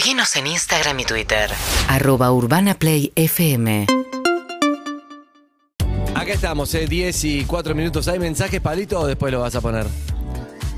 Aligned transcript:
Seguinos 0.00 0.34
en 0.36 0.46
Instagram 0.46 0.98
y 1.00 1.04
Twitter. 1.04 1.50
Arroba 1.86 2.32
Urbana 2.32 2.72
Play 2.72 3.12
FM. 3.16 3.86
Acá 6.14 6.32
estamos, 6.32 6.74
eh, 6.74 6.86
10 6.86 7.24
y 7.24 7.44
4 7.44 7.74
minutos. 7.74 8.08
¿Hay 8.08 8.18
mensajes, 8.18 8.62
Palito, 8.62 8.98
o 8.98 9.06
después 9.06 9.30
lo 9.30 9.40
vas 9.40 9.56
a 9.56 9.60
poner? 9.60 9.86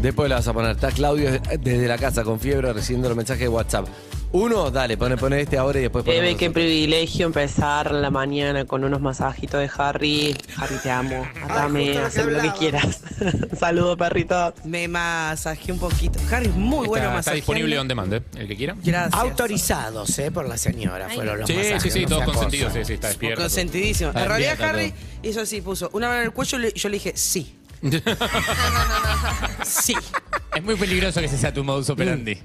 Después 0.01 0.29
lo 0.29 0.35
vas 0.35 0.49
a 0.49 0.53
poner. 0.53 0.73
Está 0.73 0.91
Claudio 0.91 1.41
desde 1.61 1.87
la 1.87 1.99
casa 1.99 2.25
con 2.25 2.41
fiebre 2.41 2.73
recibiendo 2.73 3.09
los 3.09 3.17
mensajes 3.17 3.43
de 3.43 3.49
WhatsApp. 3.49 3.87
Uno, 4.35 4.71
dale, 4.71 4.97
pone, 4.97 5.19
pone 5.19 5.43
este 5.43 5.59
ahora 5.59 5.79
y 5.79 5.83
después 5.83 6.07
Bebe, 6.07 6.17
ponemos 6.19 6.39
qué 6.39 6.51
privilegio 6.51 7.27
empezar 7.27 7.91
la 7.93 8.11
mañana 8.11 8.65
con 8.65 8.83
unos 8.83 9.03
masajitos 9.03 9.61
de 9.61 9.71
Harry. 9.77 10.35
Harry, 10.57 10.77
te 10.83 10.91
amo. 10.91 11.27
Atame, 11.45 11.99
haz 11.99 12.17
lo 12.17 12.41
que 12.41 12.51
quieras. 12.59 13.03
Saludos, 13.59 13.99
perrito. 13.99 14.55
Me 14.65 14.89
masajé 14.89 15.73
un 15.73 15.79
poquito. 15.79 16.19
Harry, 16.31 16.47
es 16.47 16.55
muy 16.55 16.89
bueno 16.89 16.95
está, 16.95 16.99
está 16.99 17.11
masajeando. 17.17 17.37
disponible 17.37 17.79
on 17.79 17.89
demand, 17.89 18.15
¿eh? 18.15 18.23
el 18.37 18.49
que 18.49 18.57
quiera. 18.57 18.75
Gracias. 18.83 19.21
Autorizados, 19.21 20.19
¿eh? 20.19 20.31
Por 20.31 20.49
la 20.49 20.57
señora, 20.57 21.11
fueron 21.11 21.41
los 21.41 21.47
Sí, 21.47 21.55
masajes, 21.55 21.83
sí, 21.83 21.91
sí, 21.91 22.03
no 22.07 22.19
todos 22.19 22.25
consentidos, 22.25 22.73
sí, 22.73 22.85
sí, 22.87 22.93
está 22.95 23.09
despierto. 23.09 23.43
Consentidísimo. 23.43 24.11
Está 24.11 24.23
En 24.23 24.29
realidad, 24.29 24.63
Harry 24.63 24.95
hizo 25.23 25.43
así, 25.43 25.61
puso 25.61 25.91
una 25.93 26.09
mano 26.09 26.21
en 26.21 26.27
el 26.29 26.33
cuello 26.33 26.59
y 26.59 26.73
yo 26.73 26.89
le 26.89 26.95
dije 26.95 27.13
sí. 27.17 27.59
Sí. 29.65 29.95
Es 30.55 30.63
muy 30.63 30.77
peligroso 30.77 31.21
que 31.21 31.27
ese 31.27 31.39
sea 31.39 31.53
tu 31.53 31.65
modus 31.65 31.89
operandi. 31.91 32.37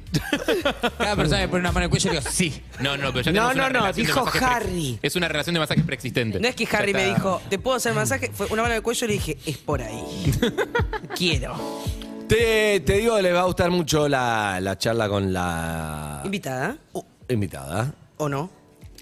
Cada 0.98 1.16
persona 1.16 1.42
me 1.42 1.48
pone 1.50 1.60
una 1.62 1.72
mano 1.72 1.80
en 1.80 1.84
el 1.84 1.90
cuello 1.90 2.10
y 2.12 2.16
digo, 2.18 2.30
sí. 2.30 2.62
No, 2.80 2.96
no, 2.98 3.12
pero 3.12 3.22
ya 3.24 3.32
No, 3.32 3.50
tenemos 3.50 3.56
no, 3.56 3.62
una 3.64 3.70
no, 3.70 3.80
relación 3.80 4.06
de 4.08 4.12
dijo 4.14 4.26
masajes 4.26 4.42
pre- 4.42 4.52
Harry. 4.56 5.00
Es 5.02 5.16
una 5.16 5.28
relación 5.28 5.54
de 5.56 5.60
masajes 5.60 5.84
preexistente. 5.84 6.40
No 6.40 6.48
es 6.48 6.56
que 6.56 6.68
Harry 6.72 6.94
Ya 6.94 6.98
me 7.00 7.04
está. 7.04 7.16
dijo, 7.16 7.42
¿te 7.50 7.60
puedo 7.60 7.76
hacer 7.78 7.94
masaje? 7.94 8.32
Fue 8.34 8.48
una 8.48 8.62
mano 8.62 8.74
en 8.74 8.78
el 8.78 8.84
cuello 8.84 9.06
y 9.06 9.08
le 9.10 9.14
dije, 9.16 9.38
es 9.46 9.58
por 9.58 9.82
ahí. 9.82 10.04
Quiero. 11.18 11.56
Te, 12.30 12.80
te 12.82 12.94
digo, 12.94 13.20
les 13.22 13.34
va 13.34 13.42
a 13.42 13.46
gustar 13.46 13.70
mucho 13.72 14.08
la, 14.10 14.60
la 14.62 14.78
charla 14.78 15.08
con 15.10 15.32
la 15.34 16.22
¿Invitada? 16.26 16.78
uh, 16.94 17.02
invitada. 17.30 17.94
¿O 18.18 18.28
no? 18.30 18.50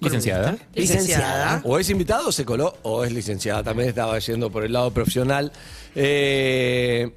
Licenciada. 0.06 0.58
Licenciada. 0.74 1.62
O 1.64 1.78
es 1.78 1.90
invitado, 1.90 2.32
se 2.32 2.46
coló, 2.46 2.78
o 2.84 3.04
es 3.04 3.12
licenciada. 3.12 3.64
También 3.64 3.90
estaba 3.90 4.18
yendo 4.20 4.50
por 4.50 4.64
el 4.64 4.74
lado 4.74 4.92
profesional. 4.92 5.52
Eh, 5.96 7.12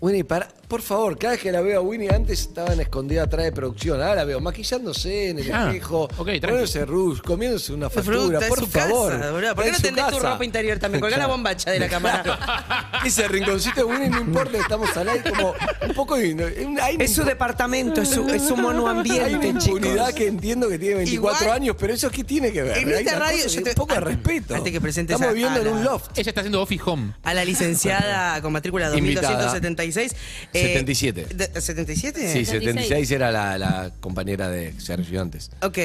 Winnie, 0.00 0.24
para, 0.24 0.48
por 0.72 0.80
favor, 0.80 1.18
cada 1.18 1.32
vez 1.34 1.42
que 1.42 1.52
la 1.52 1.60
veo 1.60 1.80
a 1.80 1.82
Winnie, 1.82 2.08
antes 2.08 2.40
estaban 2.40 2.80
escondida 2.80 3.24
atrás 3.24 3.44
de 3.44 3.52
producción. 3.52 4.00
Ahora 4.00 4.14
la 4.14 4.24
veo 4.24 4.40
maquillándose 4.40 5.28
en 5.28 5.40
el 5.40 5.52
Ah, 5.52 5.66
espejo, 5.66 6.04
ok, 6.04 6.10
tranqui. 6.24 6.40
poniéndose 6.40 6.86
rouge, 6.86 7.20
comiéndose 7.20 7.74
una 7.74 7.90
factura. 7.90 8.16
Fruta, 8.16 8.38
es 8.38 8.48
por 8.48 8.58
su 8.60 8.66
favor. 8.68 9.12
casa, 9.12 9.30
boludo. 9.32 9.54
¿Por 9.54 9.64
Está 9.64 9.64
qué 9.64 9.66
en 9.68 9.72
no 9.72 9.76
su 9.76 9.82
tendés 9.82 10.06
tu 10.06 10.16
casa. 10.16 10.32
ropa 10.32 10.44
interior 10.46 10.78
también? 10.78 11.00
Colgá 11.02 11.16
la 11.18 11.26
bombacha 11.26 11.70
de 11.70 11.78
la 11.78 11.88
cámara. 11.90 13.00
Ese 13.04 13.28
rinconcito 13.28 13.80
de 13.80 13.84
Winnie 13.84 14.08
no 14.08 14.20
importa, 14.20 14.56
estamos 14.56 14.96
al 14.96 15.08
aire 15.10 15.30
como 15.30 15.54
un 15.86 15.94
poco... 15.94 16.14
Hay 16.14 16.96
Es 16.98 17.12
su 17.14 17.22
departamento, 17.24 18.00
es 18.00 18.08
su, 18.08 18.26
es 18.30 18.40
su 18.40 18.54
Hay 18.54 18.60
una 18.60 18.62
monoambiente, 18.62 19.48
impunidad 19.48 20.06
chicos. 20.06 20.14
que 20.14 20.26
entiendo 20.26 20.70
que 20.70 20.78
tiene 20.78 20.94
24 20.96 21.44
Igual- 21.44 21.54
años, 21.56 21.76
pero 21.78 21.92
eso 21.92 22.10
¿qué 22.10 22.24
tiene 22.24 22.50
que 22.50 22.62
ver? 22.62 22.78
En 22.78 22.88
Hay 22.88 22.94
esta 22.94 23.16
una 23.16 23.26
radio 23.26 23.42
cosa 23.42 23.48
yo 23.50 23.56
de 23.56 23.62
te- 23.64 23.70
un 23.70 23.74
poco 23.74 23.92
de 23.92 23.98
antes- 23.98 24.14
respeto. 24.14 24.54
antes 24.54 24.72
que 24.72 24.80
presentes 24.80 25.14
Estamos 25.16 25.30
a- 25.30 25.34
viviendo 25.34 25.58
a 25.60 25.62
en 25.62 25.68
un 25.68 25.84
loft. 25.84 26.18
Ella 26.18 26.30
está 26.30 26.40
haciendo 26.40 26.62
office 26.62 26.82
home. 26.86 27.12
A 27.24 27.34
la 27.34 27.44
licenciada 27.44 28.40
con 28.40 28.54
matrícula 28.54 28.86
Invitada. 28.96 29.28
2276. 29.52 30.16
77. 30.62 31.26
de- 31.34 31.50
¿77? 31.54 32.32
Sí, 32.32 32.44
76 32.44 33.10
era 33.10 33.30
la, 33.32 33.58
la 33.58 33.90
compañera 34.00 34.48
de 34.48 34.72
Sergio 34.80 35.20
antes. 35.20 35.50
Ok. 35.62 35.78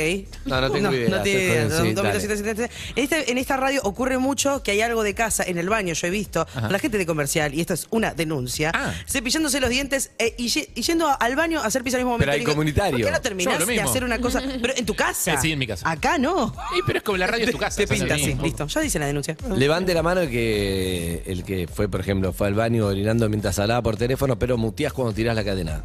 No, 0.46 0.62
no 0.62 0.72
tengo 0.72 0.94
idea, 0.94 1.10
No 1.10 1.22
tiene 1.22 1.44
idea. 1.44 1.64
sí, 1.70 1.94
no, 1.94 2.02
dale. 2.04 2.14
2276. 2.14 2.70
En 2.96 3.04
esta, 3.04 3.32
en 3.32 3.38
esta 3.38 3.58
radio 3.58 3.82
ocurre 3.84 4.18
mucho 4.18 4.64
que 4.64 4.72
hay 4.72 4.82
algo 4.82 5.04
de 5.04 5.14
casa 5.14 5.44
en 5.44 5.58
el 5.58 5.70
baño, 5.70 5.94
yo 5.94 6.08
he 6.08 6.10
visto, 6.10 6.46
con 6.54 6.72
la 6.72 6.80
gente 6.80 6.98
de 6.98 7.06
comercial, 7.06 7.54
y 7.54 7.62
esto 7.62 7.74
es 7.74 7.88
una 7.92 8.14
denuncia, 8.14 8.72
Ah. 8.74 8.94
cepillándose 9.08 9.60
los 9.60 9.70
dientes 9.70 10.12
eh, 10.20 10.34
y, 10.38 10.48
ye- 10.48 10.70
y 10.76 10.82
yendo 10.82 11.08
al 11.20 11.36
baño 11.36 11.62
a 11.62 11.66
hacer 11.66 11.84
pis 11.84 11.94
al 11.96 12.02
mismo 12.02 12.12
momento. 12.12 12.22
Pero 12.24 12.32
hay 12.34 12.38
Y 12.38 12.42
digo, 12.42 12.52
comunitario. 12.52 12.92
¿Por 12.92 13.00
qué 13.06 13.12
no 13.12 13.18
Yo, 13.18 13.22
terminás 13.22 13.60
lo 13.60 13.66
de 13.66 13.72
mismo. 13.74 13.90
hacer 13.90 14.04
una 14.04 14.20
cosa? 14.20 14.42
Pero 14.62 14.74
en 14.76 14.86
tu 14.86 14.96
casa. 14.96 15.34
Eh, 15.34 15.38
sí, 15.42 15.52
en 15.52 15.60
mi 15.60 15.68
casa. 15.68 15.90
Acá 15.90 16.18
no. 16.18 16.50
Sí, 16.74 16.82
pero 16.86 16.98
es 17.00 17.04
como 17.04 17.18
la 17.18 17.28
radio 17.28 17.46
es 17.46 17.52
tu 17.52 17.58
casa. 17.58 17.78
Te 17.78 17.88
pinta, 17.88 18.18
sí. 18.18 18.28
mismo. 18.28 18.44
Listo. 18.44 18.68
Ya 18.68 18.82
dice 18.82 19.00
la 19.00 19.06
denuncia. 19.08 19.36
Levante 19.56 19.94
la 19.94 20.04
mano 20.04 20.22
el 20.22 20.30
que, 20.30 21.24
el 21.26 21.44
que 21.44 21.68
fue, 21.68 21.88
por 21.90 22.00
ejemplo, 22.02 22.34
fue 22.34 22.48
al 22.48 22.54
baño 22.54 22.86
orinando 22.88 23.28
mientras 23.30 23.58
hablaba 23.60 23.82
por 23.82 23.98
teléfono, 23.98 24.38
pero 24.40 24.58
cuando 24.94 25.14
tirás 25.14 25.36
la 25.36 25.44
cadena. 25.44 25.84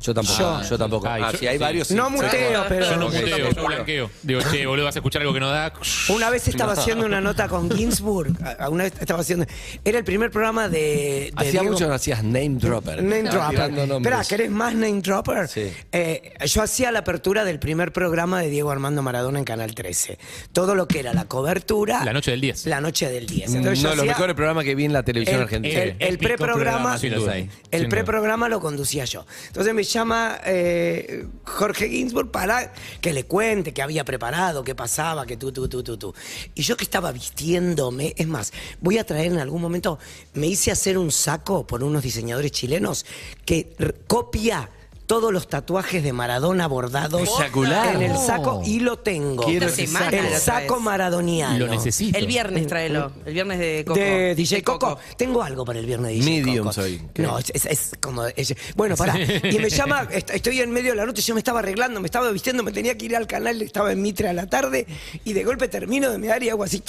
Yo 0.00 0.14
tampoco. 0.14 0.62
Yo, 0.68 0.78
tampoco. 0.78 1.08
Ay, 1.08 1.22
ah, 1.24 1.32
yo- 1.38 1.50
hay 1.50 1.58
varios. 1.58 1.88
sí. 1.88 1.94
No 1.94 2.06
Sí. 2.08 2.12
muteo, 2.14 2.64
pero. 2.68 2.86
Yo 2.86 2.96
no 2.96 3.06
muteo, 3.10 3.50
yo 3.52 3.66
blanqueo. 3.66 4.10
Digo, 4.22 4.40
che, 4.50 4.64
boludo, 4.66 4.86
vas 4.86 4.96
a 4.96 4.98
escuchar 5.00 5.20
algo 5.22 5.34
que 5.34 5.40
no 5.40 5.50
da. 5.50 5.72
Una 6.08 6.30
vez 6.30 6.48
estaba 6.48 6.72
haciendo 6.72 7.04
una 7.06 7.20
nota 7.20 7.48
con 7.48 7.70
Ginsburg. 7.70 8.32
a- 8.58 8.68
Una 8.70 8.84
vez 8.84 8.94
estaba 8.98 9.20
haciendo. 9.20 9.46
Era 9.84 9.98
el 9.98 10.04
primer 10.04 10.30
programa 10.30 10.68
de. 10.68 10.78
de 10.80 11.32
Hacía 11.36 11.50
Diego- 11.60 11.72
mucho 11.72 11.86
no 11.86 11.94
hacías 11.94 12.22
name 12.24 12.56
dropper. 12.58 13.02
Name 13.02 13.24
dropper. 13.24 13.50
tirando 13.50 13.86
nombres. 13.86 14.12
Espera, 14.20 14.24
¿querés 14.28 14.50
más 14.50 14.74
name 14.74 15.00
dropper? 15.02 15.48
Sí. 15.48 15.70
Eh, 15.92 16.32
yo 16.46 16.62
hacía 16.62 16.90
la 16.92 17.00
apertura 17.00 17.44
del 17.44 17.58
primer 17.58 17.92
programa 17.92 18.40
de 18.40 18.48
Diego 18.48 18.70
Armando 18.70 19.02
Maradona 19.02 19.38
en 19.38 19.44
Canal 19.44 19.74
13. 19.74 20.18
Todo 20.52 20.74
lo 20.74 20.88
que 20.88 21.00
era 21.00 21.12
la 21.12 21.26
cobertura. 21.26 22.04
La 22.04 22.12
noche 22.12 22.30
del 22.30 22.40
10. 22.40 22.66
La 22.66 22.80
noche 22.80 23.08
del 23.10 23.26
10. 23.26 23.50
Uno 23.50 23.58
Entonces 23.58 23.82
yo 23.82 23.90
de 23.90 23.96
los 23.96 24.02
hacía- 24.04 24.12
mejores 24.12 24.34
programas 24.34 24.64
que 24.64 24.74
vi 24.74 24.84
en 24.86 24.92
la 24.92 25.02
televisión 25.02 25.36
el, 25.36 25.42
argentina. 25.42 25.82
el- 25.82 25.88
el 25.98 26.14
Épico 26.14 26.22
preprograma 26.28 26.54
programa, 26.94 26.98
sin 26.98 27.14
duda. 27.14 27.36
el 27.36 27.48
Sin 27.70 27.78
duda. 27.80 27.88
preprograma 27.88 28.48
lo 28.48 28.60
conducía 28.60 29.04
yo. 29.04 29.26
Entonces 29.48 29.74
me 29.74 29.82
llama 29.92 30.40
eh, 30.44 31.26
Jorge 31.44 31.88
Ginsburg 31.88 32.30
para 32.30 32.72
que 33.00 33.12
le 33.12 33.24
cuente 33.24 33.72
qué 33.72 33.82
había 33.82 34.04
preparado, 34.04 34.64
qué 34.64 34.74
pasaba, 34.74 35.26
que 35.26 35.36
tú, 35.36 35.52
tú, 35.52 35.68
tú, 35.68 35.82
tú, 35.82 35.96
tú. 35.96 36.14
Y 36.54 36.62
yo 36.62 36.76
que 36.76 36.84
estaba 36.84 37.12
vistiéndome, 37.12 38.14
es 38.16 38.26
más, 38.26 38.52
voy 38.80 38.98
a 38.98 39.04
traer 39.04 39.32
en 39.32 39.38
algún 39.38 39.60
momento, 39.60 39.98
me 40.34 40.46
hice 40.46 40.70
hacer 40.70 40.98
un 40.98 41.10
saco 41.10 41.66
por 41.66 41.82
unos 41.82 42.02
diseñadores 42.02 42.52
chilenos 42.52 43.04
que 43.44 43.74
copia 44.06 44.70
todos 45.10 45.32
los 45.32 45.48
tatuajes 45.48 46.04
de 46.04 46.12
Maradona 46.12 46.68
bordados 46.68 47.22
Espectacular. 47.22 47.96
en 47.96 48.02
el 48.02 48.16
saco 48.16 48.62
y 48.64 48.78
lo 48.78 48.96
tengo. 49.00 49.42
Quiero 49.44 49.66
Esta 49.66 49.82
ese 49.82 49.92
semana 49.92 50.10
saco. 50.12 50.22
el 50.28 50.40
saco 50.40 50.80
maradoniano. 50.80 51.58
Lo 51.58 51.66
necesito. 51.66 52.16
El 52.16 52.28
viernes 52.28 52.68
tráelo. 52.68 53.10
El 53.26 53.34
viernes 53.34 53.58
de 53.58 53.84
Coco. 53.84 53.98
De 53.98 54.36
DJ 54.36 54.62
Coco. 54.62 54.98
Tengo 55.16 55.42
algo 55.42 55.64
para 55.64 55.80
el 55.80 55.86
viernes 55.86 56.12
de 56.12 56.14
DJ 56.14 56.30
Medium 56.30 56.58
Coco. 56.58 56.72
soy. 56.74 57.02
¿Qué? 57.12 57.22
No, 57.22 57.40
es, 57.40 57.50
es- 57.52 57.66
es 57.66 57.90
como... 58.00 58.24
es- 58.24 58.54
bueno, 58.76 58.94
pará. 58.96 59.18
Y 59.20 59.58
me 59.58 59.68
llama, 59.68 60.06
est- 60.12 60.30
estoy 60.30 60.60
en 60.60 60.70
medio 60.70 60.90
de 60.90 60.96
la 60.98 61.06
noche, 61.06 61.22
yo 61.22 61.34
me 61.34 61.40
estaba 61.40 61.58
arreglando, 61.58 61.98
me 62.00 62.06
estaba 62.06 62.30
vistiendo, 62.30 62.62
me 62.62 62.70
tenía 62.70 62.96
que 62.96 63.06
ir 63.06 63.16
al 63.16 63.26
canal, 63.26 63.60
estaba 63.62 63.90
en 63.90 64.00
Mitre 64.00 64.28
a 64.28 64.32
la 64.32 64.46
tarde, 64.46 64.86
y 65.24 65.32
de 65.32 65.42
golpe 65.42 65.66
termino 65.66 66.08
de 66.08 66.18
mirar 66.18 66.40
y 66.44 66.50
hago 66.50 66.62
así... 66.62 66.80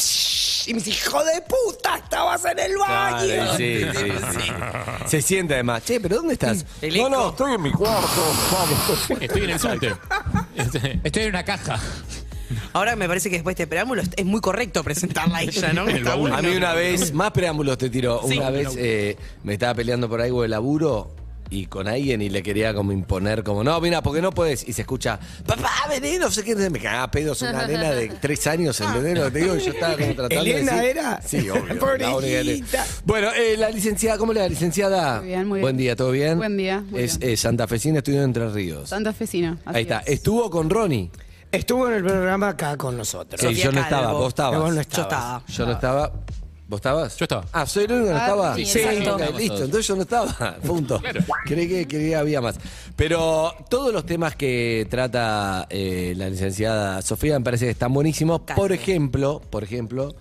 Y 0.68 0.74
me 0.74 0.80
dice, 0.82 0.92
hijo 0.92 1.24
de 1.24 1.42
puta, 1.42 1.98
estabas 1.98 2.44
en 2.46 2.60
el 2.60 2.78
baño. 2.78 3.26
Claro, 3.34 3.58
sí, 3.58 3.82
sí, 3.94 4.12
sí. 4.40 4.52
Se 5.08 5.22
siente 5.22 5.54
además. 5.56 5.84
Che, 5.84 6.00
pero 6.00 6.18
¿dónde 6.18 6.34
estás? 6.34 6.66
El 6.82 6.96
no, 6.98 7.08
eco. 7.08 7.10
no, 7.10 7.30
estoy 7.30 7.54
en 7.56 7.62
mi 7.62 7.72
cuarto. 7.72 8.08
Vamos. 8.52 9.22
Estoy 9.22 9.44
en 9.44 9.50
el 9.50 9.60
subte. 9.60 9.96
Este, 10.56 11.00
Estoy 11.04 11.24
en 11.24 11.30
una 11.30 11.44
caja. 11.46 11.80
Ahora 12.74 12.96
me 12.98 13.08
parece 13.08 13.30
que 13.30 13.38
después 13.38 13.56
de 13.56 13.64
este 13.64 13.70
preámbulo 13.70 14.02
es 14.02 14.26
muy 14.26 14.42
correcto 14.42 14.84
presentarla 14.84 15.38
a 15.38 15.42
ella, 15.44 15.72
¿no? 15.74 15.84
En 15.84 15.90
el 15.92 15.98
Está 15.98 16.10
baúl. 16.12 16.22
bueno. 16.30 16.38
A 16.38 16.42
mí 16.42 16.56
una 16.56 16.74
vez, 16.74 17.14
más 17.14 17.32
preámbulos 17.32 17.78
te 17.78 17.90
tiro. 17.90 18.22
Sí. 18.28 18.38
Una 18.38 18.50
vez 18.50 18.70
eh, 18.78 19.18
me 19.44 19.54
estaba 19.54 19.74
peleando 19.74 20.10
por 20.10 20.22
algo 20.22 20.42
de 20.42 20.50
laburo 20.50 21.16
y 21.52 21.66
con 21.68 21.88
alguien 21.88 22.22
y 22.22 22.30
le 22.30 22.42
quería 22.42 22.74
como 22.74 22.92
imponer 22.92 23.44
como, 23.44 23.64
no, 23.64 23.80
mira, 23.82 24.02
porque 24.02 24.22
no 24.22 24.32
puedes. 24.32 24.68
Y 24.68 24.74
se 24.74 24.82
escucha, 24.82 25.20
papá, 25.46 25.70
vení, 25.90 26.18
no 26.18 26.32
sé 26.32 26.44
qué. 26.44 26.56
Me 26.56 26.80
cagaba 26.80 27.12
pedos 27.12 27.42
una 27.44 27.68
nena 27.68 27.92
de 27.92 28.08
tres 28.22 28.48
años, 28.48 28.80
¿entendés 28.82 29.18
lo 29.18 29.26
que 29.26 29.32
te 29.32 29.40
digo? 29.40 29.56
Y 29.58 29.60
yo 29.60 29.72
estaba 29.74 29.94
como 29.98 30.16
tratando 30.16 30.42
¿Elena 30.46 30.72
de 30.76 30.82
decir- 30.82 30.90
era? 30.98 31.22
Sí, 31.22 31.50
obvio. 31.50 31.66
la 31.66 31.74
única 31.74 31.98
que- 31.98 32.12
Pobrecita. 32.12 32.86
Bueno, 33.06 33.30
eh, 33.34 33.56
la 33.58 33.70
licenciada, 33.70 34.18
¿cómo 34.18 34.34
le 34.34 34.40
va, 34.42 34.48
licenciada? 34.48 35.18
Muy 35.20 35.28
bien, 35.28 35.48
muy 35.48 35.58
bien. 35.58 35.62
Buen 35.62 35.78
día, 35.78 35.96
¿todo 35.96 36.12
bien? 36.12 36.38
Buen 36.38 36.58
día, 36.58 36.82
muy 36.90 37.02
es 37.02 37.20
bien. 37.20 37.32
eh, 37.34 37.38
santafesina, 37.38 37.98
estudió 38.00 38.20
en 38.20 38.26
Entre 38.26 38.50
Ríos. 38.50 38.90
Santa 38.90 39.12
Fecino. 39.14 39.58
así 39.66 39.78
Ahí 39.78 39.82
está. 39.84 40.00
es. 40.00 40.08
Estuvo 40.14 40.50
con 40.50 40.70
Ronnie. 40.70 41.12
Estuvo 41.52 41.86
en 41.90 41.96
el 41.96 42.04
programa 42.06 42.48
acá 42.50 42.78
con 42.78 42.96
nosotros. 42.96 43.42
Sofía 43.42 43.66
yo 43.66 43.72
no 43.74 43.82
Calvo. 43.82 43.96
estaba, 43.98 44.14
vos 44.14 44.28
estabas. 44.30 44.60
No 44.60 44.74
Yo 44.74 44.80
estabas. 44.80 45.06
estaba. 45.06 45.44
Yo 45.48 45.66
no 45.66 45.72
estaba. 45.74 46.12
¿Vos 46.72 46.78
estabas? 46.78 47.18
Yo 47.18 47.26
estaba. 47.26 47.46
Ah, 47.52 47.66
soy 47.66 47.84
el 47.84 47.92
único 47.92 48.06
que 48.08 48.14
no 48.14 48.18
Ah, 48.18 48.22
estaba. 48.24 48.56
sí, 48.56 48.66
Sí, 48.66 48.80
exacto. 48.80 49.16
Ok, 49.16 49.38
listo, 49.38 49.56
entonces 49.66 49.88
yo 49.88 49.96
no 49.98 50.02
estaba. 50.04 50.56
Punto. 50.66 51.00
Claro. 51.02 51.20
Creí 51.46 51.68
que, 51.68 51.86
que 51.86 52.16
había 52.16 52.40
más. 52.40 52.56
Pero 52.96 53.54
todos 53.70 53.92
los 53.92 54.06
temas 54.06 54.38
que 54.38 54.88
trata 54.90 55.68
eh, 55.70 56.14
la 56.16 56.30
licenciada 56.30 57.02
Sofía 57.02 57.38
me 57.38 57.44
parece 57.44 57.66
que 57.66 57.72
están 57.72 57.92
buenísimos. 57.94 58.40
Por 58.56 58.72
ejemplo, 58.72 59.42
por 59.50 59.66
ejemplo, 59.66 60.16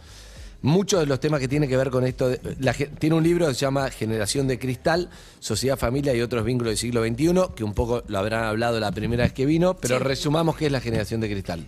muchos 0.63 0.99
de 0.99 1.07
los 1.07 1.21
temas 1.21 1.39
que 1.39 1.47
tienen 1.47 1.69
que 1.69 1.77
ver 1.77 1.91
con 1.91 2.05
esto. 2.05 2.29
de- 2.31 2.41
la 2.59 2.73
ge- 2.75 2.89
tiene 2.99 3.15
un 3.15 3.23
libro 3.23 3.47
que 3.47 3.55
se 3.55 3.61
llama 3.61 3.89
Generación 3.89 4.49
de 4.49 4.59
Cristal, 4.59 5.09
Sociedad, 5.39 5.79
Familia 5.79 6.13
y 6.17 6.21
otros 6.21 6.45
vínculos 6.45 6.73
del 6.73 6.79
siglo 6.79 7.05
XXI, 7.07 7.55
que 7.55 7.63
un 7.63 7.75
poco 7.75 8.03
lo 8.09 8.19
habrán 8.19 8.43
hablado 8.43 8.81
la 8.81 8.91
primera 8.91 9.23
vez 9.23 9.33
que 9.33 9.47
vino, 9.47 9.77
pero 9.77 10.01
resumamos 10.01 10.57
qué 10.57 10.67
es 10.67 10.73
la 10.73 10.81
generación 10.81 11.21
de 11.21 11.31
cristal. 11.31 11.65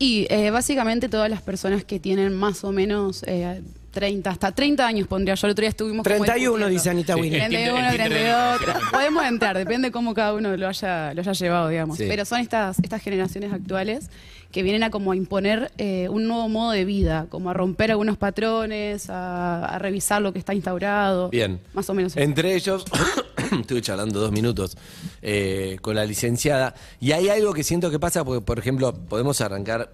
Y 0.00 0.26
eh, 0.30 0.50
básicamente 0.50 1.08
todas 1.10 1.28
las 1.28 1.42
personas 1.42 1.84
que 1.84 1.98
tienen 2.00 2.32
más 2.34 2.62
o 2.64 2.70
menos 2.72 3.24
eh, 3.26 3.60
30, 3.98 4.30
hasta 4.30 4.52
30 4.52 4.86
años 4.86 5.08
pondría 5.08 5.34
yo. 5.34 5.46
El 5.48 5.50
otro 5.52 5.62
día 5.62 5.70
estuvimos 5.70 6.04
como 6.04 6.24
31, 6.24 6.68
discutiendo. 6.68 6.68
dice 6.68 6.90
Anita. 6.90 7.16
Winnie. 7.16 7.44
El 7.44 7.50
Tinder- 7.50 7.72
31, 7.72 7.78
el 7.78 7.90
Tinder 7.90 8.08
de- 8.12 8.14
32. 8.60 8.90
Podemos 8.92 9.24
entrar, 9.26 9.58
depende 9.58 9.90
cómo 9.90 10.14
cada 10.14 10.34
uno 10.34 10.56
lo 10.56 10.68
haya, 10.68 11.12
lo 11.14 11.20
haya 11.20 11.32
llevado, 11.32 11.68
digamos. 11.68 11.96
Sí. 11.98 12.04
Pero 12.08 12.24
son 12.24 12.40
estas, 12.40 12.78
estas 12.78 13.02
generaciones 13.02 13.52
actuales 13.52 14.10
que 14.52 14.62
vienen 14.62 14.82
a 14.82 14.90
como 14.90 15.12
a 15.12 15.16
imponer 15.16 15.72
eh, 15.76 16.08
un 16.08 16.26
nuevo 16.26 16.48
modo 16.48 16.70
de 16.70 16.84
vida, 16.86 17.26
como 17.28 17.50
a 17.50 17.54
romper 17.54 17.90
algunos 17.90 18.16
patrones, 18.16 19.10
a, 19.10 19.64
a 19.66 19.78
revisar 19.78 20.22
lo 20.22 20.32
que 20.32 20.38
está 20.38 20.54
instaurado. 20.54 21.28
Bien. 21.28 21.60
Más 21.74 21.90
o 21.90 21.94
menos. 21.94 22.12
eso. 22.12 22.20
Entre 22.20 22.54
ellos, 22.54 22.84
estuve 23.60 23.82
charlando 23.82 24.20
dos 24.20 24.32
minutos 24.32 24.78
eh, 25.22 25.76
con 25.82 25.96
la 25.96 26.04
licenciada, 26.06 26.74
y 27.00 27.12
hay 27.12 27.28
algo 27.28 27.52
que 27.52 27.62
siento 27.62 27.90
que 27.90 27.98
pasa, 27.98 28.24
porque, 28.24 28.40
por 28.40 28.58
ejemplo, 28.58 28.94
podemos 28.94 29.40
arrancar 29.42 29.90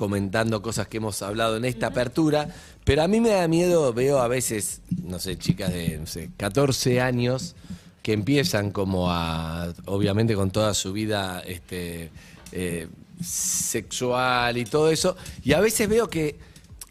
comentando 0.00 0.62
cosas 0.62 0.88
que 0.88 0.96
hemos 0.96 1.20
hablado 1.20 1.58
en 1.58 1.66
esta 1.66 1.88
apertura, 1.88 2.48
pero 2.84 3.02
a 3.02 3.06
mí 3.06 3.20
me 3.20 3.28
da 3.28 3.46
miedo, 3.48 3.92
veo 3.92 4.18
a 4.18 4.28
veces, 4.28 4.80
no 5.04 5.18
sé, 5.18 5.36
chicas 5.36 5.70
de, 5.70 5.98
no 5.98 6.06
sé, 6.06 6.30
14 6.38 7.02
años 7.02 7.54
que 8.02 8.14
empiezan 8.14 8.70
como 8.70 9.10
a, 9.10 9.74
obviamente 9.84 10.34
con 10.34 10.50
toda 10.52 10.72
su 10.72 10.94
vida 10.94 11.40
este, 11.40 12.10
eh, 12.52 12.88
sexual 13.22 14.56
y 14.56 14.64
todo 14.64 14.90
eso, 14.90 15.18
y 15.44 15.52
a 15.52 15.60
veces 15.60 15.86
veo 15.86 16.08
que 16.08 16.38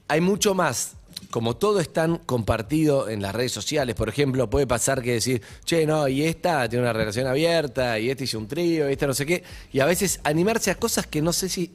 hay 0.08 0.22
mucho 0.22 0.54
más. 0.54 0.94
Como 1.32 1.56
todo 1.56 1.80
es 1.80 1.92
tan 1.92 2.18
compartido 2.18 3.10
en 3.10 3.24
las 3.24 3.34
redes 3.34 3.52
sociales, 3.52 3.96
por 3.96 4.10
ejemplo, 4.10 4.50
puede 4.50 4.68
pasar 4.68 5.02
que 5.02 5.14
decir, 5.14 5.42
che, 5.66 5.86
no, 5.86 6.08
y 6.08 6.24
esta 6.24 6.70
tiene 6.70 6.84
una 6.84 6.94
relación 6.94 7.26
abierta, 7.26 7.98
y 8.00 8.12
este 8.12 8.26
hizo 8.26 8.38
un 8.38 8.48
trío, 8.48 8.88
y 8.88 8.94
esta 8.94 9.08
no 9.08 9.16
sé 9.16 9.26
qué, 9.26 9.44
y 9.74 9.80
a 9.80 9.86
veces 9.86 10.20
animarse 10.24 10.70
a 10.70 10.76
cosas 10.76 11.08
que 11.08 11.24
no 11.24 11.34
sé 11.34 11.50
si 11.50 11.72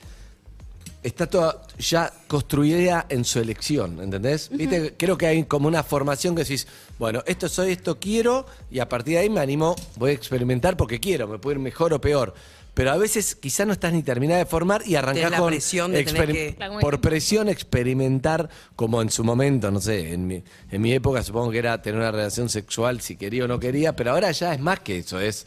está 1.05 1.27
toda 1.29 1.63
ya 1.79 2.13
construida 2.27 3.07
en 3.09 3.25
su 3.25 3.39
elección, 3.39 4.01
¿entendés? 4.01 4.49
¿Viste? 4.51 4.95
Creo 4.97 5.17
que 5.17 5.27
hay 5.27 5.45
como 5.45 5.69
una 5.69 5.83
formación 5.85 6.35
que 6.35 6.43
decís, 6.43 6.67
bueno, 6.99 7.23
esto 7.27 7.49
soy, 7.49 7.73
esto 7.73 8.01
quiero, 8.01 8.47
y 8.71 8.81
a 8.81 8.89
partir 8.89 9.15
de 9.15 9.21
ahí 9.21 9.31
me 9.31 9.41
animo, 9.41 9.77
voy 9.97 10.11
a 10.11 10.15
experimentar 10.15 10.77
porque 10.77 10.99
quiero, 10.99 11.29
me 11.29 11.39
puede 11.39 11.57
ir 11.57 11.61
mejor 11.61 11.93
o 11.95 12.01
peor. 12.01 12.35
Pero 12.73 12.91
a 12.91 12.97
veces 12.97 13.37
quizás 13.37 13.69
no 13.69 13.73
estás 13.73 13.93
ni 13.93 14.03
terminada 14.03 14.41
de 14.41 14.47
formar 14.47 14.83
y 14.85 14.97
arrancás 14.97 15.31
la 15.31 15.39
con 15.39 15.47
presión 15.51 15.93
de 15.93 16.03
tener 16.03 16.33
que- 16.33 16.57
por 16.81 17.01
presión 17.01 17.49
experimentar 17.49 18.49
como 18.75 19.01
en 19.01 19.11
su 19.11 19.23
momento, 19.23 19.71
no 19.71 19.81
sé, 19.81 20.13
en 20.13 20.27
mi, 20.27 20.43
en 20.73 20.83
mi 20.83 20.93
época 20.93 21.23
supongo 21.23 21.53
que 21.53 21.59
era 21.59 21.81
tener 21.81 22.01
una 22.01 22.11
relación 22.11 22.49
sexual 22.49 23.01
si 23.01 23.15
quería 23.17 23.45
o 23.45 23.49
no 23.49 23.61
quería, 23.61 23.95
pero 23.95 24.11
ahora 24.11 24.33
ya 24.33 24.53
es 24.55 24.59
más 24.61 24.81
que 24.81 24.99
eso, 24.99 25.21
es 25.21 25.47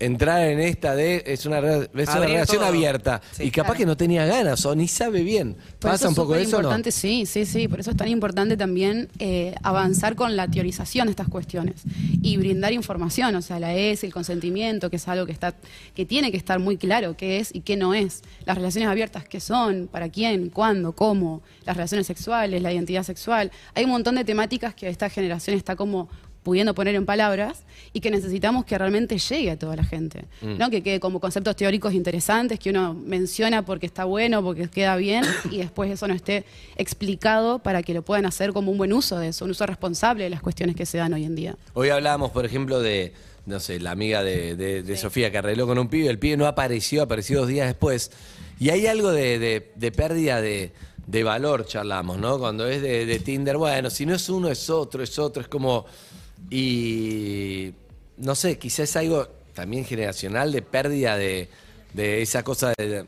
entrar 0.00 0.42
en 0.48 0.60
esta 0.60 0.94
de 0.94 1.22
es 1.26 1.44
una, 1.46 1.60
re- 1.60 1.90
es 1.94 2.08
una 2.08 2.12
Abrir 2.16 2.28
relación 2.30 2.58
todo. 2.58 2.66
abierta 2.68 3.20
Sí, 3.32 3.44
y 3.44 3.50
capaz 3.50 3.68
claro. 3.70 3.78
que 3.78 3.86
no 3.86 3.96
tenía 3.96 4.26
ganas 4.26 4.64
o 4.66 4.74
ni 4.74 4.88
sabe 4.88 5.22
bien. 5.22 5.54
Por 5.78 5.90
¿Pasa 5.90 6.06
un 6.08 6.12
es 6.12 6.16
poco 6.16 6.32
súper 6.34 6.42
eso 6.46 6.56
o 6.56 6.62
no? 6.62 6.68
importante, 6.68 6.92
sí, 6.92 7.26
sí, 7.26 7.44
sí. 7.46 7.68
Por 7.68 7.80
eso 7.80 7.90
es 7.90 7.96
tan 7.96 8.08
importante 8.08 8.56
también 8.56 9.08
eh, 9.18 9.54
avanzar 9.62 10.14
con 10.14 10.36
la 10.36 10.48
teorización 10.48 11.06
de 11.06 11.10
estas 11.12 11.28
cuestiones 11.28 11.82
y 12.22 12.36
brindar 12.36 12.72
información, 12.72 13.34
o 13.36 13.42
sea, 13.42 13.58
la 13.58 13.74
ES, 13.74 14.04
el 14.04 14.12
consentimiento, 14.12 14.90
que 14.90 14.96
es 14.96 15.08
algo 15.08 15.26
que 15.26 15.32
está, 15.32 15.54
que 15.94 16.06
tiene 16.06 16.30
que 16.30 16.36
estar 16.36 16.58
muy 16.58 16.76
claro 16.76 17.16
qué 17.16 17.38
es 17.38 17.54
y 17.54 17.60
qué 17.60 17.76
no 17.76 17.94
es. 17.94 18.22
Las 18.46 18.56
relaciones 18.56 18.88
abiertas, 18.88 19.24
qué 19.28 19.40
son, 19.40 19.88
para 19.90 20.08
quién, 20.08 20.50
cuándo, 20.50 20.92
cómo, 20.92 21.42
las 21.64 21.76
relaciones 21.76 22.06
sexuales, 22.06 22.62
la 22.62 22.72
identidad 22.72 23.02
sexual. 23.02 23.50
Hay 23.74 23.84
un 23.84 23.90
montón 23.90 24.14
de 24.14 24.24
temáticas 24.24 24.74
que 24.74 24.88
esta 24.88 25.08
generación 25.10 25.56
está 25.56 25.76
como 25.76 26.08
pudiendo 26.42 26.74
poner 26.74 26.94
en 26.94 27.04
palabras 27.04 27.62
y 27.92 28.00
que 28.00 28.10
necesitamos 28.10 28.64
que 28.64 28.78
realmente 28.78 29.18
llegue 29.18 29.50
a 29.50 29.58
toda 29.58 29.76
la 29.76 29.84
gente, 29.84 30.24
Mm. 30.42 30.56
¿no? 30.58 30.70
Que 30.70 30.82
quede 30.82 31.00
como 31.00 31.20
conceptos 31.20 31.56
teóricos 31.56 31.92
interesantes 31.94 32.58
que 32.58 32.70
uno 32.70 32.94
menciona 32.94 33.64
porque 33.64 33.86
está 33.86 34.04
bueno, 34.04 34.42
porque 34.42 34.68
queda 34.68 34.96
bien 34.96 35.24
y 35.50 35.58
después 35.58 35.90
eso 35.90 36.06
no 36.08 36.14
esté 36.14 36.44
explicado 36.76 37.58
para 37.58 37.82
que 37.82 37.92
lo 37.92 38.02
puedan 38.02 38.24
hacer 38.24 38.52
como 38.52 38.70
un 38.72 38.78
buen 38.78 38.92
uso 38.92 39.18
de 39.18 39.28
eso, 39.28 39.44
un 39.44 39.50
uso 39.50 39.66
responsable 39.66 40.24
de 40.24 40.30
las 40.30 40.40
cuestiones 40.40 40.74
que 40.76 40.86
se 40.86 40.98
dan 40.98 41.12
hoy 41.12 41.24
en 41.24 41.34
día. 41.34 41.56
Hoy 41.74 41.90
hablábamos, 41.90 42.30
por 42.30 42.46
ejemplo, 42.46 42.80
de, 42.80 43.12
no 43.46 43.60
sé, 43.60 43.78
la 43.80 43.90
amiga 43.90 44.22
de, 44.22 44.56
de- 44.56 44.82
de 44.82 44.96
Sofía 44.96 45.30
que 45.30 45.38
arregló 45.38 45.66
con 45.66 45.78
un 45.78 45.88
pibe, 45.88 46.08
el 46.08 46.18
pibe 46.18 46.36
no 46.36 46.46
apareció, 46.46 47.02
apareció 47.02 47.40
dos 47.40 47.48
días 47.48 47.66
después. 47.66 48.10
Y 48.60 48.70
hay 48.70 48.86
algo 48.86 49.10
de, 49.12 49.92
pérdida 49.94 50.40
de, 50.40 50.72
valor, 51.24 51.66
charlamos, 51.66 52.18
¿no? 52.18 52.38
Cuando 52.38 52.66
es 52.66 52.80
de 52.82 53.18
Tinder, 53.20 53.56
bueno, 53.56 53.90
si 53.90 54.04
no 54.06 54.14
es 54.14 54.28
uno, 54.28 54.48
es 54.48 54.70
otro, 54.70 55.02
es 55.02 55.18
otro, 55.18 55.42
es 55.42 55.48
como... 55.48 55.84
Y 56.50 57.74
no 58.16 58.34
sé, 58.34 58.58
quizás 58.58 58.96
algo 58.96 59.28
también 59.54 59.84
generacional 59.84 60.52
de 60.52 60.62
pérdida 60.62 61.16
de, 61.16 61.48
de 61.94 62.22
esa 62.22 62.42
cosa 62.42 62.72
de... 62.76 63.04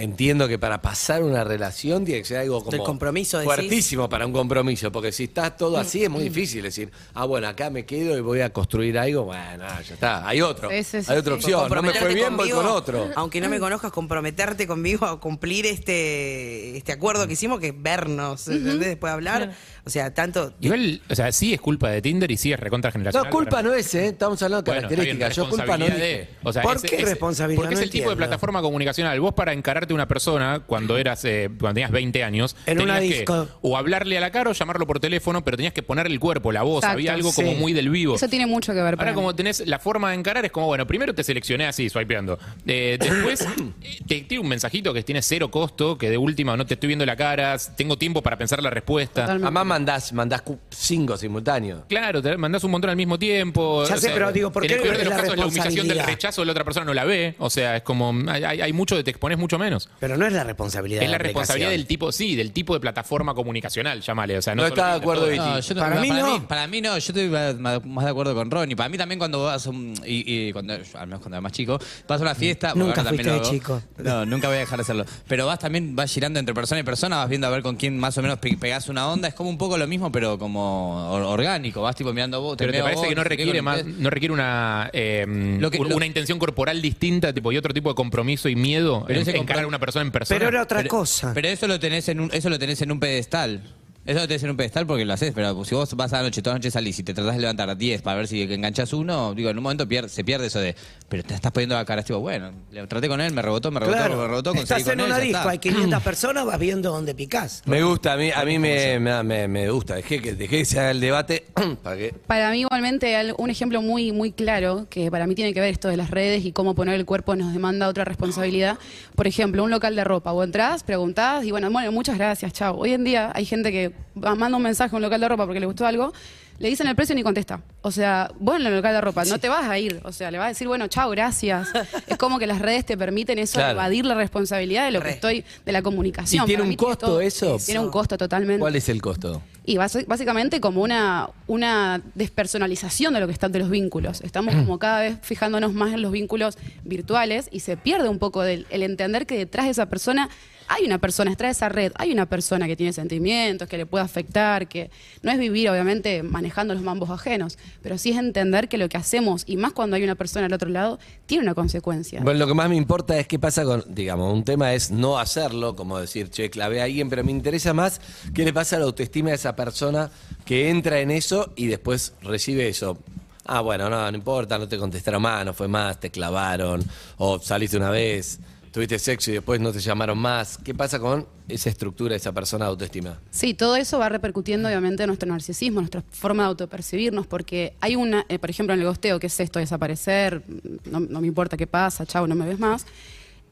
Entiendo 0.00 0.48
que 0.48 0.58
para 0.58 0.80
pasar 0.82 1.22
una 1.22 1.44
relación 1.44 2.04
tiene 2.04 2.20
que 2.22 2.26
ser 2.26 2.38
algo 2.38 2.60
como 2.60 2.70
Del 2.70 2.80
compromiso, 2.82 3.38
decís. 3.38 3.54
fuertísimo 3.54 4.08
para 4.08 4.26
un 4.26 4.32
compromiso, 4.32 4.90
porque 4.90 5.12
si 5.12 5.24
está 5.24 5.56
todo 5.56 5.76
así 5.78 6.02
es 6.04 6.10
muy 6.10 6.22
difícil 6.24 6.62
decir, 6.62 6.90
ah, 7.14 7.24
bueno, 7.26 7.48
acá 7.48 7.70
me 7.70 7.84
quedo 7.84 8.16
y 8.16 8.20
voy 8.20 8.40
a 8.40 8.50
construir 8.52 8.98
algo, 8.98 9.24
bueno, 9.24 9.64
ya 9.86 9.94
está, 9.94 10.26
hay 10.26 10.40
otro, 10.40 10.70
Sí, 10.70 10.82
sí, 10.84 11.02
sí, 11.02 11.12
hay 11.12 11.18
otra 11.18 11.34
sí. 11.34 11.40
opción, 11.52 11.68
no 11.70 11.82
me 11.82 11.92
fue 11.94 12.14
bien, 12.14 12.36
voy 12.36 12.50
con 12.50 12.66
otro. 12.66 13.10
Aunque 13.16 13.40
no 13.40 13.48
me 13.48 13.58
conozcas, 13.60 13.92
comprometerte 13.92 14.66
conmigo 14.66 15.04
a 15.06 15.20
cumplir 15.20 15.66
este, 15.66 16.76
este 16.76 16.92
acuerdo 16.92 17.26
que 17.26 17.34
hicimos, 17.34 17.60
que 17.60 17.68
es 17.68 17.74
vernos, 17.76 18.48
¿entendés? 18.48 18.88
Después 18.88 19.10
de 19.10 19.14
hablar. 19.14 19.52
O 19.84 19.90
sea, 19.90 20.12
tanto. 20.12 20.52
Igual, 20.60 21.00
o 21.08 21.14
sea, 21.14 21.32
sí 21.32 21.54
es 21.54 21.60
culpa 21.60 21.90
de 21.90 22.02
Tinder 22.02 22.30
y 22.30 22.36
sí 22.36 22.52
es 22.52 22.60
recontra 22.60 22.92
generacional. 22.92 23.28
No, 23.28 23.34
culpa 23.36 23.62
no 23.62 23.72
es, 23.74 23.94
¿eh? 23.94 24.08
Estamos 24.08 24.40
hablando 24.42 24.62
de 24.62 24.70
Bueno, 24.78 24.88
características, 24.88 25.36
yo 25.36 25.48
culpa 25.48 25.78
no 25.78 25.86
de- 25.86 26.28
o 26.42 26.52
sea, 26.52 26.62
¿Por 26.62 26.76
es- 26.76 26.82
qué 26.82 26.96
es- 26.96 27.02
responsabilidad? 27.08 27.60
Porque 27.62 27.74
es 27.74 27.80
No 27.80 27.84
el 27.84 27.90
tipo 27.90 28.10
de 28.10 28.16
plataforma 28.16 28.60
comunicacional. 28.62 29.18
Vos 29.20 29.34
para 29.34 29.52
encararte 29.90 29.92
a 29.92 29.94
una 29.94 30.08
persona 30.08 30.60
cuando 30.66 30.96
eras 30.96 31.24
eh, 31.24 31.48
cuando 31.58 31.74
tenías 31.74 31.90
20 31.90 32.24
años, 32.24 32.56
En 32.66 32.80
una 32.80 32.94
tenías 32.96 33.12
que 33.12 33.18
disco. 33.20 33.48
o 33.62 33.76
hablarle 33.76 34.16
a 34.18 34.20
la 34.20 34.30
cara 34.30 34.50
o 34.50 34.52
llamarlo 34.52 34.86
por 34.86 35.00
teléfono, 35.00 35.44
pero 35.44 35.56
tenías 35.56 35.72
que 35.72 35.82
ponerle 35.82 36.12
el 36.12 36.20
cuerpo, 36.20 36.52
la 36.52 36.62
voz, 36.62 36.78
Exacto, 36.78 36.94
había 36.94 37.14
algo 37.14 37.30
sí. 37.30 37.42
como 37.42 37.54
muy 37.54 37.72
del 37.72 37.90
vivo. 37.90 38.14
Eso 38.16 38.28
tiene 38.28 38.46
mucho 38.46 38.72
que 38.72 38.82
ver. 38.82 38.96
para 38.96 39.10
Ahora 39.10 39.12
mí. 39.12 39.16
como 39.16 39.34
tenés 39.34 39.66
la 39.66 39.78
forma 39.78 40.10
de 40.10 40.16
encarar 40.16 40.44
es 40.44 40.52
como, 40.52 40.66
bueno, 40.66 40.86
primero 40.86 41.14
te 41.14 41.24
seleccioné 41.24 41.66
así, 41.66 41.88
swipeando. 41.88 42.38
Eh, 42.66 42.96
después 43.00 43.46
te 44.06 44.20
tiro 44.22 44.42
un 44.42 44.48
mensajito 44.48 44.92
que 44.94 45.02
tiene 45.02 45.22
cero 45.22 45.50
costo, 45.50 45.96
que 45.98 46.10
de 46.10 46.18
última 46.18 46.56
no 46.56 46.66
te 46.66 46.74
estoy 46.74 46.88
viendo 46.88 47.06
la 47.06 47.16
cara, 47.16 47.56
tengo 47.76 47.96
tiempo 47.98 48.22
para 48.22 48.36
pensar 48.38 48.62
la 48.62 48.70
respuesta. 48.70 49.22
Totalmente. 49.22 49.46
Además 49.46 49.66
mandás, 49.66 50.12
mandás 50.12 50.42
cinco 50.70 51.16
simultáneos. 51.16 51.82
Claro, 51.88 52.22
te 52.22 52.36
mandás 52.36 52.64
un 52.64 52.70
montón 52.70 52.90
al 52.90 52.96
mismo 52.96 53.18
tiempo. 53.18 53.84
Ya 53.84 53.96
sé, 53.96 54.10
pero 54.10 54.32
digo, 54.32 54.50
¿por 54.52 54.64
en 54.64 54.68
qué 54.68 54.74
el 54.76 54.82
peor 54.82 54.96
de 54.98 55.04
los 55.04 55.10
la 55.14 55.20
casos 55.22 55.36
la 55.36 55.46
humillación 55.46 55.88
del 55.88 55.98
rechazo 56.04 56.42
de 56.42 56.46
la 56.46 56.52
otra 56.52 56.64
persona 56.64 56.86
no 56.86 56.94
la 56.94 57.04
ve. 57.04 57.34
O 57.38 57.50
sea, 57.50 57.76
es 57.76 57.82
como, 57.82 58.14
hay, 58.30 58.44
hay- 58.44 58.60
hay 58.60 58.72
mucho 58.72 58.96
de 58.96 59.04
te 59.04 59.10
expones 59.10 59.38
mucho 59.38 59.58
menos. 59.58 59.69
Pero 59.98 60.16
no 60.16 60.26
es 60.26 60.32
la 60.32 60.44
responsabilidad. 60.44 61.02
Es 61.02 61.08
de 61.08 61.12
la 61.12 61.18
responsabilidad 61.18 61.70
del 61.70 61.86
tipo, 61.86 62.12
sí, 62.12 62.34
del 62.36 62.52
tipo 62.52 62.74
de 62.74 62.80
plataforma 62.80 63.34
comunicacional, 63.34 64.00
llámale. 64.00 64.38
O 64.38 64.42
sea, 64.42 64.54
no, 64.54 64.62
No 64.62 64.68
está 64.68 64.90
de 64.92 64.96
acuerdo. 64.96 65.26
No, 65.30 65.60
yo 65.60 65.74
no- 65.74 65.80
Para 65.80 66.00
mí 66.00 66.08
para, 66.08 66.20
no. 66.20 66.32
mí, 66.38 66.44
para 66.48 66.66
mí 66.66 66.80
no, 66.80 66.92
yo 66.98 67.12
estoy 67.12 67.28
más, 67.28 68.04
de 68.04 68.10
acuerdo 68.10 68.34
con 68.34 68.50
Ronnie. 68.50 68.76
Para 68.76 68.88
mí 68.88 68.98
también 68.98 69.18
cuando 69.18 69.44
vas 69.44 69.66
a 69.66 69.70
un, 69.70 69.94
y, 70.04 70.48
y 70.48 70.52
cuando, 70.52 70.74
al 70.74 71.06
menos 71.06 71.20
cuando 71.20 71.36
era 71.36 71.40
más 71.40 71.52
chico, 71.52 71.78
vas 72.08 72.20
a 72.20 72.22
una 72.22 72.34
fiesta. 72.34 72.72
Nunca 72.74 73.02
también 73.04 73.24
fuiste 73.24 73.30
lo 73.30 73.44
de 73.44 73.50
chico. 73.50 73.82
No, 73.98 74.26
nunca 74.26 74.48
voy 74.48 74.56
a 74.56 74.60
dejar 74.60 74.78
de 74.78 74.82
hacerlo. 74.82 75.04
Pero 75.28 75.46
vas 75.46 75.58
también, 75.58 75.94
vas 75.94 76.12
girando 76.12 76.38
entre 76.38 76.54
persona 76.54 76.80
y 76.80 76.84
persona, 76.84 77.16
vas 77.18 77.28
viendo 77.28 77.46
a 77.46 77.50
ver 77.50 77.62
con 77.62 77.76
quién 77.76 77.98
más 77.98 78.16
o 78.18 78.22
menos 78.22 78.38
pe- 78.38 78.56
pegás 78.56 78.88
una 78.88 79.08
onda. 79.08 79.28
Es 79.28 79.34
como 79.34 79.50
un 79.50 79.58
poco 79.58 79.76
lo 79.78 79.86
mismo, 79.86 80.10
pero 80.12 80.38
como 80.38 81.10
or- 81.12 81.22
orgánico. 81.22 81.82
Vas 81.82 81.96
tipo 81.96 82.12
mirando 82.12 82.40
vos. 82.40 82.56
Pero 82.58 82.72
te 82.72 82.80
parece 82.82 83.00
vos, 83.00 83.08
que 83.08 83.14
no 83.14 83.24
requiere 83.24 83.62
más, 83.62 83.84
no 83.84 84.10
requiere 84.10 84.32
una 84.34 84.90
eh, 84.92 85.24
Lo 85.60 85.70
que- 85.70 85.78
un- 85.78 85.88
lo- 85.88 85.96
una 85.96 86.06
intención 86.06 86.38
corporal 86.38 86.80
distinta, 86.82 87.32
tipo, 87.32 87.52
y 87.52 87.56
otro 87.56 87.72
tipo 87.74 87.88
de 87.90 87.94
compromiso 87.94 88.48
y 88.48 88.56
miedo 88.56 89.04
Pero 89.06 89.20
en, 89.20 89.22
ese 89.28 89.36
una 89.66 89.78
persona 89.78 90.04
en 90.04 90.12
persona. 90.12 90.38
Pero 90.38 90.48
era 90.48 90.62
otra 90.62 90.84
cosa. 90.84 91.32
Pero 91.34 91.48
eso 91.48 91.66
lo 91.66 91.78
tenés 91.80 92.08
en 92.08 92.20
un, 92.20 92.30
eso 92.32 92.50
lo 92.50 92.58
tenés 92.58 92.80
en 92.82 92.92
un 92.92 93.00
pedestal. 93.00 93.79
Eso 94.06 94.20
tenés 94.26 94.42
en 94.42 94.50
un 94.50 94.56
pedestal 94.56 94.86
porque 94.86 95.04
lo 95.04 95.12
haces, 95.12 95.32
pero 95.34 95.62
si 95.64 95.74
vos 95.74 95.94
vas 95.94 96.12
a 96.14 96.16
la 96.16 96.22
noche, 96.24 96.40
toda 96.40 96.54
la 96.54 96.58
noche 96.58 96.70
salís 96.70 96.98
y 96.98 97.02
te 97.02 97.12
tratás 97.12 97.34
de 97.34 97.42
levantar 97.42 97.68
a 97.68 97.74
10 97.74 98.00
para 98.00 98.16
ver 98.16 98.26
si 98.28 98.40
enganchas 98.42 98.94
uno, 98.94 99.34
digo, 99.34 99.50
en 99.50 99.58
un 99.58 99.62
momento 99.62 99.86
pier- 99.86 100.08
se 100.08 100.24
pierde 100.24 100.46
eso 100.46 100.58
de, 100.58 100.74
pero 101.08 101.22
te 101.22 101.34
estás 101.34 101.52
poniendo 101.52 101.74
la 101.74 101.84
cara, 101.84 102.00
es 102.00 102.06
tipo, 102.06 102.18
bueno, 102.18 102.50
le 102.72 102.86
traté 102.86 103.08
con 103.08 103.20
él, 103.20 103.32
me 103.34 103.42
rebotó, 103.42 103.70
me 103.70 103.78
rebotó, 103.78 103.98
me 103.98 104.06
Claro, 104.06 104.26
rebotó, 104.26 104.54
conseguí 104.54 104.80
estás 104.80 104.82
con 104.84 104.92
en 104.94 105.00
él, 105.00 105.06
una 105.06 105.18
ya 105.18 105.24
disco, 105.24 105.48
hay 105.50 105.58
500 105.58 106.02
personas, 106.02 106.46
vas 106.46 106.58
viendo 106.58 106.90
dónde 106.90 107.14
picás. 107.14 107.62
Me 107.66 107.82
gusta, 107.82 108.14
a 108.14 108.16
mí, 108.16 108.30
a 108.34 108.42
mí 108.46 108.58
me, 108.58 108.98
me, 108.98 109.22
me- 109.22 109.48
me 109.48 109.70
gusta. 109.70 109.96
Dejé 109.96 110.20
que, 110.22 110.32
dejé 110.34 110.58
que 110.58 110.64
se 110.64 110.80
haga 110.80 110.92
el 110.92 111.00
debate 111.00 111.44
para 111.82 111.96
que. 111.96 112.14
Para 112.26 112.50
mí 112.52 112.60
igualmente 112.60 113.14
al- 113.16 113.34
un 113.36 113.50
ejemplo 113.50 113.82
muy 113.82 114.12
muy 114.12 114.32
claro 114.32 114.86
que 114.88 115.10
para 115.10 115.26
mí 115.26 115.34
tiene 115.34 115.52
que 115.52 115.60
ver 115.60 115.70
esto 115.72 115.88
de 115.88 115.98
las 115.98 116.10
redes 116.10 116.44
y 116.46 116.52
cómo 116.52 116.74
poner 116.74 116.94
el 116.94 117.04
cuerpo 117.04 117.36
nos 117.36 117.52
demanda 117.52 117.86
otra 117.86 118.04
responsabilidad. 118.04 118.78
Por 119.14 119.26
ejemplo, 119.26 119.62
un 119.62 119.70
local 119.70 119.94
de 119.94 120.04
ropa, 120.04 120.32
vos 120.32 120.46
entrás, 120.46 120.84
preguntás 120.84 121.44
y 121.44 121.50
bueno, 121.50 121.70
bueno, 121.70 121.92
muchas 121.92 122.16
gracias, 122.16 122.54
chao. 122.54 122.76
Hoy 122.78 122.94
en 122.94 123.04
día 123.04 123.30
hay 123.34 123.44
gente 123.44 123.70
que 123.70 123.89
manda 124.14 124.56
un 124.56 124.62
mensaje 124.62 124.94
a 124.94 124.96
un 124.96 125.02
local 125.02 125.20
de 125.20 125.28
ropa 125.28 125.44
porque 125.46 125.60
le 125.60 125.66
gustó 125.66 125.86
algo, 125.86 126.12
le 126.58 126.68
dicen 126.68 126.86
el 126.88 126.94
precio 126.94 127.14
y 127.14 127.16
ni 127.16 127.22
contesta. 127.22 127.62
O 127.80 127.90
sea, 127.90 128.30
vos 128.38 128.60
en 128.60 128.66
el 128.66 128.74
local 128.76 128.92
de 128.92 129.00
ropa 129.00 129.24
no 129.24 129.38
te 129.38 129.48
vas 129.48 129.66
a 129.66 129.78
ir, 129.78 129.98
o 130.04 130.12
sea, 130.12 130.30
le 130.30 130.36
vas 130.36 130.44
a 130.44 130.48
decir, 130.48 130.68
bueno, 130.68 130.88
chao, 130.88 131.08
gracias. 131.10 131.68
es 132.06 132.18
como 132.18 132.38
que 132.38 132.46
las 132.46 132.58
redes 132.58 132.84
te 132.84 132.98
permiten 132.98 133.38
eso, 133.38 133.54
Claro. 133.54 133.72
evadir 133.72 134.04
la 134.04 134.14
responsabilidad 134.14 134.84
de 134.84 134.90
lo 134.90 135.00
que 135.00 135.08
estoy 135.10 135.44
de 135.64 135.72
la 135.72 135.80
comunicación. 135.80 136.44
¿Y 136.44 136.46
tiene 136.46 136.62
Para 136.62 136.70
un 136.70 136.76
costo 136.76 137.06
todo- 137.06 137.20
eso? 137.22 137.56
Tiene 137.64 137.80
un 137.80 137.90
costo 137.90 138.18
totalmente. 138.18 138.60
¿Cuál 138.60 138.76
es 138.76 138.88
el 138.90 139.00
costo? 139.00 139.40
Y 139.64 139.76
básicamente 139.78 140.60
como 140.60 140.82
una, 140.82 141.30
una 141.46 142.02
despersonalización 142.14 143.14
de 143.14 143.20
lo 143.20 143.26
que 143.26 143.32
están 143.32 143.52
de 143.52 143.58
los 143.60 143.70
vínculos. 143.70 144.20
Estamos 144.22 144.54
como 144.54 144.78
cada 144.78 145.00
vez 145.00 145.18
fijándonos 145.22 145.72
más 145.74 145.92
en 145.94 146.02
los 146.02 146.12
vínculos 146.12 146.58
virtuales 146.84 147.48
y 147.52 147.60
se 147.60 147.76
pierde 147.76 148.08
un 148.08 148.18
poco 148.18 148.42
del, 148.42 148.66
el 148.70 148.82
entender 148.82 149.26
que 149.26 149.36
detrás 149.38 149.66
de 149.66 149.72
esa 149.72 149.86
persona 149.86 150.28
hay 150.70 150.84
una 150.84 150.98
persona, 150.98 151.34
de 151.34 151.48
esa 151.48 151.68
red, 151.68 151.90
hay 151.96 152.12
una 152.12 152.26
persona 152.26 152.68
que 152.68 152.76
tiene 152.76 152.92
sentimientos, 152.92 153.68
que 153.68 153.76
le 153.76 153.86
puede 153.86 154.04
afectar, 154.04 154.68
que 154.68 154.88
no 155.20 155.32
es 155.32 155.38
vivir 155.38 155.68
obviamente 155.68 156.22
manejando 156.22 156.74
los 156.74 156.82
mambos 156.84 157.10
ajenos, 157.10 157.58
pero 157.82 157.98
sí 157.98 158.12
es 158.12 158.18
entender 158.18 158.68
que 158.68 158.78
lo 158.78 158.88
que 158.88 158.96
hacemos, 158.96 159.42
y 159.46 159.56
más 159.56 159.72
cuando 159.72 159.96
hay 159.96 160.04
una 160.04 160.14
persona 160.14 160.46
al 160.46 160.52
otro 160.52 160.70
lado, 160.70 161.00
tiene 161.26 161.42
una 161.42 161.54
consecuencia. 161.54 162.20
Bueno, 162.22 162.38
lo 162.38 162.46
que 162.46 162.54
más 162.54 162.68
me 162.68 162.76
importa 162.76 163.18
es 163.18 163.26
qué 163.26 163.40
pasa 163.40 163.64
con, 163.64 163.84
digamos, 163.88 164.32
un 164.32 164.44
tema 164.44 164.72
es 164.72 164.92
no 164.92 165.18
hacerlo, 165.18 165.74
como 165.74 165.98
decir, 165.98 166.30
che, 166.30 166.50
clavé 166.50 166.80
a 166.80 166.84
alguien, 166.84 167.10
pero 167.10 167.24
me 167.24 167.32
interesa 167.32 167.74
más 167.74 168.00
qué 168.32 168.44
le 168.44 168.52
pasa 168.52 168.76
a 168.76 168.78
la 168.78 168.84
autoestima 168.84 169.30
de 169.30 169.36
esa 169.36 169.56
persona 169.56 170.08
que 170.44 170.70
entra 170.70 171.00
en 171.00 171.10
eso 171.10 171.52
y 171.56 171.66
después 171.66 172.14
recibe 172.22 172.68
eso. 172.68 172.96
Ah, 173.44 173.60
bueno, 173.60 173.90
no, 173.90 174.08
no 174.08 174.16
importa, 174.16 174.56
no 174.56 174.68
te 174.68 174.78
contestaron 174.78 175.20
más, 175.20 175.44
no 175.44 175.52
fue 175.52 175.66
más, 175.66 175.98
te 175.98 176.10
clavaron, 176.10 176.84
o 177.16 177.40
saliste 177.40 177.76
una 177.76 177.90
vez, 177.90 178.38
tuviste 178.72 178.98
sexo 178.98 179.30
y 179.30 179.34
después 179.34 179.60
no 179.60 179.72
te 179.72 179.80
llamaron 179.80 180.18
más. 180.18 180.58
¿Qué 180.58 180.74
pasa 180.74 180.98
con 180.98 181.26
esa 181.48 181.68
estructura, 181.70 182.14
esa 182.14 182.32
persona 182.32 182.64
de 182.66 182.70
autoestima? 182.70 183.18
Sí, 183.30 183.54
todo 183.54 183.76
eso 183.76 183.98
va 183.98 184.08
repercutiendo 184.08 184.68
obviamente 184.68 185.02
en 185.02 185.08
nuestro 185.08 185.28
narcisismo, 185.28 185.80
nuestra 185.80 186.02
forma 186.10 186.44
de 186.44 186.48
autopercibirnos, 186.50 187.26
porque 187.26 187.74
hay 187.80 187.96
una, 187.96 188.24
eh, 188.28 188.38
por 188.38 188.50
ejemplo, 188.50 188.72
en 188.74 188.80
el 188.80 188.86
gosteo, 188.86 189.18
que 189.18 189.26
es 189.26 189.40
esto, 189.40 189.58
desaparecer, 189.58 190.42
no, 190.84 191.00
me 191.20 191.26
importa 191.26 191.56
qué 191.56 191.66
pasa, 191.66 192.06
chao, 192.06 192.26
no 192.26 192.34
me 192.34 192.46
ves 192.46 192.58
más. 192.58 192.86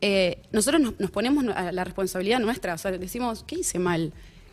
eh, 0.01 0.43
nosotros 0.53 0.81
nos, 0.99 1.11
ponemos 1.11 1.43
la 1.45 1.83
responsabilidad 1.85 2.39
nuestra, 2.39 2.75
o 2.75 2.79
sea, 2.79 2.93
decimos, 2.93 3.45
¿qué 3.47 3.57
hice 3.57 3.81
mal? 3.81 4.13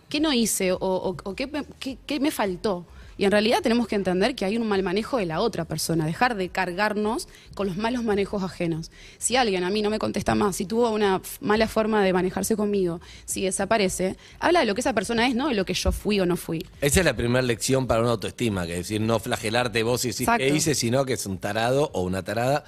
¿Qué 0.09 0.19
no 0.19 0.33
hice? 0.33 0.71
¿O, 0.71 0.77
o- 0.79 1.15
o 1.23 1.35
qué, 1.35 1.47
qué- 1.79 1.97
qué 2.05 2.19
me 2.19 2.31
faltó? 2.31 2.85
Y 3.17 3.25
en 3.25 3.31
realidad 3.31 3.59
tenemos 3.61 3.87
que 3.87 3.95
entender 3.95 4.35
que 4.35 4.45
hay 4.45 4.57
un 4.57 4.67
mal 4.67 4.83
manejo 4.83 5.17
de 5.17 5.25
la 5.25 5.39
otra 5.39 5.65
persona, 5.65 6.05
dejar 6.05 6.35
de 6.35 6.49
cargarnos 6.49 7.27
con 7.53 7.67
los 7.67 7.77
malos 7.77 8.03
manejos 8.03 8.43
ajenos. 8.43 8.91
Si 9.17 9.35
alguien 9.35 9.63
a 9.63 9.69
mí 9.69 9.81
no 9.81 9.89
me 9.89 9.99
contesta 9.99 10.35
más, 10.35 10.57
si 10.57 10.65
tuvo 10.65 10.89
una 10.91 11.21
mala 11.39 11.67
forma 11.67 12.03
de 12.03 12.11
manejarse 12.11 12.55
conmigo, 12.55 12.99
si 13.25 13.43
desaparece, 13.43 14.17
habla 14.39 14.59
de 14.59 14.65
lo 14.65 14.75
que 14.75 14.81
esa 14.81 14.93
persona 14.93 15.27
es, 15.27 15.35
no 15.35 15.47
de 15.47 15.55
lo 15.55 15.65
que 15.65 15.73
yo 15.73 15.91
fui 15.91 16.19
o 16.19 16.25
no 16.25 16.35
fui. 16.35 16.65
Esa 16.81 16.99
es 16.99 17.05
la 17.05 17.15
primera 17.15 17.41
lección 17.41 17.87
para 17.87 18.01
una 18.01 18.11
autoestima, 18.11 18.65
que 18.65 18.73
es 18.73 18.79
decir, 18.79 19.01
no 19.01 19.19
flagelarte 19.19 19.83
vos 19.83 20.03
y 20.05 20.09
decir 20.09 20.27
qué 20.37 20.49
hice, 20.49 20.75
sino 20.75 21.05
que 21.05 21.13
es 21.13 21.25
un 21.25 21.37
tarado 21.37 21.91
o 21.93 22.01
una 22.01 22.23
tarada. 22.23 22.65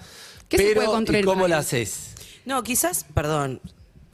¿Qué 0.47 0.57
se 0.57 0.63
Pero, 0.63 0.75
puede 0.75 0.87
construir 0.87 1.23
¿y 1.23 1.25
cómo 1.25 1.47
la 1.47 1.57
haces? 1.57 2.15
No, 2.45 2.63
quizás, 2.63 3.05
perdón, 3.13 3.59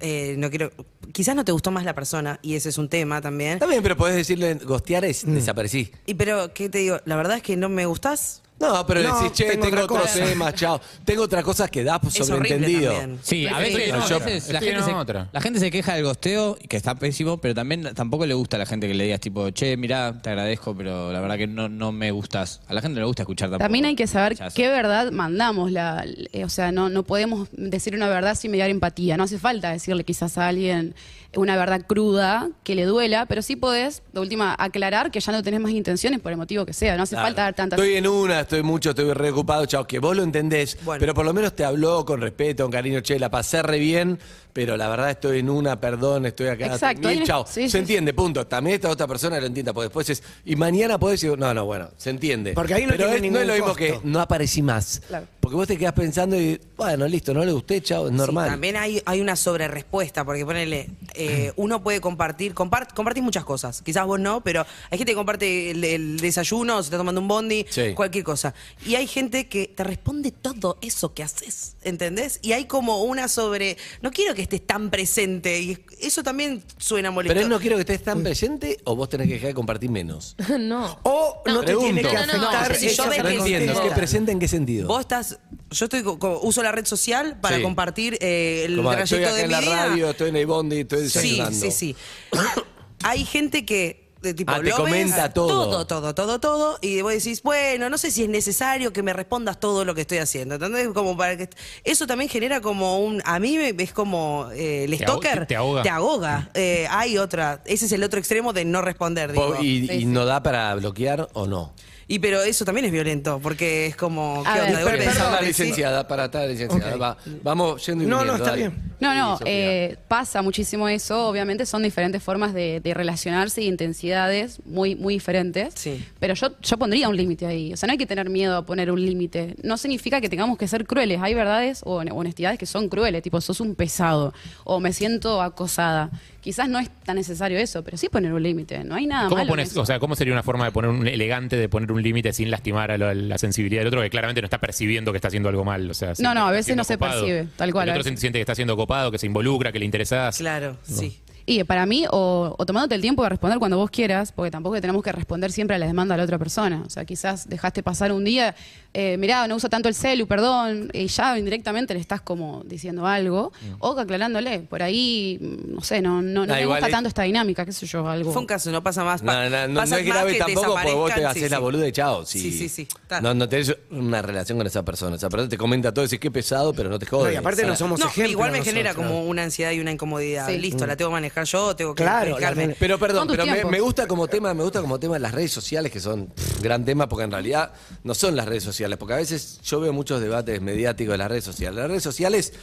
eh, 0.05 0.35
no 0.37 0.49
quiero. 0.49 0.69
Quizás 1.13 1.33
no 1.33 1.45
te 1.45 1.53
gustó 1.53 1.71
más 1.71 1.85
la 1.85 1.95
persona 1.95 2.37
y 2.41 2.55
ese 2.55 2.69
es 2.69 2.77
un 2.77 2.89
tema 2.89 3.21
también. 3.21 3.53
Está 3.53 3.67
bien, 3.67 3.81
pero 3.81 3.95
podés 3.95 4.15
decirle, 4.15 4.55
gostear 4.55 5.05
es 5.05 5.25
desaparecí. 5.25 5.91
Y 6.05 6.15
pero, 6.15 6.53
¿qué 6.53 6.67
te 6.67 6.79
digo? 6.79 6.97
La 7.05 7.15
verdad 7.15 7.37
es 7.37 7.43
que 7.43 7.55
no 7.55 7.69
me 7.69 7.85
gustás. 7.85 8.42
No, 8.63 8.85
pero 8.87 9.01
No, 9.03 9.17
decís, 9.21 9.33
che, 9.33 9.45
tengo 9.51 9.65
tengo, 9.65 9.83
otra 9.83 9.83
otros 9.97 10.11
cosa. 10.11 10.25
temas, 10.25 10.53
chao. 10.55 10.81
Tengo 11.05 11.23
otras 11.23 11.43
cosas 11.43 11.69
que 11.69 11.83
das 11.83 11.99
por 11.99 12.09
Es 12.09 12.21
horrible 12.29 12.49
sobreentendido. 12.49 12.91
también. 12.93 13.19
Sí, 13.23 13.45
a 13.47 13.57
veces, 13.59 13.89
no, 13.89 13.95
a 13.95 13.99
la, 13.99 14.05
Estoy 14.05 14.59
gente 14.59 14.69
en 14.79 14.83
se, 14.85 14.93
otra. 14.93 15.29
la 15.31 15.41
gente 15.41 15.59
se 15.59 15.71
queja 15.71 15.93
del 15.95 16.03
gosteo, 16.05 16.57
que 16.69 16.77
está 16.77 16.95
pésimo, 16.95 17.37
pero 17.37 17.53
también 17.53 17.93
tampoco 17.93 18.25
le 18.25 18.33
gusta 18.33 18.57
a 18.57 18.59
la 18.59 18.65
gente 18.65 18.87
que 18.87 18.93
le 18.93 19.03
digas 19.05 19.19
tipo, 19.19 19.49
che, 19.51 19.75
mirá, 19.77 20.19
te 20.21 20.29
agradezco, 20.29 20.75
pero 20.75 21.11
la 21.11 21.19
verdad 21.19 21.37
que 21.37 21.47
no, 21.47 21.67
no 21.69 21.91
me 21.91 22.11
gustas. 22.11 22.61
A 22.67 22.73
la 22.73 22.81
gente 22.81 22.95
no 22.95 23.01
le 23.01 23.07
gusta 23.07 23.23
escuchar 23.23 23.49
tampoco. 23.49 23.63
También 23.65 23.85
hay 23.85 23.95
que 23.95 24.07
saber 24.07 24.33
rechazo. 24.33 24.55
qué 24.55 24.67
verdad 24.69 25.11
mandamos. 25.11 25.71
La, 25.71 26.05
eh, 26.31 26.45
o 26.45 26.49
sea, 26.49 26.71
no, 26.71 26.89
no 26.89 27.03
podemos 27.03 27.49
decir 27.51 27.95
una 27.95 28.07
verdad 28.07 28.35
sin 28.35 28.51
mediar 28.51 28.69
empatía. 28.69 29.17
No 29.17 29.23
hace 29.23 29.39
falta 29.39 29.71
decirle 29.71 30.03
quizás 30.03 30.37
a 30.37 30.47
alguien 30.47 30.95
una 31.35 31.55
verdad 31.57 31.81
cruda 31.87 32.49
que 32.63 32.75
le 32.75 32.85
duela, 32.85 33.25
pero 33.25 33.41
sí 33.41 33.55
podés, 33.55 34.03
de 34.13 34.19
última, 34.19 34.55
aclarar 34.59 35.09
que 35.09 35.19
ya 35.19 35.31
no 35.31 35.41
tenés 35.41 35.59
más 35.59 35.71
intenciones 35.71 36.19
por 36.19 36.31
el 36.31 36.37
motivo 36.37 36.63
que 36.63 36.73
sea. 36.73 36.95
No 36.95 37.01
hace 37.03 37.15
Claro. 37.15 37.25
falta 37.29 37.41
dar 37.41 37.53
tantas... 37.55 37.79
Estoy 37.79 37.95
en 37.95 38.05
una, 38.07 38.41
estoy 38.41 38.52
mucho, 38.61 38.91
estoy 38.91 39.11
re 39.13 39.31
ocupado, 39.31 39.65
chao, 39.65 39.85
que 39.87 39.99
vos 39.99 40.15
lo 40.15 40.23
entendés, 40.23 40.77
Bueno. 40.83 40.99
pero 40.99 41.13
por 41.13 41.25
lo 41.25 41.33
menos 41.33 41.55
te 41.55 41.63
habló 41.65 42.05
con 42.05 42.21
respeto, 42.21 42.63
con 42.63 42.71
cariño, 42.71 43.01
che, 43.01 43.17
la 43.17 43.29
pasé 43.31 43.63
re 43.63 43.79
bien, 43.79 44.19
pero 44.53 44.77
la 44.77 44.87
verdad 44.87 45.09
estoy 45.09 45.39
en 45.39 45.49
una, 45.49 45.79
perdón, 45.81 46.25
estoy 46.27 46.47
acá. 46.47 46.67
Exacto, 46.67 47.07
Bien, 47.09 47.21
ahí- 47.21 47.27
chao. 47.27 47.45
sí, 47.47 47.63
se 47.63 47.69
sí, 47.71 47.77
entiende, 47.79 48.13
punto. 48.13 48.45
También 48.47 48.75
esta 48.75 48.89
otra 48.89 49.07
persona 49.07 49.39
lo 49.39 49.47
entienda, 49.47 49.73
porque 49.73 49.85
después 49.87 50.09
es, 50.11 50.23
y 50.45 50.55
mañana 50.55 50.97
podés 50.99 51.19
decir, 51.21 51.37
no, 51.37 51.53
no, 51.53 51.65
bueno, 51.65 51.89
se 51.97 52.11
entiende. 52.11 52.53
Porque 52.53 52.73
ahí 52.75 52.83
no 52.83 52.89
pero 52.91 53.09
tiene 53.09 53.27
es, 53.27 53.31
no 53.33 53.39
es 53.39 53.47
lo 53.47 53.53
ningún 53.53 53.67
mismo 53.69 53.75
que 53.75 53.89
costo. 53.93 54.07
no 54.07 54.19
aparecí 54.21 54.61
más. 54.61 55.01
Claro. 55.07 55.27
Porque 55.39 55.55
vos 55.57 55.67
te 55.67 55.77
quedás 55.77 55.91
pensando 55.93 56.39
y, 56.39 56.59
bueno, 56.77 57.05
listo, 57.07 57.33
no 57.33 57.43
le 57.43 57.51
gusté, 57.51 57.81
chao, 57.81 58.07
es 58.07 58.13
normal. 58.13 58.45
Sí, 58.45 58.51
también 58.51 58.77
hay, 58.77 59.01
hay 59.05 59.19
una 59.19 59.35
sobrerespuesta, 59.35 60.23
porque 60.23 60.45
ponele, 60.45 60.89
eh, 61.15 61.51
uno 61.57 61.83
puede 61.83 61.99
compartir, 61.99 62.53
compart, 62.53 62.93
compartís 62.93 63.23
muchas 63.23 63.43
cosas, 63.43 63.81
quizás 63.81 64.05
vos 64.05 64.19
no, 64.19 64.41
pero 64.41 64.65
hay 64.89 64.97
gente 64.97 65.11
que 65.11 65.15
comparte 65.15 65.71
el, 65.71 65.83
el 65.83 66.19
desayuno, 66.19 66.81
se 66.81 66.87
está 66.87 66.97
tomando 66.97 67.19
un 67.21 67.27
bondi, 67.27 67.65
Sí. 67.69 67.93
cualquier 67.93 68.23
cosa. 68.23 68.53
Y 68.85 68.95
hay 68.95 69.07
gente 69.07 69.47
que 69.47 69.67
te 69.67 69.83
responde 69.83 70.31
todo 70.31 70.77
eso 70.81 71.13
que 71.13 71.23
haces, 71.23 71.75
¿entendés? 71.83 72.39
Y 72.41 72.53
hay 72.53 72.65
como 72.65 73.03
una 73.03 73.27
sobre, 73.27 73.77
no 74.01 74.11
quiero 74.11 74.33
que 74.35 74.42
estés 74.43 74.65
tan 74.65 74.89
presente, 74.89 75.59
y 75.59 75.77
eso 75.99 76.23
también 76.23 76.63
suena 76.77 77.11
molesto. 77.11 77.33
pero 77.33 77.41
él 77.43 77.49
no 77.49 77.59
quiero 77.59 77.75
que 77.77 77.81
estés 77.81 78.03
tan 78.03 78.21
presente 78.23 78.77
o 78.83 78.95
vos 78.95 79.09
tenés 79.09 79.27
que 79.27 79.33
dejar 79.33 79.47
de 79.49 79.53
compartir 79.53 79.89
menos. 79.89 80.35
no. 80.59 80.99
O 81.03 81.41
no, 81.45 81.59
te 81.61 81.65
Pregunto. 81.67 81.85
tiene 81.93 82.01
que 82.01 82.13
No, 82.13 82.25
no, 82.25 82.37
no, 82.37 82.49
afectar 82.49 82.75
si 82.75 82.85
yo 82.87 82.91
esa 82.91 83.09
ves 83.09 83.17
No 83.19 83.25
que 83.29 83.35
entiendo, 83.37 83.71
es 83.73 83.77
no. 83.79 83.83
que 83.83 83.91
presente 83.95 84.31
en 84.31 84.39
qué 84.39 84.47
sentido. 84.47 84.87
Vos 84.87 85.01
estás, 85.01 85.39
yo 85.71 85.85
estoy 85.85 86.03
co- 86.03 86.19
co- 86.19 86.39
uso 86.43 86.61
la 86.63 86.71
red 86.71 86.85
social 86.85 87.39
para 87.41 87.57
Sí. 87.57 87.61
compartir 87.63 88.17
eh, 88.21 88.63
el 88.65 88.75
Como, 88.77 88.91
estoy 88.93 89.19
trayecto 89.19 89.27
acá 89.29 89.35
de 89.35 89.41
en 89.43 89.47
mi 89.47 89.51
la 89.53 89.61
día. 89.61 89.85
radio, 89.87 90.09
estoy 90.11 90.29
en 90.29 90.35
el 90.35 90.45
bondi, 90.45 90.79
estoy 90.81 90.99
Sí, 90.99 91.03
desayunando. 91.05 91.59
sí, 91.59 91.71
sí. 91.71 91.95
Hay 93.03 93.25
gente 93.25 93.65
que 93.65 94.02
de 94.23 94.33
tipo 94.33 94.51
Ah, 94.53 94.61
te 94.63 94.71
comenta 94.71 95.23
ves, 95.25 95.33
todo. 95.33 95.69
todo, 95.69 95.85
todo, 95.85 96.15
todo, 96.15 96.39
todo, 96.39 96.77
y 96.81 97.01
vos 97.01 97.11
decís, 97.13 97.43
bueno, 97.43 97.89
no 97.89 97.97
sé 97.97 98.09
si 98.09 98.23
es 98.23 98.29
necesario 98.29 98.91
que 98.93 99.03
me 99.03 99.13
respondas 99.13 99.59
todo 99.59 99.83
lo 99.85 99.93
que 99.93 100.01
estoy 100.01 100.17
haciendo, 100.19 100.55
¿entendés? 100.55 100.87
Como 100.89 101.15
para 101.17 101.37
que 101.37 101.49
eso 101.83 102.07
también 102.07 102.29
genera 102.29 102.61
como 102.61 102.99
un, 102.99 103.21
a 103.25 103.37
mí 103.39 103.57
me- 103.57 103.75
es 103.83 103.91
como 103.93 104.49
eh, 104.53 104.85
el 104.85 104.97
stalker 104.97 105.45
te 105.45 105.55
ahoga. 105.55 105.83
Te 105.83 105.89
ahoga. 105.89 106.49
Eh, 106.53 106.87
hay 106.89 107.17
otra, 107.17 107.61
ese 107.65 107.85
es 107.85 107.91
el 107.91 108.03
otro 108.03 108.17
extremo 108.19 108.53
de 108.53 108.65
no 108.65 108.81
responder, 108.81 109.31
digo. 109.33 109.55
¿Y, 109.61 109.87
Sí, 109.87 109.93
y 109.93 109.99
sí. 109.99 110.05
no 110.05 110.25
da 110.25 110.41
para 110.41 110.73
bloquear 110.75 111.27
o 111.33 111.45
no? 111.45 111.73
Y 112.07 112.19
pero 112.19 112.41
eso 112.43 112.65
también 112.65 112.85
es 112.85 112.91
violento, 112.91 113.39
porque 113.41 113.87
es 113.87 113.95
como, 113.95 114.43
¿qué 114.43 114.49
A 114.49 114.53
ver, 114.55 114.63
onda? 114.65 114.77
De 114.79 114.83
golpe 114.83 115.05
la 115.05 115.41
licenciada, 115.41 116.07
para 116.07 116.25
estar 116.25 116.47
licenciada. 116.47 116.95
Ok. 116.95 117.01
Va, 117.01 117.17
vamos 117.43 117.85
yendo 117.85 118.03
y 118.03 118.07
No, 118.07 118.17
no, 118.17 118.21
viniendo, 118.23 118.43
está 118.43 118.49
dale. 118.51 118.69
bien. 118.69 118.93
No, 118.99 119.13
no, 119.13 119.37
Sofía. 119.37 119.53
eh, 119.53 119.97
pasa 120.07 120.41
muchísimo 120.41 120.87
eso. 120.89 121.27
Obviamente 121.27 121.65
son 121.65 121.83
diferentes 121.83 122.21
formas 122.21 122.53
de, 122.53 122.79
de 122.81 122.93
relacionarse 122.93 123.61
y 123.61 123.67
intensidades 123.67 124.59
muy, 124.65 124.95
muy 124.95 125.13
diferentes. 125.15 125.73
Sí. 125.75 126.05
Pero 126.19 126.33
yo, 126.33 126.59
yo 126.61 126.77
pondría 126.77 127.09
un 127.09 127.15
límite 127.17 127.45
ahí. 127.45 127.73
O 127.73 127.77
sea, 127.77 127.87
no 127.87 127.91
hay 127.91 127.97
que 127.97 128.05
tener 128.05 128.29
miedo 128.29 128.57
a 128.57 128.65
poner 128.65 128.91
un 128.91 129.03
límite. 129.03 129.55
No 129.63 129.77
significa 129.77 130.19
que 130.21 130.29
tengamos 130.29 130.57
que 130.57 130.67
ser 130.67 130.85
crueles. 130.85 131.19
Hay 131.21 131.33
verdades 131.33 131.81
o 131.83 131.97
hon- 132.01 132.11
honestidades 132.11 132.59
que 132.59 132.65
son 132.65 132.89
crueles, 132.89 133.21
tipo, 133.23 133.39
sos 133.41 133.59
un 133.61 133.75
pesado 133.75 134.33
o 134.63 134.79
me 134.79 134.93
siento 134.93 135.41
acosada. 135.41 136.11
Quizás 136.43 136.67
no 136.67 136.77
es 136.77 136.89
tan 137.05 137.15
necesario 137.15 137.57
eso, 137.57 137.83
pero 137.83 137.95
sí 137.95 138.09
poner 138.09 138.33
un 138.33 138.43
límite. 138.43 138.83
No 138.83 138.95
hay 138.95 139.07
nada 139.07 139.29
¿Cómo, 139.29 139.35
malo. 139.37 139.43
en 139.43 139.47
pones, 139.49 139.71
eso. 139.71 139.81
o 139.81 139.85
sea, 139.85 139.97
¿Cómo 139.99 140.15
sería 140.15 140.33
una 140.33 140.43
forma 140.43 140.65
de 140.65 140.71
poner 140.71 140.91
un 140.91 141.07
elegante 141.07 141.55
de 141.55 141.69
poner 141.69 141.91
un 141.91 142.03
límite 142.03 142.33
sin 142.33 142.51
lastimar 142.51 142.91
a 142.91 142.97
la, 142.97 143.13
la 143.13 143.37
sensibilidad 143.37 143.79
del 143.79 143.87
otro 143.87 144.01
que 144.01 144.09
claramente 144.09 144.41
no 144.41 144.45
está 144.45 144.59
percibiendo 144.59 145.11
que 145.13 145.17
está 145.17 145.29
haciendo 145.29 145.47
algo 145.47 145.63
mal? 145.63 145.89
O 145.89 145.93
sea, 145.93 146.13
No, 146.19 146.33
no, 146.33 146.45
a 146.45 146.51
veces 146.51 146.75
no 146.75 146.83
se 146.83 146.97
percibe, 146.97 147.47
tal 147.55 147.71
cual, 147.71 147.87
El 147.87 147.97
otro 147.97 148.17
siente 148.17 148.39
que 148.39 148.41
está 148.41 148.55
siendo 148.55 148.75
copado, 148.75 149.09
que 149.09 149.17
se 149.17 149.25
involucra, 149.25 149.71
que 149.71 149.79
le 149.79 149.85
interesás. 149.85 150.37
Claro, 150.37 150.77
sí. 150.83 151.17
Y 151.45 151.63
para 151.65 151.85
mí, 151.85 152.05
o, 152.09 152.55
o 152.57 152.65
tomándote 152.65 152.95
el 152.95 153.01
tiempo 153.01 153.21
de 153.23 153.29
responder 153.29 153.59
cuando 153.59 153.77
vos 153.77 153.89
quieras, 153.89 154.31
porque 154.31 154.49
tampoco 154.49 154.79
tenemos 154.79 155.03
que 155.03 155.11
responder 155.11 155.51
siempre 155.51 155.75
a 155.75 155.79
la 155.79 155.85
demanda 155.87 156.13
de 156.15 156.19
la 156.19 156.23
otra 156.23 156.37
persona. 156.37 156.83
O 156.85 156.89
sea, 156.89 157.03
quizás 157.05 157.49
dejaste 157.49 157.83
pasar 157.83 158.11
un 158.13 158.23
día, 158.23 158.55
eh, 158.93 159.17
mirá, 159.17 159.45
no 159.47 159.55
uso 159.57 159.67
tanto 159.69 159.89
el 159.89 159.95
celu, 159.95 160.25
perdón, 160.27 160.89
y 160.93 161.07
ya 161.07 161.37
indirectamente 161.37 161.93
le 161.93 161.99
estás 161.99 162.21
como 162.21 162.63
diciendo 162.65 163.05
algo, 163.05 163.51
o 163.79 163.99
aclarándole. 163.99 164.59
Por 164.61 164.83
ahí, 164.83 165.37
mm, 165.41 165.75
no 165.75 165.81
sé, 165.81 166.01
no, 166.01 166.21
no, 166.21 166.45
no 166.45 166.53
Ah, 166.53 166.57
me 166.57 166.65
gusta 166.65 166.85
es- 166.85 166.91
tanto 166.91 167.07
esta 167.09 167.23
dinámica, 167.23 167.65
qué 167.65 167.73
sé 167.73 167.85
yo, 167.87 168.07
algo. 168.07 168.31
Fue 168.31 168.41
un 168.41 168.47
caso, 168.47 168.71
no 168.71 168.81
pasa 168.81 169.03
más. 169.03 169.21
Pa- 169.21 169.33
No, 169.33 169.49
no, 169.49 169.67
no, 169.67 169.79
pasa 169.81 169.95
no 169.95 170.01
es 170.01 170.07
más 170.07 170.15
grave 170.15 170.33
que 170.33 170.39
tampoco 170.39 170.73
porque 170.75 170.93
vos 170.93 171.13
te 171.13 171.25
haces 171.25 171.43
sí, 171.43 171.49
la 171.49 171.59
boluda 171.59 171.87
y 171.87 171.91
chao. 171.91 172.25
Si 172.25 172.39
Sí, 172.39 172.51
sí, 172.51 172.69
sí. 172.69 172.87
No, 173.21 173.33
no 173.33 173.49
tenés 173.49 173.75
una 173.91 174.21
relación 174.21 174.57
con 174.57 174.67
esa 174.67 174.83
persona. 174.85 175.15
Esa 175.17 175.29
persona 175.29 175.49
te 175.49 175.57
comenta 175.57 175.93
todo, 175.93 176.05
decís 176.05 176.19
qué 176.19 176.31
pesado, 176.31 176.73
pero 176.73 176.89
no 176.89 176.99
te 176.99 177.05
jode. 177.05 177.25
No, 177.29 177.33
y 177.33 177.35
aparte 177.35 177.65
no 177.65 177.75
somos 177.75 177.99
No, 177.99 178.05
ejemplos. 178.05 178.31
igual 178.31 178.51
me 178.51 178.63
genera 178.63 178.93
como 178.93 179.25
una 179.25 179.43
ansiedad 179.43 179.71
y 179.71 179.79
una 179.81 179.91
incomodidad. 179.91 180.47
Sí. 180.47 180.57
Listo, 180.57 180.85
la 180.87 180.95
tengo 180.95 181.09
que 181.11 181.15
manejar 181.33 181.45
yo, 181.45 181.75
tengo 181.75 181.95
que 181.95 182.03
Claro, 182.03 182.29
explicarme. 182.31 182.75
Pero 182.79 182.99
perdón, 182.99 183.27
tus 183.27 183.35
pero 183.35 183.45
me, 183.45 183.53
tiempos. 183.53 183.71
me 183.71 183.79
gusta 183.79 184.07
como 184.07 184.27
tema, 184.27 184.53
me 184.53 184.63
gusta 184.63 184.81
como 184.81 184.99
tema 184.99 185.17
las 185.19 185.31
redes 185.31 185.51
sociales, 185.51 185.91
que 185.91 185.99
son 185.99 186.27
pff, 186.27 186.61
gran 186.61 186.85
tema, 186.85 187.09
porque 187.09 187.23
en 187.25 187.31
realidad 187.31 187.73
no 188.03 188.13
son 188.13 188.35
las 188.35 188.45
redes 188.47 188.63
sociales, 188.63 188.97
porque 188.97 189.13
a 189.15 189.17
veces 189.17 189.59
yo 189.63 189.79
veo 189.79 189.93
muchos 189.93 190.21
debates 190.21 190.61
mediáticos 190.61 191.13
de 191.13 191.17
las 191.17 191.29
redes 191.29 191.43
sociales. 191.43 191.77
Las 191.77 191.87
redes 191.87 192.03
sociales 192.03 192.53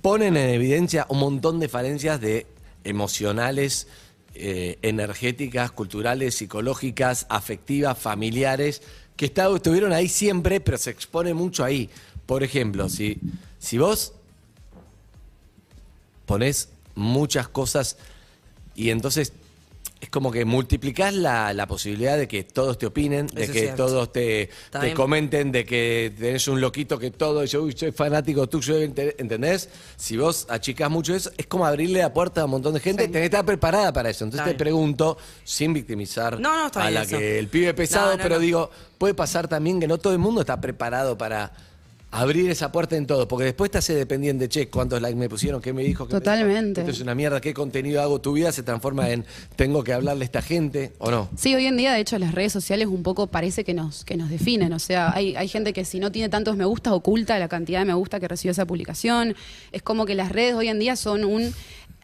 ponen 0.00 0.36
en 0.36 0.50
evidencia 0.50 1.06
un 1.08 1.20
montón 1.20 1.60
de 1.60 1.68
falencias 1.68 2.20
de 2.20 2.46
emocionales, 2.84 3.86
eh, 4.34 4.78
energéticas, 4.82 5.70
culturales, 5.70 6.34
psicológicas, 6.34 7.26
afectivas, 7.28 7.96
familiares, 7.98 8.82
que 9.16 9.26
está- 9.26 9.54
estuvieron 9.54 9.92
ahí 9.92 10.08
siempre, 10.08 10.60
pero 10.60 10.78
se 10.78 10.90
expone 10.90 11.34
mucho 11.34 11.62
ahí. 11.64 11.88
Por 12.26 12.42
ejemplo, 12.42 12.88
si, 12.88 13.18
si 13.58 13.78
vos 13.78 14.14
pones 16.26 16.70
muchas 16.94 17.48
cosas 17.48 17.96
y 18.74 18.90
entonces 18.90 19.32
es 20.00 20.10
como 20.10 20.32
que 20.32 20.44
multiplicás 20.44 21.14
la, 21.14 21.54
la 21.54 21.68
posibilidad 21.68 22.18
de 22.18 22.26
que 22.26 22.42
todos 22.42 22.76
te 22.76 22.86
opinen, 22.86 23.28
de 23.28 23.44
Eso 23.44 23.52
que 23.52 23.68
todos 23.68 24.12
te, 24.12 24.50
comenten, 24.96 25.52
de 25.52 25.64
que 25.64 26.12
tenés 26.18 26.48
un 26.48 26.60
loquito 26.60 26.98
que 26.98 27.12
todo, 27.12 27.44
yo 27.44 27.62
uy, 27.62 27.72
soy 27.72 27.92
fanático 27.92 28.48
tuyo, 28.48 28.80
ente- 28.80 29.14
¿entendés? 29.18 29.68
Si 29.96 30.16
vos 30.16 30.46
achicás 30.50 30.90
mucho 30.90 31.14
eso, 31.14 31.30
es 31.36 31.46
como 31.46 31.64
abrirle 31.66 32.00
la 32.00 32.12
puerta 32.12 32.40
a 32.40 32.46
un 32.46 32.50
montón 32.50 32.74
de 32.74 32.80
gente, 32.80 33.04
tenés 33.04 33.20
que 33.20 33.24
estar 33.26 33.44
preparada 33.44 33.92
para 33.92 34.10
eso. 34.10 34.24
Entonces 34.24 34.40
Está 34.40 34.50
te 34.58 34.64
bien. 34.64 34.72
pregunto, 34.74 35.18
sin 35.44 35.72
victimizar 35.72 36.40
No, 36.40 36.52
no, 36.58 36.66
está 36.66 36.82
a 36.84 36.90
la 36.90 37.02
eso. 37.02 37.16
que 37.18 37.38
el 37.38 37.46
pibe 37.46 37.72
pesado, 37.72 38.16
No, 38.16 38.22
pero 38.24 38.40
digo, 38.40 38.70
puede 38.98 39.14
pasar 39.14 39.46
también 39.46 39.78
que 39.78 39.86
no 39.86 39.98
todo 39.98 40.12
el 40.14 40.18
mundo 40.18 40.40
está 40.40 40.60
preparado 40.60 41.16
para 41.16 41.52
abrir 42.12 42.50
esa 42.50 42.70
puerta 42.70 42.94
en 42.94 43.06
todo, 43.06 43.26
porque 43.26 43.46
después 43.46 43.70
te 43.70 43.78
hace 43.78 43.94
dependiente, 43.94 44.48
che, 44.48 44.68
cuántos 44.68 45.00
likes 45.00 45.18
me 45.18 45.30
pusieron, 45.30 45.62
qué 45.62 45.72
me 45.72 45.82
dijo, 45.82 46.06
qué 46.06 46.14
me 46.14 46.20
Totalmente. 46.20 46.82
Esto 46.82 46.92
es 46.92 47.00
una 47.00 47.14
mierda, 47.14 47.40
qué 47.40 47.54
contenido 47.54 48.02
hago, 48.02 48.20
tu 48.20 48.34
vida 48.34 48.52
se 48.52 48.62
transforma 48.62 49.08
en 49.10 49.24
tengo 49.56 49.82
que 49.82 49.94
hablarle 49.94 50.22
a 50.22 50.26
esta 50.26 50.42
gente 50.42 50.92
o 50.98 51.10
no. 51.10 51.30
Sí, 51.36 51.54
hoy 51.54 51.66
en 51.66 51.78
día, 51.78 51.94
de 51.94 52.00
hecho, 52.00 52.18
las 52.18 52.34
redes 52.34 52.52
sociales 52.52 52.86
un 52.88 53.02
poco 53.02 53.28
parece 53.28 53.64
que 53.64 53.72
nos, 53.72 54.04
que 54.04 54.18
nos 54.18 54.28
definen. 54.28 54.74
O 54.74 54.78
sea, 54.78 55.10
hay, 55.14 55.34
hay 55.36 55.48
gente 55.48 55.72
que 55.72 55.86
si 55.86 56.00
no 56.00 56.12
tiene 56.12 56.28
tantos 56.28 56.54
me 56.54 56.66
gusta, 56.66 56.92
oculta 56.94 57.38
la 57.38 57.48
cantidad 57.48 57.78
de 57.80 57.86
me 57.86 57.94
gusta 57.94 58.20
que 58.20 58.28
recibe 58.28 58.52
esa 58.52 58.66
publicación. 58.66 59.34
Es 59.72 59.82
como 59.82 60.04
que 60.04 60.14
las 60.14 60.30
redes 60.30 60.54
hoy 60.54 60.68
en 60.68 60.78
día 60.78 60.96
son 60.96 61.24
un... 61.24 61.54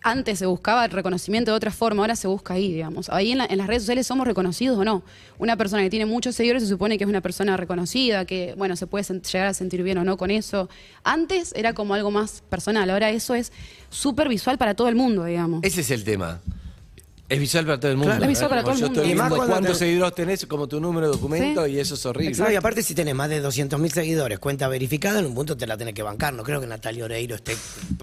Antes 0.03 0.39
se 0.39 0.47
buscaba 0.47 0.85
el 0.85 0.91
reconocimiento 0.91 1.51
de 1.51 1.57
otra 1.57 1.71
forma, 1.71 2.03
ahora 2.03 2.17
se 2.17 2.29
busca 2.29 2.55
ahí, 2.55 2.73
digamos. 2.73 3.09
Ahí 3.11 3.33
en, 3.33 3.39
la- 3.39 3.47
en 3.47 3.59
las 3.59 3.67
redes 3.67 3.83
sociales 3.83 4.07
somos 4.07 4.27
reconocidos 4.27 4.79
o 4.79 4.85
no. 4.85 5.03
Una 5.39 5.57
persona 5.57 5.83
que 5.83 5.91
tiene 5.91 6.07
muchos 6.07 6.37
seguidores 6.37 6.63
se 6.63 6.69
supone 6.69 6.99
que 6.99 7.05
es 7.05 7.11
una 7.11 7.21
persona 7.21 7.57
reconocida, 7.57 8.25
que, 8.25 8.55
bueno, 8.57 8.77
se 8.77 8.87
puede 8.87 9.05
llegar 9.05 9.49
a 9.49 9.55
sentir 9.55 9.83
bien 9.83 9.99
o 9.99 10.05
no 10.05 10.17
con 10.17 10.31
eso. 10.31 10.69
Antes 11.05 11.53
era 11.57 11.73
como 11.75 11.95
algo 11.95 12.11
más 12.11 12.43
personal, 12.49 12.89
ahora 12.91 13.11
eso 13.11 13.35
es 13.35 13.53
súper 13.91 14.29
visual 14.29 14.57
para 14.59 14.75
todo 14.75 14.89
el 14.89 14.95
mundo, 14.95 15.25
digamos. 15.25 15.61
Ese 15.65 15.81
es 15.81 15.91
el 15.91 16.05
tema. 16.05 16.41
Es 17.29 17.39
visual 17.39 17.67
para 17.67 17.79
todo 17.79 17.91
el 17.91 17.97
mundo. 17.99 18.11
Claro. 18.13 18.23
Es 18.25 18.29
visual 18.29 18.49
para 18.49 18.63
todo 18.63 18.73
el 18.73 18.79
yo 18.81 18.87
mundo. 18.87 19.01
estoy 19.03 19.13
Y 19.13 19.15
más 19.17 19.29
cuando 19.29 19.47
cuántos 19.49 19.79
te- 19.79 19.85
seguidores 19.85 20.15
tenés 20.15 20.47
como 20.47 20.67
tu 20.67 20.81
número 20.81 21.07
de 21.09 21.13
documento 21.13 21.67
Sí. 21.67 21.73
y 21.73 21.79
eso 21.79 21.95
es 21.95 22.07
horrible. 22.07 22.37
No, 22.39 22.51
y 22.51 22.55
aparte 22.57 22.83
si 22.83 22.95
tenés 22.95 23.15
más 23.15 23.29
de 23.29 23.41
200.000 23.43 23.93
seguidores, 23.93 24.39
cuenta 24.39 24.67
verificada, 24.69 25.19
en 25.21 25.27
un 25.27 25.35
punto 25.35 25.57
te 25.57 25.67
la 25.67 25.77
tenés 25.77 25.93
que 25.95 26.03
bancar. 26.03 26.33
No 26.33 26.43
creo 26.43 26.61
que 26.61 26.67
Natalia 26.67 27.05
Oreiro 27.05 27.35
esté 27.35 27.55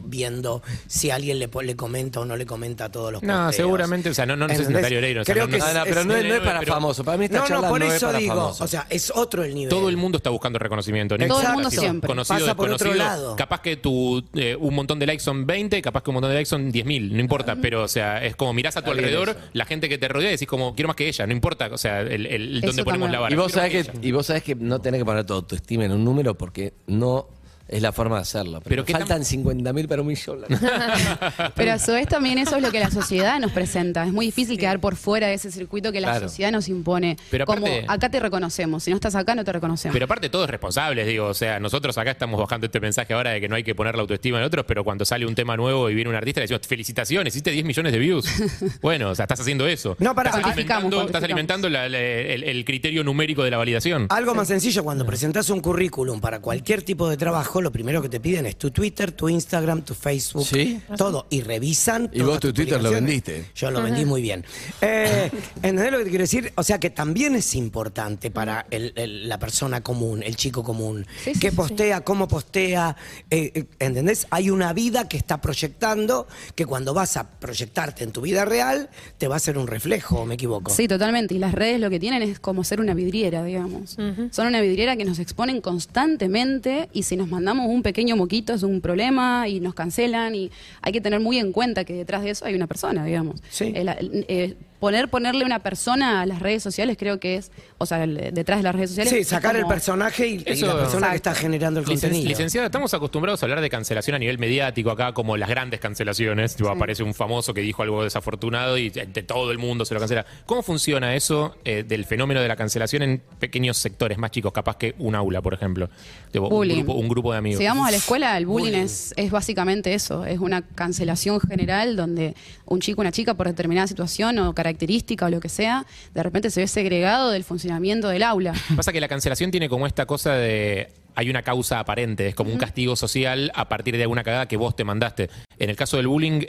viendo 0.03 0.61
si 0.87 1.09
alguien 1.11 1.39
le, 1.39 1.47
po- 1.47 1.61
le 1.61 1.75
comenta 1.75 2.19
o 2.19 2.25
no 2.25 2.37
le 2.37 2.45
comenta 2.45 2.85
a 2.85 2.89
todos 2.91 3.11
los 3.11 3.23
No, 3.23 3.33
posteos. 3.33 3.55
seguramente, 3.55 4.09
o 4.09 4.13
sea, 4.13 4.25
no, 4.25 4.35
no, 4.35 4.47
no 4.47 4.49
sé 4.49 4.55
si 4.57 4.61
¿Entendés? 4.61 4.81
Natalia 4.83 4.97
Oreiro, 4.99 5.21
o 5.21 5.25
sea, 5.25 5.33
Creo 5.33 5.45
no- 5.47 5.51
que 5.51 5.57
no- 5.57 5.65
No, 5.65 5.73
no, 5.73 5.79
es- 5.79 5.85
pero 5.89 6.03
no, 6.05 6.15
es, 6.15 6.25
no 6.25 6.33
es 6.35 6.39
para 6.41 6.59
pero- 6.59 6.73
famoso. 6.73 7.03
Para 7.03 7.17
mí 7.17 7.25
esta 7.25 7.39
No, 7.39 7.47
charla 7.47 7.61
no, 7.67 7.69
por 7.69 7.79
no 7.79 7.85
es 7.87 7.93
eso 7.95 8.05
para 8.07 8.17
digo, 8.19 8.35
famoso. 8.35 8.63
o 8.63 8.67
sea, 8.67 8.87
es 8.89 9.11
otro 9.15 9.43
el 9.43 9.53
nivel. 9.55 9.69
Todo 9.69 9.89
el 9.89 9.97
mundo 9.97 10.17
está 10.17 10.29
buscando 10.29 10.59
reconocimiento. 10.59 11.17
No 11.17 11.25
Todo 11.27 11.37
el 11.39 11.43
importa 11.43 11.53
mundo 11.53 11.69
si 11.69 11.75
sos 11.77 11.83
siempre. 11.83 12.07
Conocido, 12.07 12.39
Pasa 12.39 12.55
por 12.55 12.69
otro 12.69 12.89
desconocido. 12.91 13.05
lado. 13.21 13.35
Capaz 13.35 13.61
que 13.61 13.77
tu, 13.77 14.23
eh, 14.35 14.55
un 14.59 14.75
montón 14.75 14.99
de 14.99 15.07
likes 15.07 15.23
son 15.23 15.45
20, 15.45 15.81
capaz 15.81 16.03
que 16.03 16.09
un 16.11 16.15
montón 16.15 16.29
de 16.31 16.35
likes 16.35 16.49
son 16.49 16.71
10.000, 16.71 17.11
no 17.11 17.19
importa. 17.19 17.55
Pero, 17.61 17.83
o 17.83 17.87
sea, 17.87 18.23
es 18.23 18.35
como 18.35 18.53
mirás 18.53 18.77
a 18.77 18.81
tu 18.81 18.91
bien 18.91 19.14
alrededor, 19.21 19.41
eso. 19.41 19.49
la 19.53 19.65
gente 19.65 19.89
que 19.89 19.97
te 19.97 20.07
rodea 20.07 20.29
decís 20.29 20.47
como, 20.47 20.75
quiero 20.75 20.87
más 20.87 20.95
que 20.95 21.07
ella, 21.07 21.25
no 21.25 21.33
importa, 21.33 21.69
o 21.71 21.77
sea, 21.77 22.01
el, 22.01 22.61
dónde 22.61 22.83
ponemos 22.83 23.07
también. 23.07 23.11
la 23.11 23.19
vara. 23.19 23.33
Y 23.33 23.37
vos, 23.37 23.51
sabés 23.51 23.87
que, 23.87 24.07
y 24.07 24.11
vos 24.11 24.25
sabés 24.25 24.43
que 24.43 24.55
no 24.55 24.79
tenés 24.79 24.99
que 24.99 25.05
poner 25.05 25.25
tu 25.25 25.33
autoestima 25.33 25.85
en 25.85 25.91
un 25.91 26.03
número 26.03 26.35
porque 26.35 26.73
no 26.87 27.27
es 27.67 27.81
la 27.81 27.91
forma 27.91 28.15
de 28.17 28.21
hacerlo. 28.21 28.59
Pero, 28.61 28.69
Pero 28.69 28.85
¿qué 28.85 28.93
faltan 28.93 29.21
tan- 29.21 29.23
50.000 29.23 29.87
para 29.87 30.01
un 30.01 30.07
millón. 30.07 30.39
Pero 31.55 31.73
a 31.73 31.79
su 31.79 31.91
vez 31.93 32.07
también 32.07 32.37
eso 32.37 32.55
es 32.57 32.61
lo 32.61 32.71
que 32.71 32.79
la 32.79 32.91
sociedad 32.91 33.39
nos 33.39 33.51
presenta. 33.51 34.05
Es 34.05 34.13
muy 34.13 34.27
difícil 34.27 34.57
quedar 34.57 34.79
por 34.79 34.95
fuera 34.95 35.27
de 35.27 35.33
ese 35.35 35.51
circuito 35.51 35.91
que 35.91 35.99
la 36.01 36.09
Claro. 36.11 36.29
sociedad 36.29 36.51
nos 36.51 36.67
impone. 36.69 37.17
Pero 37.31 37.45
Como 37.45 37.67
acá 37.87 38.09
te 38.09 38.19
reconocemos, 38.19 38.83
si 38.83 38.91
no 38.91 38.97
estás 38.97 39.15
acá 39.15 39.35
no 39.35 39.43
te 39.43 39.51
reconocemos. 39.51 39.93
Pero 39.93 40.05
aparte 40.05 40.29
todos 40.29 40.49
responsables, 40.49 41.07
digo, 41.07 41.25
o 41.27 41.33
sea, 41.33 41.59
nosotros 41.59 41.97
acá 41.97 42.11
estamos 42.11 42.39
bajando 42.39 42.65
este 42.67 42.79
mensaje 42.79 43.13
ahora 43.13 43.31
de 43.31 43.41
que 43.41 43.47
no 43.49 43.55
hay 43.55 43.63
que 43.63 43.73
poner 43.75 43.95
la 43.95 44.01
autoestima 44.01 44.37
en 44.37 44.43
otros, 44.43 44.65
pero 44.67 44.83
cuando 44.83 45.05
sale 45.05 45.25
un 45.25 45.35
tema 45.35 45.57
nuevo 45.57 45.89
y 45.89 45.95
viene 45.95 46.09
un 46.09 46.15
artista 46.15 46.39
le 46.41 46.43
decimos, 46.45 46.61
felicitaciones, 46.67 47.33
hiciste 47.33 47.51
10 47.51 47.65
millones 47.65 47.91
de 47.91 47.99
views. 47.99 48.25
bueno, 48.81 49.09
o 49.09 49.15
sea, 49.15 49.23
estás 49.23 49.39
haciendo 49.39 49.67
eso. 49.67 49.95
No, 49.99 50.13
pará, 50.13 50.29
estás 50.29 50.43
Cuantificamos, 50.43 50.83
alimentando, 50.85 51.05
estás 51.07 51.23
alimentando 51.23 51.69
la- 51.69 51.89
la- 51.89 51.99
el, 51.99 52.43
el 52.43 52.65
criterio 52.65 53.03
numérico 53.03 53.43
de 53.43 53.51
la 53.51 53.57
validación. 53.57 54.07
Algo 54.09 54.35
más 54.35 54.47
sencillo, 54.47 54.83
cuando 54.83 55.05
presentás 55.05 55.49
un 55.49 55.61
currículum 55.61 56.21
para 56.21 56.39
cualquier 56.39 56.83
tipo 56.83 57.09
de 57.09 57.17
trabajo, 57.17 57.61
lo 57.65 57.71
primero 57.71 57.99
que 57.99 58.09
te 58.09 58.19
piden 58.19 58.45
es 58.45 58.57
tu 58.57 58.69
Twitter, 58.69 59.11
tu 59.11 59.27
Instagram, 59.27 59.81
tu 59.81 59.95
Facebook, 59.95 60.45
¿Sí? 60.45 60.79
todo. 60.97 61.25
Y 61.31 61.41
revisan. 61.41 62.11
Y 62.13 62.21
vos 62.21 62.39
tu 62.39 62.53
Twitter 62.53 62.79
lo 62.81 62.91
vendiste. 62.91 63.45
Yo 63.55 63.71
lo 63.71 63.81
vendí 63.81 64.05
muy 64.05 64.21
bien. 64.21 64.45
Eh, 64.81 65.31
¿Entendés 65.55 65.91
lo 65.91 65.97
que 65.97 66.03
te 66.03 66.09
quiero 66.11 66.23
decir? 66.23 66.53
O 66.55 66.61
sea 66.63 66.79
que 66.79 66.91
también 66.91 67.35
es 67.35 67.55
importante 67.55 68.29
para 68.29 68.67
el- 68.69 68.93
el- 68.95 69.27
la 69.27 69.39
persona 69.39 69.81
común, 69.81 70.21
el 70.21 70.35
chico 70.35 70.63
común. 70.63 71.07
Sí, 71.23 71.33
sí, 71.33 71.39
¿Qué 71.39 71.49
sí, 71.49 71.55
postea? 71.55 72.01
¿Cómo 72.01 72.27
postea? 72.27 72.95
Eh, 73.31 73.51
eh, 73.55 73.65
¿Entendés? 73.79 74.27
Hay 74.29 74.51
una 74.51 74.71
vida 74.73 75.07
que 75.09 75.17
está 75.17 75.41
proyectando 75.41 76.27
que 76.53 76.67
cuando 76.67 76.93
vas 76.93 77.17
a 77.17 77.27
proyectarte 77.31 78.03
en 78.03 78.11
tu 78.11 78.21
vida 78.21 78.45
real, 78.45 78.89
te 79.17 79.27
va 79.27 79.33
a 79.33 79.37
hacer 79.37 79.57
un 79.57 79.65
reflejo, 79.65 80.19
¿o 80.21 80.25
¿me 80.27 80.35
equivoco? 80.35 80.71
Sí, 80.71 80.87
totalmente. 80.87 81.33
Y 81.33 81.39
las 81.39 81.53
redes 81.55 81.79
lo 81.79 81.89
que 81.89 81.99
tienen 81.99 82.21
es 82.21 82.39
como 82.39 82.63
ser 82.63 82.79
una 82.79 82.93
vidriera, 82.93 83.43
digamos. 83.43 83.97
Son 84.31 84.45
una 84.45 84.61
vidriera 84.61 84.95
que 84.95 85.05
nos 85.05 85.17
exponen 85.17 85.61
constantemente 85.61 86.89
y 86.93 87.03
si 87.03 87.15
nos 87.17 87.27
mandamos 87.45 87.71
un 87.71 87.83
pequeño 87.83 88.15
moquito 88.15 88.53
es 88.55 88.63
un 88.63 88.81
problema 88.81 89.47
y 89.47 89.59
nos 89.59 89.75
cancelan 89.75 90.33
y 90.33 90.49
hay 90.81 90.91
que 90.91 90.99
tener 90.99 91.19
muy 91.19 91.37
en 91.37 91.51
cuenta 91.51 91.85
que 91.85 91.93
detrás 91.93 92.23
de 92.23 92.31
eso 92.31 92.43
hay 92.45 92.55
una 92.55 92.65
persona, 92.65 93.05
digamos. 93.05 93.39
Sí. 93.49 93.71
El- 93.75 93.89
el- 93.89 94.25
eh, 94.27 94.55
poner, 94.85 95.09
ponerle 95.09 95.43
una 95.45 95.59
persona 95.59 96.21
a 96.21 96.25
las 96.27 96.39
redes 96.39 96.61
sociales 96.61 96.95
creo 96.99 97.19
que 97.19 97.37
es, 97.37 97.51
o 97.79 97.87
sea, 97.87 98.03
el- 98.03 98.31
detrás 98.33 98.59
de 98.59 98.63
las 98.63 98.75
redes 98.75 98.91
sociales. 98.91 99.11
Sí, 99.11 99.23
sacar 99.23 99.55
el 99.55 99.65
personaje 99.65 100.27
y, 100.27 100.37
la 100.39 100.77
persona 100.77 101.09
que 101.09 101.15
está 101.15 101.33
generando 101.33 101.79
el 101.79 101.85
Licen- 101.87 102.01
contenido. 102.01 102.29
Licenciada, 102.29 102.67
estamos 102.67 102.93
acostumbrados 102.93 103.41
a 103.41 103.47
hablar 103.47 103.61
de 103.61 103.69
cancelación 103.71 104.15
a 104.15 104.19
nivel 104.19 104.37
mediático 104.37 104.91
acá, 104.91 105.11
como 105.13 105.37
las 105.37 105.49
grandes 105.49 105.79
cancelaciones. 105.79 106.55
Tipo, 106.55 106.69
aparece 106.69 107.01
un 107.01 107.15
famoso 107.15 107.51
que 107.53 107.61
dijo 107.61 107.81
algo 107.81 108.03
desafortunado 108.03 108.77
y 108.77 108.91
de 108.91 109.23
todo 109.23 109.51
el 109.51 109.57
mundo 109.57 109.85
se 109.85 109.95
lo 109.95 109.99
cancela. 109.99 110.23
¿Cómo 110.45 110.61
funciona 110.61 111.15
eso 111.15 111.55
eh, 111.65 111.83
del 111.87 112.05
fenómeno 112.05 112.41
de 112.41 112.47
la 112.47 112.55
cancelación 112.55 113.01
en 113.01 113.23
pequeños 113.39 113.77
sectores 113.77 114.19
más 114.19 114.29
chicos, 114.29 114.53
capaz 114.53 114.77
que 114.77 114.93
un 114.99 115.15
aula, 115.15 115.41
por 115.41 115.55
ejemplo? 115.55 115.89
Tipo, 116.31 116.45
un, 116.45 116.49
Bullying. 116.51 116.83
grupo, 116.83 116.93
un 116.93 117.09
grupo 117.09 117.31
de 117.31 117.39
amigos. 117.39 117.57
Si 117.59 117.65
vamos 117.65 117.87
a 117.87 117.91
la 117.91 117.97
escuela, 117.97 118.37
el 118.37 118.45
bullying 118.45 118.73
es, 118.73 119.13
es 119.17 119.31
básicamente 119.31 119.95
eso, 119.95 120.25
es 120.25 120.37
una 120.39 120.61
cancelación 120.61 121.39
general 121.39 121.95
donde 121.95 122.35
un 122.65 122.79
chico, 122.81 123.01
una 123.01 123.11
chica 123.11 123.33
por 123.33 123.47
determinada 123.47 123.87
situación 123.87 124.37
o 124.39 124.53
característica 124.53 124.74
o 125.21 125.29
lo 125.29 125.39
que 125.39 125.49
sea, 125.49 125.85
de 126.13 126.23
repente 126.23 126.49
se 126.49 126.61
ve 126.61 126.67
segregado 126.67 127.31
del 127.31 127.43
funcionamiento 127.43 128.09
del 128.09 128.23
aula. 128.23 128.53
Pasa 128.75 128.91
que 128.91 128.99
la 128.99 129.07
cancelación 129.07 129.51
tiene 129.51 129.69
como 129.69 129.87
esta 129.87 130.05
cosa 130.05 130.33
de. 130.33 130.91
Hay 131.17 131.29
una 131.29 131.43
causa 131.43 131.79
aparente, 131.79 132.27
es 132.27 132.35
como 132.35 132.51
un 132.51 132.57
castigo 132.57 132.97
social 132.97 133.49
a 133.55 133.69
partir 133.69 133.95
de 133.95 134.01
alguna 134.01 134.23
cagada 134.23 134.47
que 134.47 134.57
vos 134.57 134.75
te 134.75 134.83
mandaste. 134.83 135.29
En 135.59 135.69
el 135.69 135.77
caso 135.77 135.95
del 135.95 136.07
bullying, 136.07 136.41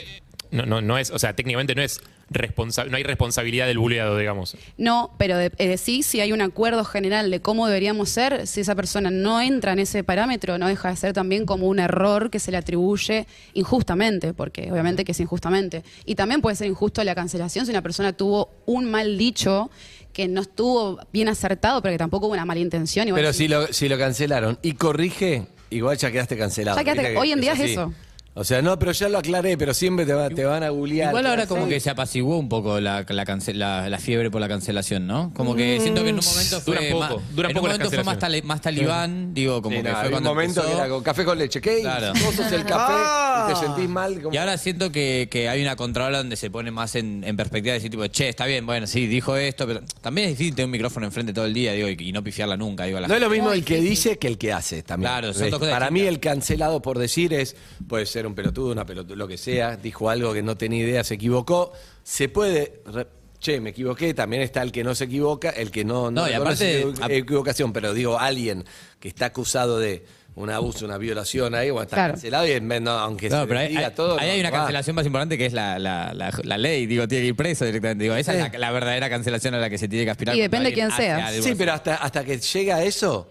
no, 0.51 0.65
no, 0.65 0.81
no 0.81 0.97
es, 0.97 1.11
o 1.11 1.19
sea, 1.19 1.35
técnicamente 1.35 1.75
no 1.75 1.81
es 1.81 2.01
responsa- 2.29 2.85
no 2.89 2.97
hay 2.97 3.03
responsabilidad 3.03 3.67
del 3.67 3.77
bulleado, 3.77 4.17
digamos. 4.17 4.55
No, 4.77 5.13
pero 5.17 5.37
de, 5.37 5.51
eh, 5.57 5.77
sí, 5.77 6.03
si 6.03 6.19
hay 6.21 6.31
un 6.31 6.41
acuerdo 6.41 6.83
general 6.85 7.31
de 7.31 7.41
cómo 7.41 7.67
deberíamos 7.67 8.09
ser, 8.09 8.47
si 8.47 8.61
esa 8.61 8.75
persona 8.75 9.09
no 9.11 9.39
entra 9.41 9.73
en 9.73 9.79
ese 9.79 10.03
parámetro, 10.03 10.57
no 10.57 10.67
deja 10.67 10.89
de 10.89 10.95
ser 10.95 11.13
también 11.13 11.45
como 11.45 11.67
un 11.67 11.79
error 11.79 12.29
que 12.29 12.39
se 12.39 12.51
le 12.51 12.57
atribuye 12.57 13.27
injustamente, 13.53 14.33
porque 14.33 14.71
obviamente 14.71 15.03
que 15.05 15.11
es 15.13 15.19
injustamente. 15.19 15.83
Y 16.05 16.15
también 16.15 16.41
puede 16.41 16.55
ser 16.55 16.67
injusto 16.67 17.03
la 17.03 17.15
cancelación 17.15 17.65
si 17.65 17.71
una 17.71 17.81
persona 17.81 18.13
tuvo 18.13 18.49
un 18.65 18.85
mal 18.89 19.17
dicho 19.17 19.69
que 20.13 20.27
no 20.27 20.41
estuvo 20.41 20.99
bien 21.13 21.27
acertado, 21.29 21.81
pero 21.81 21.93
que 21.93 21.97
tampoco 21.97 22.27
hubo 22.27 22.33
una 22.33 22.45
mala 22.45 22.59
intención. 22.59 23.07
Pero 23.13 23.33
si 23.33 23.47
lo, 23.47 23.67
si 23.73 23.87
lo 23.87 23.97
cancelaron 23.97 24.57
y 24.61 24.73
corrige, 24.73 25.47
igual 25.69 25.97
ya 25.97 26.11
quedaste 26.11 26.37
cancelado. 26.37 26.77
Ya 26.77 26.83
quedaste- 26.83 27.17
hoy 27.17 27.31
en 27.31 27.41
día 27.41 27.53
es 27.53 27.59
eso. 27.59 27.93
O 28.39 28.43
sea, 28.43 28.61
no, 28.61 28.77
pero 28.77 28.91
ya 28.91 29.09
lo 29.09 29.17
aclaré, 29.17 29.57
pero 29.57 29.73
siempre 29.73 30.05
te, 30.05 30.13
va- 30.13 30.29
te 30.29 30.45
van 30.45 30.61
a 30.61 30.69
googlear. 30.69 31.09
Igual 31.09 31.25
ahora 31.25 31.47
como 31.47 31.67
que 31.67 31.79
se 31.79 31.89
apaciguó 31.89 32.37
un 32.37 32.47
poco 32.49 32.79
la, 32.79 33.03
la, 33.07 33.25
cance- 33.25 33.53
la- 33.55 33.89
la 33.89 33.97
fiebre 33.97 34.29
por 34.29 34.39
la 34.39 34.47
cancelación, 34.47 35.07
¿no? 35.07 35.31
Como 35.33 35.55
que 35.55 35.79
siento 35.81 36.03
que 36.03 36.09
en 36.09 36.19
un 36.19 36.23
momento 36.25 36.61
fue 36.61 36.75
Duran 36.75 36.91
poco, 36.91 36.99
más, 36.99 37.11
en 37.11 37.17
poco 37.17 37.39
un 37.47 37.53
las 37.53 37.61
momento 37.79 37.89
fue 37.89 38.03
más, 38.03 38.19
tali- 38.19 38.41
más 38.43 38.61
talibán, 38.61 39.33
digo, 39.33 39.59
como 39.63 39.75
Sí, 39.77 39.81
que 39.81 39.89
no, 39.89 39.95
fue 39.95 39.99
hay 40.01 40.05
un 40.05 40.11
cuando 40.11 40.29
momento 40.29 40.59
empezó. 40.61 40.75
que 40.77 40.81
era 40.83 40.89
con 40.89 41.03
café 41.03 41.25
con 41.25 41.37
leche. 41.39 41.59
¿Qué? 41.61 41.81
Claro. 41.81 42.13
Vos 42.23 42.35
sos 42.35 42.51
el 42.51 42.63
café 42.65 42.93
y 42.93 43.53
te 43.55 43.59
sentís 43.59 43.89
mal. 43.89 44.21
como- 44.21 44.31
Y 44.33 44.37
ahora 44.37 44.55
siento 44.59 44.91
que, 44.91 45.27
que 45.31 45.49
hay 45.49 45.59
una 45.63 45.75
contraola 45.75 46.19
donde 46.19 46.35
se 46.35 46.51
pone 46.51 46.69
más 46.69 46.93
en, 46.93 47.23
en 47.23 47.35
perspectiva 47.37 47.73
de 47.73 47.79
decir, 47.79 47.89
tipo, 47.89 48.05
che, 48.05 48.29
está 48.29 48.45
bien, 48.45 48.67
bueno, 48.67 48.85
sí, 48.85 49.07
dijo 49.07 49.35
esto, 49.35 49.65
pero 49.65 49.81
también 50.01 50.27
es 50.29 50.37
difícil 50.37 50.53
tener 50.53 50.65
un 50.65 50.71
micrófono 50.73 51.07
enfrente 51.07 51.33
todo 51.33 51.45
el 51.45 51.55
día, 51.55 51.73
digo, 51.73 51.87
y, 51.89 51.97
y 51.99 52.11
no 52.11 52.23
pifiarla 52.23 52.55
nunca, 52.55 52.83
digo, 52.83 52.99
a 52.99 53.01
la 53.01 53.07
No 53.07 53.15
es 53.15 53.21
lo 53.21 53.31
mismo 53.31 53.51
el 53.51 53.65
que 53.65 53.81
dice 53.81 54.19
que 54.19 54.27
el 54.27 54.37
que 54.37 54.53
hace 54.53 54.83
también. 54.83 55.11
Claro, 55.11 55.33
son 55.33 55.49
dos 55.49 55.57
cosas 55.59 55.73
Para 55.73 55.89
mí 55.89 56.01
distintas. 56.01 56.15
el 56.15 56.19
cancelado 56.37 56.81
por 56.83 56.99
decir 56.99 57.33
es, 57.33 57.55
puede 57.87 58.05
ser 58.05 58.26
un 58.27 58.35
pelotudo, 58.35 58.71
una 58.71 58.85
pelotudo, 58.85 59.15
lo 59.15 59.27
que 59.27 59.37
sea, 59.37 59.75
dijo 59.77 60.09
algo 60.09 60.33
que 60.33 60.43
no 60.43 60.55
tenía 60.57 60.83
idea, 60.83 61.03
se 61.03 61.15
equivocó. 61.15 61.71
Se 62.03 62.29
puede, 62.29 62.81
re- 62.85 63.07
che, 63.39 63.59
me 63.61 63.69
equivoqué, 63.71 64.13
también 64.13 64.41
está 64.41 64.61
el 64.61 64.71
que 64.71 64.83
no 64.83 64.93
se 64.95 65.05
equivoca, 65.05 65.49
el 65.51 65.71
que 65.71 65.83
no, 65.85 66.11
no, 66.11 66.21
No, 66.21 66.27
y 66.27 66.31
reconoce 66.33 66.83
aparte- 66.83 66.99
equivo- 66.99 67.11
equivocación, 67.23 67.73
pero 67.73 67.93
digo, 67.93 68.19
alguien 68.19 68.65
que 68.99 69.07
está 69.07 69.27
acusado 69.27 69.79
de 69.79 70.05
un 70.35 70.51
abuso, 70.51 70.85
una 70.85 70.99
violación 70.99 71.55
ahí, 71.55 71.71
bueno, 71.71 71.83
está 71.85 71.95
Claro. 71.95 72.13
cancelado 72.13 72.47
y 72.47 72.51
en 72.51 72.67
vez- 72.67 72.79
no, 72.81 72.91
aunque 72.91 73.27
No, 73.29 73.41
se 73.41 73.47
pero 73.47 73.59
le 73.59 73.65
ahí, 73.65 73.69
diga 73.69 73.87
ahí- 73.87 73.93
todo. 73.95 74.19
ahí 74.19 74.27
no, 74.27 74.33
hay 74.33 74.39
una 74.39 74.51
va. 74.51 74.57
cancelación 74.59 74.95
más 74.95 75.05
importante 75.07 75.35
que 75.35 75.47
es 75.47 75.53
la, 75.53 75.79
la, 75.79 76.13
la, 76.13 76.31
la 76.43 76.57
ley, 76.59 76.85
digo, 76.85 77.07
tiene 77.07 77.23
que 77.23 77.27
ir 77.29 77.35
preso 77.35 77.65
directamente. 77.65 78.03
Digo, 78.03 78.15
esa 78.15 78.33
es 78.35 78.51
la, 78.53 78.59
la 78.59 78.71
verdadera 78.71 79.09
cancelación 79.09 79.55
a 79.55 79.57
la 79.59 79.67
que 79.69 79.79
se 79.79 79.87
tiene 79.87 80.05
que 80.05 80.11
aspirar. 80.11 80.35
Y 80.35 80.39
cuando 80.39 80.43
depende 80.43 80.67
alguien 80.69 80.87
quién 80.89 80.97
sea. 80.97 81.27
algo 81.27 81.41
Sí, 81.43 81.49
así. 81.49 81.57
pero 81.57 81.73
hasta, 81.73 81.95
hasta 81.95 82.23
que 82.23 82.37
llega 82.37 82.75
a 82.75 82.83
eso, 82.83 83.27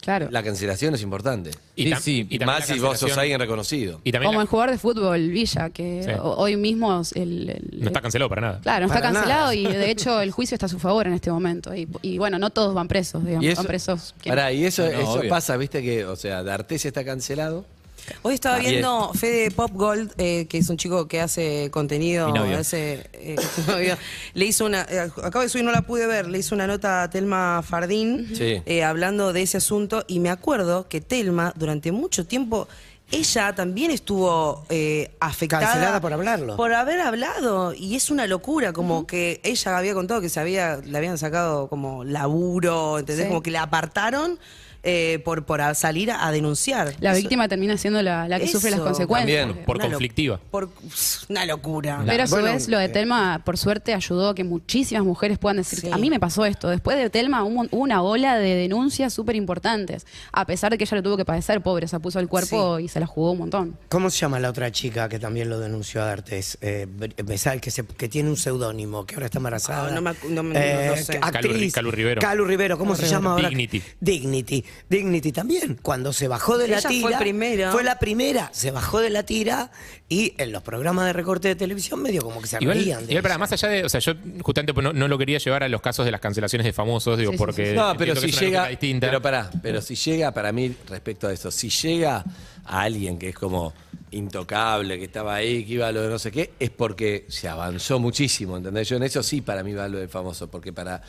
Claro. 0.00 0.28
la 0.30 0.42
cancelación 0.42 0.94
es 0.94 1.02
importante. 1.02 1.50
Y, 1.76 1.84
Sí, 1.84 1.90
tam- 1.90 2.00
sí. 2.00 2.12
y 2.30 2.34
Y 2.36 2.38
también 2.38 2.46
más 2.58 2.66
si 2.66 2.78
vos 2.78 2.98
sos 2.98 3.16
alguien 3.18 3.38
reconocido. 3.38 4.00
Y 4.02 4.12
también 4.12 4.28
Como 4.30 4.38
la- 4.38 4.42
el 4.44 4.48
jugador 4.48 4.70
de 4.72 4.78
fútbol 4.78 5.28
Villa, 5.28 5.70
que 5.70 6.02
Sí. 6.04 6.10
ho- 6.18 6.36
hoy 6.38 6.56
mismo 6.56 7.02
el, 7.14 7.50
el- 7.50 7.80
no 7.80 7.86
está 7.88 8.00
cancelado 8.00 8.28
para 8.28 8.40
nada. 8.40 8.60
Claro, 8.62 8.86
no 8.86 8.92
está 8.92 9.00
Para 9.00 9.12
cancelado 9.14 9.40
nada. 9.52 9.54
y 9.54 9.64
de 9.64 9.90
hecho 9.90 10.20
el 10.20 10.30
juicio 10.30 10.54
está 10.54 10.66
a 10.66 10.68
su 10.70 10.78
favor 10.78 11.06
en 11.06 11.12
este 11.12 11.30
momento. 11.30 11.74
Y, 11.74 11.86
y 12.02 12.18
bueno, 12.18 12.38
no 12.38 12.50
todos 12.50 12.74
van 12.74 12.88
presos, 12.88 13.24
digamos. 13.24 13.44
Y 13.44 13.48
eso, 13.48 13.58
van 13.62 13.66
presos. 13.66 14.14
quienes- 14.22 14.36
pará, 14.38 14.52
y 14.52 14.64
eso, 14.64 14.82
no, 14.82 14.88
eso 14.88 15.10
obvio. 15.12 15.28
pasa, 15.30 15.56
viste 15.56 15.82
que, 15.82 16.04
o 16.06 16.16
sea, 16.16 16.42
D'Artes 16.42 16.84
está 16.86 17.04
cancelado 17.04 17.64
Hoy 18.22 18.34
estaba 18.34 18.58
Bien. 18.58 18.72
viendo 18.72 19.12
Fede 19.14 19.50
Pop 19.50 19.70
Gold, 19.74 20.12
eh, 20.18 20.46
que 20.48 20.58
es 20.58 20.68
un 20.68 20.76
chico 20.76 21.06
que 21.08 21.20
hace 21.20 21.70
contenido. 21.70 22.26
Mi 22.26 22.32
novio. 22.32 22.58
hace, 22.58 23.08
eh, 23.12 23.36
le 24.34 24.44
hizo 24.44 24.66
una. 24.66 24.82
eh, 24.88 25.10
acabo 25.22 25.42
de 25.42 25.48
subir, 25.48 25.64
no 25.64 25.72
la 25.72 25.82
pude 25.82 26.06
ver. 26.06 26.26
Le 26.28 26.38
hizo 26.38 26.54
una 26.54 26.66
nota 26.66 27.02
a 27.04 27.10
Telma 27.10 27.62
Fardín 27.66 28.28
Sí. 28.34 28.62
eh, 28.66 28.84
hablando 28.84 29.32
de 29.32 29.42
ese 29.42 29.56
asunto. 29.58 30.04
Y 30.08 30.20
me 30.20 30.30
acuerdo 30.30 30.88
que 30.88 31.00
Telma, 31.00 31.52
durante 31.56 31.92
mucho 31.92 32.26
tiempo. 32.26 32.68
Ella 33.12 33.52
también 33.56 33.90
estuvo 33.90 34.64
eh, 34.68 35.10
afectada. 35.18 35.66
Cancelada 35.66 36.00
por 36.00 36.12
hablarlo. 36.12 36.54
Por 36.56 36.72
haber 36.72 37.00
hablado. 37.00 37.74
Y 37.74 37.96
es 37.96 38.08
una 38.08 38.28
locura, 38.28 38.72
como 38.72 39.04
que 39.04 39.40
ella 39.42 39.76
había 39.76 39.94
contado 39.94 40.20
que 40.20 40.28
se 40.28 40.38
había, 40.38 40.76
le 40.76 40.96
habían 40.96 41.18
sacado 41.18 41.68
como 41.68 42.04
laburo, 42.04 43.00
¿entendés? 43.00 43.24
Sí. 43.24 43.28
Como 43.28 43.42
que 43.42 43.50
la 43.50 43.62
apartaron 43.62 44.38
eh, 44.82 45.20
por, 45.24 45.44
por 45.44 45.60
a- 45.60 45.74
salir 45.74 46.10
a, 46.10 46.26
a 46.26 46.32
denunciar. 46.32 46.94
La 47.00 47.12
Eso- 47.12 47.20
víctima 47.20 47.48
termina 47.48 47.76
siendo 47.76 48.02
la, 48.02 48.28
la 48.28 48.38
que 48.40 48.48
sufre 48.48 48.70
las 48.70 48.80
consecuencias. 48.80 49.40
también. 49.46 49.64
Por 49.66 49.76
Una 49.76 49.84
lo- 49.86 49.90
conflictiva. 49.92 50.40
Por 50.50 50.70
una 51.28 51.46
locura. 51.46 52.02
Pero 52.06 52.22
a 52.22 52.26
su 52.26 52.34
Bueno, 52.34 52.52
vez, 52.52 52.68
lo 52.68 52.78
de 52.78 52.86
eh, 52.86 52.88
Telma, 52.88 53.42
por 53.44 53.58
suerte, 53.58 53.94
ayudó 53.94 54.30
a 54.30 54.34
que 54.34 54.44
muchísimas 54.44 55.04
mujeres 55.04 55.38
puedan 55.38 55.58
decir, 55.58 55.80
Sí. 55.80 55.88
a 55.92 55.96
mí 55.98 56.10
me 56.10 56.18
pasó 56.20 56.44
esto. 56.46 56.68
Después 56.68 56.96
de 56.96 57.10
Telma 57.10 57.44
hubo 57.44 57.60
hubo 57.70 57.82
una 57.82 58.02
ola 58.02 58.36
de 58.38 58.54
denuncias 58.54 59.12
súper 59.12 59.36
importantes. 59.36 60.06
A 60.32 60.46
pesar 60.46 60.70
de 60.72 60.78
que 60.78 60.84
ella 60.84 60.96
lo 60.96 61.02
tuvo 61.02 61.16
que 61.16 61.24
padecer, 61.24 61.60
pobre, 61.60 61.86
se 61.88 62.00
puso 62.00 62.18
el 62.20 62.28
cuerpo 62.28 62.78
y 62.78 62.88
se 62.88 63.00
la 63.00 63.06
jugó 63.06 63.32
un 63.32 63.38
montón. 63.38 63.76
¿Cómo 63.88 64.08
se 64.10 64.18
llama 64.18 64.40
la 64.40 64.50
otra 64.50 64.70
chica 64.72 65.08
que 65.08 65.18
también 65.18 65.50
lo 65.50 65.58
denunció 65.58 66.02
a 66.02 66.10
Artes? 66.12 66.56
Eh, 66.62 66.86
que, 67.60 67.70
se- 67.70 67.84
que 67.86 68.08
tiene 68.08 68.30
un 68.30 68.36
seudónimo, 68.36 69.04
que 69.06 69.14
ahora 69.14 69.26
está 69.26 69.38
embarazada. 69.38 69.88
Ah, 69.88 69.90
no 69.94 70.00
me 70.00 70.10
acu- 70.10 70.28
no 70.30 70.42
me- 70.42 70.54
no- 70.86 70.90
no 70.96 71.02
sé. 71.02 71.20
Calu 71.20 71.52
Ri-. 71.52 71.70
Calu 71.72 71.90
Rivero. 71.90 72.20
Calu 72.20 72.44
Rivero, 72.44 72.78
¿cómo 72.78 72.94
se 72.96 73.06
llama 73.06 73.32
ahora? 73.32 73.48
Dignity. 73.48 73.82
Dignity. 74.00 74.64
Dignity 74.88 75.32
también. 75.32 75.78
Cuando 75.82 76.12
se 76.12 76.26
bajó 76.28 76.58
de 76.58 76.68
la 76.68 76.80
tira. 76.82 77.08
fue 77.08 77.16
primero. 77.18 77.70
Fue 77.72 77.84
la 77.84 77.98
primera. 77.98 78.50
Se 78.52 78.70
bajó 78.70 79.00
de 79.00 79.10
la 79.10 79.22
tira 79.24 79.70
y 80.08 80.34
en 80.38 80.52
los 80.52 80.62
programas 80.62 81.06
de 81.06 81.12
recorte 81.12 81.48
de 81.48 81.54
televisión 81.54 82.02
medio 82.02 82.22
como 82.22 82.40
que 82.40 82.48
se 82.48 82.58
Igual, 82.60 82.78
reían 82.78 83.06
de 83.06 83.12
igual, 83.12 83.22
para 83.22 83.38
más 83.38 83.52
allá 83.52 83.68
de, 83.68 83.84
o 83.84 83.88
sea, 83.88 84.00
yo 84.00 84.14
justamente 84.42 84.74
pues, 84.74 84.82
no, 84.84 84.92
no 84.92 85.06
lo 85.08 85.16
quería 85.18 85.38
llevar 85.38 85.62
a 85.62 85.68
los 85.68 85.80
casos 85.80 86.04
de 86.04 86.10
las 86.10 86.20
cancelaciones 86.20 86.64
de 86.64 86.72
famosos, 86.72 87.18
digo, 87.18 87.30
Sí, 87.30 87.36
sí, 87.36 87.38
porque 87.38 87.72
No, 87.74 87.96
pero 87.96 88.16
si 88.16 88.26
es 88.26 88.32
una 88.38 88.40
llega. 88.46 88.68
distinta. 88.68 89.06
Pero 89.06 89.22
pará, 89.22 89.50
pero 89.62 89.80
si 89.80 89.94
llega, 89.94 90.32
para 90.32 90.50
mí, 90.52 90.74
respecto 90.88 91.28
a 91.28 91.32
eso, 91.32 91.50
si 91.50 91.70
llega 91.70 92.24
a 92.64 92.80
alguien 92.82 93.18
que 93.18 93.28
es 93.30 93.34
como 93.34 93.72
intocable, 94.10 94.98
que 94.98 95.04
estaba 95.04 95.36
ahí, 95.36 95.64
que 95.64 95.74
iba 95.74 95.86
a 95.88 95.92
lo 95.92 96.02
de 96.02 96.08
no 96.08 96.18
sé 96.18 96.32
qué, 96.32 96.52
es 96.58 96.70
porque 96.70 97.26
se 97.28 97.48
avanzó 97.48 97.98
muchísimo, 97.98 98.56
¿entendés? 98.56 98.88
Yo 98.88 98.96
en 98.96 99.04
eso 99.04 99.22
sí 99.22 99.40
para 99.40 99.62
mí 99.62 99.72
va 99.72 99.88
lo 99.88 99.98
del 99.98 100.08
famoso, 100.08 100.50
porque 100.50 100.72
para, 100.72 101.00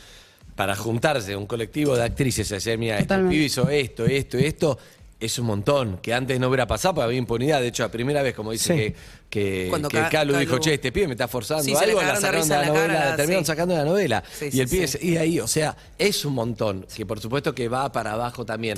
para 0.61 0.75
juntarse 0.75 1.35
un 1.35 1.47
colectivo 1.47 1.95
de 1.95 2.03
actrices 2.03 2.51
y 2.51 2.53
decir, 2.53 2.77
mira, 2.77 2.99
este 2.99 3.17
pibe 3.17 3.45
hizo 3.45 3.67
esto, 3.67 4.05
esto, 4.05 4.37
esto, 4.37 4.77
es 5.19 5.39
un 5.39 5.47
montón, 5.47 5.97
que 6.03 6.13
antes 6.13 6.39
no 6.39 6.49
hubiera 6.49 6.67
pasado 6.67 6.93
porque 6.93 7.05
había 7.05 7.17
impunidad. 7.17 7.61
De 7.61 7.69
hecho, 7.69 7.81
la 7.81 7.89
primera 7.89 8.21
vez, 8.21 8.35
como 8.35 8.51
dice 8.51 8.71
Sí. 8.71 8.79
que, 8.79 8.95
que, 9.63 9.67
Cuando 9.71 9.89
que 9.89 9.97
Ca- 9.97 10.09
Calu 10.09 10.37
dijo, 10.37 10.59
che, 10.59 10.75
este 10.75 10.91
pibe 10.91 11.07
me 11.07 11.13
está 11.15 11.27
forzando 11.27 11.63
Sí, 11.63 11.73
algo, 11.73 11.99
la 11.99 12.09
de 12.09 12.15
sacaron 12.17 12.35
de 12.35 12.41
risa 12.43 12.61
la 12.61 12.67
novela, 12.67 12.93
cara, 12.93 13.09
la 13.09 13.15
terminaron 13.15 13.43
sí. 13.43 13.47
sacando 13.47 13.73
de 13.73 13.79
la 13.79 13.85
novela. 13.89 14.23
Sí, 14.37 14.45
y 14.45 14.51
sí, 14.51 14.59
el 14.61 14.67
pibe 14.69 14.87
sí. 14.87 14.97
se- 14.99 15.03
y 15.07 15.17
ahí, 15.17 15.39
o 15.39 15.47
sea, 15.47 15.75
es 15.97 16.25
un 16.25 16.33
montón, 16.35 16.85
que 16.95 17.07
por 17.07 17.19
supuesto 17.19 17.55
que 17.55 17.67
va 17.67 17.91
para 17.91 18.11
abajo 18.11 18.45
también. 18.45 18.77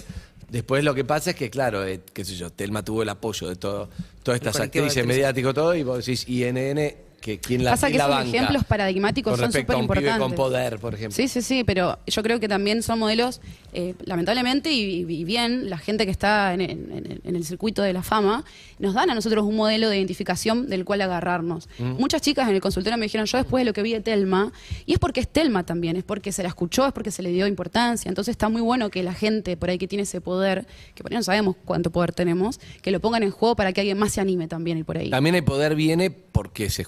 Después 0.50 0.86
lo 0.86 0.96
que 0.96 1.04
pasa 1.04 1.32
es 1.32 1.36
que, 1.36 1.50
claro, 1.50 1.86
eh, 1.86 2.00
qué 2.14 2.24
sé 2.24 2.36
yo, 2.38 2.50
Telma 2.50 2.82
tuvo 2.86 3.04
el 3.04 3.10
apoyo 3.10 3.50
de 3.50 3.58
todo, 3.58 3.90
todas 4.24 4.40
estas 4.40 4.56
actrices, 4.56 4.88
actrices. 4.92 5.06
mediático, 5.06 5.54
todo, 5.54 5.76
y 5.76 5.84
vos 5.84 5.98
decís, 6.06 6.30
INN, 6.30 6.94
que 7.24 7.40
quién 7.40 7.64
la, 7.64 7.72
Pasa 7.72 7.88
que 7.90 7.98
la 7.98 8.04
esos 8.04 8.16
banca. 8.18 8.30
ejemplos 8.38 8.64
paradigmáticos 8.66 9.32
con 9.32 9.40
son 9.40 9.46
respecto 9.46 9.74
a 9.74 9.78
un 9.78 9.84
súper 9.84 10.00
pibe 10.00 10.10
con 10.10 10.16
importantes. 10.32 10.38
poder, 10.38 10.80
por 10.80 10.94
ejemplo. 10.94 11.16
Sí, 11.16 11.30
sí, 11.30 11.42
sí, 11.42 11.64
pero 11.64 11.98
yo 12.06 12.22
creo 12.22 12.40
que 12.42 12.50
también 12.50 12.84
son 12.84 13.00
modelos, 13.00 13.40
eh, 13.72 13.96
lamentablemente 14.04 14.72
y, 14.74 15.06
y 15.10 15.24
bien, 15.24 15.70
la 15.70 15.78
gente 15.78 16.04
que 16.06 16.12
está 16.12 16.54
en, 16.54 16.60
en- 16.62 16.92
en- 16.92 17.22
en 17.24 17.36
el 17.38 17.46
circuito 17.46 17.82
de 17.82 17.94
la 17.94 18.04
fama, 18.04 18.44
nos 18.78 18.94
dan 18.94 19.10
a 19.10 19.16
nosotros 19.16 19.46
un 19.46 19.56
modelo 19.56 19.88
de 19.90 19.98
identificación 19.98 20.68
del 20.68 20.84
cual 20.84 21.02
agarrarnos. 21.02 21.70
Muchas 21.80 22.22
chicas 22.22 22.50
en 22.50 22.56
el 22.56 22.62
consultorio 22.62 22.98
me 22.98 23.06
dijeron, 23.06 23.26
yo 23.26 23.38
después 23.38 23.62
de 23.62 23.66
lo 23.66 23.72
que 23.74 23.82
vi 23.84 23.94
de 23.94 24.02
Telma, 24.02 24.52
y 24.86 24.92
es 24.94 25.00
porque 25.00 25.22
es 25.22 25.28
Telma 25.30 25.66
también, 25.66 25.96
es 25.96 26.04
porque 26.04 26.34
se 26.34 26.44
la 26.44 26.50
escuchó, 26.50 26.86
es 26.86 26.92
porque 26.92 27.12
se 27.12 27.24
le 27.24 27.32
dio 27.32 27.48
importancia. 27.48 28.10
Entonces 28.10 28.34
está 28.34 28.50
muy 28.50 28.62
bueno 28.62 28.90
que 28.90 29.02
la 29.02 29.14
gente 29.14 29.56
por 29.56 29.70
ahí 29.70 29.78
que 29.78 29.88
tiene 29.88 30.04
ese 30.04 30.20
poder, 30.20 30.68
que 30.94 31.04
por 31.04 31.12
ahí 31.14 31.18
no 31.18 31.24
sabemos 31.24 31.56
cuánto 31.64 31.90
poder 31.90 32.12
tenemos, 32.12 32.60
que 32.82 32.92
lo 32.92 33.00
pongan 33.00 33.24
en 33.24 33.32
juego 33.32 33.56
para 33.56 33.72
que 33.72 33.80
alguien 33.80 33.98
más 33.98 34.12
se 34.12 34.20
anime 34.20 34.50
también 34.50 34.78
ir 34.78 34.84
por 34.86 34.98
ahí. 34.98 35.10
También 35.10 35.36
el 35.36 35.46
poder 35.46 35.76
viene 35.76 36.10
porque 36.12 36.70
se 36.70 36.84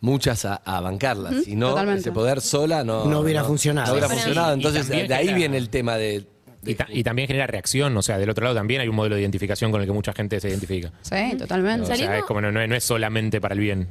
muchas 0.00 0.44
a, 0.44 0.54
a 0.56 0.80
bancarlas. 0.80 1.44
Si 1.44 1.54
no, 1.56 1.70
totalmente. 1.70 2.00
ese 2.00 2.12
poder 2.12 2.40
sola 2.40 2.84
no, 2.84 3.04
No 3.04 3.20
hubiera 3.20 3.44
funcionado. 3.44 3.88
No 3.88 3.92
hubiera 3.92 4.08
Sí, 4.08 4.14
funcionado. 4.14 4.54
Entonces, 4.54 4.88
de 4.88 5.14
ahí 5.14 5.32
viene 5.34 5.56
el 5.56 5.68
tema 5.68 5.96
de. 5.96 6.24
Y, 6.62 6.74
ta- 6.74 6.88
y 6.90 7.02
también 7.02 7.26
genera 7.26 7.46
reacción, 7.46 7.96
o 7.96 8.02
sea, 8.02 8.18
del 8.18 8.28
otro 8.28 8.44
lado 8.44 8.54
también 8.54 8.82
hay 8.82 8.88
un 8.88 8.94
modelo 8.94 9.14
de 9.14 9.22
identificación 9.22 9.70
con 9.70 9.80
el 9.80 9.86
que 9.86 9.94
mucha 9.94 10.12
gente 10.12 10.38
se 10.40 10.50
identifica. 10.50 10.92
Sí, 11.00 11.34
totalmente. 11.38 11.84
O 11.84 11.86
sea, 11.86 11.96
Saliendo- 11.96 12.18
es 12.18 12.24
como 12.24 12.42
no, 12.42 12.52
no 12.52 12.60
es- 12.60 12.68
no 12.68 12.74
es 12.76 12.84
solamente 12.84 13.40
para 13.40 13.54
el 13.54 13.60
bien. 13.60 13.88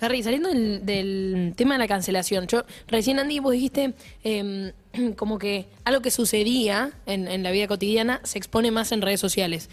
Harry, 0.00 0.20
saliendo 0.24 0.48
del, 0.48 0.84
del 0.84 1.52
tema 1.54 1.74
de 1.74 1.78
la 1.78 1.86
cancelación, 1.86 2.48
yo 2.48 2.64
recién 2.88 3.20
Andy, 3.20 3.38
vos 3.38 3.52
dijiste 3.52 3.94
eh, 4.24 4.72
como 5.16 5.38
que 5.38 5.66
algo 5.84 6.00
que 6.02 6.10
sucedía 6.10 6.90
en, 7.06 7.28
en 7.28 7.44
la 7.44 7.52
vida 7.52 7.68
cotidiana 7.68 8.20
se 8.24 8.38
expone 8.38 8.72
más 8.72 8.90
en 8.90 9.02
redes 9.02 9.20
sociales. 9.20 9.70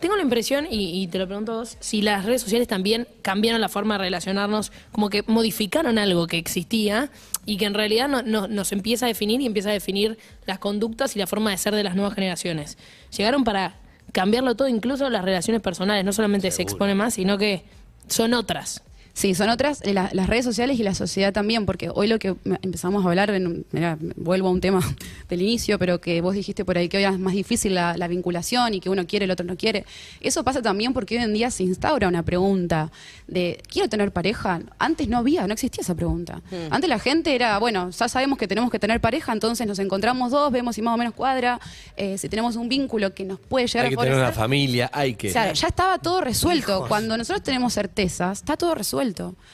Tengo 0.00 0.16
la 0.16 0.22
impresión, 0.22 0.66
y, 0.70 1.02
y 1.02 1.06
te 1.06 1.18
lo 1.18 1.26
pregunto 1.26 1.52
a 1.52 1.56
vos, 1.56 1.76
si 1.80 2.02
las 2.02 2.24
redes 2.24 2.42
sociales 2.42 2.68
también 2.68 3.08
cambiaron 3.22 3.60
la 3.60 3.68
forma 3.68 3.94
de 3.94 4.04
relacionarnos, 4.04 4.70
como 4.92 5.08
que 5.10 5.22
modificaron 5.26 5.98
algo 5.98 6.26
que 6.26 6.36
existía 6.38 7.10
y 7.46 7.56
que 7.56 7.64
en 7.64 7.74
realidad 7.74 8.08
no- 8.08 8.22
no- 8.22 8.46
nos 8.48 8.72
empieza 8.72 9.06
a 9.06 9.08
definir 9.08 9.40
y 9.40 9.46
empieza 9.46 9.70
a 9.70 9.72
definir 9.72 10.18
las 10.44 10.58
conductas 10.58 11.16
y 11.16 11.18
la 11.18 11.26
forma 11.26 11.50
de 11.50 11.58
ser 11.58 11.74
de 11.74 11.82
las 11.82 11.94
nuevas 11.94 12.14
generaciones. 12.14 12.76
Llegaron 13.16 13.44
para 13.44 13.76
cambiarlo 14.12 14.54
todo, 14.54 14.68
incluso 14.68 15.08
las 15.10 15.24
relaciones 15.24 15.62
personales, 15.62 16.04
no 16.04 16.12
solamente 16.12 16.50
se 16.50 16.62
expone 16.62 16.94
más, 16.94 17.14
sino 17.14 17.38
que 17.38 17.64
son 18.08 18.34
otras. 18.34 18.82
Sí, 19.16 19.34
son 19.34 19.48
otras, 19.48 19.80
la- 19.86 20.10
las 20.12 20.26
redes 20.26 20.44
sociales 20.44 20.78
y 20.78 20.82
la 20.82 20.94
sociedad 20.94 21.32
también, 21.32 21.64
porque 21.64 21.88
hoy 21.88 22.06
lo 22.06 22.18
que 22.18 22.36
empezamos 22.60 23.02
a 23.02 23.08
hablar, 23.08 23.30
en, 23.30 23.64
mirá, 23.72 23.96
vuelvo 24.14 24.48
a 24.48 24.50
un 24.50 24.60
tema 24.60 24.80
del 25.30 25.40
inicio, 25.40 25.78
pero 25.78 26.02
que 26.02 26.20
vos 26.20 26.34
dijiste 26.34 26.66
por 26.66 26.76
ahí 26.76 26.90
que 26.90 26.98
hoy 26.98 27.04
es 27.04 27.18
más 27.18 27.32
difícil 27.32 27.74
la, 27.74 27.96
la 27.96 28.08
vinculación 28.08 28.74
y 28.74 28.80
que 28.80 28.90
uno 28.90 29.06
quiere, 29.06 29.24
el 29.24 29.30
otro 29.30 29.46
no 29.46 29.56
quiere. 29.56 29.86
Eso 30.20 30.44
pasa 30.44 30.60
también 30.60 30.92
porque 30.92 31.16
hoy 31.16 31.24
en 31.24 31.32
día 31.32 31.50
se 31.50 31.62
instaura 31.62 32.08
una 32.08 32.22
pregunta 32.24 32.92
de, 33.26 33.62
¿quiero 33.72 33.88
tener 33.88 34.12
pareja? 34.12 34.60
Antes 34.78 35.08
no 35.08 35.16
había, 35.16 35.46
no 35.46 35.54
existía 35.54 35.80
esa 35.80 35.94
pregunta. 35.94 36.42
Antes 36.68 36.90
la 36.90 36.98
gente 36.98 37.34
era, 37.34 37.58
bueno, 37.58 37.88
ya 37.88 38.08
sabemos 38.10 38.36
que 38.36 38.46
tenemos 38.46 38.70
que 38.70 38.78
tener 38.78 39.00
pareja, 39.00 39.32
entonces 39.32 39.66
nos 39.66 39.78
encontramos 39.78 40.30
dos, 40.30 40.52
vemos 40.52 40.74
si 40.74 40.82
más 40.82 40.92
o 40.94 40.98
menos 40.98 41.14
cuadra, 41.14 41.58
eh, 41.96 42.18
si 42.18 42.28
tenemos 42.28 42.54
un 42.56 42.68
vínculo 42.68 43.14
que 43.14 43.24
nos 43.24 43.40
puede 43.40 43.66
llegar 43.66 43.86
hay 43.86 43.90
que 43.92 43.94
a 43.94 44.02
tener 44.02 44.18
una 44.18 44.32
familia, 44.32 44.90
hay 44.92 45.14
que. 45.14 45.30
Claro, 45.32 45.54
ya 45.54 45.68
estaba 45.68 45.96
todo 46.00 46.20
resuelto. 46.20 46.84
Cuando 46.86 47.16
nosotros 47.16 47.42
tenemos 47.42 47.72
certezas, 47.72 48.40
está 48.40 48.58
todo 48.58 48.74
resuelto. 48.74 49.05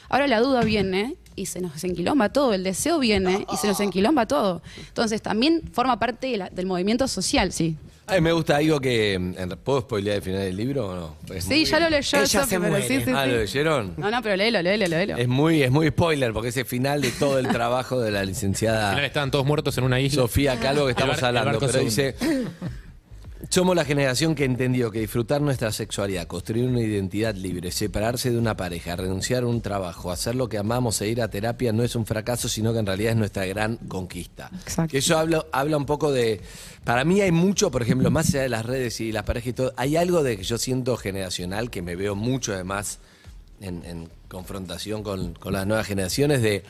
Ahora 0.09 0.27
la 0.27 0.41
duda 0.41 0.63
viene 0.63 1.17
y 1.35 1.47
se 1.47 1.61
nos 1.61 1.83
enquilomba 1.85 2.31
todo. 2.31 2.53
El 2.55 2.63
deseo 2.65 2.99
viene 2.99 3.47
y 3.53 3.57
se 3.57 3.67
nos 3.67 3.81
enquilomba 3.81 4.27
todo. 4.27 4.63
Entonces 4.89 5.23
también 5.23 5.63
forma 5.73 5.99
parte 5.99 6.27
de 6.29 6.37
la- 6.37 6.51
del 6.51 6.67
movimiento 6.67 7.09
social, 7.09 7.53
sí. 7.53 7.77
A 8.09 8.15
mí 8.17 8.21
me 8.21 8.33
gusta 8.33 8.57
algo 8.57 8.81
que. 8.81 9.15
en- 9.15 9.35
¿Puedo 9.63 9.83
spoilear 9.83 10.17
el 10.17 10.23
final 10.23 10.41
del 10.41 10.57
libro 10.57 10.89
o 10.89 10.95
no? 10.95 11.17
Es 11.35 11.45
Sí, 11.45 11.51
muy- 11.51 11.65
ya 11.65 11.79
lo 11.81 11.89
leyó. 11.89 12.19
Ella 12.19 12.27
Sofi, 12.27 12.49
se 12.51 12.59
pero 12.59 12.71
muere. 12.71 12.89
sí, 12.89 13.01
sí, 13.05 13.11
Ah, 13.15 13.25
sí. 13.25 13.31
¿lo 13.31 13.37
leyeron? 13.39 13.95
No, 13.97 14.11
no, 14.11 14.21
pero 14.23 14.37
léelo, 14.37 14.61
léelo, 14.61 14.87
léelo. 14.89 15.17
Es 15.17 15.29
muy, 15.29 15.63
es 15.63 15.71
muy 15.71 15.89
spoiler 15.89 16.33
porque 16.33 16.49
es 16.49 16.57
el 16.57 16.67
final 16.67 17.01
de 17.01 17.11
todo 17.13 17.39
el 17.39 17.47
trabajo 17.49 18.01
de 18.01 18.11
la 18.11 18.19
Al 18.21 18.27
final 18.27 18.29
licenciada 18.35 19.07
estaban 19.07 19.31
todos 19.31 19.47
muertos 19.47 19.79
en 19.79 19.85
una 19.85 20.01
isla. 20.01 20.23
Sofía 20.23 20.59
Calvo 20.59 20.85
que 20.87 20.91
estamos 20.91 21.17
El 21.17 21.23
bar- 21.23 21.31
el 21.31 21.37
hablando. 21.39 21.61
barco 21.61 21.73
Pero 21.73 21.79
se 21.79 21.85
dice. 21.85 22.17
Somos 23.49 23.77
la 23.77 23.85
generación 23.85 24.35
que 24.35 24.45
entendió 24.45 24.91
que 24.91 25.01
disfrutar 25.01 25.41
nuestra 25.41 25.73
sexualidad, 25.73 26.27
construir 26.27 26.69
una 26.69 26.81
identidad 26.81 27.35
libre, 27.35 27.71
separarse 27.71 28.31
de 28.31 28.39
una 28.39 28.57
pareja, 28.57 28.97
renunciar 28.97 29.43
a 29.43 29.47
un 29.47 29.61
trabajo, 29.61 30.11
hacer 30.11 30.35
lo 30.35 30.49
que 30.49 30.59
amamos 30.59 31.01
e 31.03 31.09
ir 31.09 31.21
a 31.21 31.29
terapia 31.29 31.73
no 31.73 31.83
es 31.83 31.97
un 31.97 32.07
fracaso, 32.07 32.49
sino 32.49 32.73
que 32.73 32.79
en 32.79 32.87
realidad 32.87 33.13
es 33.13 33.19
nuestra 33.19 33.45
gran 33.47 33.77
conquista. 33.77 34.51
Exacto. 34.55 34.97
Eso 34.97 35.19
habla, 35.19 35.45
habla 35.53 35.77
un 35.77 35.87
poco 35.87 36.13
de... 36.13 36.41
Para 36.85 37.05
mí 37.05 37.21
hay 37.21 37.33
mucho, 37.33 37.71
por 37.71 37.83
ejemplo, 37.83 38.11
más 38.11 38.29
allá 38.29 38.43
de 38.43 38.49
las 38.49 38.65
redes 38.65 39.01
y 39.01 39.13
las 39.13 39.25
parejas 39.25 39.49
y 39.49 39.53
todo, 39.53 39.73
hay 39.77 39.97
algo 39.97 40.23
de 40.23 40.37
que 40.37 40.45
yo 40.45 40.57
siento 40.57 40.97
generacional, 40.97 41.69
que 41.69 41.83
me 41.83 41.97
veo 41.97 42.15
mucho 42.15 42.55
además 42.55 43.01
en, 43.61 43.85
en 43.85 44.09
confrontación 44.29 45.03
con, 45.03 45.35
con 45.35 45.53
las 45.53 45.67
nuevas 45.67 45.87
generaciones 45.87 46.43
de... 46.43 46.63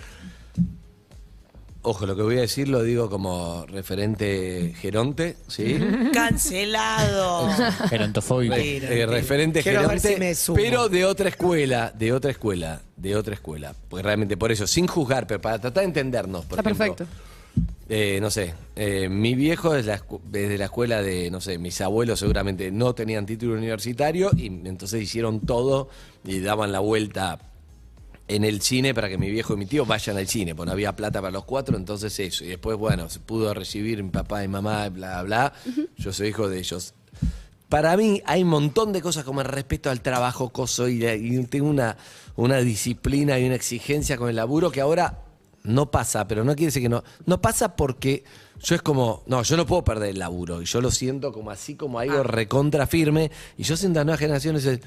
Ojo, 1.85 2.07
lo 2.07 2.15
que 2.15 2.23
voy 2.23 2.39
a 2.39 2.43
decir 2.43 2.69
lo 2.69 2.83
digo 2.85 3.11
como 3.11 3.67
referente 3.67 4.73
geronte, 4.79 5.37
¿sí? 5.49 5.79
Cancelado. 6.13 7.49
Gerontofóbico. 7.89 8.55
Re- 8.55 9.01
eh, 9.03 9.07
referente 9.07 9.63
Quiero 9.63 9.81
ver 9.81 9.99
geronte, 10.01 10.15
si 10.15 10.21
me 10.21 10.35
sumo. 10.37 10.57
pero 10.57 10.89
de 10.89 11.05
otra 11.05 11.29
escuela, 11.29 11.93
de 11.97 12.13
otra 12.13 12.31
escuela, 12.31 12.81
de 12.97 13.17
otra 13.17 13.35
escuela. 13.35 13.75
Porque 13.89 14.03
realmente 14.05 14.37
por 14.37 14.53
eso, 14.53 14.67
sin 14.67 14.87
juzgar, 14.87 15.27
pero 15.27 15.41
para 15.41 15.59
tratar 15.59 15.83
de 15.83 15.89
entendernos. 15.89 16.45
Por 16.45 16.59
Está 16.61 16.71
ejemplo, 16.71 16.95
perfecto. 16.95 17.23
eh, 17.89 18.19
no 18.21 18.31
sé, 18.31 18.55
eh, 18.77 19.09
mi 19.09 19.35
viejo 19.35 19.75
es 19.75 19.85
la 19.87 19.99
escu- 19.99 20.21
desde 20.31 20.59
la 20.59 20.67
escuela 20.67 21.03
de, 21.03 21.33
no 21.33 21.41
sé, 21.41 21.59
mis 21.59 21.81
abuelos 21.81 22.21
seguramente 22.21 22.71
no 22.71 22.95
tenían 22.95 23.27
título 23.27 23.55
universitario 23.55 24.31
y 24.37 24.47
entonces 24.47 25.03
hicieron 25.03 25.41
todo 25.41 25.89
y 26.25 26.39
daban 26.41 26.71
la 26.71 26.79
vuelta 26.79 27.41
en 28.35 28.45
el 28.45 28.61
cine 28.63 28.95
para 28.95 29.09
que 29.09 29.19
mi 29.19 29.31
viejo 29.31 29.55
y 29.55 29.57
mi 29.57 29.67
tío 29.67 29.85
vayan 29.87 30.17
al 30.17 30.27
cine, 30.29 30.55
porque 30.55 30.67
no 30.67 30.73
había 30.73 30.95
plata 30.95 31.21
para 31.21 31.31
los 31.33 31.45
cuatro, 31.45 31.77
entonces 31.77 32.19
eso. 32.21 32.45
Y 32.45 32.49
después, 32.49 32.77
bueno, 32.77 33.09
se 33.11 33.21
pudo 33.21 33.53
recibir 33.55 34.03
mi 34.03 34.11
papá 34.11 34.43
y 34.45 34.49
mamá, 34.49 34.89
bla, 34.89 35.23
bla. 35.23 35.53
Yo 35.97 36.13
soy 36.13 36.29
hijo 36.29 36.49
de 36.49 36.59
ellos. 36.59 36.95
para 37.69 37.97
mí 37.97 38.23
hay 38.27 38.43
un 38.43 38.49
montón 38.51 38.93
de 38.93 39.01
cosas 39.01 39.25
como 39.25 39.41
el 39.41 39.47
respeto 39.49 39.91
al 39.91 40.01
trabajo, 40.03 40.51
coso, 40.51 40.89
y, 40.89 41.05
y 41.07 41.45
tengo 41.47 41.69
una, 41.69 41.97
una 42.37 42.59
disciplina 42.59 43.39
y 43.39 43.45
una 43.47 43.55
exigencia 43.55 44.17
con 44.17 44.29
el 44.29 44.37
laburo 44.37 44.71
que 44.71 44.81
ahora 44.81 45.21
no 45.65 45.91
pasa, 45.91 46.27
pero 46.27 46.43
no 46.45 46.55
quiere 46.55 46.67
decir 46.67 46.83
que 46.83 46.89
no. 46.89 47.03
No 47.25 47.41
pasa 47.41 47.77
porque 47.77 48.25
yo 48.63 48.75
es 48.75 48.83
como, 48.83 49.23
no, 49.27 49.43
yo 49.43 49.57
no 49.57 49.65
puedo 49.65 49.85
perder 49.85 50.11
el 50.11 50.19
laburo. 50.19 50.61
Y 50.61 50.65
yo 50.65 50.81
lo 50.81 50.91
siento 50.91 51.33
como 51.33 51.51
así, 51.51 51.75
como 51.77 51.99
algo 51.99 52.19
Ah. 52.19 52.23
recontra 52.25 52.87
firme. 52.87 53.31
Y 53.57 53.63
yo 53.63 53.77
siento 53.77 53.99
a 53.99 54.01
las 54.01 54.07
nuevas 54.07 54.21
generaciones, 54.21 54.65
es, 54.67 54.81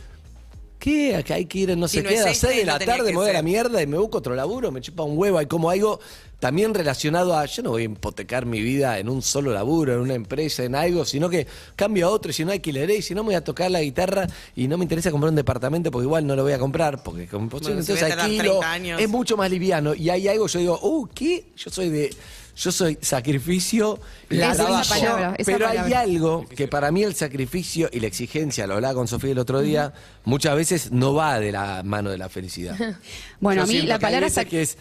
¿qué? 0.80 1.16
Acá 1.16 1.36
hay 1.36 1.46
que 1.46 1.60
ir, 1.60 1.78
no 1.78 1.88
Si 1.88 1.98
sé 1.98 2.04
no 2.04 2.10
qué, 2.10 2.20
a 2.20 2.26
las 2.26 2.32
este, 2.34 2.48
6 2.48 2.60
de 2.60 2.66
no 2.66 2.74
la 2.74 2.86
tarde 2.86 3.12
me 3.12 3.18
voy 3.18 3.30
a 3.30 3.34
la 3.34 3.42
mierda 3.42 3.82
y 3.82 3.88
me 3.88 3.98
busco 3.98 4.20
otro 4.20 4.36
laburo, 4.36 4.72
me 4.72 4.82
chupa 4.82 5.04
un 5.04 5.18
huevo. 5.18 5.38
Hay 5.38 5.46
como 5.46 5.70
algo 5.70 6.00
también 6.40 6.74
relacionado 6.74 7.36
a, 7.36 7.46
yo 7.46 7.64
no 7.64 7.72
voy 7.72 7.84
a 7.84 7.86
hipotecar 7.86 8.46
mi 8.46 8.62
vida 8.62 9.00
en 9.00 9.10
un 9.10 9.22
solo 9.22 9.52
laburo, 9.52 9.94
en 9.94 10.00
una 10.00 10.14
empresa, 10.14 10.64
en 10.64 10.76
algo, 10.76 11.06
sino 11.06 11.30
que 11.30 11.48
cambio 11.76 12.08
a 12.08 12.10
otro, 12.12 12.32
y 12.32 12.34
si 12.34 12.46
no 12.46 12.52
alquilaré, 12.52 12.98
y 12.98 13.02
si 13.02 13.16
no 13.16 13.24
me 13.24 13.28
voy 13.28 13.36
a 13.36 13.44
tocar 13.44 13.72
la 13.72 13.82
guitarra 13.82 14.28
y 14.56 14.68
no 14.68 14.78
me 14.78 14.84
interesa 14.84 15.12
comprar 15.12 15.30
un 15.30 15.36
departamento 15.36 15.92
porque 15.92 16.06
igual 16.06 16.28
no 16.28 16.36
lo 16.36 16.44
voy 16.44 16.54
a 16.54 16.60
comprar, 16.60 17.02
porque 17.04 17.28
como 17.28 17.50
Bueno, 17.50 17.70
entonces 17.70 17.98
si 18.00 18.12
alquilo, 18.12 18.60
30 18.60 18.72
años. 18.72 19.02
es 19.02 19.10
mucho 19.10 19.38
más 19.38 19.50
liviano. 19.50 19.96
Y 19.96 20.10
hay 20.10 20.28
algo, 20.28 20.48
yo 20.48 20.60
digo, 20.60 20.80
uh, 20.82 21.08
¿qué? 21.14 21.46
Yo 21.56 21.72
soy 21.72 21.90
de. 21.90 22.14
Yo 22.56 22.72
soy 22.72 22.98
sacrificio 23.02 24.00
esa 24.30 24.56
trabajo. 24.56 24.90
palabra, 24.90 25.36
esa 25.38 25.52
Pero 25.52 25.68
hay 25.68 25.92
algo 25.94 26.46
que 26.48 26.68
para 26.68 26.90
mí 26.92 27.04
el 27.04 27.14
sacrificio 27.14 27.90
y 27.92 28.00
la 28.00 28.08
exigencia, 28.08 28.66
lo 28.66 28.76
hablaba 28.76 28.94
con 28.94 29.08
Sofía 29.10 29.32
el 29.32 29.40
otro 29.40 29.62
día, 29.62 29.94
muchas 30.24 30.56
veces 30.56 30.92
no 30.92 31.14
va 31.14 31.40
de 31.40 31.52
la 31.52 31.84
mano 31.84 32.10
de 32.10 32.18
la 32.18 32.30
felicidad. 32.30 32.78
Bueno, 33.42 33.62
Yo 33.62 33.64
a 33.64 33.68
mí 33.68 33.82
la 33.82 34.00
palabra 34.00 34.28
que 34.46 34.62
es 34.62 34.78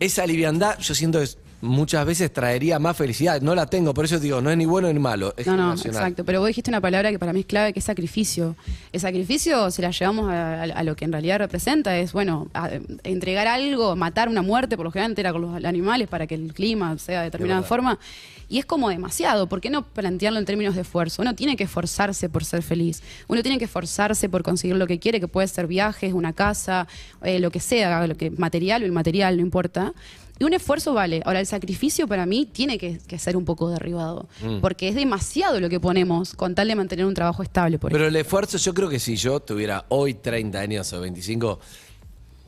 esa 0.00 0.26
liviandad, 0.26 0.78
yo 0.80 0.94
siento 0.94 1.18
que 1.18 1.24
es- 1.24 1.38
muchas 1.64 2.06
veces 2.06 2.32
traería 2.32 2.78
más 2.78 2.96
felicidad. 2.96 3.40
No 3.40 3.54
la 3.54 3.66
tengo, 3.66 3.94
por 3.94 4.04
eso 4.04 4.20
digo, 4.20 4.40
no 4.40 4.50
es 4.50 4.56
ni 4.56 4.66
bueno 4.66 4.92
ni 4.92 4.98
malo, 5.00 5.34
es 5.36 5.46
No, 5.46 5.56
no, 5.56 5.72
exacto. 5.74 6.24
Pero 6.24 6.40
vos 6.40 6.46
dijiste 6.48 6.70
una 6.70 6.80
palabra 6.80 7.10
que 7.10 7.18
para 7.18 7.32
mí 7.32 7.40
es 7.40 7.46
clave, 7.46 7.72
que 7.72 7.78
es 7.80 7.84
sacrificio. 7.84 8.54
El 8.92 9.00
sacrificio, 9.00 9.70
si 9.70 9.82
la 9.82 9.90
llevamos 9.90 10.30
a, 10.30 10.62
a- 10.62 10.64
a 10.64 10.82
lo 10.84 10.94
que 10.94 11.04
en 11.04 11.12
realidad 11.12 11.38
representa, 11.38 11.96
es, 11.98 12.12
bueno, 12.12 12.48
a- 12.54 12.70
entregar 13.02 13.46
algo, 13.48 13.96
matar 13.96 14.28
una 14.28 14.42
muerte, 14.42 14.76
por 14.76 14.84
lo 14.84 14.92
general 14.92 15.14
era 15.16 15.32
con 15.32 15.42
los 15.42 15.64
animales 15.64 16.08
para 16.08 16.26
que 16.26 16.34
el 16.34 16.52
clima 16.54 16.96
sea 16.98 17.18
de 17.20 17.24
determinada 17.26 17.60
forma. 17.68 17.98
Y 18.48 18.58
es 18.58 18.66
como 18.66 18.90
demasiado. 18.90 19.48
¿Por 19.48 19.60
qué 19.62 19.70
no 19.70 19.82
plantearlo 19.82 20.38
en 20.38 20.44
términos 20.44 20.74
de 20.74 20.82
esfuerzo? 20.82 21.22
Uno 21.22 21.34
tiene 21.34 21.56
que 21.56 21.64
esforzarse 21.64 22.28
por 22.28 22.44
ser 22.44 22.62
feliz. 22.62 23.02
Uno 23.26 23.42
tiene 23.42 23.56
que 23.58 23.64
esforzarse 23.64 24.28
por 24.28 24.42
conseguir 24.42 24.76
lo 24.76 24.86
que 24.86 24.98
quiere, 24.98 25.18
que 25.18 25.28
puede 25.28 25.48
ser 25.48 25.66
viajes, 25.66 26.12
una 26.12 26.34
casa, 26.34 26.86
eh, 27.22 27.38
lo 27.40 27.50
que 27.50 27.58
sea, 27.60 28.06
lo 28.06 28.14
que 28.16 28.30
material 28.30 28.82
o 28.82 28.86
inmaterial, 28.86 29.36
no 29.38 29.42
importa. 29.42 29.94
Y 30.38 30.44
un 30.44 30.52
esfuerzo 30.52 30.94
vale. 30.94 31.22
Ahora, 31.24 31.40
el 31.40 31.46
sacrificio 31.46 32.08
para 32.08 32.26
mí 32.26 32.46
tiene 32.46 32.76
que, 32.76 32.98
que 33.06 33.18
ser 33.18 33.36
un 33.36 33.44
poco 33.44 33.70
derribado. 33.70 34.28
Mm. 34.42 34.60
Porque 34.60 34.88
es 34.88 34.94
demasiado 34.94 35.60
lo 35.60 35.68
que 35.68 35.78
ponemos 35.78 36.34
con 36.34 36.54
tal 36.54 36.68
de 36.68 36.74
mantener 36.74 37.06
un 37.06 37.14
trabajo 37.14 37.42
estable, 37.42 37.78
por 37.78 37.92
Pero 37.92 38.06
el 38.06 38.16
esfuerzo, 38.16 38.58
yo 38.58 38.74
creo 38.74 38.88
que 38.88 38.98
si 38.98 39.16
yo 39.16 39.40
tuviera 39.40 39.84
hoy 39.88 40.14
30 40.14 40.58
años 40.58 40.92
o 40.92 41.00
25, 41.00 41.60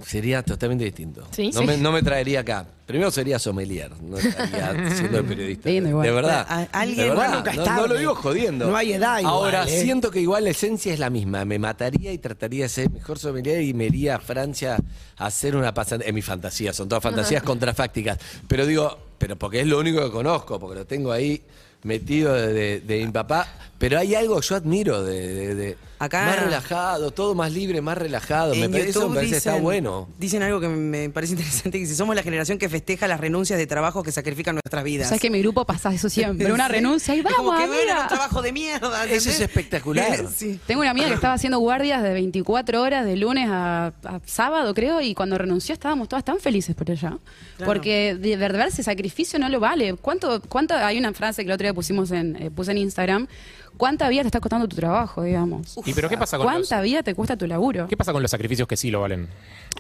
sería 0.05 0.43
totalmente 0.43 0.85
distinto. 0.85 1.27
Sí. 1.31 1.51
no, 1.53 1.61
Sí. 1.61 1.67
Me, 1.67 1.77
no 1.77 1.93
me 1.93 2.03
traería 2.03 2.41
acá. 2.41 2.67
Primero 2.87 3.11
sería 3.11 3.39
sommelier, 3.41 3.91
no 4.01 4.17
estaría 4.17 4.91
siendo 4.97 5.19
el 5.19 5.25
periodista. 5.25 5.69
Igual. 5.71 6.07
De 6.07 6.13
verdad. 6.13 6.47
A- 6.49 6.63
alguien- 6.81 6.99
de 6.99 7.09
verdad. 7.11 7.17
Bueno, 7.17 7.37
nunca 7.39 7.53
no, 7.75 7.77
no 7.83 7.87
lo 7.89 7.95
digo 7.99 8.15
jodiendo. 8.15 8.67
No 8.69 8.77
hay 8.77 8.93
edad 8.93 9.19
igual, 9.19 9.35
Ahora, 9.35 9.65
¿eh? 9.65 9.83
siento 9.83 10.11
que 10.13 10.21
igual 10.21 10.45
la 10.45 10.51
esencia 10.51 10.93
es 10.95 11.01
la 11.01 11.11
misma. 11.11 11.45
Me 11.45 11.59
mataría 11.59 12.13
y 12.13 12.19
trataría 12.19 12.65
de 12.65 12.69
ser 12.69 12.91
mejor 12.91 13.19
sommelier 13.19 13.63
y 13.63 13.75
me 13.75 13.87
iría 13.87 14.17
a 14.17 14.19
Francia 14.21 14.77
a 15.17 15.27
hacer 15.27 15.57
una 15.57 15.75
pasante. 15.75 16.09
En 16.09 16.15
mi 16.15 16.23
fantasía, 16.23 16.73
son 16.73 16.89
todas 16.89 17.03
fantasías 17.03 17.43
contrafácticas. 17.45 18.19
Pero 18.47 18.65
digo, 18.67 18.97
pero 19.19 19.35
porque 19.37 19.61
es 19.63 19.67
lo 19.67 19.81
único 19.81 20.01
que 20.05 20.11
conozco, 20.13 20.61
porque 20.61 20.77
lo 20.79 20.87
tengo 20.87 21.11
ahí 21.11 21.43
metido 21.83 22.35
de, 22.35 22.53
de- 22.53 22.81
de 22.81 23.05
mi 23.05 23.11
papá. 23.11 23.49
Pero 23.79 23.99
hay 23.99 24.15
algo 24.15 24.41
que 24.41 24.47
yo 24.47 24.55
admiro 24.57 25.03
de- 25.03 25.77
Acá- 25.99 26.27
más 26.27 26.43
relajado, 26.43 27.11
todo 27.11 27.35
más 27.35 27.53
libre, 27.53 27.81
más 27.81 27.97
relajado. 27.97 28.55
Me 28.55 28.69
parece, 28.69 28.91
eso 28.91 29.09
me 29.09 29.15
parece 29.17 29.31
que 29.33 29.37
está 29.39 29.57
bueno. 29.57 30.09
Dicen 30.19 30.43
algo 30.43 30.61
que 30.61 30.69
me 30.69 31.09
parece 31.11 31.33
interesante, 31.37 31.79
que 31.79 31.87
si 31.87 31.95
somos 31.95 32.15
la 32.15 32.23
generación 32.23 32.59
que 32.59 32.69
festeja 32.69 33.07
las 33.09 33.21
renuncias 33.21 33.59
de 33.59 33.67
trabajo 33.67 34.03
que 34.03 34.13
sacrifican 34.13 34.57
nuestras 34.57 34.85
vidas. 34.85 35.09
Sabes 35.09 35.21
que 35.21 35.29
en 35.29 35.33
mi 35.35 35.41
grupo 35.43 35.65
pasa 35.65 35.93
eso 35.95 36.09
siempre. 36.09 36.53
Una 36.53 36.67
Sí. 36.67 36.73
renuncia 36.73 37.15
y 37.15 37.19
Es 37.19 37.25
vamos, 37.25 37.39
como 37.39 37.57
que 37.57 37.65
amiga. 37.65 38.03
un 38.03 38.09
trabajo 38.09 38.43
de 38.43 38.53
mierda. 38.53 39.05
Eso 39.07 39.31
es 39.31 39.41
espectacular. 39.41 40.27
sí. 40.37 40.61
Tengo 40.67 40.81
una 40.83 40.91
amiga 40.91 41.09
que 41.09 41.15
estaba 41.15 41.35
haciendo 41.35 41.59
guardias 41.59 42.03
de 42.03 42.13
24 42.13 42.83
horas 42.83 43.05
de 43.07 43.17
lunes 43.17 43.49
a, 43.51 43.87
a 44.05 44.21
sábado, 44.27 44.75
creo, 44.75 45.01
y 45.01 45.15
cuando 45.15 45.39
renunció 45.39 45.73
estábamos 45.73 46.09
todas 46.09 46.25
tan 46.25 46.39
felices 46.41 46.75
por 46.75 46.91
ella. 46.91 47.19
Porque 47.65 48.15
de 48.15 48.37
verdad 48.37 48.69
ese 48.69 48.83
sacrificio 48.83 49.39
no 49.39 49.49
lo 49.49 49.61
vale. 49.61 49.95
¿Cuánto, 49.95 50.43
cuánto, 50.43 50.75
hay 50.75 50.99
una 50.99 51.13
frase 51.15 51.43
que 51.43 51.49
el 51.49 51.55
otro 51.55 51.65
día 51.65 51.75
pusimos 51.75 52.11
en, 52.11 52.37
eh, 52.37 52.51
puse 52.51 52.73
en 52.73 52.79
Instagram. 52.79 53.29
¿Cuánta 53.77 54.09
vida 54.09 54.23
te 54.23 54.29
está 54.29 54.41
costando 54.41 54.67
tu 54.69 54.77
trabajo, 54.77 55.23
digamos? 55.23 55.79
¿Y 55.85 55.93
pero 55.93 56.09
qué 56.09 56.17
pasa 56.17 56.37
con 56.37 56.47
los, 56.47 56.53
¿Cuánta 56.53 56.81
vida 56.81 57.03
te 57.03 57.15
cuesta 57.15 57.37
tu 57.37 57.47
laburo? 57.47 57.87
qué 57.89 57.97
pasa 57.97 58.13
con 58.13 58.23
los 58.23 58.31
sacrificios 58.31 58.67
que 58.67 58.77
sí 58.77 58.91
lo 58.91 59.01
valen? 59.01 59.29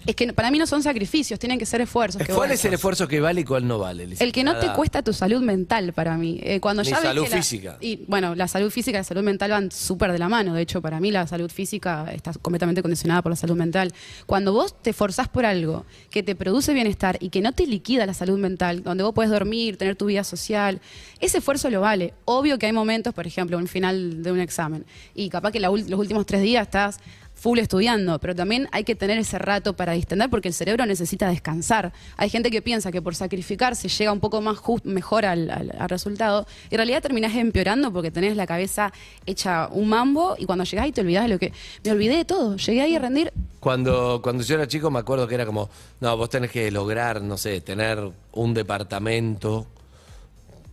Es 0.05 0.15
que 0.15 0.33
para 0.33 0.51
mí 0.51 0.59
no 0.59 0.67
son 0.67 0.83
sacrificios, 0.83 1.39
tienen 1.39 1.59
que 1.59 1.67
ser 1.67 1.81
esfuerzos. 1.81 2.23
que 2.23 2.33
¿Cuál 2.33 2.53
es 2.53 2.65
el 2.65 2.75
esfuerzo 2.75 3.09
que 3.09 3.21
vale 3.21 3.41
y 3.41 3.45
cuál 3.45 3.67
no 3.67 3.79
vale? 3.79 4.09
El 4.19 4.33
que 4.33 4.45
no 4.45 4.59
te 4.59 4.73
cuesta 4.73 5.03
tu 5.03 5.13
salud 5.13 5.41
mental 5.43 5.93
para 5.93 6.17
mí. 6.17 6.39
Eh, 6.43 6.61
cuando 6.61 6.83
Ni 6.83 6.91
ya 6.91 6.97
ves 6.97 7.05
salud 7.05 7.27
la- 7.29 7.37
física. 7.37 7.79
Y 7.81 8.05
bueno, 8.07 8.35
la 8.35 8.47
salud 8.47 8.71
física 8.71 8.99
y 8.99 9.01
la 9.01 9.05
salud 9.05 9.23
mental 9.23 9.51
van 9.51 9.71
súper 9.73 10.13
de 10.13 10.19
la 10.19 10.29
mano. 10.29 10.55
De 10.55 10.63
hecho, 10.63 10.81
para 10.83 11.01
mí 11.01 11.11
la 11.11 11.27
salud 11.27 11.51
física 11.51 12.07
está 12.13 12.33
completamente 12.35 12.83
condicionada 12.83 13.23
por 13.23 13.31
la 13.33 13.37
salud 13.37 13.57
mental. 13.57 13.93
Cuando 14.27 14.53
vos 14.53 14.81
te 14.83 14.93
forzás 14.93 15.29
por 15.29 15.45
algo 15.47 15.85
que 16.11 16.23
te 16.23 16.35
produce 16.35 16.73
bienestar 16.75 17.17
y 17.21 17.31
que 17.31 17.41
no 17.41 17.53
te 17.53 17.67
liquida 17.67 18.07
la 18.07 18.15
salud 18.15 18.39
mental, 18.39 18.83
donde 18.83 19.03
vos 19.03 19.13
puedes 19.15 19.31
dormir, 19.31 19.77
tener 19.77 19.97
tu 19.97 20.07
vida 20.07 20.23
social, 20.25 20.81
ese 21.21 21.39
esfuerzo 21.39 21.69
lo 21.71 21.81
vale. 21.81 22.15
Obvio 22.27 22.59
que 22.59 22.67
hay 22.67 22.73
momentos, 22.73 23.13
por 23.15 23.27
ejemplo, 23.27 23.59
un 23.59 23.67
final 23.69 24.23
de 24.23 24.31
un 24.33 24.41
examen, 24.41 24.85
y 25.15 25.29
capaz 25.31 25.51
que 25.53 25.61
la 25.61 25.69
los 25.69 25.99
últimos 26.01 26.27
tres 26.27 26.43
días 26.43 26.63
estás 26.67 26.99
full 27.39 27.59
estudiando, 27.59 28.19
pero 28.19 28.35
también 28.35 28.67
hay 28.73 28.83
que 28.83 28.95
tener 28.97 29.19
ese 29.19 29.39
rato 29.39 29.75
para 29.77 29.93
distender 29.93 30.31
porque 30.31 30.49
el 30.49 30.55
cerebro 30.55 30.87
necesita 30.87 31.29
descansar. 31.29 31.93
Hay 32.17 32.31
gente 32.31 32.51
que 32.51 32.63
piensa 32.63 32.91
que 32.91 33.03
por 33.03 33.15
sacrificarse 33.15 33.89
llega 33.89 34.11
un 34.11 34.21
poco 34.21 34.41
más 34.41 34.57
just- 34.57 34.87
mejor 34.87 35.27
al, 35.27 35.51
al- 35.51 35.73
al 35.79 35.89
resultado 35.89 36.47
y 36.71 36.75
en 36.75 36.79
realidad 36.79 37.03
terminás 37.03 37.35
empeorando 37.37 37.93
porque 37.93 38.11
tenés 38.11 38.37
la 38.37 38.47
cabeza 38.47 38.91
hecha 39.27 39.69
un 39.71 39.89
mambo 39.91 40.35
y 40.39 40.47
cuando 40.47 40.65
llegás 40.65 40.89
y 40.89 40.93
te 40.93 41.03
olvidás 41.03 41.25
de 41.25 41.29
lo 41.29 41.39
que... 41.39 41.53
Me 41.85 41.91
olvidé 41.93 42.17
de 42.17 42.25
todo, 42.25 42.57
llegué 42.57 42.81
ahí 42.81 42.97
a 42.97 42.99
rendir 43.01 43.31
Cuando, 43.61 44.21
cuando 44.23 44.43
yo 44.43 44.55
era 44.55 44.67
chico 44.67 44.91
me 44.91 44.99
acuerdo 44.99 45.29
que 45.29 45.35
era 45.35 45.45
como, 45.45 45.69
no, 46.01 46.17
vos 46.17 46.31
tenés 46.31 46.51
que 46.51 46.71
lograr, 46.71 47.21
no 47.21 47.37
sé, 47.37 47.61
tener 47.61 47.99
un 48.33 48.55
departamento, 48.55 49.67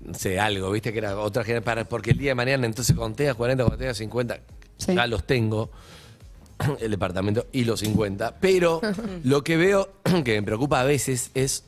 no 0.05 0.13
sé, 0.13 0.39
algo, 0.39 0.71
viste 0.71 0.91
que 0.93 0.99
era 0.99 1.17
otra 1.19 1.43
generación, 1.43 1.65
para- 1.65 1.83
porque 1.85 2.11
el 2.11 2.17
día 2.17 2.31
de 2.31 2.35
mañana 2.35 2.65
entonces 2.65 2.95
cuando 2.95 3.17
tengas 3.17 3.35
40, 3.35 3.63
cuando 3.65 3.77
tengas 3.77 3.97
50, 3.97 4.39
Sí. 4.77 4.95
ya 4.95 5.05
los 5.07 5.25
tengo, 5.25 5.69
el 6.79 6.91
departamento 6.91 7.47
y 7.51 7.63
los 7.65 7.79
50, 7.81 8.35
pero 8.39 8.81
lo 9.23 9.43
que 9.43 9.57
veo 9.57 9.89
que 10.23 10.33
me 10.39 10.43
preocupa 10.43 10.81
a 10.81 10.83
veces 10.83 11.31
es, 11.33 11.63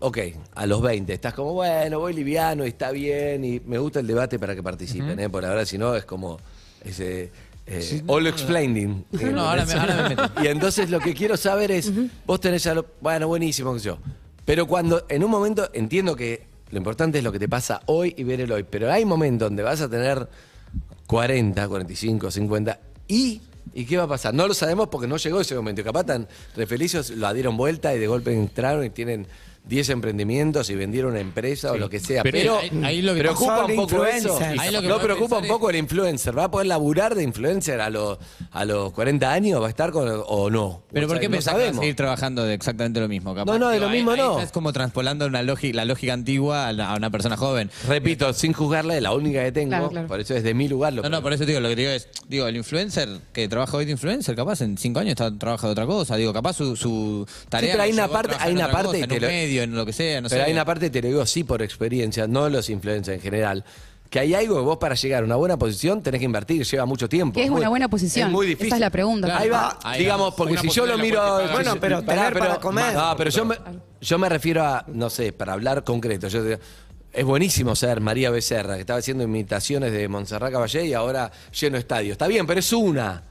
ok, 0.00 0.18
a 0.54 0.66
los 0.66 0.82
20 0.82 1.12
estás 1.12 1.34
como, 1.34 1.52
bueno, 1.54 1.98
voy 2.00 2.12
liviano 2.14 2.64
y 2.64 2.68
está 2.68 2.90
bien 2.90 3.44
y 3.44 3.60
me 3.60 3.78
gusta 3.78 4.00
el 4.00 4.06
debate 4.06 4.38
para 4.38 4.54
que 4.54 4.62
participen, 4.62 5.18
¿eh? 5.20 5.28
porque 5.30 5.46
la 5.46 5.50
verdad 5.54 5.64
si 5.66 5.78
no 5.78 5.94
es 5.94 6.04
como 6.04 6.38
ese... 6.84 7.30
eh, 7.66 8.02
all 8.06 8.26
explaining. 8.26 9.04
No, 9.32 9.42
ahora 9.48 9.64
me- 9.64 9.72
ahora 9.72 9.96
me 10.02 10.08
meto. 10.10 10.30
Y 10.42 10.46
entonces 10.48 10.90
lo 10.90 11.00
que 11.00 11.14
quiero 11.14 11.36
saber 11.36 11.70
es, 11.70 11.90
vos 12.26 12.40
tenés 12.40 12.62
ya 12.64 12.74
lo, 12.74 12.84
bueno, 13.00 13.26
buenísimo 13.28 13.72
que 13.74 13.80
yo. 13.80 13.98
Pero 14.44 14.66
cuando 14.66 15.06
en 15.08 15.24
un 15.24 15.30
momento 15.30 15.70
entiendo 15.72 16.14
que 16.14 16.42
lo 16.70 16.76
importante 16.78 17.16
es 17.18 17.24
lo 17.24 17.32
que 17.32 17.38
te 17.38 17.48
pasa 17.48 17.80
hoy 17.86 18.12
y 18.18 18.24
ver 18.24 18.42
el 18.42 18.52
hoy, 18.52 18.64
pero 18.64 18.92
hay 18.92 19.04
momentos 19.06 19.46
donde 19.48 19.62
vas 19.62 19.80
a 19.80 19.88
tener 19.88 20.28
40, 21.06 21.66
45, 21.68 22.30
50 22.30 22.80
y 23.08 23.40
¿y 23.72 23.86
qué 23.86 23.96
va 23.96 24.04
a 24.04 24.08
pasar? 24.08 24.34
No 24.34 24.46
lo 24.46 24.54
sabemos 24.54 24.88
porque 24.88 25.06
no 25.06 25.16
llegó 25.16 25.40
ese 25.40 25.54
momento. 25.54 25.82
Capaz 25.82 26.04
tan 26.04 26.28
re 26.56 26.66
felices, 26.66 27.10
lo 27.10 27.32
dieron 27.32 27.56
vuelta 27.56 27.94
y 27.94 27.98
de 27.98 28.06
golpe 28.06 28.32
entraron 28.32 28.84
y 28.84 28.90
tienen 28.90 29.26
10 29.66 29.88
emprendimientos 29.90 30.68
y 30.70 30.74
vendieron 30.74 31.12
una 31.12 31.20
empresa 31.20 31.72
o 31.72 31.78
lo 31.78 31.88
que 31.88 31.98
sea. 32.00 32.22
Pero 32.22 32.36
Pero, 32.38 32.58
ahí- 32.58 32.84
ahí 32.84 33.02
lo 33.02 33.14
que 33.14 33.20
preocupa 33.20 33.64
un 33.64 33.74
poco 33.76 34.04
eso. 34.04 34.28
influencers. 34.28 34.60
Ahí 34.60 34.70
lo 34.72 34.82
que 34.82 34.88
no 34.88 34.98
preocupa 35.00 35.38
un 35.38 35.46
poco 35.48 35.70
el 35.70 35.76
influencer. 35.76 36.36
¿Va 36.38 36.44
a 36.44 36.50
poder 36.50 36.66
laburar 36.66 37.14
de 37.14 37.22
influencer 37.22 37.80
a 37.80 37.88
los, 37.90 38.18
a 38.50 38.64
los 38.64 38.92
40 38.92 39.32
años? 39.32 39.62
¿Va 39.62 39.66
a 39.66 39.70
estar 39.70 39.90
con, 39.90 40.06
o 40.26 40.50
no? 40.50 40.82
Pero 40.92 41.06
O 41.06 41.08
¿por 41.08 41.18
qué 41.18 41.28
no 41.28 41.32
pensás 41.32 41.54
que 41.54 41.58
vas 41.58 41.62
a 41.62 41.64
sabemos. 41.66 41.80
seguir 41.80 41.96
trabajando 41.96 42.44
de 42.44 42.54
exactamente 42.54 43.00
lo 43.00 43.08
mismo? 43.08 43.34
capaz? 43.34 43.50
No, 43.52 43.58
no, 43.58 43.68
de 43.70 43.80
lo 43.80 43.86
ahí- 43.88 43.92
mismo 43.96 44.10
ahí 44.10 44.18
no. 44.18 44.32
Estás 44.38 44.52
como 44.52 44.72
traspolando 44.72 45.26
una 45.26 45.42
lógica, 45.42 45.74
la 45.76 45.84
lógica 45.86 46.12
antigua 46.12 46.68
a, 46.68 46.72
la- 46.72 46.90
a 46.92 46.96
una 46.96 47.10
persona 47.10 47.36
joven. 47.36 47.70
Repito, 47.88 48.32
sin 48.34 48.52
juzgarla, 48.52 48.96
es 48.96 49.02
la 49.02 49.12
única 49.14 49.42
que 49.44 49.52
tengo. 49.52 49.70
Claro, 49.70 49.88
claro. 49.88 50.08
Por 50.08 50.20
eso 50.20 50.34
desde 50.34 50.52
mi 50.54 50.68
lugar 50.68 50.92
lo 50.92 51.02
No, 51.02 51.08
no, 51.08 51.22
por 51.22 51.32
eso 51.32 51.44
te 51.44 51.52
digo, 51.52 51.60
lo 51.60 51.68
que 51.70 51.76
te 51.76 51.80
digo 51.82 51.92
es, 51.92 52.08
digo, 52.28 52.46
el 52.46 52.56
influencer 52.56 53.08
que 53.32 53.48
trabaja 53.48 53.76
hoy 53.76 53.86
de 53.86 53.92
influencer, 53.92 54.36
capaz 54.36 54.60
en 54.60 54.76
cinco 54.76 55.00
años 55.00 55.12
está, 55.12 55.36
trabaja 55.38 55.66
de 55.68 55.72
otra 55.72 55.86
cosa. 55.86 56.16
Digo, 56.16 56.32
capaz 56.34 56.52
su, 56.54 56.76
su 56.76 57.26
tarea. 57.48 57.72
pero 57.72 57.82
hay 57.84 57.92
una 57.92 58.08
parte- 58.08 58.36
hay 58.38 58.50
en 58.50 58.56
una 58.58 58.70
parte 58.70 59.00
cosa, 59.00 59.06
en 59.62 59.70
lo- 59.70 59.74
medio, 59.74 59.74
en 59.74 59.74
lo 59.76 59.86
que 59.86 59.92
sea, 59.92 60.20
no 60.20 60.28
Pero 60.28 60.40
sé. 60.42 60.46
hay 60.46 60.52
una 60.52 60.64
parte, 60.64 60.90
te 60.90 61.00
lo 61.02 61.08
digo 61.08 61.26
sí 61.26 61.44
por 61.44 61.62
experiencia, 61.62 62.26
no 62.26 62.48
los 62.48 62.68
influencers 62.70 63.16
en 63.16 63.22
general. 63.22 63.64
Que 64.10 64.20
hay 64.20 64.34
algo 64.34 64.54
que 64.56 64.60
vos 64.62 64.76
para 64.78 64.94
llegar 64.94 65.22
a 65.22 65.26
una 65.26 65.34
buena 65.36 65.56
posición 65.56 66.00
tenés 66.02 66.20
que 66.20 66.24
invertir, 66.26 66.64
lleva 66.64 66.84
mucho 66.86 67.08
tiempo. 67.08 67.34
¿Qué 67.38 67.44
es 67.46 67.50
Muy- 67.50 67.60
una 67.60 67.68
buena 67.68 67.88
posición? 67.88 68.28
Es 68.28 68.32
muy 68.32 68.46
difícil. 68.46 68.66
Esa 68.68 68.76
es 68.76 68.80
la 68.80 68.90
pregunta. 68.90 69.26
Claro. 69.26 69.42
Ahí 69.42 69.48
va, 69.48 69.78
Ahí 69.82 70.00
digamos, 70.00 70.34
porque 70.34 70.52
Una 70.52 70.62
si 70.62 70.68
yo 70.68 70.86
lo 70.86 70.92
posibilidad 70.92 71.22
miro. 71.22 71.22
la 71.24 71.34
puedes 71.34 71.48
pagar. 71.50 71.64
Bueno, 71.64 71.80
pero 71.80 72.04
Pará, 72.06 72.24
tener 72.28 72.38
para 72.38 72.60
comer. 72.60 72.94
No, 72.94 73.14
pero 73.16 73.30
yo 73.30 73.44
me, 73.44 73.56
yo 74.00 74.18
me 74.18 74.28
refiero 74.28 74.62
a, 74.64 74.84
no 74.88 75.10
sé, 75.10 75.32
para 75.32 75.52
hablar 75.54 75.82
concreto. 75.84 76.28
Yo, 76.28 76.42
te- 76.44 76.58
Es 77.12 77.24
buenísimo 77.24 77.74
ser 77.76 78.00
María 78.00 78.30
Becerra, 78.30 78.74
que 78.74 78.80
estaba 78.80 78.98
haciendo 78.98 79.22
imitaciones 79.24 79.92
de 79.92 80.06
Montserrat 80.08 80.50
Caballé 80.52 80.84
y 80.86 80.94
ahora 80.94 81.30
lleno 81.60 81.76
estadio. 81.78 82.10
Está 82.12 82.26
bien, 82.26 82.44
pero 82.46 82.58
es 82.60 82.72
una. 82.72 83.22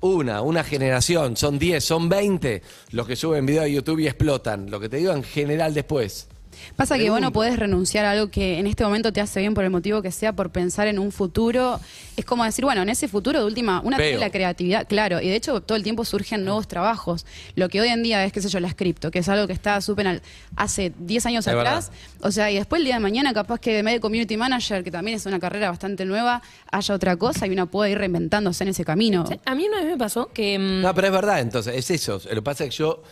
Una, 0.00 0.40
una 0.40 0.64
generación. 0.64 1.36
Son 1.36 1.58
10, 1.58 1.84
son 1.84 2.08
20 2.08 2.62
los 2.92 3.06
que 3.06 3.16
suben 3.16 3.44
video 3.44 3.62
a 3.62 3.68
YouTube 3.68 4.00
y 4.00 4.06
explotan. 4.06 4.70
Lo 4.70 4.80
que 4.80 4.88
te 4.88 4.96
digo 4.96 5.12
en 5.12 5.22
general 5.22 5.74
después. 5.74 6.29
Pasa 6.76 6.96
que 6.98 7.10
vos 7.10 7.20
no 7.20 7.32
podés 7.32 7.58
renunciar 7.58 8.04
a 8.04 8.12
algo 8.12 8.30
que 8.30 8.58
en 8.58 8.66
este 8.66 8.84
momento 8.84 9.12
te 9.12 9.20
hace 9.20 9.40
bien 9.40 9.54
por 9.54 9.64
el 9.64 9.70
motivo 9.70 10.02
que 10.02 10.10
sea, 10.12 10.32
por 10.32 10.50
pensar 10.50 10.86
en 10.88 10.98
un 10.98 11.12
futuro. 11.12 11.80
Es 12.16 12.24
como 12.24 12.44
decir, 12.44 12.64
bueno, 12.64 12.82
en 12.82 12.88
ese 12.88 13.08
futuro 13.08 13.38
de 13.40 13.44
última, 13.46 13.80
una 13.82 13.96
Veo. 13.96 14.08
tiene 14.08 14.20
la 14.20 14.30
creatividad, 14.30 14.86
claro, 14.88 15.20
y 15.20 15.28
de 15.28 15.36
hecho 15.36 15.60
todo 15.60 15.76
el 15.76 15.82
tiempo 15.82 16.04
surgen 16.04 16.44
nuevos 16.44 16.68
trabajos. 16.68 17.24
Lo 17.54 17.68
que 17.68 17.80
hoy 17.80 17.88
en 17.88 18.02
día 18.02 18.24
es, 18.24 18.32
qué 18.32 18.42
sé 18.42 18.48
yo, 18.48 18.60
la 18.60 18.72
cripto, 18.74 19.10
que 19.10 19.20
es 19.20 19.28
algo 19.28 19.46
que 19.46 19.52
está 19.52 19.80
súper 19.80 20.20
hace 20.56 20.92
10 20.98 21.26
años 21.26 21.46
Es 21.46 21.54
atrás. 21.54 21.90
O 22.20 22.30
sea, 22.30 22.50
y 22.50 22.56
después 22.56 22.80
el 22.80 22.84
día 22.84 22.94
de 22.94 23.00
mañana 23.00 23.32
capaz 23.32 23.58
que 23.60 23.74
de 23.74 23.82
medio 23.82 24.00
community 24.00 24.36
manager, 24.36 24.84
que 24.84 24.90
también 24.90 25.16
es 25.16 25.26
una 25.26 25.38
carrera 25.40 25.70
bastante 25.70 26.04
nueva, 26.04 26.42
haya 26.70 26.94
otra 26.94 27.16
cosa 27.16 27.46
y 27.46 27.50
uno 27.50 27.66
pueda 27.66 27.90
ir 27.90 27.98
reinventándose 27.98 28.64
en 28.64 28.70
ese 28.70 28.84
camino. 28.84 29.24
A 29.44 29.54
mí 29.54 29.66
una 29.68 29.78
vez 29.78 29.86
me 29.86 29.96
pasó 29.98 30.30
que. 30.32 30.58
mm, 30.58 30.82
No, 30.82 30.94
pero 30.94 31.06
es 31.08 31.12
verdad, 31.12 31.40
entonces, 31.40 31.74
es 31.76 31.90
eso. 31.90 32.20
Lo 32.28 32.34
que 32.36 32.42
pasa 32.42 32.64
es 32.64 32.70
que 32.70 32.76
yo. 32.76 33.02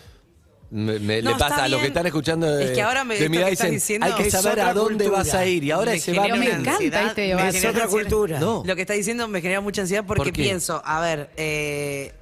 Me- 0.70 0.98
me- 0.98 1.22
No, 1.22 1.30
le 1.32 1.36
pasa 1.36 1.64
a 1.64 1.68
los 1.68 1.80
que 1.80 1.86
están 1.88 2.06
escuchando 2.06 2.46
de, 2.54 2.64
Es 2.66 2.70
que 2.72 2.82
ahora 2.82 3.02
me- 3.04 3.16
de 3.18 3.28
mi 3.28 3.38
edad 3.38 3.48
dicen, 3.48 3.70
diciendo 3.70 4.06
hay 4.06 4.12
que 4.14 4.30
saber 4.30 4.60
a 4.60 4.74
dónde 4.74 5.04
cultura. 5.04 5.18
vas 5.24 5.34
a 5.34 5.46
ir 5.46 5.64
y 5.64 5.70
ahora 5.70 5.92
Me 5.92 6.00
se 6.00 6.12
va 6.12 6.28
me 6.28 6.46
encanta 6.46 6.72
ansiedad, 6.72 7.06
este 7.06 7.20
debate. 7.22 7.48
Es 7.48 7.54
genera 7.54 7.70
otra 7.70 7.84
ansiedad. 7.84 8.02
cultura. 8.08 8.40
No. 8.40 8.62
Lo 8.66 8.76
que 8.76 8.82
está 8.82 8.92
diciendo 8.94 9.28
me 9.28 9.40
genera 9.40 9.60
mucha 9.60 9.80
ansiedad 9.82 10.04
porque 10.06 10.32
pienso, 10.32 10.82
a 10.84 11.00
ver, 11.00 11.30
eh, 11.36 12.12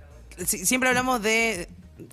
si- 0.47 0.65
siempre 0.65 0.89
hablamos 0.89 1.23
de... 1.23 1.69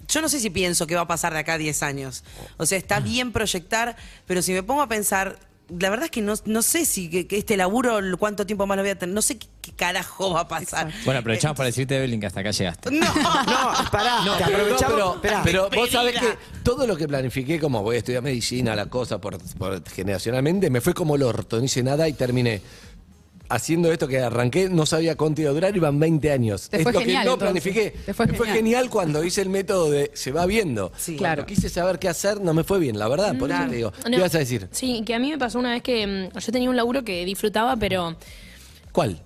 Yo 0.08 0.22
no 0.22 0.30
sé 0.30 0.40
si 0.40 0.50
pienso 0.50 0.88
qué 0.88 0.96
va 0.96 1.02
a 1.02 1.08
pasar 1.08 1.34
de 1.34 1.40
acá 1.40 1.54
a 1.54 1.58
10 1.58 1.84
años. 1.84 2.24
O 2.58 2.66
sea, 2.66 2.78
está 2.78 3.00
bien 3.02 3.32
proyectar, 3.34 3.98
pero 4.26 4.42
si 4.42 4.54
me 4.54 4.64
pongo 4.64 4.82
a 4.82 4.88
pensar, 4.88 5.38
la 5.80 5.90
verdad 5.90 6.06
es 6.06 6.12
que 6.12 6.22
no, 6.22 6.34
no 6.46 6.62
sé 6.62 6.86
si 6.86 7.10
que, 7.10 7.26
que 7.28 7.38
este 7.38 7.58
laburo, 7.58 8.00
cuánto 8.20 8.46
tiempo 8.46 8.66
más 8.68 8.76
lo 8.78 8.84
voy 8.84 8.92
a 8.92 9.00
tener, 9.00 9.16
no 9.16 9.22
sé 9.22 9.38
qué, 9.38 9.48
qué 9.62 9.72
carajo 9.72 10.32
va 10.34 10.42
a 10.42 10.48
pasar. 10.48 10.92
Bueno, 11.06 11.20
aprovechamos 11.22 11.56
para 11.58 11.68
decirte, 11.68 11.96
Evelyn, 11.98 12.20
que 12.20 12.26
hasta 12.28 12.42
acá 12.42 12.52
llegaste. 12.52 12.92
No, 12.92 13.06
No, 13.16 13.92
pará, 13.92 14.22
No, 14.26 14.36
te 14.38 14.44
pero, 14.46 14.58
no, 14.58 14.64
aprovechamos. 14.76 15.18
pero 15.44 15.70
vos 15.74 15.90
sabés 15.90 16.20
que 16.20 16.38
todo 16.64 16.86
lo 16.86 16.96
que 16.98 17.08
planifiqué, 17.08 17.60
como 17.60 17.82
voy 17.82 17.96
a 17.96 18.00
estudiar 18.00 18.22
medicina, 18.24 18.76
la 18.76 18.88
cosa, 18.88 19.20
por, 19.20 19.38
por- 19.58 19.84
generacionalmente, 19.90 20.70
me 20.70 20.82
fue 20.82 20.94
como 20.94 21.16
el 21.16 21.24
orto, 21.24 21.58
no 21.60 21.64
hice 21.66 21.82
nada 21.84 22.08
y 22.08 22.14
terminé 22.14 22.62
haciendo 23.50 23.92
esto 23.92 24.08
que 24.08 24.20
arranqué, 24.20 24.70
no 24.70 24.86
sabía 24.86 25.16
cuánto 25.16 25.42
iba 25.42 25.52
a 25.52 25.54
durar, 25.54 25.76
iban 25.76 26.00
20 26.00 26.32
años. 26.32 26.70
Te 26.70 26.78
es 26.78 26.84
fue 26.84 26.94
lo 26.94 27.00
genial, 27.02 27.24
que 27.24 27.28
no 27.28 27.34
entonces. 27.34 27.62
planifiqué. 27.64 27.92
Te 28.06 28.14
fue 28.14 28.26
me 28.28 28.34
fue 28.34 28.48
genial. 28.48 28.64
genial 28.64 28.90
cuando 28.90 29.24
hice 29.24 29.42
el 29.42 29.50
método 29.50 29.92
de 29.92 30.12
se 30.14 30.32
va 30.32 30.46
viendo. 30.46 30.92
Sí. 30.98 31.18
Cuando 31.18 31.18
Claro. 31.20 31.46
quise 31.46 31.70
saber 31.70 32.00
qué 32.00 32.10
hacer, 32.10 32.42
no 32.42 32.54
me 32.54 32.64
fue 32.64 32.80
bien, 32.80 32.98
la 32.98 33.08
verdad. 33.08 33.38
Por 33.38 33.52
eso 33.52 33.60
te 33.70 33.76
digo. 33.76 33.92
no. 34.06 34.10
¿Qué 34.12 34.16
ibas 34.18 34.36
a 34.36 34.40
decir? 34.40 34.68
Sí, 34.72 35.04
que 35.06 35.14
a 35.14 35.20
mí 35.20 35.30
me 35.32 35.38
pasó 35.38 35.60
una 35.60 35.72
vez 35.72 35.84
que 35.84 36.06
mm, 36.34 36.38
yo 36.40 36.52
tenía 36.52 36.70
un 36.70 36.76
laburo 36.76 37.04
que 37.04 37.24
disfrutaba, 37.26 37.76
pero. 37.76 38.16
¿Cuál? 38.92 39.22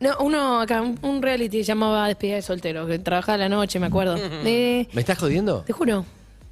No, 0.00 0.16
uno 0.20 0.60
acá, 0.60 0.80
un- 0.80 1.20
reality 1.22 1.58
se 1.58 1.64
llamaba 1.64 2.06
Despedida 2.06 2.36
de 2.36 2.42
Soltero, 2.42 2.86
que 2.86 2.98
trabajaba 3.00 3.34
a 3.34 3.38
la 3.38 3.48
noche, 3.48 3.80
me 3.80 3.86
acuerdo. 3.86 4.16
Eh, 4.44 4.86
¿Me 4.92 5.00
estás 5.00 5.18
jodiendo? 5.18 5.62
te 5.66 5.72
juro. 5.72 6.04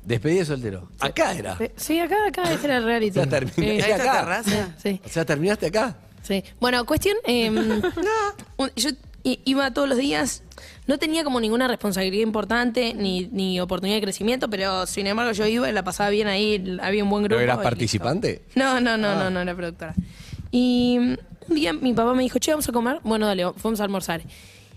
Despedí 0.05 0.37
de 0.37 0.45
soltero. 0.45 0.88
Acá 1.01 1.33
era. 1.35 1.59
Sí, 1.75 1.99
acá, 1.99 2.14
acá, 2.29 2.53
ese 2.53 2.66
era 2.66 2.77
el 2.77 2.85
reality. 2.85 3.16
Ya 3.16 3.27
terminé. 3.27 3.75
Eh, 3.75 3.79
¿Es 3.79 3.92
acá? 4.01 4.21
terraza? 4.21 4.75
sí. 4.81 5.01
O 5.05 5.09
sea, 5.09 5.25
¿terminaste 5.25 5.66
acá? 5.66 5.97
Sí. 6.27 6.43
Bueno, 6.61 6.85
cuestión. 6.87 7.17
eh, 7.27 7.51
un- 7.51 8.71
yo 8.77 8.91
i- 9.25 9.41
iba 9.45 9.73
todos 9.73 9.89
los 9.89 9.99
días. 9.99 10.43
No 10.87 10.99
tenía 10.99 11.25
como 11.25 11.41
ninguna 11.41 11.69
responsabilidad 11.69 12.23
importante 12.23 12.95
ni, 12.95 13.29
ni 13.33 13.61
oportunidad 13.61 13.97
de 13.99 14.03
crecimiento, 14.03 14.49
pero 14.49 14.87
sin 14.87 15.07
embargo 15.07 15.33
yo 15.33 15.47
iba 15.47 15.69
y 15.69 15.73
la 15.73 15.83
pasaba 15.85 16.11
bien 16.11 16.29
ahí, 16.29 16.79
había 16.81 17.03
un 17.05 17.11
buen 17.11 17.25
grupo. 17.25 17.37
¿Pero 17.37 17.45
eras 17.45 17.59
y 17.61 17.62
participante? 17.62 18.43
No, 18.55 18.81
no, 18.81 18.97
no, 18.97 19.15
no, 19.17 19.31
no 19.31 19.41
era 19.41 19.55
productora. 19.55 19.95
Y 20.51 20.97
mm, 21.01 21.15
un 21.51 21.55
día 21.55 21.73
mi 21.73 21.93
papá 21.93 22.15
me 22.15 22.23
dijo, 22.23 22.39
che, 22.39 22.53
vamos 22.53 22.69
a 22.69 22.73
comer. 22.73 23.01
Bueno, 23.03 23.27
dale, 23.27 23.53
fuimos 23.57 23.81
a 23.81 23.85
almorzar. 23.85 24.23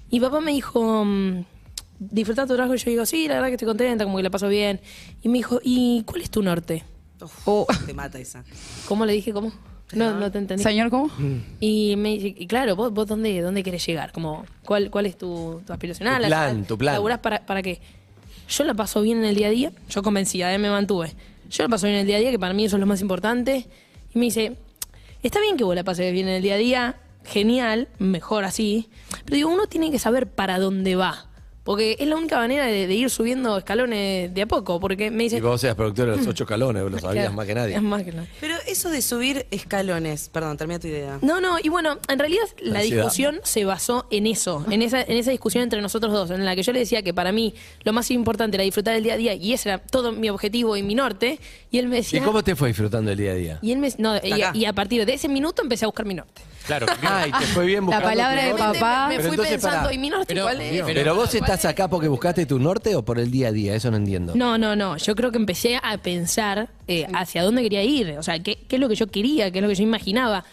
Y 0.09 0.19
papá 0.19 0.41
me 0.41 0.51
dijo, 0.51 1.05
mm, 1.05 1.45
disfruta 1.99 2.45
tu 2.47 2.55
trabajo. 2.55 2.75
Y 2.75 2.79
yo 2.79 2.89
digo, 2.89 3.05
sí, 3.05 3.27
la 3.27 3.35
verdad 3.35 3.47
que 3.49 3.53
estoy 3.53 3.67
contenta, 3.67 4.03
como 4.03 4.17
que 4.17 4.23
la 4.23 4.29
paso 4.31 4.47
bien. 4.49 4.81
Y 5.21 5.29
me 5.29 5.37
dijo, 5.37 5.59
¿y 5.63 6.03
cuál 6.03 6.21
es 6.21 6.29
tu 6.31 6.41
norte? 6.41 6.83
Uf, 7.45 7.85
te 7.85 7.93
mata 7.93 8.17
esa. 8.19 8.43
¿Cómo 8.87 9.05
le 9.05 9.13
dije? 9.13 9.31
¿Cómo? 9.31 9.51
No, 9.93 10.19
no 10.19 10.31
te 10.31 10.37
entendí. 10.37 10.63
Señor, 10.63 10.89
¿cómo? 10.89 11.09
Y 11.59 11.95
me 11.97 12.09
dice, 12.09 12.35
y 12.37 12.45
claro, 12.47 12.75
vos, 12.75 12.93
vos 12.93 13.07
dónde, 13.07 13.41
dónde 13.41 13.63
querés 13.63 13.85
llegar, 13.85 14.11
como 14.11 14.45
cuál, 14.63 14.89
cuál 14.91 15.05
es 15.07 15.17
tu, 15.17 15.61
tu 15.65 15.73
aspiracional, 15.73 16.21
Tu 16.21 16.27
plan, 16.27 16.63
tu 16.65 16.77
plan. 16.77 16.93
¿Laburás 16.95 17.19
para, 17.19 17.45
para 17.45 17.61
qué? 17.61 17.79
Yo 18.47 18.63
la 18.63 18.73
paso 18.73 19.01
bien 19.01 19.19
en 19.19 19.25
el 19.25 19.35
día 19.35 19.47
a 19.47 19.51
día, 19.51 19.71
yo 19.89 20.01
convencida, 20.03 20.53
eh, 20.53 20.57
me 20.57 20.69
mantuve. 20.69 21.13
Yo 21.49 21.63
la 21.63 21.69
paso 21.69 21.87
bien 21.87 21.95
en 21.95 22.01
el 22.01 22.07
día 22.07 22.17
a 22.17 22.19
día, 22.19 22.31
que 22.31 22.39
para 22.39 22.53
mí 22.53 22.65
eso 22.65 22.75
es 22.75 22.79
lo 22.79 22.85
más 22.85 23.01
importante. 23.01 23.67
Y 24.13 24.19
me 24.19 24.25
dice, 24.25 24.57
está 25.23 25.39
bien 25.41 25.57
que 25.57 25.63
vos 25.63 25.75
la 25.75 25.83
pases 25.83 26.11
bien 26.13 26.27
en 26.27 26.35
el 26.35 26.41
día 26.43 26.55
a 26.55 26.57
día, 26.57 26.95
genial, 27.25 27.87
mejor 27.97 28.43
así. 28.43 28.89
Pero 29.25 29.35
digo, 29.35 29.49
uno 29.49 29.67
tiene 29.67 29.91
que 29.91 29.99
saber 29.99 30.27
para 30.27 30.59
dónde 30.59 30.95
va. 30.95 31.28
Porque 31.69 31.95
es 31.99 32.07
la 32.07 32.15
única 32.15 32.35
manera 32.37 32.65
de, 32.65 32.87
de 32.87 32.93
ir 32.95 33.11
subiendo 33.11 33.55
escalones 33.59 34.33
de 34.33 34.41
a 34.41 34.47
poco. 34.47 34.79
Porque 34.79 35.11
me 35.11 35.25
dice. 35.25 35.37
Y 35.37 35.39
vos 35.41 35.61
seas 35.61 35.75
productor 35.75 36.09
de 36.09 36.17
los 36.17 36.25
ocho 36.25 36.43
calones, 36.43 36.81
vos 36.81 36.91
lo 36.91 36.97
sabías 36.97 37.25
Claro, 37.25 37.35
más 37.35 37.45
que 37.45 37.53
nadie. 37.53 37.75
es 37.75 37.81
más 37.83 38.01
que 38.01 38.11
nadie. 38.11 38.27
Pero 38.41 38.55
eso 38.65 38.89
de 38.89 39.03
subir 39.03 39.45
escalones, 39.51 40.29
perdón, 40.29 40.57
termina 40.57 40.79
tu 40.79 40.87
idea. 40.87 41.19
No, 41.21 41.39
no, 41.39 41.59
y 41.61 41.69
bueno, 41.69 41.99
en 42.07 42.17
realidad 42.17 42.41
la 42.59 42.81
discusión 42.81 43.39
se 43.43 43.65
basó 43.65 44.07
en 44.09 44.25
eso, 44.25 44.65
en 44.71 44.81
esa, 44.81 45.03
en 45.03 45.15
esa 45.17 45.29
discusión 45.29 45.61
entre 45.63 45.79
nosotros 45.79 46.11
dos, 46.11 46.31
en 46.31 46.43
la 46.43 46.55
que 46.55 46.63
yo 46.63 46.73
le 46.73 46.79
decía 46.79 47.03
que 47.03 47.13
para 47.13 47.31
mí 47.31 47.53
lo 47.83 47.93
más 47.93 48.09
importante 48.09 48.57
era 48.57 48.63
disfrutar 48.63 48.95
del 48.95 49.03
día 49.03 49.13
a 49.13 49.17
día 49.17 49.33
y 49.35 49.53
ese 49.53 49.69
era 49.69 49.77
todo 49.77 50.11
mi 50.11 50.27
objetivo 50.31 50.75
y 50.75 50.81
mi 50.81 50.95
norte, 50.95 51.39
y 51.69 51.77
él 51.77 51.87
me 51.87 51.97
¿Y 51.97 51.99
decía... 51.99 52.23
cómo 52.23 52.43
te 52.43 52.55
fue 52.55 52.69
disfrutando 52.69 53.11
el 53.11 53.17
día 53.19 53.31
a 53.33 53.35
día? 53.35 53.59
Y 53.61 53.73
él 53.73 53.77
me, 53.77 53.93
no, 53.99 54.17
y, 54.17 54.57
y 54.57 54.65
a 54.65 54.73
partir 54.73 55.05
de 55.05 55.13
ese 55.13 55.27
minuto 55.29 55.61
empecé 55.61 55.85
a 55.85 55.87
buscar 55.87 56.07
mi 56.07 56.15
norte. 56.15 56.41
Claro, 56.65 56.85
Ay, 57.01 57.31
te 57.31 57.45
fue 57.47 57.65
bien 57.65 57.83
buscando 57.85 58.07
palabra 58.09 58.43
de 58.45 58.53
papá. 58.53 59.07
Me, 59.09 59.19
fui 59.19 59.29
entonces, 59.31 59.53
pensando. 59.53 59.91
¿y 59.91 59.97
mi 59.97 60.09
norte 60.09 60.25
Pero- 60.27 60.43
cuál 60.43 60.61
es? 60.61 60.83
Pero 60.85 61.15
vos 61.15 61.33
estás 61.33 61.58
acá 61.65 61.87
porque 61.89 62.07
buscaste 62.07 62.45
tu 62.45 62.59
norte 62.59 62.95
o 62.95 63.03
por 63.03 63.19
el 63.19 63.31
día 63.31 63.49
a 63.49 63.51
día, 63.51 63.75
eso 63.75 63.91
no 63.91 63.97
entiendo. 63.97 64.33
No, 64.35 64.57
no, 64.57 64.75
no. 64.75 64.97
Yo 64.97 65.15
creo 65.15 65.31
que 65.31 65.37
empecé 65.37 65.77
a 65.81 65.97
pensar 65.97 66.69
eh, 66.87 67.05
hacia 67.13 67.43
dónde 67.43 67.61
quería 67.63 67.83
ir. 67.83 68.15
O 68.17 68.23
sea, 68.23 68.39
qué, 68.39 68.57
qué 68.67 68.75
es 68.75 68.79
lo 68.79 68.89
que 68.89 68.95
yo 68.95 69.07
quería, 69.07 69.51
qué 69.51 69.59
es 69.59 69.63
lo 69.63 69.67
que 69.69 69.75
yo 69.75 69.83
imaginaba. 69.83 70.45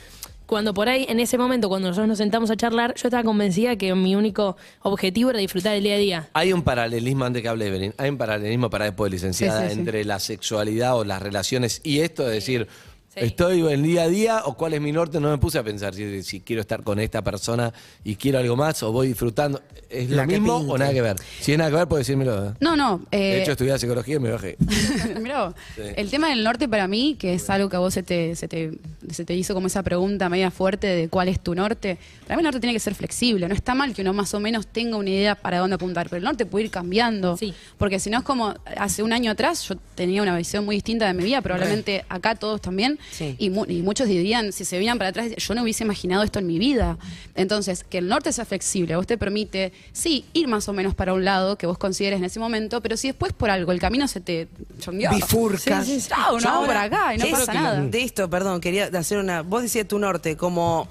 Cuando 0.46 0.72
por 0.74 0.88
ahí, 0.88 1.06
en 1.08 1.18
ese 1.18 1.38
momento, 1.38 1.68
cuando 1.68 1.88
nosotros 1.88 2.06
nos 2.06 2.18
sentamos 2.18 2.50
a 2.52 2.56
charlar, 2.56 2.94
yo 2.94 3.08
estaba 3.08 3.24
convencida 3.24 3.74
que 3.74 3.92
mi 3.96 4.14
único 4.14 4.56
objetivo 4.82 5.30
era 5.30 5.40
disfrutar 5.40 5.74
el 5.74 5.82
día 5.82 5.94
a 5.94 5.98
día. 5.98 6.28
Hay 6.34 6.52
un 6.52 6.62
paralelismo, 6.62 7.24
antes 7.24 7.42
que 7.42 7.48
hable 7.48 7.66
Evelyn, 7.66 7.92
hay 7.98 8.10
un 8.10 8.16
paralelismo 8.16 8.70
para 8.70 8.84
después, 8.84 9.10
licenciada, 9.10 9.62
Sí, 9.62 9.66
sí, 9.70 9.72
sí. 9.74 9.78
entre 9.80 10.04
la 10.04 10.20
sexualidad 10.20 10.96
o 10.96 11.04
las 11.04 11.20
relaciones 11.20 11.80
y 11.82 11.98
esto 11.98 12.24
de 12.24 12.34
decir, 12.34 12.68
Sí. 13.16 13.24
estoy 13.24 13.60
en 13.72 13.82
día 13.82 14.02
a 14.02 14.08
día 14.08 14.42
o 14.44 14.56
cuál 14.56 14.74
es 14.74 14.80
mi 14.80 14.92
norte, 14.92 15.20
no 15.20 15.30
me 15.30 15.38
puse 15.38 15.58
a 15.58 15.62
pensar 15.62 15.94
si, 15.94 16.22
si 16.22 16.40
quiero 16.40 16.60
estar 16.60 16.82
con 16.82 16.98
esta 17.00 17.22
persona 17.22 17.72
y 18.04 18.16
quiero 18.16 18.38
algo 18.38 18.56
más 18.56 18.82
o 18.82 18.92
voy 18.92 19.08
disfrutando. 19.08 19.60
¿Es 19.88 20.10
lo 20.10 20.20
que 20.26 20.40
mismo 20.40 20.56
o 20.56 20.76
nada 20.76 20.92
que 20.92 21.00
ver? 21.00 21.16
Si 21.40 21.52
es 21.52 21.58
nada 21.58 21.70
que 21.70 21.76
ver, 21.76 21.86
puedes 21.88 22.06
decírmelo. 22.06 22.48
¿eh? 22.48 22.52
No, 22.60 22.76
no. 22.76 23.02
eh, 23.12 23.18
De 23.18 23.42
hecho, 23.42 23.52
estudié 23.52 23.78
psicología 23.78 24.16
y 24.16 24.18
me 24.18 24.30
bajé. 24.32 24.56
Mirá 25.20 25.44
vos. 25.46 25.54
Sí. 25.76 25.82
El 25.96 26.10
tema 26.10 26.28
del 26.28 26.42
norte 26.42 26.68
para 26.68 26.88
mí, 26.88 27.16
que 27.18 27.34
es 27.34 27.48
algo 27.50 27.68
que 27.68 27.76
a 27.76 27.78
vos 27.78 27.94
se 27.94 28.02
te, 28.02 28.34
se, 28.34 28.48
te, 28.48 28.72
se 29.10 29.24
te 29.24 29.34
hizo 29.34 29.54
como 29.54 29.68
esa 29.68 29.82
pregunta 29.84 30.28
media 30.28 30.50
fuerte 30.50 30.88
de 30.88 31.08
cuál 31.08 31.28
es 31.28 31.40
tu 31.40 31.54
norte, 31.54 31.98
para 32.26 32.36
mí 32.36 32.40
el 32.40 32.44
norte 32.44 32.58
tiene 32.60 32.72
que 32.74 32.80
ser 32.80 32.94
flexible. 32.96 33.46
No 33.48 33.54
está 33.54 33.74
mal 33.74 33.94
que 33.94 34.02
uno 34.02 34.12
más 34.12 34.34
o 34.34 34.40
menos 34.40 34.66
tenga 34.66 34.96
una 34.96 35.10
idea 35.10 35.34
para 35.36 35.60
dónde 35.60 35.76
apuntar, 35.76 36.08
pero 36.10 36.18
el 36.18 36.24
norte 36.24 36.46
puede 36.46 36.64
ir 36.66 36.70
cambiando. 36.72 37.36
Sí. 37.36 37.54
Porque 37.78 38.00
si 38.00 38.10
no 38.10 38.18
es 38.18 38.24
como 38.24 38.54
hace 38.76 39.02
un 39.04 39.12
año 39.12 39.30
atrás, 39.30 39.68
yo 39.68 39.76
tenía 39.94 40.20
una 40.20 40.36
visión 40.36 40.64
muy 40.64 40.74
distinta 40.76 41.06
de 41.06 41.14
mi 41.14 41.22
vida, 41.22 41.40
probablemente 41.42 42.04
acá 42.08 42.34
todos 42.34 42.60
también, 42.60 42.98
Sí. 43.12 43.34
y, 43.38 43.50
mu- 43.50 43.64
y 43.66 43.82
muchos 43.82 44.08
dirían, 44.08 44.52
si 44.52 44.64
se 44.64 44.76
veían 44.78 44.98
para 44.98 45.10
atrás, 45.10 45.30
yo 45.36 45.54
no 45.54 45.62
hubiese 45.62 45.84
imaginado 45.84 46.22
esto 46.22 46.38
en 46.38 46.46
mi 46.46 46.58
vida. 46.58 46.98
Entonces, 47.34 47.84
que 47.84 47.98
el 47.98 48.08
norte 48.08 48.32
sea 48.32 48.44
flexible, 48.44 48.96
vos 48.96 49.06
te 49.06 49.16
permite, 49.18 49.72
sí, 49.92 50.24
ir 50.32 50.48
más 50.48 50.68
o 50.68 50.72
menos 50.72 50.94
para 50.94 51.12
un 51.14 51.24
lado 51.24 51.56
que 51.56 51.66
vos 51.66 51.78
consideres 51.78 52.18
en 52.18 52.24
ese 52.24 52.38
momento, 52.40 52.80
pero 52.80 52.96
si 52.96 53.08
después 53.08 53.32
por 53.32 53.50
algo 53.50 53.72
el 53.72 53.80
camino 53.80 54.06
se 54.08 54.20
te 54.20 54.48
chongueó. 54.80 55.10
Bifurcas. 55.10 55.86
Sí, 55.86 56.00
sí, 56.00 56.08
chao, 56.08 56.38
no 56.40 56.64
por 56.66 56.76
acá 56.76 57.14
y 57.14 57.18
no 57.18 57.24
¿qué 57.24 57.30
es 57.30 57.38
pasa 57.38 57.54
nada. 57.54 57.80
De 57.80 58.02
esto, 58.02 58.28
perdón, 58.28 58.60
quería 58.60 58.86
hacer 58.86 59.18
una. 59.18 59.42
Vos 59.42 59.62
decías 59.62 59.86
tu 59.88 59.98
norte, 59.98 60.36
como 60.36 60.88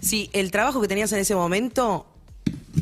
si 0.00 0.30
el 0.32 0.50
trabajo 0.50 0.80
que 0.80 0.88
tenías 0.88 1.12
en 1.12 1.18
ese 1.20 1.34
momento 1.34 2.06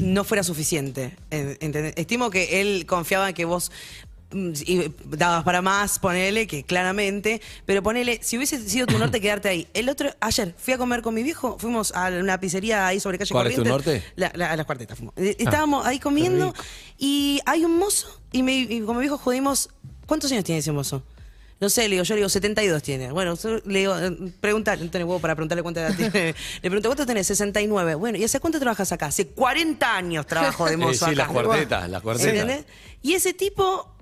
no 0.00 0.24
fuera 0.24 0.42
suficiente. 0.42 1.14
Estimo 1.30 2.30
que 2.30 2.60
él 2.60 2.86
confiaba 2.86 3.28
en 3.28 3.34
que 3.34 3.44
vos 3.44 3.70
y 4.32 4.92
dabas 5.16 5.44
para 5.44 5.62
más, 5.62 5.98
ponele, 5.98 6.46
que 6.46 6.64
claramente, 6.64 7.40
pero 7.66 7.82
ponele, 7.82 8.18
si 8.22 8.36
hubiese 8.36 8.60
sido 8.68 8.86
tu 8.86 8.98
norte 8.98 9.20
quedarte 9.20 9.48
ahí. 9.48 9.66
El 9.74 9.88
otro, 9.88 10.10
ayer 10.20 10.54
fui 10.58 10.74
a 10.74 10.78
comer 10.78 11.02
con 11.02 11.14
mi 11.14 11.22
viejo, 11.22 11.58
fuimos 11.58 11.92
a 11.94 12.08
una 12.08 12.38
pizzería 12.40 12.86
ahí 12.86 13.00
sobre 13.00 13.18
calle 13.18 13.32
¿Cuál 13.32 13.46
es 13.48 13.56
tu 13.56 13.64
norte? 13.64 14.02
La- 14.16 14.32
la- 14.34 14.50
a 14.52 14.56
las 14.56 14.66
cuartetas 14.66 14.96
fuimos. 14.98 15.14
Eh, 15.16 15.36
Estábamos 15.38 15.86
ahí 15.86 15.98
comiendo 15.98 16.54
y 16.98 17.40
hay 17.46 17.64
un 17.64 17.76
mozo 17.78 18.20
y, 18.32 18.42
me, 18.42 18.54
y 18.58 18.80
con 18.82 18.96
mi 18.96 19.00
viejo 19.00 19.18
jodimos, 19.18 19.68
¿cuántos 20.06 20.30
años 20.32 20.44
tiene 20.44 20.60
ese 20.60 20.72
mozo? 20.72 21.02
No 21.60 21.68
sé, 21.70 21.82
le 21.82 21.90
digo, 21.90 22.02
yo 22.02 22.14
le 22.14 22.18
digo, 22.22 22.28
72 22.28 22.82
tiene. 22.82 23.12
Bueno, 23.12 23.34
le 23.66 23.78
digo, 23.78 23.96
eh, 23.96 24.10
preguntar, 24.40 24.80
no 24.80 24.90
tenés 24.90 25.06
huevo 25.06 25.20
para 25.20 25.36
preguntarle 25.36 25.62
cuánta 25.62 25.80
edad 25.86 25.94
tiene. 25.96 26.34
Le 26.60 26.60
pregunto, 26.70 26.88
¿cuánto 26.88 27.06
tenés? 27.06 27.28
69. 27.28 27.94
Bueno, 27.94 28.18
¿y 28.18 28.24
hace 28.24 28.40
cuánto 28.40 28.58
trabajas 28.58 28.90
acá? 28.90 29.06
Hace 29.06 29.28
40 29.28 29.96
años 29.96 30.26
trabajo 30.26 30.66
de 30.66 30.72
Eh, 30.74 30.76
mozo 30.76 31.06
sí, 31.06 31.12
acá. 31.12 31.14
las 31.14 31.28
cuartetas, 31.28 31.88
las 31.88 32.02
cuartetas. 32.02 32.32
¿Entendés? 32.32 32.64
Y 33.00 33.12
ese 33.12 33.32
tipo, 33.32 33.94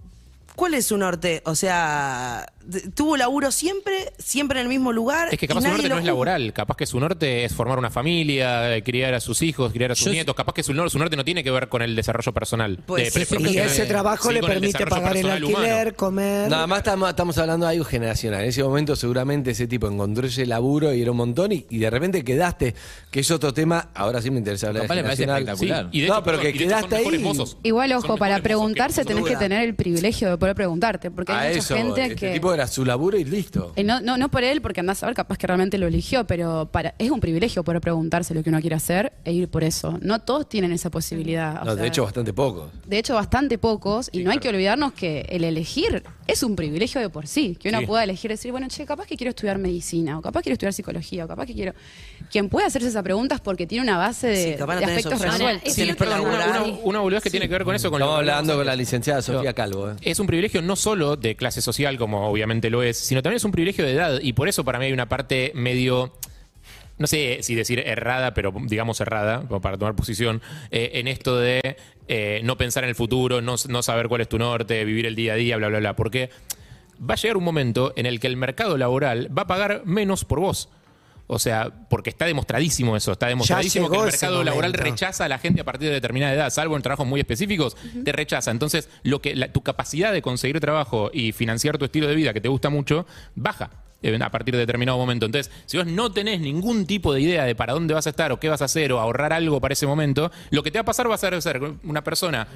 ¿cuál 0.60 0.74
es 0.74 0.84
su 0.84 0.98
norte? 0.98 1.40
O 1.46 1.54
sea, 1.54 2.52
tuvo 2.94 3.16
laburo 3.16 3.50
siempre, 3.50 4.12
siempre 4.18 4.60
en 4.60 4.66
el 4.66 4.68
mismo 4.68 4.92
lugar. 4.92 5.28
Es 5.32 5.38
que 5.38 5.48
capaz 5.48 5.62
su 5.62 5.68
norte 5.68 5.88
no 5.88 5.98
es 5.98 6.04
laboral, 6.04 6.52
capaz 6.52 6.76
que 6.76 6.86
su 6.86 7.00
norte 7.00 7.44
es 7.44 7.54
formar 7.54 7.78
una 7.78 7.90
familia, 7.90 8.76
eh, 8.76 8.82
criar 8.82 9.14
a 9.14 9.20
sus 9.20 9.42
hijos, 9.42 9.72
criar 9.72 9.92
a 9.92 9.94
sus 9.94 10.06
Yo- 10.06 10.12
nietos, 10.12 10.34
capaz 10.34 10.52
que 10.52 10.62
su 10.62 10.74
norte, 10.74 10.90
su 10.90 10.98
norte 10.98 11.16
no 11.16 11.24
tiene 11.24 11.42
que 11.42 11.50
ver 11.50 11.68
con 11.68 11.82
el 11.82 11.96
desarrollo 11.96 12.32
personal. 12.32 12.78
Pues 12.86 13.12
de- 13.14 13.24
sí, 13.24 13.36
Y 13.40 13.58
ese 13.58 13.86
trabajo 13.86 14.28
Sí, 14.28 14.34
le 14.34 14.40
el 14.40 14.46
permite 14.46 14.66
desarrollo 14.78 14.96
pagar 15.02 15.16
el 15.16 15.30
alquiler, 15.30 15.54
humano. 15.86 15.92
comer. 15.96 16.50
Nada 16.50 16.66
más 16.66 16.78
estamos, 16.78 17.08
estamos 17.10 17.38
hablando 17.38 17.66
de 17.66 17.72
algo 17.72 17.84
generacional. 17.84 18.42
En 18.42 18.48
ese 18.50 18.62
momento 18.62 18.94
seguramente 18.96 19.50
ese 19.52 19.66
tipo 19.66 19.88
encontró 19.88 20.26
ese 20.26 20.46
laburo 20.46 20.92
y 20.94 21.02
era 21.02 21.10
un 21.10 21.16
montón 21.16 21.52
y, 21.52 21.66
y 21.70 21.78
de 21.78 21.90
repente 21.90 22.22
quedaste, 22.24 22.74
que 23.10 23.20
es 23.20 23.30
otro 23.30 23.52
tema, 23.54 23.88
ahora 23.94 24.20
sí 24.22 24.30
me 24.30 24.38
interesa 24.38 24.68
hablar 24.68 24.82
Capaz 24.84 24.94
de 24.94 25.00
generacional. 25.00 25.42
espectacular. 25.42 25.88
Sí, 25.90 25.98
y 25.98 26.00
de 26.02 26.08
No, 26.08 26.22
pero 26.22 26.40
que 26.40 26.52
quedaste 26.52 26.96
ahí. 26.96 27.18
mozos. 27.18 27.56
Igual, 27.62 27.92
ojo, 27.92 28.16
para 28.16 28.40
preguntarse 28.40 29.02
que- 29.02 29.08
tenés 29.08 29.24
que 29.24 29.36
tener 29.36 29.62
el 29.62 29.74
privilegio 29.74 30.30
de 30.30 30.38
poder 30.38 30.54
preguntarte, 30.54 31.10
porque 31.10 31.32
A 31.32 31.40
hay 31.40 31.48
mucha 31.56 31.58
eso, 31.60 31.74
gente 31.76 32.02
este 32.02 32.14
que... 32.16 32.32
tipo 32.50 32.54
era 32.54 32.66
su 32.66 32.84
laburo 32.84 33.16
y 33.18 33.24
listo. 33.24 33.72
Eh, 33.76 33.84
no, 33.84 34.00
no, 34.00 34.16
no 34.16 34.28
por 34.30 34.42
él, 34.44 34.60
porque 34.60 34.80
andás 34.80 35.02
a 35.02 35.06
ver, 35.06 35.14
capaz 35.14 35.38
que 35.38 35.46
realmente 35.46 35.78
lo 35.78 35.86
eligió, 35.86 36.26
pero 36.26 36.68
para, 36.70 36.94
es 36.98 37.10
un 37.10 37.20
privilegio 37.20 37.62
poder 37.64 37.80
preguntarse 37.80 38.34
lo 38.34 38.42
que 38.42 38.50
uno 38.50 38.60
quiere 38.60 38.76
hacer 38.76 39.12
e 39.24 39.32
ir 39.32 39.48
por 39.48 39.64
eso. 39.64 39.98
No 40.02 40.20
todos 40.20 40.48
tienen 40.48 40.72
esa 40.72 40.90
posibilidad. 40.90 41.62
o 41.62 41.64
No, 41.64 41.74
sea, 41.74 41.82
de 41.82 41.88
hecho, 41.88 42.02
bastante 42.04 42.32
poco. 42.32 42.70
de 42.86 42.98
hecho, 42.98 43.14
bastante 43.14 43.58
pocos, 43.58 44.08
y 44.12 44.22
no 44.22 44.30
hay 44.30 44.38
que 44.38 44.48
olvidarnos 44.48 44.92
que 44.92 45.26
el 45.28 45.44
elegir 45.44 46.02
es 46.26 46.42
un 46.42 46.56
privilegio 46.56 47.00
de 47.00 47.08
por 47.10 47.26
sí, 47.26 47.56
que 47.58 47.68
uno 47.70 47.80
Sí. 47.80 47.86
pueda 47.86 48.04
elegir 48.04 48.30
decir, 48.30 48.50
bueno, 48.52 48.68
che, 48.68 48.84
capaz 48.86 49.06
que 49.06 49.16
quiero 49.16 49.30
estudiar 49.30 49.58
medicina, 49.58 50.18
o 50.18 50.22
capaz 50.22 50.42
quiero 50.42 50.54
estudiar 50.54 50.72
psicología, 50.72 51.24
o 51.24 51.28
capaz 51.28 51.46
que 51.46 51.54
quiero... 51.54 51.74
Quien 52.30 52.48
puede 52.48 52.66
hacerse 52.66 52.88
esa 52.88 53.02
pregunta 53.02 53.34
es 53.34 53.40
porque 53.40 53.66
tiene 53.66 53.82
una 53.82 53.98
base 53.98 54.28
de, 54.28 54.36
Sí, 54.36 54.44
de 54.52 54.62
aspectos 54.62 55.20
resueltos. 55.20 55.72
Sí, 55.72 55.90
una, 55.98 56.20
una, 56.20 56.62
una 56.82 57.00
boludez 57.00 57.22
que 57.24 57.30
tiene 57.30 57.48
que 57.48 57.54
ver 57.54 57.64
con 57.64 57.74
eso. 57.74 57.90
Con 57.90 57.98
lo 57.98 58.06
Estamos 58.06 58.18
hablando 58.20 58.56
con 58.56 58.66
la 58.66 58.76
licenciada 58.76 59.20
Sofía 59.20 59.52
Calvo. 59.52 59.90
¿eh? 59.90 59.96
Es 60.02 60.20
un 60.20 60.28
privilegio 60.28 60.62
no 60.62 60.76
solo 60.76 61.16
de 61.16 61.34
clase 61.34 61.60
social, 61.60 61.98
como 61.98 62.28
obviamente 62.28 62.70
lo 62.70 62.84
es, 62.84 62.96
sino 62.96 63.20
también 63.22 63.38
es 63.38 63.44
un 63.44 63.50
privilegio 63.50 63.84
de 63.84 63.92
edad. 63.92 64.20
Y 64.22 64.32
por 64.32 64.48
eso 64.48 64.64
para 64.64 64.78
mí 64.78 64.84
hay 64.84 64.92
una 64.92 65.08
parte 65.08 65.50
medio, 65.56 66.14
no 66.98 67.08
sé 67.08 67.38
si 67.42 67.56
decir 67.56 67.80
errada, 67.80 68.32
pero 68.32 68.54
digamos 68.62 69.00
errada, 69.00 69.42
para 69.42 69.76
tomar 69.76 69.96
posición, 69.96 70.40
eh, 70.70 70.92
en 70.94 71.08
esto 71.08 71.36
de 71.36 71.76
eh, 72.06 72.40
no 72.44 72.56
pensar 72.56 72.84
en 72.84 72.90
el 72.90 72.96
futuro, 72.96 73.40
no, 73.40 73.56
no 73.68 73.82
saber 73.82 74.06
cuál 74.08 74.20
es 74.20 74.28
tu 74.28 74.38
norte, 74.38 74.84
vivir 74.84 75.06
el 75.06 75.16
día 75.16 75.32
a 75.32 75.36
día, 75.36 75.56
bla, 75.56 75.68
bla, 75.68 75.80
bla. 75.80 75.96
Porque 75.96 76.30
va 77.00 77.14
a 77.14 77.16
llegar 77.16 77.36
un 77.36 77.44
momento 77.44 77.92
en 77.96 78.06
el 78.06 78.20
que 78.20 78.28
el 78.28 78.36
mercado 78.36 78.76
laboral 78.76 79.36
va 79.36 79.42
a 79.42 79.46
pagar 79.48 79.82
menos 79.84 80.24
por 80.24 80.38
vos. 80.38 80.68
O 81.32 81.38
sea, 81.38 81.70
porque 81.88 82.10
está 82.10 82.24
demostradísimo 82.24 82.96
eso, 82.96 83.12
está 83.12 83.26
demostradísimo 83.28 83.88
que 83.88 83.96
el 83.96 84.00
mercado 84.26 84.32
laboral 84.44 84.72
rechaza 84.90 85.24
a 85.26 85.28
la 85.28 85.38
gente 85.38 85.60
a 85.60 85.64
partir 85.64 85.86
de 85.88 85.94
determinada 85.94 86.34
edad, 86.34 86.50
salvo 86.50 86.74
en 86.76 86.82
trabajos 86.82 87.06
muy 87.06 87.20
específicos, 87.20 87.76
te 88.04 88.10
rechaza. 88.10 88.50
Entonces, 88.50 88.88
lo 89.04 89.22
que 89.22 89.36
la- 89.36 89.52
tu 89.52 89.62
capacidad 89.62 90.12
de 90.12 90.22
conseguir 90.22 90.58
trabajo 90.58 91.10
y 91.14 91.30
financiar 91.30 91.78
tu 91.78 91.84
estilo 91.84 92.08
de 92.08 92.16
vida 92.16 92.32
que 92.32 92.40
te 92.40 92.48
gusta 92.48 92.68
mucho, 92.68 93.06
baja 93.36 93.70
eh, 94.02 94.18
a 94.20 94.30
partir 94.30 94.54
de 94.54 94.60
determinado 94.60 94.98
momento. 94.98 95.26
Entonces, 95.26 95.52
si 95.66 95.76
vos 95.76 95.86
no 95.86 96.10
tenés 96.10 96.40
ningún 96.40 96.84
tipo 96.86 97.12
de 97.14 97.20
idea 97.20 97.44
de 97.44 97.54
para 97.54 97.74
dónde 97.74 97.94
vas 97.94 98.06
a 98.06 98.10
estar 98.10 98.32
o 98.32 98.40
qué 98.40 98.48
vas 98.48 98.62
a 98.62 98.64
hacer 98.64 98.92
o 98.92 98.98
ahorrar 98.98 99.32
algo 99.32 99.60
para 99.60 99.74
ese 99.74 99.86
momento, 99.86 100.32
lo 100.50 100.62
que 100.64 100.70
te 100.70 100.78
va 100.78 100.82
a 100.82 100.84
pasar 100.86 101.08
va 101.08 101.14
a 101.14 101.18
ser 101.18 101.40
ser 101.42 101.60
una 101.84 102.02
persona 102.02 102.48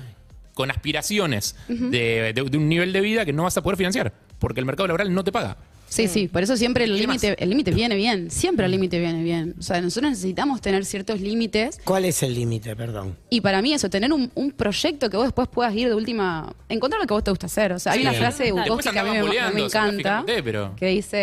con 0.55 0.71
aspiraciones 0.71 1.55
de, 1.69 2.33
de- 2.33 2.43
de 2.45 2.57
un 2.59 2.69
nivel 2.69 2.93
de 2.93 3.01
vida 3.01 3.25
que 3.25 3.33
no 3.33 3.43
vas 3.45 3.57
a 3.57 3.63
poder 3.63 3.77
financiar, 3.77 4.13
porque 4.39 4.59
el 4.61 4.67
mercado 4.67 4.87
laboral 4.89 5.13
no 5.15 5.23
te 5.23 5.31
paga. 5.33 5.57
Sí, 5.95 6.09
sí, 6.09 6.29
por 6.29 6.43
eso 6.43 6.57
siempre 6.57 6.85
el 6.85 6.97
límite 6.97 7.37
el 7.39 7.49
límite 7.51 7.71
viene 7.71 7.95
bien, 7.95 8.31
siempre 8.31 8.67
el 8.67 8.73
límite 8.73 8.99
viene 8.99 9.23
bien. 9.23 9.55
O 9.59 9.63
sea, 9.63 9.81
nosotros 9.81 10.11
necesitamos 10.11 10.61
tener 10.61 10.85
ciertos 10.85 11.21
límites 11.21 11.81
¿Cuál 11.85 12.05
es 12.05 12.23
el 12.23 12.35
límite, 12.35 12.75
perdón? 12.75 13.17
y 13.31 13.41
para 13.41 13.63
mí 13.63 13.73
eso, 13.73 13.89
tener 13.91 14.13
un, 14.13 14.31
un 14.35 14.51
proyecto 14.53 15.09
que 15.11 15.17
vos 15.17 15.27
después 15.27 15.49
puedas 15.49 15.75
ir 15.75 15.89
de 15.89 15.95
última, 15.95 16.53
encontrar 16.69 17.01
lo 17.01 17.07
que 17.07 17.15
vos 17.15 17.23
te 17.25 17.31
gusta 17.31 17.47
hacer. 17.47 17.73
O 17.73 17.79
sea, 17.79 17.93
hay 17.93 18.01
una 18.03 18.13
frase 18.13 18.45
de 18.45 18.53
Bukowski 18.53 18.91
que 18.91 18.99
a 18.99 19.05
mí 19.05 19.11
me, 19.55 19.63
encanta, 19.65 20.25
pero- 20.27 20.75
que 20.77 20.87
dice... 20.87 21.17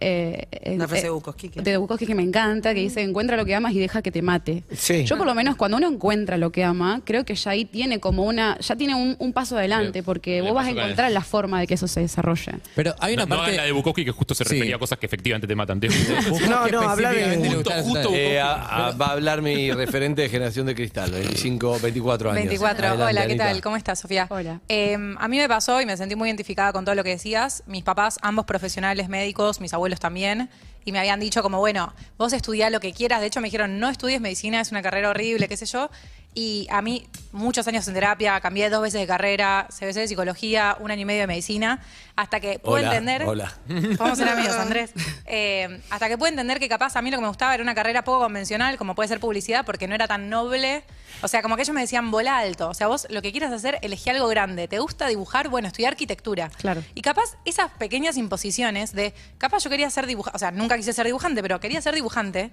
eh, 0.00 0.48
eh, 0.50 0.74
Una 0.74 0.88
frase 0.88 1.02
eh, 1.02 1.04
de 1.04 1.10
Bukowski, 1.10 1.48
¿qué? 1.48 1.62
De 1.62 1.76
Bukowski 1.76 2.06
que 2.06 2.14
me 2.14 2.22
encanta, 2.22 2.74
que 2.74 2.80
dice, 2.80 3.02
encuentra 3.02 3.36
lo 3.36 3.44
que 3.44 3.54
amas 3.54 3.72
y 3.72 3.78
deja 3.78 4.02
que 4.02 4.10
te 4.10 4.22
mate. 4.22 4.64
Sí. 4.72 5.04
Yo 5.04 5.16
por 5.16 5.26
lo 5.26 5.34
menos 5.34 5.56
cuando 5.56 5.76
uno 5.76 5.88
encuentra 5.88 6.36
lo 6.36 6.50
que 6.50 6.64
ama, 6.64 7.00
creo 7.04 7.24
que 7.24 7.34
ya 7.34 7.52
ahí 7.52 7.64
tiene 7.64 8.00
como 8.00 8.24
una, 8.24 8.58
ya 8.58 8.76
tiene 8.76 8.94
un, 8.94 9.16
un 9.18 9.32
paso 9.32 9.56
adelante, 9.56 10.02
porque 10.02 10.36
Le 10.36 10.42
vos 10.42 10.54
vas 10.54 10.66
a 10.66 10.70
encontrar 10.70 11.10
la 11.12 11.22
forma 11.22 11.60
de 11.60 11.66
que 11.66 11.74
eso 11.74 11.86
se 11.88 12.00
desarrolle. 12.00 12.52
Pero 12.74 12.94
hay 12.98 13.14
una 13.14 13.26
no, 13.26 13.36
parte. 13.36 13.56
la 13.56 13.64
de 13.64 13.72
Bukowski 13.72 14.04
que 14.04 14.12
justo 14.16 14.34
se 14.34 14.44
Sí. 14.44 14.54
refería 14.54 14.76
a 14.76 14.78
cosas 14.78 14.98
que 14.98 15.06
efectivamente 15.06 15.46
te 15.46 15.54
matan. 15.54 15.80
No, 16.48 16.66
no, 16.68 16.80
habla 16.88 17.12
de- 17.12 17.36
Justo, 17.48 17.70
justo. 17.82 18.10
Eh, 18.14 18.40
a- 18.40 18.88
a- 18.88 18.90
va 18.92 19.06
a 19.06 19.12
hablar 19.12 19.42
mi 19.42 19.70
referente 19.72 20.22
de 20.22 20.28
generación 20.28 20.66
de 20.66 20.74
cristal, 20.74 21.10
25, 21.12 21.78
24 21.80 22.30
años. 22.30 22.40
24. 22.44 22.86
Adelante, 22.86 23.02
Hola, 23.04 23.20
¿qué 23.26 23.32
Anita. 23.32 23.44
tal? 23.46 23.60
¿Cómo 23.62 23.76
estás, 23.76 23.98
Sofía? 24.00 24.26
Hola. 24.30 24.60
Eh, 24.68 24.94
a 25.18 25.28
mí 25.28 25.36
me 25.38 25.48
pasó 25.48 25.80
y 25.80 25.86
me 25.86 25.96
sentí 25.96 26.16
muy 26.16 26.28
identificada 26.28 26.72
con 26.72 26.84
todo 26.84 26.94
lo 26.94 27.04
que 27.04 27.10
decías. 27.10 27.62
Mis 27.66 27.82
papás, 27.84 28.18
ambos 28.22 28.44
profesionales 28.46 29.08
médicos, 29.08 29.60
mis 29.60 29.72
abuelos 29.74 30.00
también, 30.00 30.48
y 30.84 30.92
me 30.92 30.98
habían 30.98 31.20
dicho 31.20 31.42
como, 31.42 31.58
bueno, 31.58 31.92
vos 32.16 32.32
estudiá 32.32 32.70
lo 32.70 32.80
que 32.80 32.92
quieras. 32.92 33.20
De 33.20 33.26
hecho, 33.26 33.40
me 33.40 33.46
dijeron, 33.48 33.78
no 33.80 33.88
estudies 33.88 34.20
medicina, 34.20 34.60
es 34.60 34.70
una 34.70 34.82
carrera 34.82 35.10
horrible, 35.10 35.48
qué 35.48 35.56
sé 35.56 35.66
yo. 35.66 35.90
Y 36.38 36.66
a 36.68 36.82
mí, 36.82 37.08
muchos 37.32 37.66
años 37.66 37.88
en 37.88 37.94
terapia, 37.94 38.38
cambié 38.42 38.68
dos 38.68 38.82
veces 38.82 39.00
de 39.00 39.06
carrera, 39.06 39.68
CBC 39.70 39.94
de 39.94 40.08
psicología, 40.08 40.76
un 40.80 40.90
año 40.90 41.00
y 41.00 41.04
medio 41.06 41.22
de 41.22 41.26
medicina, 41.26 41.80
hasta 42.14 42.40
que 42.40 42.58
puedo 42.58 42.76
Hola, 42.76 42.88
entender... 42.88 43.22
hola. 43.26 43.54
Vamos 43.98 44.20
a 44.20 44.22
ser 44.22 44.28
amigos, 44.28 44.54
Andrés. 44.58 44.90
Eh, 45.24 45.80
hasta 45.88 46.08
que 46.08 46.18
puedo 46.18 46.28
entender 46.28 46.58
que 46.58 46.68
capaz 46.68 46.94
a 46.94 47.00
mí 47.00 47.10
lo 47.10 47.16
que 47.16 47.22
me 47.22 47.28
gustaba 47.28 47.54
era 47.54 47.62
una 47.62 47.74
carrera 47.74 48.04
poco 48.04 48.18
convencional, 48.18 48.76
como 48.76 48.94
puede 48.94 49.08
ser 49.08 49.18
publicidad, 49.18 49.64
porque 49.64 49.88
no 49.88 49.94
era 49.94 50.06
tan 50.06 50.28
noble. 50.28 50.84
O 51.22 51.28
sea, 51.28 51.40
como 51.40 51.56
que 51.56 51.62
ellos 51.62 51.74
me 51.74 51.80
decían, 51.80 52.10
bola 52.10 52.36
alto. 52.36 52.68
O 52.68 52.74
sea, 52.74 52.86
vos 52.86 53.06
lo 53.08 53.22
que 53.22 53.32
quieras 53.32 53.50
hacer, 53.50 53.78
elegí 53.80 54.10
algo 54.10 54.28
grande. 54.28 54.68
¿Te 54.68 54.78
gusta 54.78 55.06
dibujar? 55.06 55.48
Bueno, 55.48 55.68
estudiar 55.68 55.94
arquitectura. 55.94 56.50
Claro. 56.50 56.84
Y 56.94 57.00
capaz 57.00 57.38
esas 57.46 57.70
pequeñas 57.70 58.18
imposiciones 58.18 58.92
de, 58.92 59.14
capaz 59.38 59.64
yo 59.64 59.70
quería 59.70 59.88
ser 59.88 60.06
dibujante, 60.06 60.36
o 60.36 60.38
sea, 60.38 60.50
nunca 60.50 60.76
quise 60.76 60.92
ser 60.92 61.06
dibujante, 61.06 61.40
pero 61.40 61.60
quería 61.60 61.80
ser 61.80 61.94
dibujante. 61.94 62.50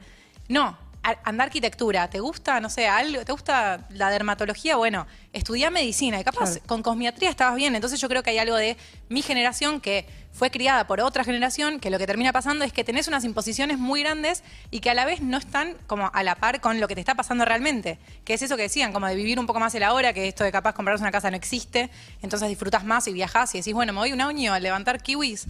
No, 0.48 0.78
anda 1.04 1.43
arquitectura, 1.43 2.10
¿te 2.10 2.20
gusta, 2.20 2.60
no 2.60 2.70
sé, 2.70 2.88
algo, 2.88 3.26
te 3.26 3.32
gusta 3.32 3.86
la 3.89 4.10
dermatología? 4.10 4.78
Bueno, 4.78 5.06
estudia 5.34 5.70
medicina 5.70 6.20
y 6.20 6.24
capaz 6.24 6.51
Claro. 6.54 6.68
con 6.68 6.82
cosmiatría 6.82 7.30
estabas 7.30 7.56
bien. 7.56 7.76
Entonces 7.76 7.99
yo 7.99 8.08
creo 8.08 8.24
que 8.24 8.30
hay 8.30 8.38
algo 8.38 8.56
de 8.56 8.78
mi 9.10 9.22
generación 9.22 9.82
que 9.82 10.08
fue 10.34 10.50
criada 10.52 10.88
por 10.88 11.00
otra 11.00 11.24
generación, 11.24 11.80
que 11.80 11.90
lo 11.90 11.98
que 12.00 12.08
termina 12.08 12.34
pasando 12.34 12.66
es 12.66 12.74
que 12.74 12.84
tenés 12.84 13.08
unas 13.08 13.24
imposiciones 13.24 13.78
muy 13.78 14.02
grandes 14.02 14.44
y 14.72 14.80
que 14.80 14.90
a 14.90 14.94
la 14.96 15.06
vez 15.06 15.22
no 15.22 15.38
están 15.38 15.76
como 15.88 16.10
a 16.14 16.24
la 16.24 16.36
par 16.36 16.60
con 16.60 16.80
lo 16.80 16.88
que 16.88 16.96
te 16.96 17.02
está 17.02 17.14
pasando 17.16 17.46
realmente. 17.46 18.00
Que 18.26 18.34
es 18.34 18.42
eso 18.42 18.58
que 18.58 18.64
decían, 18.64 18.92
como 18.94 19.08
de 19.08 19.16
vivir 19.16 19.40
un 19.40 19.46
poco 19.46 19.60
más 19.60 19.74
el 19.76 19.84
ahora, 19.84 20.12
que 20.12 20.28
esto 20.28 20.44
de 20.44 20.52
capaz 20.52 20.74
comprarse 20.74 21.04
una 21.04 21.12
casa 21.12 21.30
no 21.30 21.38
existe, 21.38 21.90
entonces 22.22 22.50
disfrutas 22.50 22.84
más 22.84 23.08
y 23.08 23.14
viajás 23.14 23.54
y 23.54 23.60
decís, 23.60 23.74
bueno, 23.74 23.94
me 23.94 24.00
voy 24.00 24.12
un 24.12 24.22
año 24.22 24.54
a 24.54 24.60
levantar 24.60 25.02
kiwis 25.04 25.46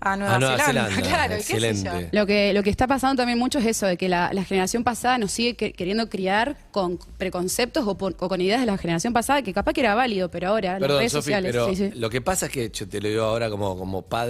a 0.00 0.16
Nueva, 0.16 0.36
A 0.36 0.38
Nueva 0.38 0.58
Zelanda. 0.64 0.90
Zelanda, 0.90 1.08
Claro, 1.08 1.34
y 1.34 1.36
qué 1.36 1.42
sé 1.44 1.60
yo. 1.60 1.66
excelente. 1.68 2.08
Lo 2.16 2.24
que, 2.26 2.52
lo 2.54 2.62
que 2.62 2.70
está 2.70 2.86
pasando 2.86 3.16
también 3.20 3.38
mucho 3.38 3.58
es 3.58 3.66
eso, 3.66 3.86
de 3.86 3.96
que 3.98 4.08
la, 4.08 4.30
la 4.32 4.44
generación 4.44 4.82
pasada 4.82 5.18
nos 5.18 5.30
sigue 5.30 5.54
que- 5.56 5.72
queriendo 5.74 6.08
criar 6.08 6.56
con 6.70 6.98
preconceptos 7.18 7.86
o, 7.86 7.98
por- 7.98 8.16
o 8.18 8.28
con 8.28 8.40
ideas 8.40 8.60
de 8.60 8.66
la 8.66 8.78
generación 8.78 9.12
pasada 9.12 9.42
que 9.42 9.52
capaz 9.52 9.74
que 9.74 9.80
era 9.82 9.94
válido, 9.94 10.30
pero 10.30 10.48
ahora 10.48 10.72
las 10.72 10.80
Perdón, 10.80 10.98
redes 11.00 11.12
Sofi, 11.12 11.22
sociales... 11.24 11.52
pero 11.52 11.68
sí, 11.68 11.76
sí. 11.76 11.90
lo 11.94 12.08
que 12.08 12.20
pasa 12.22 12.46
es 12.46 12.52
que 12.52 12.70
yo 12.70 12.88
te 12.88 12.98
lo 13.00 13.08
digo 13.08 13.24
ahora 13.24 13.50
como, 13.50 13.76
como 13.78 14.00
padre. 14.02 14.21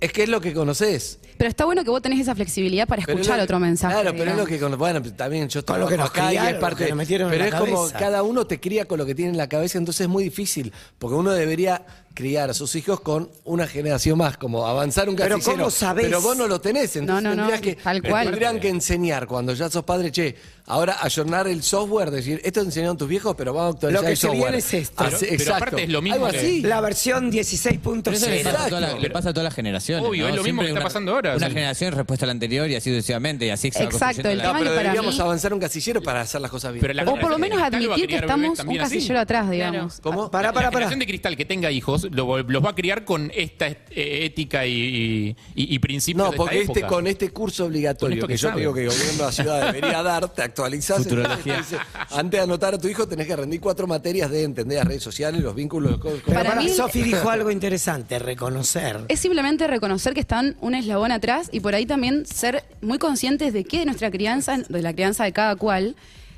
Es 0.00 0.12
que 0.12 0.22
es 0.22 0.28
lo 0.28 0.40
que 0.40 0.54
conoces. 0.54 1.18
Pero 1.38 1.50
está 1.50 1.64
bueno 1.64 1.82
que 1.82 1.90
vos 1.90 2.00
tenés 2.00 2.20
esa 2.20 2.36
flexibilidad 2.36 2.86
para 2.86 3.02
Pero 3.04 3.18
escuchar 3.18 3.38
lo- 3.38 3.44
otro 3.44 3.58
mensaje. 3.58 3.94
Claro, 3.94 4.16
pero 4.16 4.30
es 4.30 4.36
lo 4.36 4.46
que 4.46 4.58
bueno, 4.76 5.02
pues, 5.02 5.16
también 5.16 5.48
yo 5.48 5.64
Con 5.64 5.80
lo 5.80 5.88
que 5.88 5.96
nos 5.96 6.10
acá 6.10 6.32
y 6.32 6.36
es 6.36 6.54
parte, 6.54 6.84
que 6.84 6.90
nos 6.90 6.98
metieron 6.98 7.32
en 7.32 7.38
pero 7.38 7.50
la 7.50 7.56
es 7.56 7.60
como 7.60 7.90
cada 7.98 8.22
uno 8.22 8.46
te 8.46 8.60
cría 8.60 8.84
con 8.84 8.98
lo 8.98 9.06
que 9.06 9.14
tiene 9.16 9.32
en 9.32 9.36
la 9.36 9.48
cabeza, 9.48 9.78
entonces 9.78 10.02
es 10.02 10.08
muy 10.08 10.22
difícil, 10.22 10.72
porque 11.00 11.16
uno 11.16 11.32
debería 11.32 11.84
criar 12.14 12.50
a 12.50 12.54
sus 12.54 12.74
hijos 12.76 13.00
con 13.00 13.30
una 13.44 13.66
generación 13.66 14.18
más, 14.18 14.36
como 14.36 14.66
avanzar 14.66 15.08
un 15.08 15.16
Pero 15.16 15.36
casillero. 15.36 15.58
¿cómo 15.64 15.70
sabés? 15.70 16.04
Pero 16.06 16.20
vos 16.20 16.36
no 16.36 16.46
lo 16.46 16.60
tenés, 16.60 16.96
entonces 16.96 17.22
No, 17.24 17.30
no, 17.30 17.34
no, 17.36 17.48
tendrías 17.48 17.60
que 17.60 17.82
tal 17.82 18.02
cual. 18.02 18.26
tendrían 18.26 18.60
que 18.60 18.68
enseñar 18.68 19.26
cuando 19.26 19.54
ya 19.54 19.68
sos 19.70 19.84
padre, 19.84 20.10
che, 20.12 20.34
ahora 20.66 20.98
ayornar 21.02 21.48
el 21.48 21.62
software, 21.62 22.10
decir, 22.10 22.40
esto 22.44 22.60
enseñaron 22.60 22.96
tus 22.96 23.08
viejos, 23.08 23.34
pero 23.36 23.52
vamos 23.52 23.74
a 23.74 23.76
actualizar 23.76 24.02
Lo 24.02 24.06
que 24.06 24.12
el 24.12 24.16
se 24.16 24.26
software. 24.26 24.42
viene 24.42 24.58
es 24.58 24.74
esto. 24.74 25.02
Así- 25.04 25.10
Pero- 25.12 25.20
pero 25.20 25.32
exacto. 25.34 25.54
aparte 25.64 25.82
es 25.84 25.88
lo 25.90 26.02
mismo 26.02 26.14
Algo 26.26 26.30
que- 26.30 26.38
así. 26.38 26.62
La 26.62 26.80
versión 26.80 27.30
Pero 27.30 27.42
eso 27.42 27.66
le 27.66 27.72
16.0. 27.72 28.44
pasa, 28.52 28.64
a 28.64 28.68
toda 28.68 28.80
la, 28.80 28.86
Exacto. 28.88 29.02
le 29.02 29.10
pasa 29.10 29.28
a 29.30 29.32
todas 29.32 29.44
las 29.44 29.54
generaciones. 29.54 30.06
Obvio, 30.08 30.22
¿no? 30.24 30.28
es 30.30 30.36
lo 30.36 30.42
mismo 30.44 30.62
Siempre 30.62 30.64
que 30.66 30.68
está 30.70 30.80
una- 30.80 30.84
pasando 30.88 31.12
ahora, 31.14 31.30
o 31.32 31.36
Una 31.36 31.46
sea. 31.46 31.48
generación 31.54 31.92
respuesta 31.94 32.24
a 32.24 32.28
la 32.28 32.32
anterior 32.32 32.70
y 32.70 32.74
así 32.76 32.90
sucesivamente. 32.90 33.46
Y 33.46 33.50
así 33.50 33.70
se 33.70 33.82
Exacto, 33.82 34.28
el 34.28 34.38
la- 34.38 34.44
No, 34.44 34.48
tema 34.50 34.58
pero 34.60 34.70
que 34.70 34.76
para 34.76 34.82
deberíamos 34.82 35.14
mí- 35.14 35.20
avanzar 35.20 35.52
un 35.54 35.60
casillero 35.60 36.02
para 36.02 36.20
hacer 36.20 36.40
las 36.40 36.50
cosas 36.50 36.72
bien. 36.72 36.80
Pero 36.82 36.94
la 36.94 37.02
O 37.02 37.06
por 37.06 37.14
lo 37.14 37.36
generación 37.36 37.40
menos 37.40 37.62
admitir 37.62 38.08
que 38.08 38.16
estamos 38.16 38.58
un 38.60 38.76
casillero 38.76 39.20
atrás, 39.20 39.50
digamos. 39.50 40.00
¿Cómo? 40.00 40.30
Pará, 40.30 40.48
la 40.48 40.52
pará, 40.52 40.66
pará. 40.68 40.70
generación 40.86 40.98
de 41.00 41.06
cristal 41.06 41.36
que 41.36 41.44
tenga 41.44 41.70
hijos 41.70 42.01
lo- 42.10 42.42
los 42.42 42.64
va 42.64 42.70
a 42.70 42.74
criar 42.74 43.04
con 43.04 43.30
esta 43.34 43.66
eh, 43.68 43.76
ética 43.90 44.66
y, 44.66 44.72
y- 44.72 45.36
y- 45.54 45.74
y 45.74 45.78
principios 45.78 46.24
No, 46.26 46.30
de 46.32 46.36
porque 46.36 46.60
esta 46.60 46.72
este, 46.72 46.80
época. 46.80 46.94
con 46.94 47.06
este 47.06 47.30
curso 47.30 47.66
obligatorio 47.66 48.20
Con 48.20 48.28
que, 48.28 48.34
que 48.34 48.38
yo 48.38 48.48
sabe. 48.48 48.60
digo 48.60 48.74
que 48.74 48.82
el 48.84 48.88
gobierno 48.88 49.12
de 49.12 49.18
la 49.22 49.32
ciudad 49.32 49.66
debería 49.72 50.02
dar, 50.02 50.28
te 50.32 50.42
actualizás. 50.42 50.98
Futurología. 50.98 51.54
entonces 51.56 51.78
te 51.78 51.84
dice, 51.98 52.08
antes 52.10 52.38
de 52.38 52.44
anotar 52.44 52.74
a 52.74 52.78
tu 52.78 52.88
hijo 52.88 53.06
tenés 53.06 53.26
que 53.26 53.36
rendir 53.36 53.60
cuatro 53.60 53.86
materias 53.86 54.30
de 54.30 54.42
entender 54.44 54.78
las 54.78 54.86
redes 54.86 55.02
sociales, 55.02 55.40
los 55.40 55.54
vínculos. 55.54 55.92
Los, 55.92 56.00
cosas- 56.00 56.20
Pero 56.24 56.36
Para 56.38 56.48
para 56.50 56.62
mí- 56.62 56.68
Sofi 56.68 57.02
dijo 57.02 57.28
algo 57.30 57.50
interesante, 57.50 58.18
reconocer. 58.18 59.00
Es 59.08 59.20
simplemente 59.20 59.66
reconocer 59.66 60.14
que 60.14 60.20
están 60.20 60.56
un 60.60 60.74
eslabón 60.74 61.12
atrás 61.12 61.48
y 61.52 61.60
por 61.60 61.74
ahí 61.74 61.86
también 61.86 62.26
ser 62.26 62.64
muy 62.80 62.98
conscientes 62.98 63.52
de 63.52 63.64
que 63.64 63.80
de 63.80 63.84
nuestra 63.86 64.10
crianza, 64.10 64.58
de 64.68 64.82
la 64.82 64.92
crianza 64.92 65.24
de 65.24 65.32
cada 65.32 65.56
cual, 65.56 65.96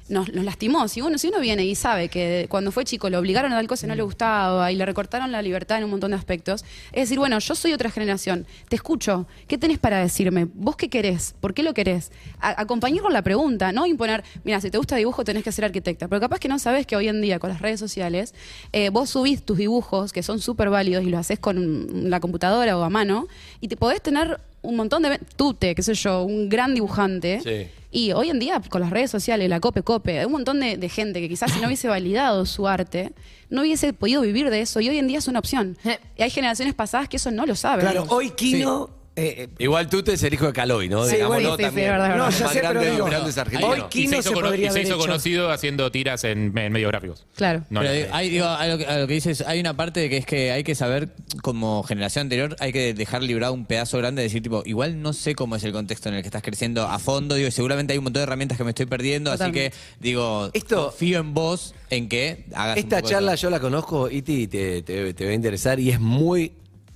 nos, 0.09 0.33
nos 0.33 0.45
lastimó. 0.45 0.87
Si 0.89 1.01
uno, 1.01 1.17
si 1.19 1.29
uno 1.29 1.41
viene 1.41 1.65
y 1.65 1.75
sabe 1.75 2.09
que 2.09 2.47
cuando 2.51 2.71
fue 2.73 2.85
chico 2.85 3.09
lo 3.11 3.19
obligaron 3.19 3.53
a 3.53 3.57
tal 3.57 3.67
cosa 3.67 3.87
y 3.87 3.89
no 3.89 3.95
le 3.95 4.03
gustaba 4.03 4.71
y 4.71 4.77
le 4.77 4.85
recortaron 4.85 5.33
la 5.33 5.41
libertad 5.41 5.79
en 5.79 5.85
un 5.85 5.91
montón 5.91 6.11
de 6.11 6.17
aspectos, 6.17 6.65
es 6.93 7.05
decir, 7.05 7.19
bueno, 7.19 7.39
yo 7.39 7.55
soy 7.55 7.73
otra 7.73 7.91
generación, 7.91 8.47
te 8.69 8.77
escucho, 8.77 9.27
¿qué 9.49 9.57
tenés 9.59 9.79
para 9.79 9.99
decirme? 10.01 10.47
¿Vos 10.55 10.77
qué 10.77 10.89
querés? 10.89 11.35
¿Por 11.41 11.55
qué 11.55 11.63
lo 11.63 11.73
querés? 11.75 12.13
A- 12.41 12.61
acompañar 12.61 13.03
con 13.03 13.13
la 13.13 13.23
pregunta, 13.23 13.73
no 13.73 13.87
imponer, 13.87 14.25
mira, 14.45 14.61
si 14.61 14.71
te 14.71 14.79
gusta 14.79 14.97
dibujo 14.97 15.25
tenés 15.25 15.43
que 15.45 15.53
ser 15.53 15.65
arquitecta, 15.65 16.09
pero 16.09 16.21
capaz 16.21 16.39
que 16.39 16.49
no 16.49 16.59
sabes 16.59 16.87
que 16.87 16.97
hoy 16.97 17.09
en 17.09 17.21
día 17.23 17.39
con 17.39 17.51
las 17.51 17.61
redes 17.63 17.81
sociales 17.81 18.35
eh, 18.73 18.91
vos 18.91 19.11
subís 19.11 19.43
tus 19.43 19.57
dibujos 19.59 20.13
que 20.13 20.23
son 20.23 20.39
súper 20.41 20.69
válidos 20.71 21.03
y 21.05 21.09
lo 21.09 21.19
haces 21.19 21.39
con 21.39 22.11
la 22.11 22.21
computadora 22.21 22.77
o 22.77 22.83
a 22.83 22.91
mano 22.91 23.27
y 23.61 23.69
te 23.69 23.77
podés 23.77 24.03
tener 24.03 24.39
un 24.63 24.77
montón 24.77 25.03
de... 25.03 25.19
Tute, 25.37 25.75
qué 25.75 25.83
sé 25.83 25.93
yo, 25.95 26.23
un 26.25 26.49
gran 26.49 26.75
dibujante. 26.75 27.41
Sí. 27.43 27.71
Y 27.97 28.11
hoy 28.11 28.29
en 28.29 28.41
día, 28.41 28.61
con 28.69 28.81
las 28.81 28.91
redes 28.91 29.09
sociales, 29.09 29.49
la 29.49 29.61
Cope 29.61 29.83
Cope, 29.85 30.19
hay 30.19 30.25
un 30.27 30.33
montón 30.33 30.59
de, 30.59 30.77
de 30.77 30.89
gente 30.89 31.21
que 31.21 31.29
quizás 31.29 31.53
si 31.53 31.61
no 31.61 31.67
hubiese 31.69 31.87
validado 31.87 32.45
su 32.45 32.67
arte, 32.67 33.13
no 33.51 33.61
hubiese 33.61 33.93
podido 33.93 34.21
vivir 34.21 34.51
de 34.51 34.63
eso 34.63 34.81
y 34.81 34.89
hoy 34.89 34.99
en 34.99 35.07
día 35.07 35.19
es 35.19 35.29
una 35.29 35.39
opción. 35.39 35.79
Y 36.17 36.23
hay 36.25 36.31
generaciones 36.31 36.75
pasadas 36.75 37.09
que 37.09 37.19
eso 37.19 37.31
no 37.31 37.47
lo 37.47 37.55
saben. 37.55 37.87
Claro, 37.87 38.05
hoy 38.09 38.31
Kino. 38.31 38.91
eh, 38.91 39.04
eh, 39.17 39.49
Igual 39.59 39.89
tú 39.89 40.03
te 40.03 40.15
es 40.15 40.23
el 40.25 40.35
hijo 40.35 40.47
de 40.47 40.53
Caloy, 40.53 40.89
¿no? 40.89 41.05
Sí, 41.07 41.15
Digámoslo 41.17 41.41
bueno, 41.51 41.57
sí, 41.57 41.63
sí, 41.63 41.63
también. 41.67 41.87
es 41.87 41.93
verdad, 41.93 42.11
es 42.11 42.17
No, 42.19 42.25
Los 42.27 42.39
ya 42.39 42.45
más 42.45 42.53
sé, 42.53 42.59
pero 42.61 42.71
grandes, 42.73 42.93
digo, 42.93 43.05
Hoy 43.05 43.15
argentinos. 43.37 43.79
y 43.79 43.83
Kino 43.91 44.11
se 44.11 44.17
hizo, 44.19 44.23
se 44.29 44.35
cono- 44.35 44.47
podría 44.49 44.67
y 44.67 44.67
se 44.67 44.71
haber 44.71 44.83
hizo 44.87 44.95
hecho. 44.95 45.03
conocido 45.07 45.51
haciendo 45.51 45.91
tiras 45.93 46.25
en, 46.25 46.59
en 46.59 46.73
medios 46.73 46.91
gráficos. 46.91 47.27
Claro. 47.37 47.65
No, 47.71 47.81
Pero 47.81 47.93
no, 47.93 47.99
hay- 47.99 48.09
hay, 48.13 48.31
digo, 48.31 48.47
a, 48.47 48.67
lo 48.67 48.79
que, 48.79 48.87
a 48.87 48.99
lo 48.99 49.07
que 49.07 49.15
dices, 49.15 49.43
hay 49.47 49.61
una 49.61 49.77
parte 49.77 50.01
de 50.01 50.11
que 50.11 50.17
es 50.17 50.27
que 50.27 50.51
hay 50.53 50.65
que 50.65 50.75
saber, 50.75 51.11
como 51.43 51.83
generación 51.85 52.23
anterior, 52.23 52.57
hay 52.61 52.73
que 52.73 52.93
dejar 52.95 53.23
librado 53.23 53.53
un 53.53 53.67
pedazo 53.67 53.99
grande 53.99 54.23
de 54.23 54.29
decir, 54.29 54.43
tipo, 54.43 54.63
igual 54.67 55.01
no 55.01 55.13
sé 55.13 55.35
cómo 55.35 55.57
es 55.57 55.65
el 55.65 55.73
contexto 55.73 56.09
en 56.09 56.17
el 56.17 56.23
que 56.23 56.29
estás 56.29 56.43
creciendo 56.43 56.83
a 56.89 56.99
fondo, 56.99 57.35
digo, 57.37 57.51
seguramente 57.51 57.93
hay 57.93 57.99
un 57.99 58.05
montón 58.05 58.21
de 58.21 58.25
herramientas 58.25 58.59
que 58.59 58.65
me 58.65 58.71
estoy 58.71 58.87
perdiendo, 58.87 59.31
Totalmente. 59.31 59.67
así 59.69 59.77
que, 59.99 60.01
digo, 60.01 60.51
Esto- 60.53 60.87
confío 60.91 61.21
en 61.21 61.35
vos, 61.35 61.75
en 61.91 62.09
que 62.09 62.47
hagas 62.55 62.77
un 62.77 62.83
Esta 62.83 62.97
poco 62.97 63.09
de 63.09 63.15
charla 63.15 63.35
yo 63.37 63.51
la 63.51 63.61
conozco, 63.61 64.11
Iti, 64.11 64.43
y 64.43 64.47
te, 64.49 64.83
te- 64.83 65.15
te 65.15 65.25
va 65.25 65.31
a 65.31 65.35
interesar 65.35 65.79
y 65.79 65.91
es 65.91 66.01
muy... 66.01 66.53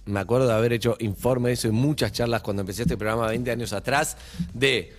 Me 0.08 0.20
acuerdo 0.20 0.46
de 0.48 0.54
haber 0.54 0.72
hecho 0.72 0.96
informe 1.00 1.50
de 1.50 1.54
eso 1.54 1.68
y 1.68 1.70
muchas 1.70 2.12
charlas 2.12 2.40
cuando 2.40 2.62
empecé 2.62 2.82
este 2.82 2.96
programa 2.96 3.26
20 3.26 3.50
años 3.50 3.74
atrás 3.74 4.16
de 4.54 4.92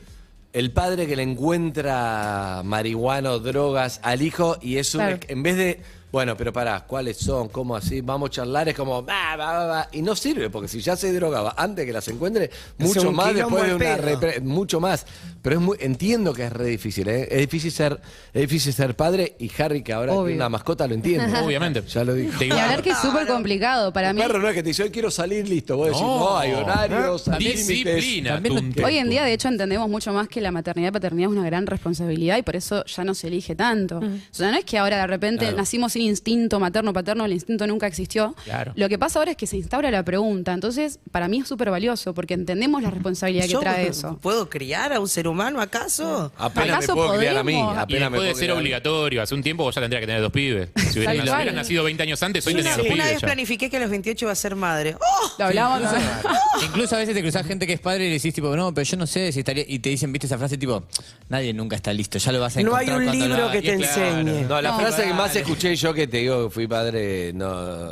el 0.54 0.72
padre 0.72 1.08
que 1.08 1.16
le 1.16 1.24
encuentra 1.24 2.62
marihuana 2.64 3.32
o 3.32 3.40
drogas 3.40 4.00
al 4.04 4.22
hijo 4.22 4.58
y 4.62 4.78
es 4.78 4.94
un, 4.94 5.02
Claro. 5.02 5.20
en 5.28 5.44
vez 5.44 5.58
de, 5.58 5.82
bueno, 6.12 6.36
pero 6.36 6.52
pará, 6.52 6.86
¿cuáles 6.88 7.18
son? 7.18 7.50
¿Cómo 7.50 7.76
así? 7.76 8.02
Vamos 8.02 8.30
a 8.30 8.34
charlar, 8.34 8.68
es 8.70 8.76
como, 8.76 9.06
va, 9.06 9.36
va, 9.36 9.54
va, 9.54 9.66
va, 9.66 9.88
y 9.92 10.02
no 10.02 10.16
sirve, 10.16 10.50
porque 10.50 10.68
si 10.68 10.80
ya 10.82 10.96
se 10.96 11.14
drogaba 11.14 11.54
antes 11.58 11.86
que 11.86 11.94
las 11.94 12.08
encuentre, 12.08 12.50
mucho 12.78 13.10
un 13.10 13.16
más 13.16 13.34
después 13.36 13.68
de 13.68 13.76
una 13.76 13.98
repre- 13.98 14.42
mucho 14.42 14.80
más. 14.80 15.06
Pero 15.42 15.56
es 15.58 15.62
muy, 15.62 15.78
entiendo 15.80 16.34
que 16.34 16.44
es 16.46 16.52
re 16.52 16.66
difícil, 16.66 17.08
¿eh? 17.08 17.28
Es 17.32 17.40
difícil 17.40 17.72
ser, 17.72 18.02
es 18.34 18.42
difícil 18.42 18.74
ser 18.74 18.96
padre 18.96 19.36
y 19.40 19.50
Harry 19.62 19.82
que 19.84 19.94
ahora 19.94 20.12
Obvio. 20.14 20.26
tiene 20.26 20.36
una 20.38 20.50
mascota 20.50 20.86
lo 20.88 20.96
entiende. 20.96 21.40
Obviamente. 21.44 21.82
Ya 21.88 22.04
lo 22.04 22.14
dijo. 22.14 22.38
Te 22.38 22.48
Y 22.48 22.52
hablar 22.52 22.82
que 22.82 22.90
es 22.90 22.98
súper 22.98 23.26
complicado 23.26 23.94
para 23.94 24.10
El 24.10 24.16
mí. 24.16 24.22
perro 24.22 24.40
no 24.40 24.50
es 24.50 24.54
que 24.56 24.64
te 24.64 24.70
dice, 24.70 24.84
hoy 24.84 24.90
quiero 24.90 25.10
salir, 25.10 25.48
listo. 25.48 25.78
Vos 25.78 25.88
decís, 25.88 26.02
No. 26.02 26.20
no, 26.20 26.38
hay 26.38 26.52
horarios, 26.54 27.28
hay. 27.30 27.40
Disciplina. 27.40 28.42
Hoy 28.84 28.98
en 28.98 29.10
día, 29.10 29.24
de 29.24 29.34
hecho, 29.34 29.48
entendemos 29.48 29.90
mucho 29.90 30.12
más 30.12 30.28
que 30.28 30.42
la 30.42 30.52
maternidad 30.52 30.90
y 30.90 30.92
paternidad 30.92 31.32
es 31.32 31.38
una 31.38 31.46
gran 31.46 31.66
responsabilidad 31.68 32.38
y 32.38 32.42
por 32.42 32.56
eso 32.56 32.84
ya 32.86 33.04
no 33.04 33.14
se 33.16 33.28
elige 33.28 33.56
tanto. 33.56 34.00
O 34.00 34.02
sea, 34.32 34.52
no 34.52 34.58
es 34.58 34.66
que 34.66 34.78
ahora 34.78 34.98
de 34.98 35.08
repente 35.08 35.46
Claro. 35.46 35.58
nacimos 35.58 35.96
instinto 36.02 36.60
materno-paterno, 36.60 37.26
el 37.26 37.34
instinto 37.34 37.66
nunca 37.68 37.88
existió. 37.88 38.36
Claro. 38.44 38.74
Lo 38.76 38.90
que 38.90 38.98
pasa 39.00 39.20
ahora 39.20 39.32
es 39.32 39.38
que 39.38 39.48
se 39.48 39.58
instaura 39.58 39.92
la 39.92 40.04
pregunta. 40.04 40.54
Entonces, 40.54 41.00
para 41.12 41.28
mí 41.28 41.40
es 41.40 41.48
súper 41.48 41.70
valioso 41.72 42.14
porque 42.14 42.34
entendemos 42.34 42.82
la 42.82 42.90
responsabilidad 42.92 43.46
que 43.46 43.52
¿Yo 43.52 43.60
trae 43.60 43.88
eso. 43.88 44.18
¿Puedo 44.22 44.50
criar 44.50 44.94
a 44.94 45.00
un 45.00 45.08
ser 45.08 45.28
humano 45.28 45.62
acaso? 45.62 46.32
Apenas 46.38 46.68
me 46.68 46.74
¿Acaso 46.76 46.94
puedo 46.96 47.18
criar 47.18 47.38
a 47.38 47.44
mí. 47.44 47.54
podemos? 47.54 47.76
Y 47.76 47.80
Apenas 47.80 48.12
me 48.12 48.18
después 48.18 48.22
de 48.22 48.34
puedo 48.34 48.40
ser 48.40 48.52
obligatorio, 48.52 49.22
hace 49.22 49.36
un 49.36 49.44
tiempo 49.44 49.64
vos 49.64 49.76
ya 49.76 49.82
tendría 49.82 50.00
que 50.00 50.06
tener 50.08 50.22
dos 50.22 50.32
pibes. 50.32 50.70
Si 50.76 51.00
hubieras, 51.00 51.16
si 51.16 51.22
hubieras 51.32 51.54
nacido 51.56 51.84
20 51.84 52.04
años 52.04 52.22
antes, 52.24 52.46
hoy 52.48 52.54
Una, 52.54 52.62
tenías 52.64 52.78
dos 52.78 52.86
una 52.86 52.94
pibes 52.96 53.12
vez 53.12 53.22
ya. 53.22 53.28
planifiqué 53.28 53.70
que 53.70 53.78
a 53.78 53.80
los 53.80 53.90
28 53.90 54.26
iba 54.26 54.32
a 54.32 54.36
ser 54.36 54.56
madre. 54.56 54.96
¡Oh! 55.00 55.32
Lo 55.38 55.46
hablamos 55.46 55.82
también. 55.84 56.10
Incluso 56.66 56.96
a 56.96 57.00
veces 57.00 57.16
te 57.16 57.22
cruzas 57.22 57.46
gente 57.46 57.66
que 57.66 57.74
es 57.74 57.80
padre 57.80 58.06
y 58.06 58.08
le 58.10 58.14
decís, 58.16 58.34
tipo, 58.34 58.54
no, 58.56 58.74
pero 58.74 58.84
yo 58.86 58.98
no 58.98 59.08
sé 59.08 59.32
si 59.32 59.40
estaría. 59.40 59.64
Y 59.68 59.80
te 59.80 59.90
dicen, 59.90 60.12
viste 60.12 60.28
esa 60.28 60.38
frase, 60.38 60.58
tipo, 60.58 60.84
nadie 61.30 61.54
nunca 61.54 61.76
está 61.76 61.94
listo, 61.94 62.18
ya 62.18 62.32
lo 62.32 62.40
vas 62.42 62.58
a 62.58 62.62
No 62.62 62.72
encontrar. 62.80 63.00
hay 63.00 63.08
un 63.08 63.12
libro 63.20 63.36
hagas". 63.46 63.52
que 63.54 63.62
te 63.62 63.74
enseñe. 63.74 64.46
No, 64.48 64.62
la 64.62 64.72
No, 64.72 64.80
frase 64.80 65.04
que 65.04 65.14
más 65.14 65.36
escuché 65.36 65.76
yo 65.76 65.89
que 65.94 66.08
te 66.08 66.18
digo 66.18 66.46
que 66.46 66.50
fui 66.54 66.68
padre, 66.68 67.34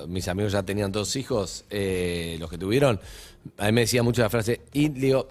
mis 0.07 0.27
amigos 0.27 0.51
ya 0.51 0.63
tenían 0.63 0.91
dos 0.91 1.15
hijos, 1.15 1.65
eh, 1.69 2.37
los 2.39 2.49
que 2.49 2.57
tuvieron, 2.57 2.99
a 3.57 3.65
mí 3.67 3.71
me 3.71 3.81
decía 3.81 4.03
mucho 4.03 4.21
la 4.21 4.29
frase, 4.29 4.61
y 4.73 4.89
digo, 4.89 5.27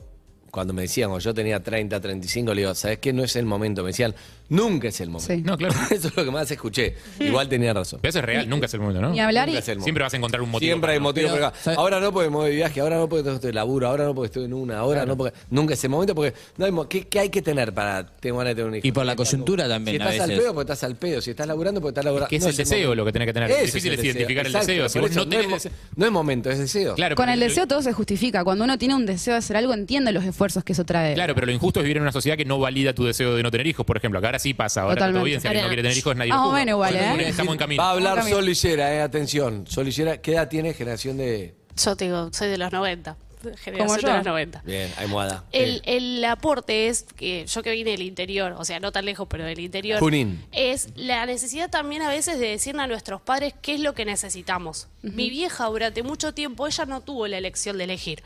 cuando 0.57 0.73
me 0.73 0.83
decían, 0.83 1.11
o 1.11 1.19
yo 1.19 1.35
tenía 1.35 1.63
30, 1.63 2.01
35, 2.01 2.55
le 2.55 2.63
digo, 2.63 2.75
¿sabes 2.75 2.99
qué? 2.99 3.13
No 3.13 3.23
es 3.23 3.37
el 3.37 3.45
momento. 3.45 3.83
Me 3.83 3.89
decían, 3.89 4.15
nunca 4.49 4.89
es 4.89 5.01
el 5.01 5.11
momento. 5.11 5.33
Sí. 5.35 5.43
No, 5.43 5.57
claro. 5.57 5.75
Eso 5.91 6.09
es 6.09 6.17
lo 6.17 6.25
que 6.25 6.31
más 6.31 6.51
escuché. 6.51 6.95
Igual 7.21 7.49
tenía 7.49 7.73
razón. 7.73 8.01
Pero 8.03 8.11
eso 8.11 8.19
es 8.21 8.25
real, 8.25 8.49
nunca 8.49 8.67
es 8.67 8.75
el 8.75 8.81
momento, 8.81 9.01
¿no? 9.03 9.11
Ni 9.11 9.21
hablar 9.21 9.49
y, 9.49 9.53
Nunca 9.53 9.61
es 9.61 9.69
el 9.69 9.75
momento. 9.77 9.85
Siempre 9.85 10.03
vas 10.05 10.15
a 10.15 10.17
encontrar 10.17 10.43
un 10.43 10.51
motivo. 10.51 10.69
Siempre 10.69 10.93
hay 10.93 10.99
no. 10.99 11.03
motivos 11.05 11.31
Pero, 11.33 11.43
por 11.45 11.49
acá. 11.55 11.59
¿sabes? 11.63 11.79
Ahora 11.79 12.01
no 12.01 12.13
porque 12.13 12.31
me 12.31 12.37
voy 12.37 12.51
de 12.51 12.57
viaje, 12.57 12.81
ahora 12.81 12.97
no 12.97 13.09
porque 13.09 13.29
estoy 13.31 13.49
de 13.49 13.53
laburo, 13.55 13.89
ahora 13.89 14.05
no 14.05 14.15
porque 14.15 14.27
estoy 14.27 14.45
en 14.45 14.55
una, 14.55 14.79
ahora 14.79 15.05
no 15.07 15.17
porque. 15.17 15.37
Nunca 15.51 15.75
es 15.75 15.85
el 15.85 15.91
momento 15.91 16.15
porque. 16.15 16.35
No 16.57 16.65
hay 16.67 16.73
mo- 16.73 16.89
¿qué, 16.89 17.07
qué 17.09 17.21
hay 17.21 17.29
que 17.31 17.43
tener 17.43 17.73
para 17.73 18.03
ganas 18.23 18.45
de 18.45 18.55
tener 18.55 18.65
un 18.65 18.75
hijo? 18.77 18.87
Y 18.87 18.93
por 18.93 19.05
la 19.07 19.17
coyuntura 19.17 19.69
también, 19.69 19.97
Si 19.97 20.03
a 20.03 20.07
estás 20.11 20.21
al 20.23 20.29
veces. 20.31 20.43
pedo, 20.45 20.55
porque 20.55 20.73
estás 20.73 20.85
al 20.85 20.97
pedo. 20.97 21.21
Si 21.21 21.31
estás 21.31 21.47
laburando, 21.47 21.81
porque 21.81 21.91
estás 21.93 22.05
laburando. 22.05 22.29
Que 22.29 22.37
es 22.37 22.43
No 22.43 22.49
el 22.51 22.57
deseo 22.57 22.77
momento. 22.79 22.95
lo 22.95 23.05
que 23.05 23.13
tenés 23.13 23.27
que 23.27 23.33
tener. 23.33 23.49
Difícil 23.67 23.93
es 23.93 23.99
el 24.01 24.05
identificar 24.07 24.47
el 24.47 24.53
deseo. 24.53 24.89
Si 24.89 24.99
por 24.99 25.03
vos 25.09 25.11
eso 25.11 25.21
no 25.25 25.29
tenés 25.31 25.45
es 25.45 25.51
mo- 25.51 25.57
deseo- 25.57 25.73
no 25.97 26.07
es 26.07 26.13
momento, 26.13 26.51
es 26.51 26.59
deseo. 26.59 26.95
Claro, 26.95 27.17
con 27.17 27.25
pero 27.27 27.35
el 27.35 27.41
deseo 27.41 27.67
todo 27.67 27.83
se 27.83 27.93
justifica. 27.93 28.45
Cuando 28.45 28.65
uno 28.65 28.79
tiene 28.79 28.95
un 28.95 29.07
deseo 29.07 29.35
de 29.35 29.39
hacer 29.39 29.57
algo, 29.57 29.75
entiende 29.75 30.13
los 30.13 30.25
esfuerzos 30.25 30.63
que 30.65 30.73
eso 30.73 30.85
trae. 30.85 31.15
Claro, 31.15 31.35
pero 31.35 31.47
lo 31.47 31.53
injusto 31.53 31.81
es 31.81 31.85
vivir 31.85 31.97
en 31.99 32.03
una 32.03 32.13
sociedad 32.13 32.37
que 32.37 32.45
no 32.45 32.59
valida 32.59 32.93
tu 32.95 33.05
deseo 33.05 33.35
de 33.35 33.43
no 33.43 33.51
tener 33.51 33.67
hijos, 33.67 33.85
por 33.87 33.97
ejemplo. 33.97 34.19
Ahora 34.19 34.36
sí 34.39 34.55
pasa. 34.55 34.83
Ahora 34.83 34.95
está 34.95 35.05
todo 35.07 35.13
Totalmente. 35.21 35.29
bien. 35.31 35.41
Si 35.41 35.47
alguien 35.49 35.61
no 35.63 35.65
Ahora- 35.67 35.75
quiere 35.75 35.83
tener 35.89 35.99
hijos, 35.99 36.17
nadie 36.17 36.31
Ah, 36.33 36.37
lo 36.37 36.43
juzga. 36.43 36.53
bueno, 36.55 36.71
igual, 36.73 36.95
Bueno, 36.95 37.23
¿eh? 37.23 37.29
Estamos 37.29 37.53
en 37.55 37.59
camino. 37.59 37.83
Va 37.83 37.89
a 37.89 37.93
hablar 37.93 38.17
Camino. 38.19 38.37
Sol 38.37 38.45
Lillera, 38.47 38.95
eh, 38.95 39.01
atención. 39.03 39.67
Sol 39.67 39.85
Lillera, 39.87 40.21
¿qué 40.21 40.33
edad 40.35 40.49
tiene 40.49 40.75
generación 40.75 41.17
de.? 41.17 41.55
Yo 41.77 41.97
te 41.97 42.05
digo, 42.07 42.31
soy 42.33 42.49
de 42.49 42.59
los 42.59 42.73
90. 42.73 43.17
Como 43.43 43.57
Generación 43.59 44.01
yo. 44.01 44.09
de 44.09 44.15
los 44.15 44.25
90. 44.25 44.63
Bien, 44.65 44.91
almohada. 44.97 45.45
El, 45.53 45.81
el 45.85 46.25
aporte 46.25 46.89
es 46.89 47.05
que 47.15 47.47
yo 47.47 47.63
que 47.63 47.71
vine 47.71 47.93
del 47.93 48.03
interior, 48.03 48.55
o 48.59 48.65
sea, 48.65 48.81
no 48.81 48.91
tan 48.91 49.05
lejos, 49.05 49.29
pero 49.31 49.45
del 49.45 49.61
interior, 49.61 50.01
Junín. 50.01 50.45
es 50.51 50.89
la 50.97 51.27
necesidad 51.27 51.71
también 51.71 52.03
a 52.03 52.09
veces 52.09 52.41
de 52.41 52.49
decirle 52.49 52.83
a 52.83 52.87
nuestros 52.89 53.21
padres 53.21 53.55
qué 53.63 53.75
es 53.75 53.81
lo 53.81 53.95
que 53.95 54.05
necesitamos. 54.05 54.89
Mi 55.03 55.31
vieja 55.31 55.67
durante 55.67 56.03
mucho 56.03 56.33
tiempo, 56.35 56.67
ella 56.67 56.87
no 56.87 57.03
tuvo 57.03 57.29
la 57.29 57.39
elección 57.39 57.79
de 57.79 57.85
elegir. 57.85 58.23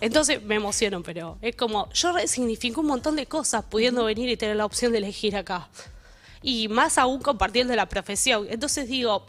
Entonces 0.00 0.42
me 0.42 0.54
emociono, 0.54 1.02
pero 1.02 1.38
es 1.42 1.56
como, 1.56 1.90
yo 1.92 2.12
resignifico 2.12 2.80
un 2.80 2.86
montón 2.86 3.16
de 3.16 3.26
cosas 3.26 3.64
pudiendo 3.68 4.04
venir 4.04 4.28
y 4.28 4.36
tener 4.36 4.56
la 4.56 4.64
opción 4.64 4.92
de 4.92 4.98
elegir 4.98 5.36
acá. 5.36 5.68
Y 6.42 6.68
más 6.68 6.96
aún 6.98 7.20
compartiendo 7.20 7.74
la 7.76 7.86
profesión. 7.86 8.46
Entonces 8.48 8.88
digo, 8.88 9.26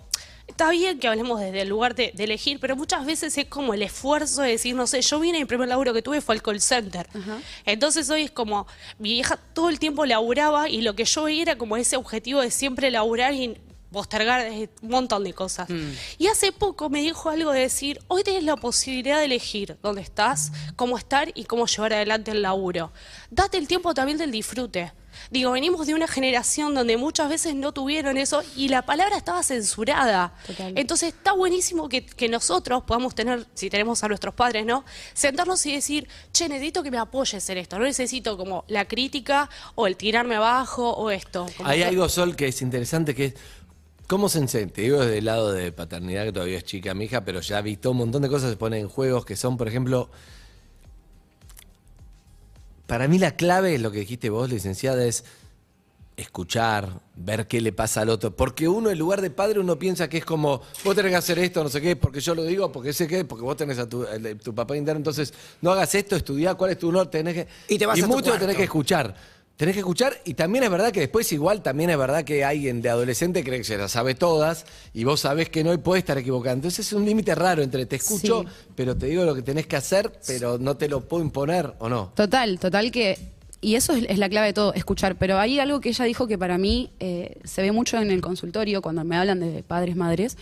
está 0.48 0.70
bien 0.70 1.00
que 1.00 1.08
hablemos 1.08 1.40
desde 1.40 1.62
el 1.62 1.70
lugar 1.70 1.96
de, 1.96 2.12
de 2.14 2.24
elegir, 2.24 2.60
pero 2.60 2.76
muchas 2.76 3.06
veces 3.06 3.38
es 3.38 3.46
como 3.46 3.74
el 3.74 3.82
esfuerzo 3.82 4.42
de 4.42 4.52
decir, 4.52 4.76
no 4.76 4.88
sé, 4.88 5.02
yo 5.02 5.20
vine 5.20 5.40
y 5.40 5.42
el 5.42 5.48
primer 5.48 5.68
laburo 5.68 5.94
que 5.94 6.02
tuve 6.02 6.22
fue 6.22 6.36
el 6.36 6.42
call 6.42 6.62
center. 6.62 7.08
Entonces 7.66 8.10
hoy 8.10 8.24
es 8.24 8.32
como, 8.32 8.68
mi 9.00 9.10
vieja 9.14 9.38
todo 9.54 9.70
el 9.70 9.80
tiempo 9.80 10.06
laburaba 10.06 10.70
y 10.70 10.82
lo 10.82 10.96
que 10.96 11.06
yo 11.06 11.24
veía 11.24 11.42
era 11.42 11.58
como 11.58 11.78
ese 11.78 11.98
objetivo 11.98 12.42
de 12.42 12.52
siempre 12.52 12.92
laburar 12.92 13.34
y 13.34 13.58
postergar 13.92 14.50
un 14.50 14.70
montón 14.90 15.24
de 15.24 15.34
cosas. 15.34 15.68
Y 16.18 16.28
hace 16.28 16.52
poco 16.52 16.90
me 16.90 17.02
dijo 17.02 17.30
algo 17.30 17.52
de 17.52 17.62
decir, 17.62 18.00
hoy 18.08 18.24
tenés 18.24 18.44
la 18.44 18.56
posibilidad 18.56 19.20
de 19.20 19.26
elegir 19.26 19.78
dónde 19.82 20.02
estás, 20.02 20.52
cómo 20.76 20.98
estar 20.98 21.32
y 21.36 21.44
cómo 21.46 21.66
llevar 21.68 21.94
adelante 21.94 22.32
el 22.32 22.42
laburo. 22.42 22.92
Date 23.30 23.58
el 23.58 23.68
tiempo 23.68 23.94
también 23.94 24.18
del 24.18 24.32
disfrute. 24.32 24.94
Digo, 25.30 25.52
venimos 25.52 25.86
de 25.88 25.94
una 25.94 26.08
generación 26.08 26.74
donde 26.74 26.96
muchas 26.96 27.28
veces 27.30 27.54
no 27.54 27.74
tuvieron 27.74 28.16
eso 28.18 28.42
y 28.56 28.70
la 28.70 28.82
palabra 28.84 29.18
estaba 29.18 29.44
censurada. 29.44 30.34
Total. 30.48 30.74
Entonces 30.78 31.10
está 31.14 31.34
buenísimo 31.34 31.90
que, 31.90 32.06
que 32.06 32.30
nosotros 32.30 32.84
podamos 32.84 33.14
tener, 33.14 33.46
si 33.54 33.70
tenemos 33.70 34.04
a 34.04 34.08
nuestros 34.08 34.34
padres, 34.34 34.66
¿no? 34.66 34.86
Sentarnos 35.14 35.66
y 35.66 35.74
decir, 35.74 36.08
che, 36.32 36.48
necesito 36.48 36.82
que 36.82 36.92
me 36.92 36.98
apoyes 36.98 37.48
en 37.50 37.58
esto. 37.58 37.78
No 37.78 37.84
necesito 37.86 38.38
como 38.38 38.64
la 38.70 38.86
crítica 38.88 39.50
o 39.76 39.86
el 39.86 39.98
tirarme 39.98 40.36
abajo 40.36 40.90
o 40.92 41.12
esto. 41.12 41.46
Como 41.58 41.70
Hay 41.70 41.80
que- 41.80 41.86
algo, 41.86 42.08
Sol, 42.10 42.36
que 42.38 42.48
es 42.48 42.62
interesante, 42.62 43.14
que 43.14 43.26
es 43.26 43.34
cómo 44.12 44.28
se 44.28 44.40
enseña. 44.40 44.70
Te 44.74 44.82
digo 44.82 45.00
desde 45.00 45.20
el 45.20 45.24
lado 45.26 45.54
de 45.54 45.72
paternidad, 45.72 46.26
que 46.26 46.34
todavía 46.34 46.58
es 46.58 46.66
chica 46.66 46.94
mi 46.94 47.06
hija, 47.06 47.24
pero 47.24 47.40
ya 47.40 47.60
ha 47.60 47.62
visto 47.62 47.92
un 47.92 47.98
montón 47.98 48.22
de 48.22 48.28
cosas 48.28 48.50
se 48.50 48.58
ponen 48.58 48.82
en 48.82 48.90
juegos 48.90 49.24
que 49.24 49.38
son, 49.38 49.56
por 49.56 49.70
ejemplo, 49.70 50.10
para 52.88 53.08
mí 53.08 53.18
la 53.20 53.38
clave, 53.38 53.78
lo 53.80 53.90
que 53.90 54.00
dijiste 54.00 54.30
vos, 54.30 54.50
licenciada, 54.50 55.06
es 55.06 55.24
escuchar, 56.18 57.00
ver 57.16 57.48
qué 57.48 57.62
le 57.62 57.72
pasa 57.72 58.02
al 58.02 58.10
otro. 58.10 58.36
Porque 58.36 58.68
uno, 58.68 58.90
en 58.90 59.00
lugar 59.00 59.22
de 59.22 59.32
padre, 59.32 59.62
uno 59.62 59.80
piensa 59.80 60.10
que 60.10 60.18
es 60.18 60.26
como, 60.26 60.62
vos 60.84 60.94
tenés 60.94 61.12
que 61.12 61.16
hacer 61.16 61.40
esto, 61.40 61.64
no 61.64 61.70
sé 61.70 61.80
qué, 61.80 61.96
porque 61.96 62.20
yo 62.20 62.36
lo 62.36 62.44
digo, 62.44 62.70
porque 62.70 62.92
sé 62.92 63.08
qué, 63.08 63.24
porque 63.24 63.44
vos 63.46 63.56
tenés 63.56 63.80
a 63.80 63.88
tu, 63.88 64.04
el- 64.04 64.38
tu 64.40 64.54
papá 64.54 64.76
interno, 64.76 64.98
entonces 64.98 65.34
no 65.62 65.72
hagas 65.72 65.96
esto, 65.96 66.18
estudiá, 66.18 66.56
cuál 66.56 66.72
es 66.72 66.78
tu 66.78 66.90
honor, 66.90 67.08
tenés 67.08 67.34
que... 67.34 67.48
Y 67.70 67.78
te 67.78 67.86
vas 67.86 67.98
a 67.98 68.02
tu 68.02 68.08
mucho 68.10 68.38
tenés 68.38 68.58
que 68.58 68.64
escuchar. 68.64 69.16
Tenés 69.62 69.76
que 69.76 69.82
escuchar 69.82 70.18
y 70.26 70.34
también 70.34 70.64
es 70.64 70.72
verdad 70.72 70.92
que 70.92 71.02
después 71.02 71.32
igual 71.32 71.62
también 71.62 71.92
es 71.92 71.98
verdad 72.00 72.24
que 72.24 72.44
alguien 72.44 72.82
de 72.82 72.90
adolescente 72.90 73.44
cree 73.44 73.60
que 73.60 73.64
se 73.64 73.78
las 73.78 73.92
sabe 73.92 74.16
todas 74.16 74.66
y 74.92 75.04
vos 75.04 75.20
sabés 75.20 75.50
que 75.50 75.64
no 75.64 75.72
y 75.72 75.78
puede 75.78 76.00
estar 76.00 76.18
equivocado. 76.18 76.56
Entonces 76.56 76.88
es 76.88 76.94
un 76.94 77.06
límite 77.06 77.36
raro 77.36 77.62
entre 77.62 77.86
te 77.86 77.98
escucho, 77.98 78.42
Sí. 78.42 78.48
pero 78.76 78.98
te 78.98 79.06
digo 79.06 79.24
lo 79.24 79.36
que 79.36 79.44
tenés 79.44 79.68
que 79.68 79.76
hacer, 79.76 80.12
pero 80.26 80.58
no 80.58 80.78
te 80.78 80.90
lo 80.90 81.02
puedo 81.02 81.22
imponer 81.24 81.76
o 81.78 81.90
no. 81.90 82.12
Total, 82.16 82.58
total 82.58 82.90
que 82.90 83.20
y 83.62 83.76
eso 83.76 83.94
es, 83.94 84.06
es 84.10 84.18
la 84.18 84.30
clave 84.30 84.48
de 84.48 84.54
todo, 84.54 84.74
escuchar. 84.74 85.16
Pero 85.18 85.38
hay 85.38 85.60
algo 85.60 85.80
que 85.80 85.90
ella 85.90 86.06
dijo 86.06 86.26
que 86.26 86.40
para 86.40 86.58
mí 86.58 86.90
eh, 87.00 87.38
se 87.44 87.62
ve 87.62 87.72
mucho 87.72 88.00
en 88.00 88.10
el 88.10 88.20
consultorio 88.20 88.82
cuando 88.82 89.04
me 89.04 89.16
hablan 89.16 89.42
de 89.42 89.62
padres, 89.62 89.96
madres. 89.96 90.38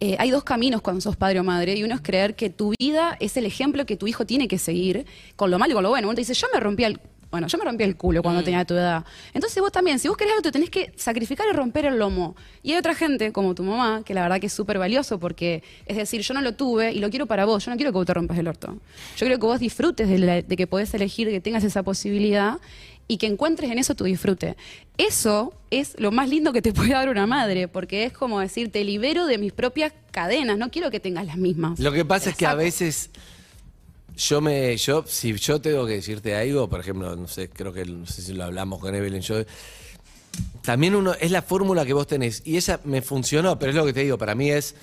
Eh, 0.00 0.16
hay 0.18 0.30
dos 0.30 0.44
caminos 0.44 0.82
cuando 0.82 1.00
sos 1.00 1.16
padre 1.16 1.40
o 1.40 1.44
madre, 1.44 1.74
y 1.76 1.84
uno 1.84 1.94
es 1.94 2.02
creer 2.02 2.34
que 2.34 2.50
tu 2.50 2.74
vida 2.78 3.16
es 3.18 3.36
el 3.38 3.46
ejemplo 3.46 3.86
que 3.86 3.96
tu 3.96 4.08
hijo 4.08 4.26
tiene 4.26 4.46
que 4.46 4.58
seguir, 4.58 5.06
con 5.36 5.50
lo 5.50 5.58
malo 5.58 5.70
y 5.70 5.74
con 5.74 5.84
lo 5.84 5.88
bueno. 5.88 6.08
Uno 6.08 6.16
te 6.16 6.20
dice, 6.20 6.34
yo 6.34 6.48
me 6.52 6.60
rompí 6.60 6.84
el, 6.84 7.00
bueno, 7.32 7.48
yo 7.48 7.58
me 7.58 7.64
rompí 7.64 7.82
el 7.82 7.96
culo 7.96 8.22
cuando 8.22 8.44
tenía 8.44 8.64
tu 8.64 8.74
edad. 8.74 9.04
Entonces 9.34 9.60
vos 9.60 9.72
también, 9.72 9.98
si 9.98 10.06
vos 10.06 10.16
querés 10.16 10.32
algo, 10.34 10.42
te 10.42 10.52
tenés 10.52 10.70
que 10.70 10.92
sacrificar 10.96 11.46
y 11.50 11.56
romper 11.56 11.86
el 11.86 11.98
lomo. 11.98 12.36
Y 12.62 12.72
hay 12.72 12.78
otra 12.78 12.94
gente, 12.94 13.32
como 13.32 13.54
tu 13.54 13.64
mamá, 13.64 14.02
que 14.04 14.14
la 14.14 14.22
verdad 14.22 14.38
que 14.38 14.46
es 14.46 14.52
súper 14.52 14.78
valioso, 14.78 15.18
porque 15.18 15.64
es 15.86 15.96
decir, 15.96 16.20
yo 16.20 16.34
no 16.34 16.42
lo 16.42 16.54
tuve 16.54 16.92
y 16.92 17.00
lo 17.00 17.10
quiero 17.10 17.26
para 17.26 17.44
vos, 17.46 17.64
yo 17.64 17.70
no 17.72 17.76
quiero 17.76 17.90
que 17.90 17.96
vos 17.96 18.06
te 18.06 18.14
rompas 18.14 18.38
el 18.38 18.46
orto. 18.46 18.68
Yo 19.16 19.26
quiero 19.26 19.38
que 19.40 19.46
vos 19.46 19.58
disfrutes 19.58 20.08
de, 20.08 20.18
la- 20.18 20.42
de 20.42 20.56
que 20.56 20.66
podés 20.68 20.92
elegir, 20.94 21.28
que 21.30 21.40
tengas 21.40 21.64
esa 21.64 21.82
posibilidad 21.82 22.58
y 23.08 23.16
que 23.16 23.26
encuentres 23.26 23.70
en 23.70 23.78
eso 23.78 23.94
tu 23.94 24.04
disfrute. 24.04 24.56
Eso 24.98 25.54
es 25.70 25.94
lo 25.98 26.12
más 26.12 26.28
lindo 26.28 26.52
que 26.52 26.60
te 26.62 26.72
puede 26.72 26.90
dar 26.92 27.08
una 27.08 27.26
madre, 27.26 27.66
porque 27.66 28.04
es 28.04 28.12
como 28.12 28.40
decir, 28.40 28.70
te 28.70 28.84
libero 28.84 29.26
de 29.26 29.38
mis 29.38 29.52
propias 29.52 29.92
cadenas, 30.10 30.58
no 30.58 30.70
quiero 30.70 30.90
que 30.90 31.00
tengas 31.00 31.26
las 31.26 31.36
mismas. 31.38 31.80
Lo 31.80 31.92
que 31.92 32.04
pasa 32.04 32.30
es 32.30 32.36
que 32.36 32.44
a 32.46 32.54
veces 32.54 33.10
yo 34.16 34.40
me, 34.40 34.76
yo, 34.76 35.04
si 35.06 35.32
yo 35.34 35.60
tengo 35.60 35.86
que 35.86 35.94
decirte 35.94 36.34
algo, 36.34 36.68
por 36.68 36.80
ejemplo, 36.80 37.16
no 37.16 37.28
sé, 37.28 37.48
creo 37.48 37.72
que 37.72 37.84
no 37.84 38.06
sé 38.06 38.22
si 38.22 38.32
lo 38.34 38.44
hablamos 38.44 38.78
con 38.78 38.94
Evelyn, 38.94 39.22
yo 39.22 39.36
también 40.62 40.94
uno, 40.94 41.14
es 41.14 41.30
la 41.30 41.42
fórmula 41.42 41.84
que 41.84 41.92
vos 41.92 42.06
tenés, 42.06 42.42
y 42.44 42.56
esa 42.56 42.80
me 42.84 43.02
funcionó, 43.02 43.58
pero 43.58 43.70
es 43.70 43.76
lo 43.76 43.84
que 43.84 43.92
te 43.92 44.00
digo, 44.00 44.18
para 44.18 44.34
mí 44.34 44.50
es, 44.50 44.74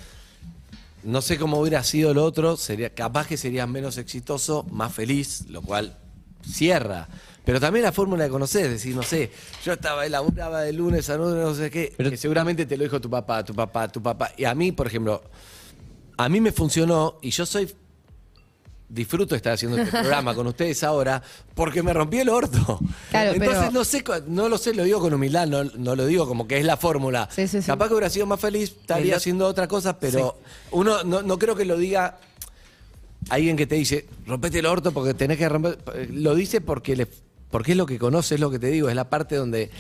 no 1.04 1.22
sé 1.22 1.38
cómo 1.38 1.60
hubiera 1.60 1.84
sido 1.84 2.14
lo 2.14 2.24
otro, 2.24 2.58
sería, 2.58 2.94
capaz 2.94 3.28
que 3.28 3.38
serías 3.38 3.68
menos 3.68 3.98
exitoso, 3.98 4.66
más 4.72 4.94
feliz, 4.94 5.46
lo 5.50 5.62
cual 5.62 5.98
cierra. 6.48 7.08
Pero 7.46 7.60
también 7.60 7.84
la 7.84 7.92
fórmula 7.92 8.26
de 8.26 8.30
conocer, 8.30 8.66
es 8.66 8.72
decir, 8.72 8.96
no 8.96 9.04
sé, 9.04 9.32
yo 9.64 9.74
estaba, 9.74 10.06
elaboraba 10.06 10.62
de 10.62 10.74
lunes 10.74 11.10
a 11.10 11.18
lunes, 11.18 11.44
no 11.44 11.56
sé 11.56 11.72
qué, 11.72 11.94
que 11.98 12.18
seguramente 12.18 12.66
te 12.66 12.78
lo 12.78 12.84
dijo 12.84 13.00
tu 13.00 13.10
papá, 13.10 13.44
tu 13.44 13.56
papá, 13.56 13.88
tu 13.88 14.04
papá. 14.04 14.32
Y 14.38 14.44
a 14.44 14.54
mí, 14.54 14.72
por 14.72 14.88
ejemplo, 14.88 15.24
a 16.18 16.30
mí 16.30 16.42
me 16.42 16.52
funcionó 16.52 17.18
y 17.22 17.32
yo 17.32 17.46
soy 17.46 17.74
disfruto 18.90 19.36
estar 19.36 19.54
haciendo 19.54 19.78
este 19.78 19.92
programa 19.92 20.34
con 20.34 20.48
ustedes 20.48 20.84
ahora 20.84 21.22
porque 21.54 21.84
me 21.84 21.94
rompí 21.94 22.18
el 22.18 22.30
orto. 22.30 22.80
Claro, 23.12 23.32
Entonces 23.34 23.58
pero- 23.60 23.72
no 23.72 23.84
sé, 23.86 24.04
no 24.28 24.50
lo 24.50 24.58
sé, 24.58 24.74
lo 24.74 24.84
digo 24.84 25.00
con 25.00 25.14
humildad, 25.14 25.48
no, 25.48 25.64
no 25.64 25.96
lo 25.96 26.06
digo 26.08 26.28
como 26.28 26.48
que 26.48 26.58
es 26.58 26.66
la 26.66 26.76
fórmula. 26.76 27.30
Sí, 27.32 27.48
sí, 27.48 27.62
sí. 27.62 27.68
Capaz 27.68 27.88
que 27.88 27.94
hubiera 27.94 28.10
sido 28.10 28.26
más 28.26 28.40
feliz, 28.40 28.72
estaría 28.82 29.16
haciendo 29.16 29.46
otra 29.46 29.68
cosa, 29.68 30.00
pero 30.00 30.40
uno 30.72 31.04
no, 31.04 31.22
no 31.22 31.38
creo 31.40 31.56
que 31.56 31.66
lo 31.66 31.78
diga 31.78 32.18
alguien 33.30 33.56
que 33.58 33.68
te 33.68 33.76
dice, 33.76 34.06
rompete 34.26 34.60
el 34.60 34.66
orto 34.66 34.92
porque 34.92 35.14
tenés 35.14 35.38
que 35.38 35.48
romper. 35.48 35.78
Lo 36.12 36.34
dice 36.36 36.62
porque 36.62 36.96
le 36.96 37.08
porque 37.52 37.72
es 37.72 37.78
lo 37.78 37.86
que 37.86 37.98
conoce, 37.98 38.36
es 38.36 38.42
lo 38.42 38.52
que 38.52 38.60
te 38.60 38.68
digo, 38.68 38.90
es 38.90 38.96
la 38.96 39.10
parte 39.10 39.36
donde 39.36 39.72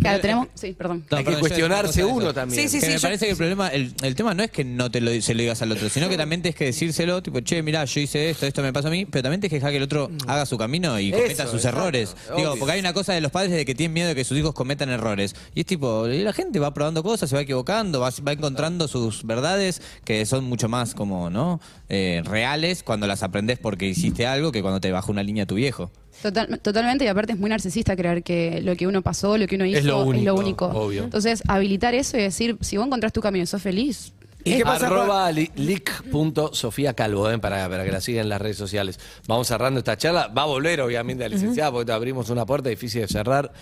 Claro, 0.00 0.20
tenemos. 0.20 0.48
Sí, 0.54 0.72
perdón. 0.76 1.04
No, 1.10 1.16
hay 1.16 1.24
que 1.24 1.30
perdón, 1.30 1.40
cuestionarse 1.40 2.04
uno 2.04 2.24
eso. 2.26 2.34
también. 2.34 2.62
Sí, 2.62 2.68
sí, 2.68 2.80
que 2.80 2.86
me 2.92 2.94
yo- 2.96 3.00
parece 3.02 3.24
que 3.24 3.30
el 3.32 3.36
problema, 3.36 3.68
el, 3.68 3.94
el 4.02 4.14
tema 4.14 4.34
no 4.34 4.42
es 4.42 4.50
que 4.50 4.62
no 4.62 4.90
te 4.90 5.00
lo, 5.00 5.10
se 5.22 5.34
lo 5.34 5.40
digas 5.40 5.62
al 5.62 5.72
otro, 5.72 5.88
sino 5.88 6.08
que 6.10 6.16
también 6.18 6.42
tienes 6.42 6.56
que 6.56 6.66
decírselo, 6.66 7.22
tipo, 7.22 7.40
che, 7.40 7.62
mirá, 7.62 7.84
yo 7.86 8.00
hice 8.00 8.28
esto, 8.30 8.44
esto 8.46 8.62
me 8.62 8.72
pasó 8.74 8.88
a 8.88 8.90
mí, 8.90 9.06
pero 9.06 9.22
también 9.22 9.40
tienes 9.40 9.52
que 9.52 9.56
dejar 9.56 9.70
que 9.70 9.78
el 9.78 9.82
otro 9.84 10.10
haga 10.26 10.44
su 10.44 10.58
camino 10.58 11.00
y 11.00 11.08
Eso, 11.08 11.16
cometa 11.22 11.44
sus 11.46 11.54
exacto, 11.54 11.78
errores. 11.78 12.14
Digo, 12.36 12.50
obvio. 12.50 12.58
porque 12.58 12.72
hay 12.72 12.80
una 12.80 12.92
cosa 12.92 13.14
de 13.14 13.20
los 13.22 13.32
padres 13.32 13.52
de 13.52 13.64
que 13.64 13.74
tienen 13.74 13.94
miedo 13.94 14.08
de 14.08 14.14
que 14.14 14.24
sus 14.24 14.36
hijos 14.36 14.52
cometan 14.54 14.90
errores. 14.90 15.34
Y 15.54 15.60
es 15.60 15.66
tipo, 15.66 16.06
y 16.08 16.22
la 16.22 16.34
gente 16.34 16.58
va 16.58 16.74
probando 16.74 17.02
cosas, 17.02 17.30
se 17.30 17.36
va 17.36 17.42
equivocando, 17.42 18.00
va, 18.00 18.10
va 18.26 18.32
encontrando 18.32 18.88
sus 18.88 19.24
verdades 19.24 19.80
que 20.04 20.26
son 20.26 20.44
mucho 20.44 20.68
más 20.68 20.94
como, 20.94 21.30
¿no? 21.30 21.58
Eh, 21.88 22.20
reales 22.24 22.82
cuando 22.82 23.06
las 23.06 23.22
aprendes 23.22 23.58
porque 23.58 23.86
hiciste 23.86 24.26
algo 24.26 24.52
que 24.52 24.60
cuando 24.60 24.80
te 24.80 24.92
bajó 24.92 25.10
una 25.12 25.22
línea 25.22 25.46
tu 25.46 25.54
viejo. 25.54 25.90
Total- 26.26 26.58
totalmente, 26.58 27.04
y 27.04 27.08
aparte 27.08 27.34
es 27.34 27.38
muy 27.38 27.48
narcisista 27.48 27.94
creer 27.94 28.24
que 28.24 28.60
lo 28.60 28.74
que 28.74 28.88
uno 28.88 29.00
pasó, 29.00 29.38
lo 29.38 29.46
que 29.46 29.54
uno 29.54 29.64
hizo 29.64 29.78
Es 29.78 29.84
lo 29.84 30.02
único, 30.02 30.66
obvio. 30.66 31.04
Entonces, 31.04 31.40
habilitar 31.46 31.94
eso 31.94 32.16
y 32.16 32.22
decir, 32.22 32.58
si 32.62 32.76
vos 32.76 32.86
encontrás 32.86 33.12
tu 33.12 33.20
camino 33.20 33.44
y 33.44 33.46
sos 33.46 33.62
feliz, 33.62 34.12
¿Y 34.42 34.58
qué 34.58 34.64
pasa 34.64 34.86
Arroba 34.86 35.30
lic.sofía 35.32 36.94
Calvo, 36.94 37.30
eh, 37.30 37.38
para, 37.38 37.68
para 37.68 37.84
que 37.84 37.92
la 37.92 38.00
sigan 38.00 38.22
en 38.22 38.28
las 38.28 38.40
redes 38.40 38.56
sociales. 38.56 38.98
Vamos 39.26 39.48
cerrando 39.48 39.78
esta 39.78 39.96
charla. 39.96 40.28
Va 40.28 40.42
a 40.42 40.46
volver, 40.46 40.80
obviamente, 40.80 41.28
la 41.28 41.34
licenciada, 41.34 41.72
porque 41.72 41.86
te 41.86 41.92
abrimos 41.92 42.30
una 42.30 42.46
puerta 42.46 42.68
difícil 42.68 43.00
de 43.02 43.08
cerrar. 43.08 43.52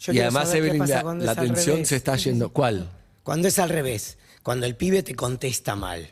Yo 0.00 0.12
y 0.12 0.20
además, 0.20 0.54
Evelyn, 0.54 0.86
la, 0.86 1.32
atención 1.32 1.84
se 1.84 1.96
está 1.96 2.16
yendo. 2.16 2.50
¿Cuál? 2.50 2.88
Cuando 3.24 3.48
es 3.48 3.58
al 3.58 3.70
revés, 3.70 4.18
cuando 4.42 4.66
el 4.66 4.76
pibe 4.76 5.02
te 5.02 5.14
contesta 5.16 5.74
mal. 5.74 6.08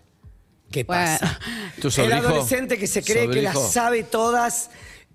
¿Qué 0.72 0.82
Bueno. 0.82 1.02
pasa? 1.20 1.38
¿Tu 1.80 1.88
el 2.02 2.12
adolescente 2.12 2.78
que 2.78 2.86
se 2.88 3.02
cree 3.04 3.28
que 3.30 3.42
las 3.42 3.72
sabe 3.72 4.02
todas. 4.02 4.70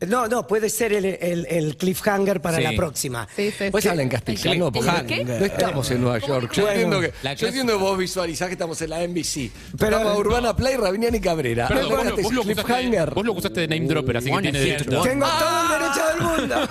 No, 0.06 0.28
no, 0.28 0.46
puede 0.46 0.70
ser 0.70 0.94
el, 0.94 1.06
el- 1.06 1.48
el 1.50 1.76
cliffhanger 1.78 2.40
para 2.40 2.58
Sí. 2.58 2.64
la 2.64 2.74
próxima. 2.74 3.28
sí, 3.36 3.52
sí. 3.58 3.66
Pues 3.72 3.86
habla 3.88 4.04
en 4.04 4.10
castellano, 4.10 4.72
porque 4.72 5.06
¿Qué? 5.08 5.26
no 5.26 5.34
estamos 5.46 5.90
en 5.90 6.02
Nueva 6.02 6.20
York. 6.20 6.52
Yo 6.54 6.64
Bueno, 6.64 6.74
entiendo 6.82 7.02
que, 7.02 7.14
la 7.24 7.34
yo 7.34 7.38
clase- 7.40 7.48
entiendo 7.48 7.74
que 7.74 7.80
vos 7.84 7.98
visualizás 7.98 8.48
que 8.48 8.54
estamos 8.54 8.80
en 8.82 8.90
la 8.92 9.02
NBC. 9.04 9.52
Pero- 9.78 9.98
Pero 9.98 10.18
Urbana 10.18 10.56
Play, 10.56 10.76
Rabinian 10.78 11.16
y 11.16 11.20
Cabrera. 11.20 11.68
Perdón, 11.68 11.90
vos, 11.90 12.06
lo- 12.06 12.16
vos 12.22 12.34
lo 12.34 12.42
acusaste, 12.42 12.64
cliffhanger. 12.74 13.14
vos 13.14 13.26
lo 13.26 13.32
acusaste 13.32 13.62
de 13.62 13.68
name 13.68 13.88
dropper, 13.88 14.18
así 14.18 14.32
que 14.32 14.42
tiene 14.42 14.60
derecho. 14.60 15.02
Tengo 15.02 15.28
todo 15.28 15.62
el 15.64 15.82
derecho 15.82 16.08
del 16.08 16.22
mundo. 16.40 16.70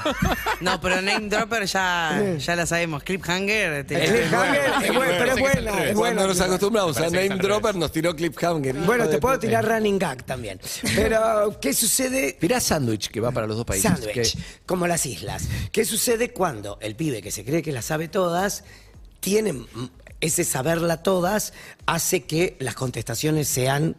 No, 0.61 0.81
pero 0.81 1.03
Name 1.03 1.29
Dropper 1.29 1.67
ya, 1.67 2.37
ya 2.39 2.57
la 2.57 2.65
sabemos. 2.67 3.03
Cliffhanger. 3.03 3.87
te- 3.87 4.05
El 4.05 4.11
cliffhanger 4.21 4.61
es 4.85 4.95
bueno, 4.95 5.13
pero 5.19 5.33
es 5.33 5.35
que 5.35 5.41
es 5.43 5.55
buena. 5.55 5.71
Cuando 5.73 5.95
buena. 5.95 6.27
nos 6.27 6.41
acostumbramos 6.41 6.97
a 6.97 7.01
Parece 7.01 7.17
que 7.17 7.23
es 7.25 7.29
Name 7.31 7.41
al 7.41 7.47
revés. 7.47 7.57
Dropper, 7.63 7.75
nos 7.77 7.93
tiró 7.93 8.15
cliffhanger. 8.17 8.75
Bueno, 8.77 9.05
te 9.07 9.11
de 9.13 9.19
puedo 9.19 9.39
tirar 9.39 9.67
running 9.67 9.99
gag 9.99 10.23
también. 10.25 10.59
Pero, 10.95 11.59
¿qué 11.61 11.75
sucede? 11.75 12.33
Tirá 12.41 12.61
sándwich, 12.61 13.11
que 13.17 13.21
va 13.23 13.33
para 13.33 13.47
los 13.47 13.57
dos 13.57 13.65
países. 13.65 13.91
Sándwich, 13.91 14.37
como 14.67 14.87
las 14.87 15.07
islas. 15.07 15.45
¿Qué 15.73 15.87
sucede 15.87 16.35
cuando 16.35 16.77
el 16.83 16.97
pibe 16.97 17.23
que 17.23 17.31
se 17.31 17.47
cree 17.47 17.63
que 17.63 17.73
las 17.73 17.87
sabe 17.87 18.09
todas 18.09 18.63
tiene 19.21 19.65
ese 20.21 20.45
saberla 20.45 21.03
todas 21.03 21.55
hace 21.87 22.25
que 22.25 22.59
las 22.61 22.75
contestaciones 22.75 23.49
sean 23.49 23.97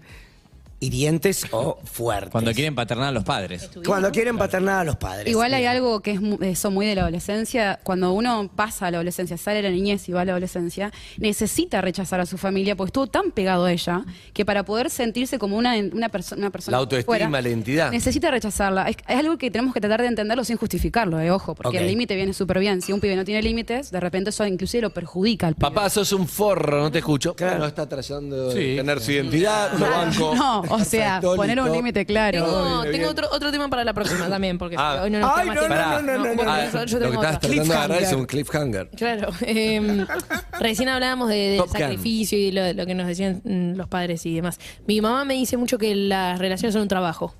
hirientes 0.80 1.46
o 1.52 1.80
fuertes? 1.84 2.32
Cuando 2.32 2.52
quieren 2.54 2.76
paternar 2.76 3.08
a 3.08 3.12
los 3.12 3.24
padres. 3.24 3.70
Cuando 3.86 4.12
quieren 4.12 4.38
paternar 4.38 4.80
a 4.82 4.84
los 4.84 4.96
padres. 4.96 5.28
Igual 5.28 5.54
hay 5.54 5.66
algo 5.66 6.02
que 6.02 6.12
es 6.12 6.22
mu- 6.22 6.38
eso 6.42 6.70
muy 6.72 6.86
de 6.86 6.96
la 6.96 7.02
adolescencia. 7.02 7.80
Cuando 7.84 8.14
uno 8.14 8.50
pasa 8.56 8.88
a 8.88 8.92
la 8.92 8.98
adolescencia, 8.98 9.38
sale 9.38 9.58
de 9.58 9.64
la 9.64 9.70
niñez 9.70 10.08
y 10.08 10.12
va 10.12 10.22
a 10.22 10.26
la 10.26 10.34
adolescencia, 10.34 10.92
necesita 11.18 11.82
rechazar 11.82 12.20
a 12.20 12.26
su 12.26 12.38
familia 12.38 12.76
porque 12.76 12.90
estuvo 12.90 13.08
tan 13.08 13.32
pegado 13.32 13.66
a 13.66 13.72
ella 13.72 14.04
que 14.34 14.46
para 14.46 14.64
poder 14.64 14.90
sentirse 14.90 15.40
como 15.40 15.58
una, 15.58 15.76
una, 15.78 16.10
perso- 16.10 16.36
una 16.38 16.50
persona. 16.50 16.78
La 16.78 16.82
autoestima, 16.82 17.06
fuera, 17.06 17.30
la 17.30 17.42
identidad. 17.42 17.92
Necesita 17.92 18.30
rechazarla. 18.32 18.88
Es, 18.90 18.98
es 19.08 19.18
algo 19.18 19.38
que 19.38 19.50
tenemos 19.52 19.74
que 19.74 19.82
tratar 19.82 20.02
de 20.02 20.08
entenderlo 20.08 20.44
sin 20.44 20.58
justificarlo, 20.58 21.20
eh, 21.20 21.32
ojo, 21.32 21.56
porque 21.56 21.78
Ok. 21.78 21.82
el 21.82 21.88
límite 21.88 22.16
viene 22.16 22.34
súper 22.34 22.60
bien. 22.60 22.82
Si 22.82 22.94
un 22.94 23.00
pibe 23.00 23.16
no 23.16 23.26
tiene 23.26 23.42
límites, 23.42 23.92
de 23.92 24.00
repente 24.00 24.30
eso 24.30 24.46
inclusive 24.46 24.82
lo 24.84 24.90
perjudica 24.92 25.48
al 25.48 25.56
pibe. 25.56 25.62
Papá, 25.62 25.90
sos 25.90 26.12
un 26.14 26.28
forro, 26.28 26.80
no 26.82 26.92
te 26.92 27.00
escucho. 27.00 27.36
No 27.40 27.66
está 27.66 27.88
tratando 27.88 28.50
de 28.50 28.54
Sí. 28.72 28.76
tener 28.78 29.00
su 29.02 29.12
identidad, 29.12 29.74
lo 29.78 29.90
banco. 29.90 30.36
No, 30.36 30.64
o 30.70 30.80
sea, 30.84 31.20
poner 31.22 31.60
un 31.60 31.72
límite 31.72 32.06
claro. 32.06 32.44
Tengo, 32.44 32.64
bien, 32.82 32.82
tengo 32.84 32.98
bien. 32.98 33.06
otro, 33.10 33.28
otro 33.32 33.52
tema 33.52 33.70
para 33.70 33.84
la 33.84 33.94
próxima 33.94 34.28
también, 34.30 34.58
porque 34.58 34.76
Ah. 34.78 35.02
hoy 35.04 35.10
no 35.12 35.20
nos 35.20 35.32
Ay, 35.38 35.48
no, 35.48 35.54
no, 35.68 36.02
no, 36.02 36.18
no, 36.18 36.36
bueno, 36.36 36.44
no. 36.46 36.58
eso- 36.58 36.86
yo 36.86 37.00
Lo 37.00 37.06
que 37.06 37.12
tengo 37.12 37.24
estás 37.24 37.36
otra. 37.38 37.50
tratando 37.50 37.64
de 37.74 37.78
agarrar 37.80 38.04
es 38.04 38.14
un 38.14 38.26
cliffhanger. 38.26 38.90
Claro. 38.96 39.30
eh, 39.42 40.06
recién 40.60 40.90
hablábamos 40.90 41.30
de, 41.30 41.62
sacrificio 41.72 42.38
y 42.38 42.52
lo, 42.52 42.74
lo 42.74 42.86
que 42.86 42.96
nos 42.96 43.08
decían 43.08 43.42
mm, 43.44 43.76
los 43.76 43.88
padres 43.88 44.26
y 44.26 44.36
demás. 44.36 44.60
Mi 44.86 45.02
mamá 45.02 45.26
me 45.26 45.34
dice 45.36 45.58
mucho 45.58 45.78
que 45.78 45.96
las 45.96 46.40
relaciones 46.40 46.74
son 46.74 46.84
un 46.84 46.88
trabajo. 46.88 47.34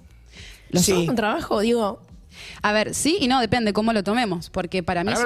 ¿Lo 0.70 0.80
Sí. 0.80 0.92
son 0.92 1.10
un 1.10 1.16
trabajo? 1.16 1.62
Digo, 1.62 2.02
A 2.62 2.72
ver, 2.74 2.94
sí 2.94 3.18
y 3.20 3.28
no, 3.28 3.40
depende 3.40 3.74
cómo 3.74 3.94
lo 3.94 4.04
tomemos, 4.04 4.50
porque 4.50 4.84
para 4.84 5.04
mí... 5.04 5.14
son- 5.16 5.26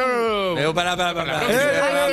Eh, 0.57 0.71
pará, 0.73 0.95
pará, 0.97 1.13
pará. 1.13 1.39
Ay, 1.39 1.47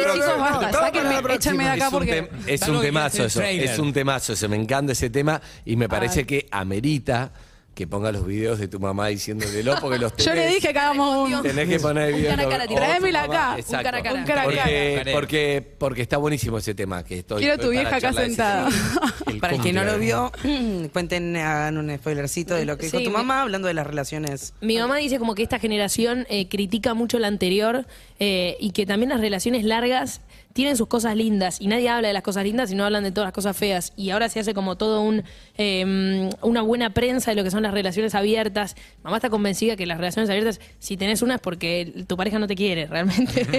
sí, 0.02 0.10
chicos, 0.12 0.28
no, 0.28 0.38
basta, 0.38 0.70
todo 0.70 0.80
sáquenme, 0.82 1.14
para 1.16 1.28
la 1.28 1.34
échenme 1.34 1.64
de 1.64 1.70
Es 1.70 1.76
acá 1.76 1.86
un, 1.88 1.92
porque... 1.92 2.22
tem- 2.22 2.28
es 2.46 2.68
un 2.68 2.80
temazo 2.80 3.24
eso, 3.24 3.38
trailer. 3.40 3.68
es 3.70 3.78
un 3.78 3.92
temazo 3.92 4.32
eso, 4.32 4.48
me 4.48 4.56
encanta 4.56 4.92
ese 4.92 5.10
tema 5.10 5.40
y 5.64 5.76
me 5.76 5.88
parece 5.88 6.24
que 6.26 6.46
amerita 6.50 7.30
que 7.78 7.86
ponga 7.86 8.10
los 8.10 8.26
videos 8.26 8.58
de 8.58 8.66
tu 8.66 8.80
mamá 8.80 9.06
diciéndotelo 9.06 9.76
porque 9.80 9.98
los 9.98 10.12
Yo 10.16 10.34
le 10.34 10.48
tenés- 10.48 10.54
dije 10.56 10.72
que 10.72 10.78
hagamos 10.80 11.30
un... 11.30 11.42
Tenés 11.42 11.68
que 11.68 11.78
poner 11.78 12.08
el 12.08 12.14
video. 12.16 12.48
cara 12.50 12.66
tráemela 12.66 13.22
acá, 13.22 13.50
un 13.52 13.60
exacto. 13.60 13.84
cara 13.84 14.02
cara. 14.02 14.18
Un 14.18 14.24
cara 14.26 14.40
a 14.40 14.44
Porque, 14.46 14.94
cara. 14.98 15.12
porque, 15.12 15.74
porque 15.78 16.02
está 16.02 16.16
buenísimo 16.16 16.58
ese 16.58 16.74
tema. 16.74 17.04
Que 17.04 17.20
estoy, 17.20 17.40
Quiero 17.40 17.56
tu 17.56 17.70
vieja 17.70 17.94
acá 17.94 18.12
sentada. 18.12 18.68
Para 19.40 19.54
el 19.54 19.62
que 19.62 19.72
no 19.72 19.84
lo 19.84 19.96
vio, 20.00 20.32
cuenten, 20.92 21.36
hagan 21.36 21.78
un 21.78 21.96
spoilercito 21.96 22.56
de 22.56 22.64
lo 22.64 22.76
que 22.76 22.86
dijo 22.86 22.98
Sí, 22.98 23.04
tu 23.04 23.10
mamá 23.12 23.42
hablando 23.42 23.68
de 23.68 23.74
las 23.74 23.86
relaciones. 23.86 24.54
Mi 24.60 24.76
mamá 24.76 24.96
dice 24.96 25.20
como 25.20 25.36
que 25.36 25.44
esta 25.44 25.60
generación 25.60 26.26
eh, 26.30 26.48
critica 26.48 26.94
mucho 26.94 27.20
la 27.20 27.28
anterior 27.28 27.86
eh, 28.18 28.56
y 28.58 28.72
que 28.72 28.86
también 28.86 29.10
las 29.10 29.20
relaciones 29.20 29.62
largas 29.64 30.20
tienen 30.52 30.76
sus 30.76 30.88
cosas 30.88 31.14
lindas 31.16 31.60
y 31.60 31.68
nadie 31.68 31.88
habla 31.88 32.08
de 32.08 32.14
las 32.14 32.22
cosas 32.22 32.44
lindas 32.44 32.72
y 32.72 32.74
no 32.74 32.84
hablan 32.84 33.04
de 33.04 33.12
todas 33.12 33.28
las 33.28 33.34
cosas 33.34 33.56
feas. 33.56 33.92
Y 33.96 34.10
ahora 34.10 34.28
se 34.28 34.40
hace 34.40 34.54
como 34.54 34.76
todo 34.76 35.02
un 35.02 35.22
eh, 35.56 36.30
una 36.42 36.62
buena 36.62 36.90
prensa 36.90 37.30
de 37.30 37.36
lo 37.36 37.44
que 37.44 37.50
son 37.50 37.62
las 37.62 37.72
relaciones 37.72 38.14
abiertas. 38.14 38.76
Mamá 39.02 39.16
está 39.16 39.30
convencida 39.30 39.76
que 39.76 39.86
las 39.86 39.98
relaciones 39.98 40.30
abiertas, 40.30 40.60
si 40.78 40.96
tenés 40.96 41.22
una 41.22 41.36
es 41.36 41.40
porque 41.40 42.04
tu 42.06 42.16
pareja 42.16 42.38
no 42.38 42.46
te 42.46 42.54
quiere 42.54 42.86
realmente. 42.86 43.46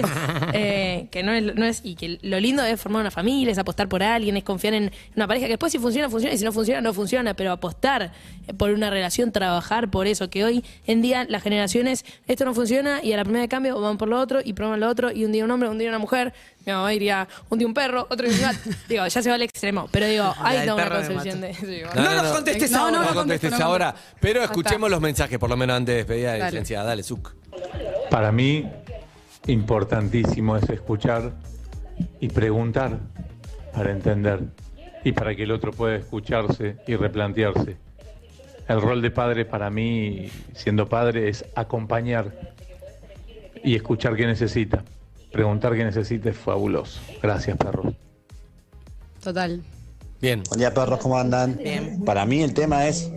Eh, 0.52 1.06
que 1.10 1.22
no 1.22 1.32
es, 1.32 1.54
no 1.54 1.64
es, 1.64 1.80
y 1.84 1.94
que 1.94 2.18
lo 2.22 2.40
lindo 2.40 2.64
es 2.64 2.80
formar 2.80 3.02
una 3.02 3.10
familia, 3.10 3.52
es 3.52 3.58
apostar 3.58 3.88
por 3.88 4.02
alguien, 4.02 4.36
es 4.36 4.42
confiar 4.42 4.74
en 4.74 4.90
una 5.14 5.26
pareja 5.26 5.46
que 5.46 5.52
después 5.52 5.70
si 5.70 5.78
funciona, 5.78 6.10
funciona, 6.10 6.34
y 6.34 6.38
si 6.38 6.44
no 6.44 6.52
funciona, 6.52 6.80
no 6.80 6.92
funciona, 6.92 7.34
pero 7.34 7.52
apostar 7.52 8.12
por 8.56 8.70
una 8.70 8.90
relación, 8.90 9.32
trabajar 9.32 9.90
por 9.90 10.06
eso, 10.06 10.28
que 10.28 10.44
hoy 10.44 10.64
en 10.86 11.02
día 11.02 11.24
las 11.28 11.42
generaciones, 11.42 12.04
esto 12.26 12.44
no 12.44 12.54
funciona 12.54 13.02
y 13.02 13.12
a 13.12 13.16
la 13.16 13.24
primera 13.24 13.42
de 13.42 13.48
cambio 13.48 13.80
van 13.80 13.96
por 13.96 14.08
lo 14.08 14.18
otro 14.18 14.40
y 14.44 14.52
prueban 14.52 14.80
lo 14.80 14.88
otro 14.88 15.12
y 15.12 15.24
un 15.24 15.32
día 15.32 15.44
un 15.44 15.50
hombre, 15.50 15.68
un 15.68 15.78
día 15.78 15.88
una 15.88 15.98
mujer, 15.98 16.32
mi 16.66 16.72
mamá 16.72 16.90
diría 16.90 17.26
un 17.48 17.58
día 17.58 17.66
un 17.68 17.74
perro, 17.74 18.06
otro 18.10 18.28
día 18.28 18.36
un 18.36 18.42
gato. 18.42 18.58
digo, 18.88 19.06
ya 19.06 19.22
se 19.22 19.28
va 19.28 19.34
al 19.34 19.42
extremo, 19.42 19.88
pero 19.90 20.06
digo, 20.06 20.34
hay 20.38 20.58
del 20.58 20.68
toda 20.68 20.86
una 20.86 20.96
concepción 20.96 21.40
de... 21.40 21.54
sí, 21.54 21.82
No, 21.94 22.02
No 22.02 22.14
no, 22.14 22.22
nos 22.22 22.32
contestes 22.32 22.70
no, 22.70 22.78
ahora. 22.78 22.90
no, 22.92 23.02
No 23.02 23.08
no 23.08 23.14
contestes 23.14 23.60
ahora, 23.60 23.94
pero 24.20 24.42
escuchemos 24.44 24.88
está. 24.88 24.90
los 24.90 25.00
mensajes, 25.00 25.38
por 25.38 25.48
lo 25.50 25.56
menos 25.56 25.76
antes 25.76 25.92
de 25.94 25.96
despedir 25.98 26.26
a 26.28 26.32
la 26.32 26.38
Dale. 26.38 26.50
licenciada. 26.52 26.84
Dale, 26.86 27.02
Zuc. 27.02 27.32
Para 28.10 28.30
mí, 28.32 28.68
importantísimo 29.46 30.56
es 30.56 30.68
escuchar 30.68 31.32
y 32.20 32.28
preguntar 32.28 32.98
para 33.74 33.90
entender 33.92 34.40
y 35.04 35.12
para 35.12 35.34
que 35.34 35.44
el 35.44 35.52
otro 35.52 35.72
pueda 35.72 35.96
escucharse 35.96 36.76
y 36.86 36.96
replantearse. 36.96 37.76
El 38.68 38.80
rol 38.80 39.02
de 39.02 39.10
padre 39.10 39.44
para 39.44 39.70
mí, 39.70 40.30
siendo 40.54 40.88
padre, 40.88 41.28
es 41.28 41.44
acompañar 41.56 42.32
y 43.64 43.74
escuchar 43.74 44.14
qué 44.14 44.26
necesita. 44.26 44.84
Preguntar 45.32 45.74
qué 45.74 45.84
necesita 45.84 46.30
es 46.30 46.36
fabuloso. 46.36 47.00
Gracias, 47.22 47.56
perros. 47.56 47.94
Total. 49.22 49.62
Bien. 50.20 50.42
Buen 50.48 50.58
día, 50.58 50.74
perros, 50.74 50.98
¿cómo 51.00 51.18
andan? 51.18 51.58
Para 52.04 52.26
mí 52.26 52.42
el 52.42 52.52
tema 52.52 52.86
es 52.88 53.10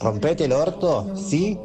rompete 0.00 0.46
el 0.46 0.52
orto, 0.52 1.14
sí, 1.14 1.56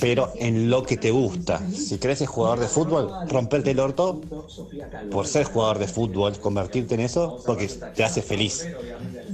pero 0.00 0.32
en 0.36 0.68
lo 0.68 0.82
que 0.82 0.98
te 0.98 1.10
gusta. 1.10 1.62
Si 1.70 1.96
querés 1.98 2.18
ser 2.18 2.26
jugador 2.26 2.60
de 2.60 2.66
fútbol, 2.66 3.10
romperte 3.28 3.70
el 3.70 3.80
orto 3.80 4.20
por 5.10 5.26
ser 5.26 5.44
jugador 5.44 5.78
de 5.78 5.86
fútbol, 5.88 6.38
convertirte 6.38 6.96
en 6.96 7.00
eso, 7.00 7.42
porque 7.46 7.66
te 7.68 8.04
hace 8.04 8.20
feliz. 8.20 8.66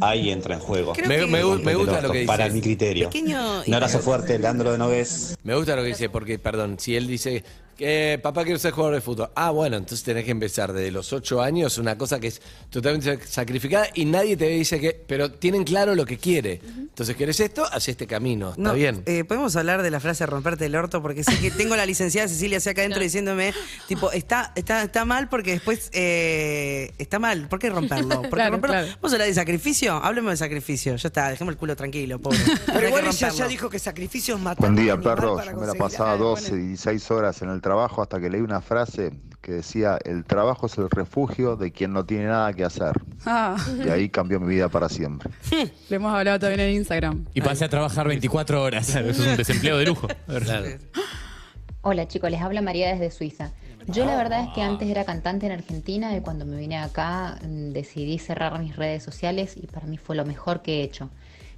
Ahí 0.00 0.30
entra 0.30 0.54
en 0.54 0.60
juego. 0.60 0.92
Me, 1.06 1.42
gusta 1.42 1.72
orto, 1.94 2.02
lo 2.02 2.12
que 2.12 2.18
dice. 2.20 2.26
Para 2.26 2.48
mi 2.48 2.60
criterio. 2.60 3.08
Pequeño- 3.10 3.62
Un 3.66 3.74
abrazo 3.74 3.98
fuerte, 3.98 4.38
Leandro 4.38 4.70
de 4.72 4.78
Nogués. 4.78 5.36
Me 5.42 5.56
gusta 5.56 5.74
lo 5.74 5.82
que 5.82 5.88
dice, 5.88 6.08
porque, 6.10 6.38
perdón, 6.38 6.76
si 6.78 6.94
él 6.96 7.08
dice 7.08 7.42
que 7.82 8.20
papá 8.22 8.44
quiero 8.44 8.58
ser 8.58 8.72
jugador 8.72 8.94
de 8.94 9.00
fútbol. 9.00 9.30
Ah, 9.34 9.50
bueno, 9.50 9.76
entonces 9.76 10.04
tenés 10.04 10.24
que 10.24 10.30
empezar 10.30 10.72
desde 10.72 10.90
los 10.90 11.12
ocho 11.12 11.42
años, 11.42 11.78
una 11.78 11.98
cosa 11.98 12.20
que 12.20 12.28
es 12.28 12.40
totalmente 12.70 13.18
sac- 13.18 13.24
sacrificada 13.26 13.86
y 13.94 14.04
nadie 14.04 14.36
te 14.36 14.46
dice 14.48 14.78
que. 14.80 14.92
Pero 14.92 15.32
tienen 15.32 15.64
claro 15.64 15.94
lo 15.94 16.06
que 16.06 16.18
quiere. 16.18 16.60
Entonces, 16.64 17.16
¿querés 17.16 17.40
esto? 17.40 17.64
Haz 17.70 17.88
este 17.88 18.06
camino. 18.06 18.50
Está 18.50 18.62
No, 18.62 18.74
bien. 18.74 19.02
eh, 19.06 19.24
Podemos 19.24 19.56
hablar 19.56 19.82
de 19.82 19.90
la 19.90 19.98
frase 20.00 20.24
romperte 20.26 20.66
el 20.66 20.76
orto 20.76 21.02
porque 21.02 21.24
sé 21.24 21.36
que 21.38 21.50
tengo 21.62 21.74
la 21.76 21.84
licenciada 21.86 22.28
Cecilia 22.28 22.58
hacia 22.58 22.72
acá 22.72 22.82
adentro 22.82 23.02
diciéndome, 23.02 23.52
tipo, 23.88 24.12
está, 24.12 24.52
está, 24.54 24.82
está 24.82 25.04
mal 25.04 25.28
porque 25.28 25.52
después 25.52 25.90
eh, 25.92 26.92
está 26.98 27.18
mal. 27.18 27.48
¿Por 27.48 27.58
qué 27.58 27.70
romperlo? 27.70 28.08
¿Por 28.16 28.22
qué 28.24 28.30
Claro, 28.30 28.52
romperlo? 28.52 28.76
claro. 28.76 28.92
Vamos 29.00 29.12
a 29.12 29.14
hablar 29.16 29.28
de 29.28 29.34
sacrificio. 29.34 29.94
Hablemos 29.94 30.30
de 30.32 30.36
sacrificio. 30.36 30.96
Ya 30.96 31.08
está, 31.08 31.30
dejemos 31.30 31.52
el 31.52 31.58
culo 31.58 31.74
tranquilo, 31.76 32.18
pobre. 32.20 32.38
Pero 32.66 32.88
igual 32.88 33.06
ella 33.06 33.28
ya 33.30 33.48
dijo 33.48 33.68
que 33.70 33.78
sacrificios 33.78 34.38
matan 34.40 34.74
Buen 34.74 34.76
día, 34.76 34.92
a 34.92 34.96
un 34.96 35.00
animal 35.00 35.16
perros. 35.16 35.44
Yo 35.46 35.60
me 35.60 35.66
la 35.66 35.74
pasaba 35.74 36.12
Ah, 36.12 36.16
12 36.16 36.50
bueno. 36.50 36.64
y 36.64 36.68
16 36.68 37.10
horas 37.10 37.42
en 37.42 37.48
el 37.50 37.60
trabajo 37.60 37.71
hasta 37.80 38.20
que 38.20 38.30
leí 38.30 38.40
una 38.40 38.60
frase 38.60 39.12
que 39.40 39.52
decía, 39.52 39.98
el 40.04 40.24
trabajo 40.24 40.66
es 40.66 40.78
el 40.78 40.88
refugio 40.88 41.56
de 41.56 41.72
quien 41.72 41.92
no 41.92 42.04
tiene 42.04 42.26
nada 42.26 42.52
que 42.52 42.64
hacer. 42.64 42.92
Ah, 43.26 43.56
Y 43.84 43.88
ahí 43.88 44.08
cambió 44.08 44.38
mi 44.38 44.46
vida 44.46 44.68
para 44.68 44.88
siempre. 44.88 45.30
lo 45.90 45.96
hemos 45.96 46.14
hablado 46.14 46.38
también 46.38 46.60
en 46.60 46.76
Instagram. 46.76 47.26
Y 47.34 47.40
pasé 47.40 47.64
a 47.64 47.68
trabajar 47.68 48.06
24 48.06 48.62
horas. 48.62 48.88
Eso 48.94 49.00
es 49.00 49.18
un 49.18 49.36
desempleo 49.36 49.76
de 49.78 49.86
lujo. 49.86 50.06
Hola 51.82 52.06
chicos, 52.06 52.30
les 52.30 52.40
habla 52.40 52.62
María 52.62 52.92
desde 52.92 53.10
Suiza. 53.10 53.50
Yo 53.88 54.04
la 54.04 54.16
verdad 54.16 54.44
es 54.44 54.54
que 54.54 54.62
antes 54.62 54.88
era 54.88 55.04
cantante 55.04 55.46
en 55.46 55.52
Argentina 55.52 56.16
y 56.16 56.20
cuando 56.20 56.46
me 56.46 56.56
vine 56.56 56.78
acá 56.78 57.38
mm, 57.42 57.72
decidí 57.72 58.18
cerrar 58.18 58.56
mis 58.60 58.76
redes 58.76 59.02
sociales 59.02 59.56
y 59.56 59.66
para 59.66 59.88
mí 59.88 59.98
fue 59.98 60.14
lo 60.14 60.24
mejor 60.24 60.62
que 60.62 60.80
he 60.80 60.82
hecho. 60.84 61.10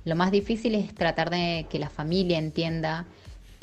Lo 0.07 0.17
más 0.17 0.31
difícil 0.31 0.75
es 0.75 0.95
tratar 0.95 1.29
de 1.29 1.67
que 1.69 1.79
la 1.79 1.91
familia 1.91 2.39
entienda 2.39 3.05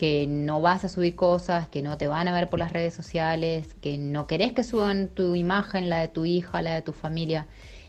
que 0.01 0.25
no 0.25 0.61
vas 0.61 0.83
a 0.83 0.89
subir 0.89 1.15
cosas, 1.15 1.67
que 1.67 1.83
no 1.83 1.95
te 1.95 2.07
van 2.07 2.27
a 2.27 2.33
ver 2.33 2.49
por 2.49 2.57
las 2.57 2.73
redes 2.73 2.91
sociales, 2.91 3.67
que 3.81 3.99
no 3.99 4.25
querés 4.25 4.51
que 4.51 4.63
suban 4.63 5.09
tu 5.09 5.35
imagen, 5.35 5.91
la 5.91 5.99
de 5.99 6.07
tu 6.07 6.25
hija, 6.25 6.63
la 6.63 6.73
de 6.73 6.81
tu 6.81 6.91
familia. 6.91 7.45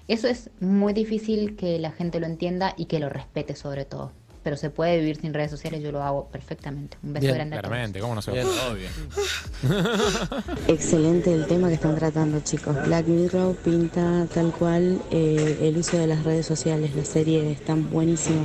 Eso 0.09 0.29
es 0.29 0.51
muy 0.61 0.93
difícil 0.93 1.57
que 1.57 1.79
la 1.79 1.91
gente 1.91 2.21
lo 2.21 2.27
entienda 2.27 2.75
y 2.77 2.85
que 2.85 2.99
lo 2.99 3.09
respete 3.09 3.57
sobre 3.57 3.87
todo. 3.87 4.13
Pero 4.43 4.59
se 4.59 4.69
puede 4.69 4.99
vivir 4.99 5.23
sin 5.23 5.33
redes 5.33 5.51
sociales, 5.51 5.83
yo 5.83 5.91
lo 5.91 6.03
hago 6.03 6.27
perfectamente. 6.27 6.99
Un 7.03 7.15
beso 7.15 7.29
Bien, 7.29 7.37
grande 7.37 7.57
a 7.57 7.63
todos. 7.63 7.71
Claramente, 7.71 8.01
¿cómo 8.01 8.15
no 8.15 8.21
se 8.21 8.33
Bien. 8.33 8.47
Obvio. 8.47 8.89
Excelente 10.69 11.33
el 11.33 11.47
tema 11.47 11.69
que 11.69 11.75
están 11.77 11.97
tratando, 11.97 12.41
chicos. 12.41 12.77
Black 12.89 13.07
Mirror 13.07 13.57
pinta 13.57 14.27
tal 14.35 14.53
cual 14.53 15.01
eh, 15.11 15.61
el 15.63 15.79
uso 15.79 15.97
de 15.97 16.09
las 16.09 16.25
redes 16.25 16.45
sociales. 16.45 16.95
La 16.95 17.07
serie 17.07 17.53
está 17.53 17.75
buenísima. 17.75 18.45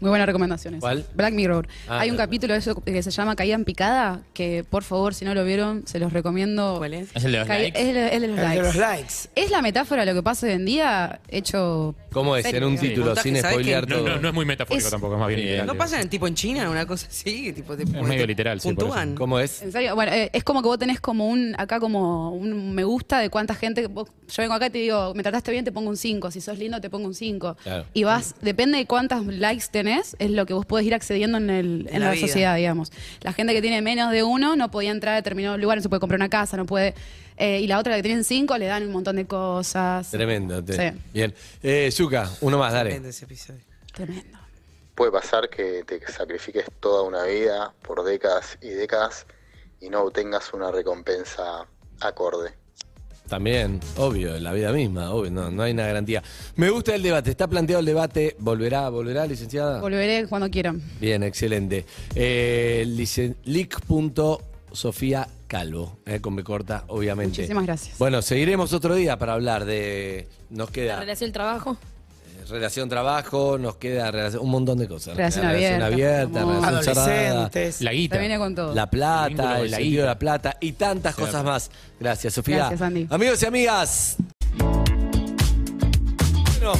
Muy 0.00 0.10
buenas 0.10 0.26
recomendaciones. 0.26 0.80
¿Cuál? 0.80 1.04
Black 1.14 1.34
Mirror. 1.34 1.66
Ah, 1.88 2.00
Hay 2.00 2.10
un 2.10 2.16
claro. 2.16 2.28
capítulo 2.28 2.52
de 2.54 2.60
eso 2.60 2.74
que 2.82 3.02
se 3.02 3.10
llama 3.10 3.34
Caída 3.36 3.54
en 3.56 3.64
Picada, 3.64 4.20
que 4.32 4.64
por 4.68 4.82
favor, 4.84 5.14
si 5.14 5.24
no 5.24 5.34
lo 5.34 5.44
vieron, 5.44 5.82
se 5.86 5.98
los 5.98 6.12
recomiendo. 6.12 6.76
¿Cuál 6.78 6.94
es? 6.94 7.08
¿Es 7.14 7.24
el 7.24 7.32
de 7.32 7.38
los 7.38 7.48
Caí- 7.48 7.62
likes? 7.62 7.80
Es 7.80 7.88
el, 7.88 7.96
es 7.96 8.20
de 8.20 8.28
los 8.28 8.38
El 8.38 8.44
likes. 8.44 8.56
de 8.62 8.66
los 8.68 8.76
likes. 8.76 9.14
Es 9.34 9.50
la 9.50 9.62
metáfora 9.62 10.04
de 10.04 10.12
lo 10.12 10.18
que 10.18 10.22
pasa 10.22 10.46
hoy 10.46 10.52
en 10.52 10.64
día, 10.64 11.20
hecho. 11.28 11.94
¿Cómo 12.12 12.36
es? 12.36 12.44
En 12.46 12.64
un 12.64 12.76
Serio. 12.78 12.94
título, 12.94 13.16
sin 13.16 13.36
¿sabes 13.36 13.50
spoilear 13.52 13.86
qué? 13.86 13.94
No, 13.94 13.98
todo. 14.00 14.08
no, 14.10 14.20
no 14.20 14.28
es 14.28 14.34
muy 14.34 14.44
metafórico 14.44 14.86
Es- 14.86 14.90
tampoco, 14.90 15.14
es 15.14 15.18
más 15.20 15.28
bien 15.28 15.40
literal. 15.40 15.66
¿No 15.66 15.74
pasa 15.74 16.00
en 16.00 16.08
tipo 16.08 16.26
en 16.26 16.34
China 16.34 16.70
una 16.70 16.86
cosa 16.86 17.06
así? 17.08 17.52
Tipo, 17.52 17.76
te, 17.76 17.84
medio 17.86 18.06
te 18.22 18.26
literal, 18.26 18.60
sí, 18.60 18.68
por 18.68 18.76
puntúan? 18.84 19.14
¿Cómo 19.16 19.38
es? 19.40 19.62
En 19.62 19.72
serio, 19.72 19.94
bueno, 19.94 20.12
eh, 20.12 20.30
es 20.32 20.44
como 20.44 20.62
que 20.62 20.68
vos 20.68 20.78
tenés 20.78 21.00
como 21.00 21.28
un, 21.28 21.54
acá 21.58 21.80
como 21.80 22.30
un 22.30 22.74
me 22.74 22.84
gusta 22.84 23.18
de 23.18 23.30
cuánta 23.30 23.54
gente, 23.54 23.86
vos- 23.88 24.08
yo 24.28 24.42
vengo 24.42 24.54
acá 24.54 24.66
y 24.66 24.70
te 24.70 24.78
digo, 24.78 25.12
me 25.14 25.22
trataste 25.22 25.50
bien, 25.50 25.64
te 25.64 25.72
pongo 25.72 25.88
un 25.90 25.96
5, 25.96 26.30
si 26.30 26.40
sos 26.40 26.58
lindo, 26.58 26.80
te 26.80 26.90
pongo 26.90 27.06
un 27.06 27.14
5. 27.14 27.56
Claro. 27.62 27.84
Y 27.94 28.04
vas, 28.04 28.34
depende 28.42 28.78
de 28.78 28.86
cuántas 28.86 29.24
likes 29.24 29.64
tenés, 29.70 29.87
es 29.88 30.16
lo 30.20 30.46
que 30.46 30.54
vos 30.54 30.64
podés 30.66 30.86
ir 30.86 30.94
accediendo 30.94 31.38
en, 31.38 31.50
el, 31.50 31.86
en, 31.88 31.96
En 31.96 32.00
la, 32.02 32.16
sociedad, 32.16 32.56
digamos. 32.56 32.92
La 33.22 33.32
gente 33.32 33.52
que 33.54 33.60
tiene 33.62 33.82
menos 33.82 34.12
de 34.12 34.22
uno 34.22 34.54
no 34.56 34.70
podía 34.70 34.90
entrar 34.90 35.14
a 35.14 35.16
determinado 35.16 35.56
lugar, 35.58 35.78
no 35.78 35.82
se 35.82 35.88
puede 35.88 36.00
comprar 36.00 36.18
una 36.18 36.28
casa, 36.28 36.56
no 36.56 36.66
puede... 36.66 36.94
eh, 37.36 37.60
y 37.60 37.66
la 37.66 37.78
otra 37.78 37.92
la 37.92 37.96
que 37.98 38.02
tienen 38.02 38.24
5 38.24 38.56
le 38.58 38.66
dan 38.66 38.82
un 38.84 38.92
montón 38.92 39.16
de 39.16 39.26
cosas. 39.26 40.10
Tremendo. 40.10 40.62
te- 40.64 40.72
Sí. 40.92 40.98
Bien. 41.12 41.34
Eh, 41.62 41.90
Zuka, 41.92 42.30
uno 42.40 42.58
más, 42.58 42.72
dale. 42.72 42.90
Tremendo 42.90 43.08
ese 43.08 43.24
episodio. 43.24 43.60
Tremendo. 43.92 44.38
Puede 44.94 45.12
pasar 45.12 45.48
que 45.48 45.84
te 45.86 46.00
sacrifiques 46.10 46.64
toda 46.80 47.02
una 47.02 47.22
vida 47.24 47.72
por 47.82 48.02
décadas 48.04 48.58
y 48.60 48.68
décadas 48.70 49.26
y 49.80 49.88
no 49.90 50.02
obtengas 50.02 50.52
una 50.52 50.72
recompensa 50.72 51.66
acorde. 52.00 52.52
También, 53.28 53.78
obvio, 53.96 54.34
en 54.34 54.42
la 54.42 54.52
vida 54.52 54.72
misma, 54.72 55.10
obvio, 55.10 55.30
no, 55.30 55.50
no 55.50 55.62
hay 55.62 55.72
una 55.72 55.86
garantía. 55.86 56.22
Me 56.56 56.70
gusta 56.70 56.94
el 56.94 57.02
debate, 57.02 57.30
está 57.30 57.46
planteado 57.46 57.80
el 57.80 57.86
debate, 57.86 58.34
¿volverá, 58.38 58.88
volverá, 58.88 59.26
licenciada? 59.26 59.80
Volveré 59.80 60.26
cuando 60.26 60.50
quieran. 60.50 60.80
Bien, 61.00 61.22
excelente. 61.22 61.84
Eh, 62.14 62.84
licen- 62.88 63.36
lic.sofía 63.44 65.28
Calvo, 65.46 65.98
eh, 66.04 66.20
con 66.20 66.36
B 66.36 66.44
corta, 66.44 66.84
obviamente. 66.88 67.40
Muchísimas 67.40 67.64
gracias. 67.64 67.98
Bueno, 67.98 68.20
seguiremos 68.20 68.72
otro 68.74 68.94
día 68.94 69.18
para 69.18 69.32
hablar 69.32 69.64
de. 69.64 70.28
Nos 70.50 70.68
La 70.68 70.72
queda 70.72 71.00
relación 71.00 71.28
del 71.28 71.32
trabajo. 71.32 71.76
Eh, 72.48 72.54
relación 72.54 72.88
trabajo, 72.88 73.58
nos 73.58 73.76
queda 73.76 74.10
relación- 74.10 74.42
un 74.42 74.50
montón 74.50 74.78
de 74.78 74.88
cosas. 74.88 75.16
Relación 75.16 75.46
abierta, 75.46 75.86
abierta, 75.86 76.40
relación 76.44 76.82
cerrada. 76.94 77.50
La 77.80 77.92
guita. 77.92 78.14
Te 78.16 78.20
viene 78.20 78.38
con 78.38 78.54
todo. 78.54 78.74
la 78.74 78.88
plata, 78.90 79.60
el 79.60 79.70
la 79.70 79.78
de 79.78 79.90
la 80.04 80.18
plata 80.18 80.56
y 80.60 80.72
tantas 80.72 81.14
cosas 81.14 81.44
más. 81.44 81.70
Gracias, 82.00 82.34
Sofía. 82.34 82.56
Gracias, 82.58 82.82
Andy. 82.82 83.06
Amigos 83.10 83.42
y 83.42 83.46
amigas. 83.46 84.16
Bueno, 86.60 86.72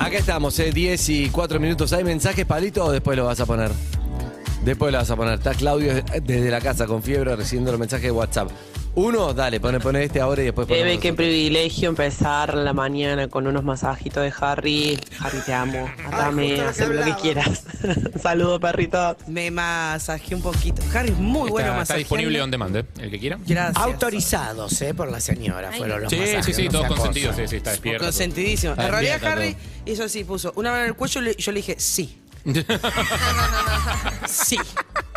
acá 0.00 0.18
estamos, 0.18 0.58
eh, 0.58 0.72
10 0.72 1.08
y 1.08 1.28
4 1.28 1.60
minutos. 1.60 1.92
¿Hay 1.92 2.04
mensajes, 2.04 2.44
Palito, 2.44 2.84
o 2.86 2.92
después 2.92 3.16
lo 3.16 3.24
vas 3.26 3.40
a 3.40 3.46
poner? 3.46 3.70
Después 4.64 4.92
lo 4.92 4.98
vas 4.98 5.10
a 5.10 5.16
poner. 5.16 5.34
Está 5.34 5.54
Claudio 5.54 5.92
desde 6.22 6.50
la 6.50 6.60
casa 6.60 6.86
con 6.86 7.02
fiebre 7.02 7.34
recibiendo 7.36 7.70
los 7.72 7.80
mensajes 7.80 8.04
de 8.04 8.10
WhatsApp. 8.12 8.50
Uno, 8.94 9.32
dale, 9.32 9.58
pone, 9.58 9.80
pone 9.80 10.04
este 10.04 10.20
ahora 10.20 10.42
y 10.42 10.44
después 10.46 10.66
ponemos 10.68 10.84
Bebe, 10.86 11.00
qué 11.00 11.08
nosotros. 11.08 11.26
privilegio 11.26 11.88
empezar 11.88 12.52
la 12.54 12.74
mañana 12.74 13.26
con 13.28 13.46
unos 13.46 13.64
masajitos 13.64 14.22
de 14.22 14.32
Harry. 14.38 15.00
Harry, 15.18 15.38
te 15.46 15.54
amo. 15.54 15.90
Atame, 16.08 16.60
justo 16.60 16.84
lo 16.88 16.92
que 16.92 17.00
haz 17.00 17.06
lo 17.08 17.16
que 17.16 17.22
quieras. 17.22 17.64
Saludos, 18.22 18.60
perrito. 18.60 19.16
Me 19.28 19.50
masajé 19.50 20.34
un 20.34 20.42
poquito. 20.42 20.82
Harry 20.94 21.08
es 21.08 21.16
muy 21.16 21.40
Está, 21.48 21.50
bueno 21.52 21.68
está 21.68 21.76
masajeando. 21.78 21.98
disponible 22.00 22.42
on 22.42 22.50
demand, 22.50 22.76
¿eh? 22.76 22.84
El 22.98 23.10
que 23.10 23.18
quiera. 23.18 23.38
Gracias. 23.46 23.82
Autorizados, 23.82 24.82
¿eh? 24.82 24.92
Por 24.92 25.10
la 25.10 25.20
señora 25.20 25.72
fueron 25.72 26.02
los 26.02 26.10
Sí, 26.10 26.18
masajes, 26.18 26.44
sí, 26.44 26.52
sí, 26.52 26.64
no 26.66 26.70
todos 26.72 26.82
sea 26.88 26.96
consentidos, 26.96 27.30
cosa. 27.34 27.42
sí, 27.42 27.48
sí, 27.48 27.56
está 27.56 27.70
despierto. 27.70 28.04
Consentidísimo. 28.04 28.72
Está 28.74 28.84
En 28.84 28.90
realidad, 28.90 29.12
despierta 29.14 29.40
Harry 29.40 29.56
hizo 29.86 30.04
así, 30.04 30.24
puso 30.24 30.52
una 30.56 30.70
mano 30.70 30.82
en 30.82 30.88
el 30.88 30.96
cuello 30.96 31.22
y 31.22 31.24
le- 31.24 31.36
yo 31.36 31.50
le 31.50 31.56
dije 31.60 31.76
sí. 31.78 32.18
sí. 34.28 34.58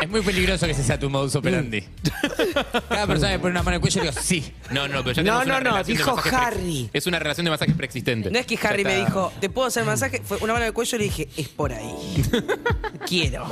Es 0.05 0.11
muy 0.11 0.21
peligroso 0.21 0.67
que 0.67 0.73
ese 0.73 0.83
sea 0.83 0.99
tu 0.99 1.09
modus 1.09 1.35
operandi. 1.35 1.81
Cada 2.89 3.07
persona 3.07 3.31
me 3.31 3.39
pone 3.39 3.51
una 3.51 3.63
mano 3.63 3.69
en 3.71 3.73
el 3.75 3.81
cuello 3.81 4.01
y 4.01 4.03
digo, 4.07 4.13
sí. 4.21 4.53
No, 4.69 4.87
no, 4.87 5.03
pero 5.03 5.13
ya 5.13 5.23
No, 5.23 5.39
tenemos 5.39 5.47
no, 5.47 5.53
una 5.55 5.59
no, 5.61 5.69
relación 5.71 5.85
de 5.97 6.03
dijo 6.03 6.15
masajes 6.15 6.31
pre- 6.33 6.41
Harry. 6.45 6.89
Es 6.93 7.07
una 7.07 7.17
relación 7.19 7.45
de 7.45 7.49
masajes 7.51 7.75
preexistente. 7.75 8.29
No 8.29 8.37
es 8.37 8.45
que 8.45 8.55
Ya 8.55 8.69
Harry 8.69 8.83
me 8.83 8.93
está. 8.99 9.05
dijo, 9.07 9.33
¿te 9.41 9.49
puedo 9.49 9.67
hacer 9.67 9.83
masaje? 9.83 10.21
Fue 10.23 10.37
una 10.41 10.53
mano 10.53 10.65
en 10.65 10.67
el 10.67 10.73
cuello 10.73 10.95
y 10.95 10.99
le 10.99 11.03
dije, 11.05 11.27
es 11.35 11.47
por 11.49 11.73
ahí. 11.73 11.91
Quiero. 13.07 13.47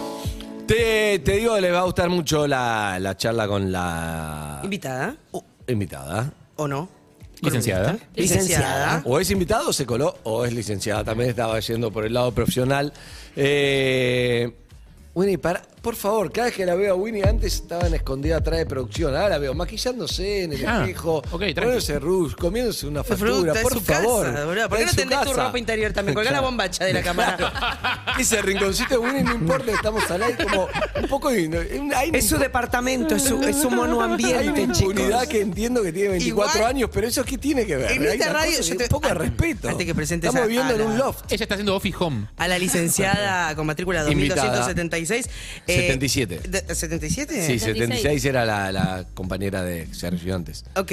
Te, 0.67 1.19
te 1.19 1.31
digo, 1.37 1.59
les 1.59 1.73
va 1.73 1.79
a 1.79 1.83
gustar 1.83 2.09
mucho 2.09 2.45
la, 2.47 2.97
la 2.99 3.17
charla 3.17 3.47
con 3.47 3.71
la 3.71 4.61
¿Invitada? 4.63 5.15
invitada. 5.67 6.31
¿O 6.57 6.67
no? 6.67 6.87
Licenciada. 7.41 7.97
Licenciada. 8.15 9.01
O 9.05 9.19
es 9.19 9.29
invitado, 9.31 9.73
se 9.73 9.85
coló, 9.87 10.17
o 10.23 10.45
es 10.45 10.53
licenciada. 10.53 11.03
También 11.03 11.31
estaba 11.31 11.59
yendo 11.59 11.91
por 11.91 12.05
el 12.05 12.13
lado 12.13 12.31
profesional. 12.31 12.93
Eh, 13.35 14.55
Winnie, 15.13 15.37
para, 15.37 15.61
por 15.83 15.95
favor, 15.97 16.31
cada 16.31 16.47
vez 16.47 16.55
que 16.55 16.65
la 16.65 16.75
veo 16.75 16.93
a 16.93 16.95
Winnie, 16.95 17.23
antes 17.27 17.55
estaban 17.55 17.93
escondida 17.93 18.37
atrás 18.37 18.57
de 18.57 18.65
producción. 18.65 19.13
Ahora 19.13 19.27
la 19.29 19.37
veo 19.37 19.53
maquillándose 19.53 20.43
en 20.43 20.53
el 20.53 20.65
Ah, 20.65 20.79
espejo, 20.81 21.17
ok, 21.17 21.25
tranqui. 21.29 21.53
poniéndose 21.55 21.99
rouge, 21.99 22.35
comiéndose 22.37 22.87
una 22.87 23.03
factura, 23.03 23.31
Fruta, 23.33 23.53
es 23.53 23.61
por 23.61 23.73
su 23.73 23.81
favor. 23.81 24.25
casa, 24.31 24.45
boludo. 24.45 24.69
¿Por 24.69 24.77
qué 24.77 24.83
Es 24.83 24.87
no 24.87 24.91
su 24.91 24.97
tendés 24.97 25.19
tu 25.19 25.29
casa. 25.31 25.43
ropa 25.47 25.59
interior 25.59 25.91
también? 25.91 26.15
Colgá 26.15 26.31
la 26.31 26.39
bombacha 26.39 26.85
de 26.85 26.93
la 26.93 27.01
cámara. 27.03 28.15
Ese 28.19 28.41
rinconcito 28.41 28.89
de 28.91 28.97
Winnie 28.97 29.23
no 29.23 29.33
importa, 29.35 29.71
estamos 29.73 30.09
al 30.09 30.23
aire 30.23 30.45
como 30.45 30.67
un 31.01 31.07
poco... 31.09 31.29
de- 31.31 31.89
hay 31.95 32.11
Es 32.13 32.27
su 32.29 32.37
departamento, 32.37 33.15
es 33.15 33.23
su, 33.23 33.43
es 33.43 33.57
su 33.57 33.67
Hay 33.67 33.75
monoambiente, 33.75 34.49
una 34.51 34.59
impunidad 34.61 35.19
chicos. 35.19 35.27
que 35.27 35.41
entiendo 35.41 35.83
que 35.83 35.91
tiene 35.91 36.09
24 36.11 36.59
Igual- 36.59 36.69
años, 36.75 36.89
pero 36.93 37.07
eso 37.07 37.25
¿qué 37.25 37.37
tiene 37.37 37.65
que 37.65 37.75
ver? 37.75 37.91
En 37.91 38.01
Hay 38.03 38.07
esta 38.09 38.29
una 38.29 38.33
radio, 38.39 38.57
cosa 38.57 38.63
yo 38.63 38.71
que- 38.71 38.77
te- 38.77 38.83
un 38.85 38.89
poco 38.89 39.07
de 39.09 39.13
respeto. 39.15 39.67
Antes 39.69 39.85
que 39.85 39.93
presentes 39.95 40.29
Estamos 40.29 40.45
a- 40.45 40.47
viviendo 40.47 40.73
a 40.73 40.75
en 40.77 40.81
un 40.83 40.97
loft. 40.97 41.25
Ella 41.29 41.43
está 41.43 41.55
haciendo 41.55 41.75
office 41.75 41.97
home. 41.99 42.27
A 42.37 42.47
la 42.47 42.57
licenciada 42.57 43.53
con 43.55 43.65
matrícula 43.67 44.01
Invitada. 44.09 44.43
2276. 44.59 45.25
eh, 45.67 45.72
77. 45.75 46.39
de- 46.49 46.65
¿77? 46.67 47.47
Sí, 47.47 47.59
76 47.59 48.25
era 48.25 48.45
la, 48.45 48.71
la 48.71 49.05
compañera 49.13 49.63
de 49.63 49.85
que 49.85 49.93
se 49.95 50.09
recibió 50.09 50.35
antes. 50.35 50.63
Ok. 50.75 50.91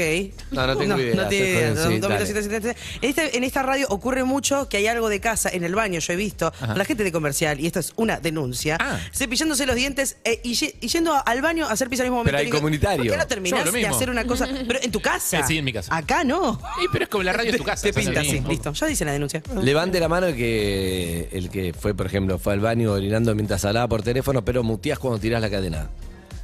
No, 0.51 0.67
no 0.67 0.77
tengo 0.77 0.99
idea, 0.99 1.15
No 1.15 1.29
tiene 1.29 1.49
idea. 1.51 1.75
con- 1.75 1.93
sí, 1.93 1.99
2277. 1.99 2.77
En, 3.03 3.09
este- 3.11 3.37
en 3.37 3.45
esta 3.45 3.63
radio 3.63 3.87
ocurre 3.91 4.25
mucho 4.25 4.69
que 4.69 4.79
hay 4.79 4.87
algo 4.87 5.09
de 5.09 5.21
casa 5.21 5.49
en 5.53 5.65
el 5.65 5.75
baño, 5.75 6.01
yo 6.01 6.13
he 6.13 6.17
visto, 6.17 6.49
Ajá. 6.61 6.73
a 6.73 6.77
la 6.77 6.85
gente 6.85 7.05
de 7.05 7.13
comercial, 7.13 7.61
y 7.61 7.67
esto 7.67 7.81
es 7.81 7.93
una 7.97 8.21
denuncia, 8.21 8.77
Ah. 8.81 8.99
cepillándose 9.15 9.67
los 9.67 9.77
dientes 9.77 10.17
eh, 10.25 10.41
y, 10.43 10.55
ye- 10.55 10.75
y 10.81 10.89
yendo 10.89 11.15
al 11.25 11.43
baño 11.43 11.67
a 11.67 11.73
hacer 11.73 11.89
pis 11.89 12.01
al 12.01 12.07
mismo 12.07 12.17
momento. 12.19 12.29
Pero 12.31 12.39
hay 12.39 12.45
Y 12.45 12.47
digo, 12.47 12.59
comunitario. 12.59 12.97
¿Por 12.99 13.07
qué 13.11 13.17
no 13.17 13.23
Yo 13.23 13.29
terminás 13.29 13.65
lo 13.67 13.73
de 13.73 13.79
mismo. 13.79 13.97
hacer 13.97 14.11
una 14.11 14.25
cosa? 14.27 14.49
Pero 14.67 14.81
en 14.83 14.91
tu 14.91 15.01
casa. 15.01 15.39
Eh, 15.41 15.43
sí, 15.47 15.59
en 15.59 15.65
mi 15.65 15.73
casa. 15.73 15.95
Acá 15.97 16.25
no. 16.25 16.61
Sí, 16.81 16.87
pero 16.93 17.05
es 17.05 17.11
como 17.11 17.23
la 17.25 17.33
radio 17.33 17.51
en 17.53 17.57
tu 17.59 17.65
casa. 17.65 17.83
Te 17.83 17.93
pinta, 17.93 18.21
lo 18.23 18.25
sí, 18.25 18.33
mismo. 18.33 18.49
listo. 18.49 18.73
Ya 18.73 18.87
dice 18.87 19.05
la 19.05 19.13
denuncia. 19.13 19.43
Levante 19.63 20.01
la 20.01 20.09
mano 20.09 20.27
el 20.27 20.37
que, 20.37 21.29
el 21.33 21.51
que 21.51 21.73
fue, 21.73 21.95
por 21.95 22.07
ejemplo, 22.07 22.39
fue 22.39 22.53
al 22.53 22.61
baño 22.61 22.93
orinando 22.93 23.35
mientras 23.35 23.65
hablaba 23.65 23.89
por 23.89 24.03
teléfono, 24.03 24.45
pero 24.45 24.63
muteás 24.71 24.99
cuando 24.99 25.19
tirás 25.19 25.41
la 25.43 25.51
cadena. 25.51 25.89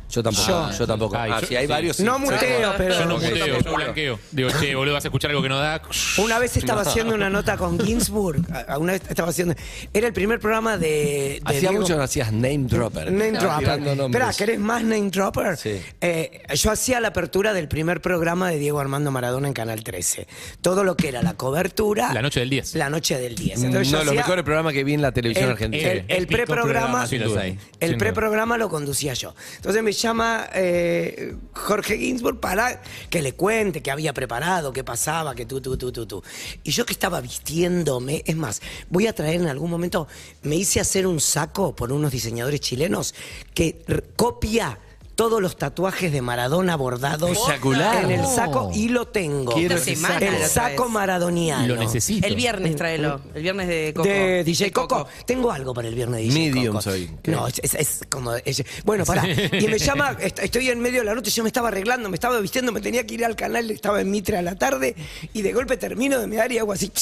Yo 0.09 0.22
tampoco. 0.22 0.46
Yo. 0.48 0.70
Yo, 0.78 0.86
tampoco. 0.86 1.16
Ah, 1.16 1.40
yo- 1.40 1.46
sí, 1.46 1.57
hay 1.57 1.66
sí. 1.66 1.72
varios. 1.72 1.96
sí. 1.96 2.02
No 2.04 2.18
muteo, 2.18 2.74
pero. 2.76 2.94
Yo 2.98 3.04
no 3.07 3.14
muteo, 3.14 3.59
sí. 3.59 3.64
yo 3.64 3.74
blanqueo. 3.74 4.18
Digo, 4.30 4.50
che, 4.61 4.74
boludo, 4.74 4.94
vas 4.94 5.04
a 5.04 5.09
escuchar 5.09 5.30
algo 5.30 5.42
que 5.42 5.48
no 5.48 5.59
da. 5.59 5.82
Una 6.18 6.38
vez 6.38 6.57
estaba 6.57 6.82
haciendo 6.82 7.14
una 7.14 7.28
nota 7.28 7.57
con 7.57 7.78
Ginsburg. 7.80 8.42
Una 8.78 8.92
vez 8.92 9.02
estaba 9.09 9.30
haciendo. 9.30 9.54
Era 9.92 10.07
el 10.07 10.12
primer 10.12 10.38
programa 10.40 10.78
de. 10.78 10.86
de 10.86 11.42
Hacía 11.44 11.61
Diego- 11.70 11.80
mucho 11.82 11.94
que 11.94 11.98
no 11.98 12.02
hacías 12.04 12.32
name 12.32 12.64
dropper. 12.68 13.11
Name 13.12 13.32
Dropper. 13.32 13.80
Espera, 14.07 14.32
¿querés 14.32 14.59
más 14.61 14.82
Name 14.82 15.11
Dropper? 15.11 15.57
Sí. 15.57 15.80
Eh, 16.00 16.42
yo 16.54 16.70
hacía 16.70 17.00
la 17.00 17.09
apertura 17.09 17.52
del 17.52 17.68
primer 17.68 18.00
programa 18.00 18.50
de 18.50 18.59
Diego 18.59 18.78
Armando 18.80 19.11
Maradona 19.11 19.48
en 19.48 19.54
Canal 19.54 19.82
13. 19.82 20.26
Todo 20.62 20.84
lo 20.84 20.96
que 20.96 21.09
era 21.09 21.22
la 21.22 21.34
cobertura. 21.34 22.12
La 22.14 22.22
noche 22.22 22.40
del 22.40 22.50
10. 22.50 22.74
La 22.76 22.88
noche 22.90 23.18
del 23.18 23.34
10. 23.34 23.59
Uno 23.59 23.66
Entonces 23.68 23.90
yo 23.90 23.98
de 23.98 24.04
los 24.04 24.12
hacía- 24.12 24.20
mejores 24.22 24.44
programas 24.44 24.72
que 24.72 24.84
vi 24.84 24.94
en 24.94 25.02
la 25.02 25.12
televisión 25.12 25.46
el, 25.46 25.52
argentina. 25.52 25.90
el- 25.90 25.98
el 26.09 26.22
Épico 26.24 26.36
preprograma 26.36 27.07
programa, 27.07 27.44
el 27.80 27.96
preprograma 27.96 28.59
lo 28.59 28.68
conducía 28.68 29.14
yo. 29.14 29.34
Entonces 29.57 29.82
me 29.82 29.90
llama 30.03 30.49
eh, 30.53 31.34
Jorge 31.53 31.99
Ginsburg 31.99 32.40
para 32.40 32.82
que 33.11 33.22
le 33.22 33.32
cuente 33.32 33.82
qué 33.82 33.90
había 33.90 34.12
preparado, 34.12 34.72
qué 34.72 34.84
pasaba, 34.84 35.34
que 35.34 35.47
tú, 35.47 35.61
tú, 35.61 35.76
tú, 35.76 35.92
tú, 35.92 36.07
tú. 36.07 36.22
Y 36.64 36.70
yo 36.70 36.86
que 36.86 36.92
estaba 36.92 37.20
vistiéndome, 37.20 38.22
es 38.26 38.36
más, 38.36 38.62
voy 38.88 39.07
a 39.07 39.14
traer 39.14 39.40
en 39.40 39.49
algún 39.49 39.70
momento, 39.70 40.09
me 40.42 40.57
hice 40.57 40.80
hacer 40.80 41.07
un 41.07 41.20
saco 41.20 41.74
por 41.74 41.92
unos 41.92 42.12
diseñadores 42.12 42.61
chilenos 42.61 43.14
que 43.55 43.84
copia 44.16 44.78
todos 45.17 45.41
los 45.43 45.57
tatuajes 45.57 46.12
de 46.12 46.21
Maradona 46.23 46.77
bordados 46.77 47.37
en 47.64 48.11
el 48.11 48.25
saco 48.27 48.71
y 48.75 48.89
lo 48.91 49.09
tengo. 49.09 49.55
Quiero 49.55 49.75
Esta 49.77 49.91
ese 49.91 50.01
semana 50.01 50.21
saco. 50.21 50.37
el 50.37 50.49
saco 50.49 50.89
maradoniano. 50.91 51.67
Lo 51.67 51.77
necesito. 51.77 52.27
El 52.27 52.37
viernes 52.37 52.77
tráelo. 52.77 53.21
El 53.35 53.43
viernes 53.43 53.67
de 53.67 53.93
Coco. 53.97 54.07
De 54.09 54.45
DJ 54.45 54.64
De 54.67 54.73
Coco. 54.73 55.07
Tengo 55.27 55.51
algo 55.51 55.73
para 55.75 55.89
el 55.89 55.95
viernes 55.95 56.19
de 56.21 56.25
DJ 56.29 56.39
Medium 56.53 56.67
Coco. 56.77 56.83
soy. 56.83 57.11
¿Qué? 57.23 57.31
No, 57.33 57.49
es, 57.49 57.59
es 57.75 58.01
como. 58.11 58.35
es- 58.35 58.62
bueno, 58.85 59.05
pará. 59.05 59.25
Y 59.57 59.67
me 59.69 59.79
llama, 59.79 60.17
est- 60.21 60.39
estoy 60.39 60.69
en 60.71 60.81
medio 60.81 60.99
de 61.01 61.07
la 61.07 61.14
noche, 61.14 61.31
yo 61.31 61.43
me 61.43 61.49
estaba 61.49 61.69
arreglando, 61.69 62.09
me 62.11 62.14
estaba 62.14 62.39
vistiendo, 62.39 62.71
me 62.71 62.81
tenía 62.83 63.07
que 63.07 63.14
ir 63.14 63.25
al 63.25 63.35
canal, 63.37 63.71
estaba 63.71 64.01
en 64.03 64.11
Mitre 64.11 64.37
a 64.37 64.43
la 64.43 64.55
tarde, 64.57 64.95
y 65.33 65.41
de 65.43 65.53
golpe 65.53 65.77
termino 65.79 66.19
de 66.21 66.27
mirar 66.27 66.53
y 66.53 66.59
hago 66.59 66.73
así. 66.73 66.93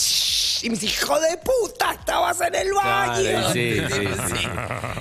Y 0.62 0.71
me 0.71 0.77
dice, 0.77 0.87
hijo 0.87 1.19
de 1.21 1.37
puta, 1.39 1.93
estabas 1.93 2.41
en 2.41 2.55
el 2.55 2.73
baño. 2.73 3.21
Claro, 3.21 3.53
sí, 3.53 3.75
sí, 3.91 4.07
sí. 4.37 4.47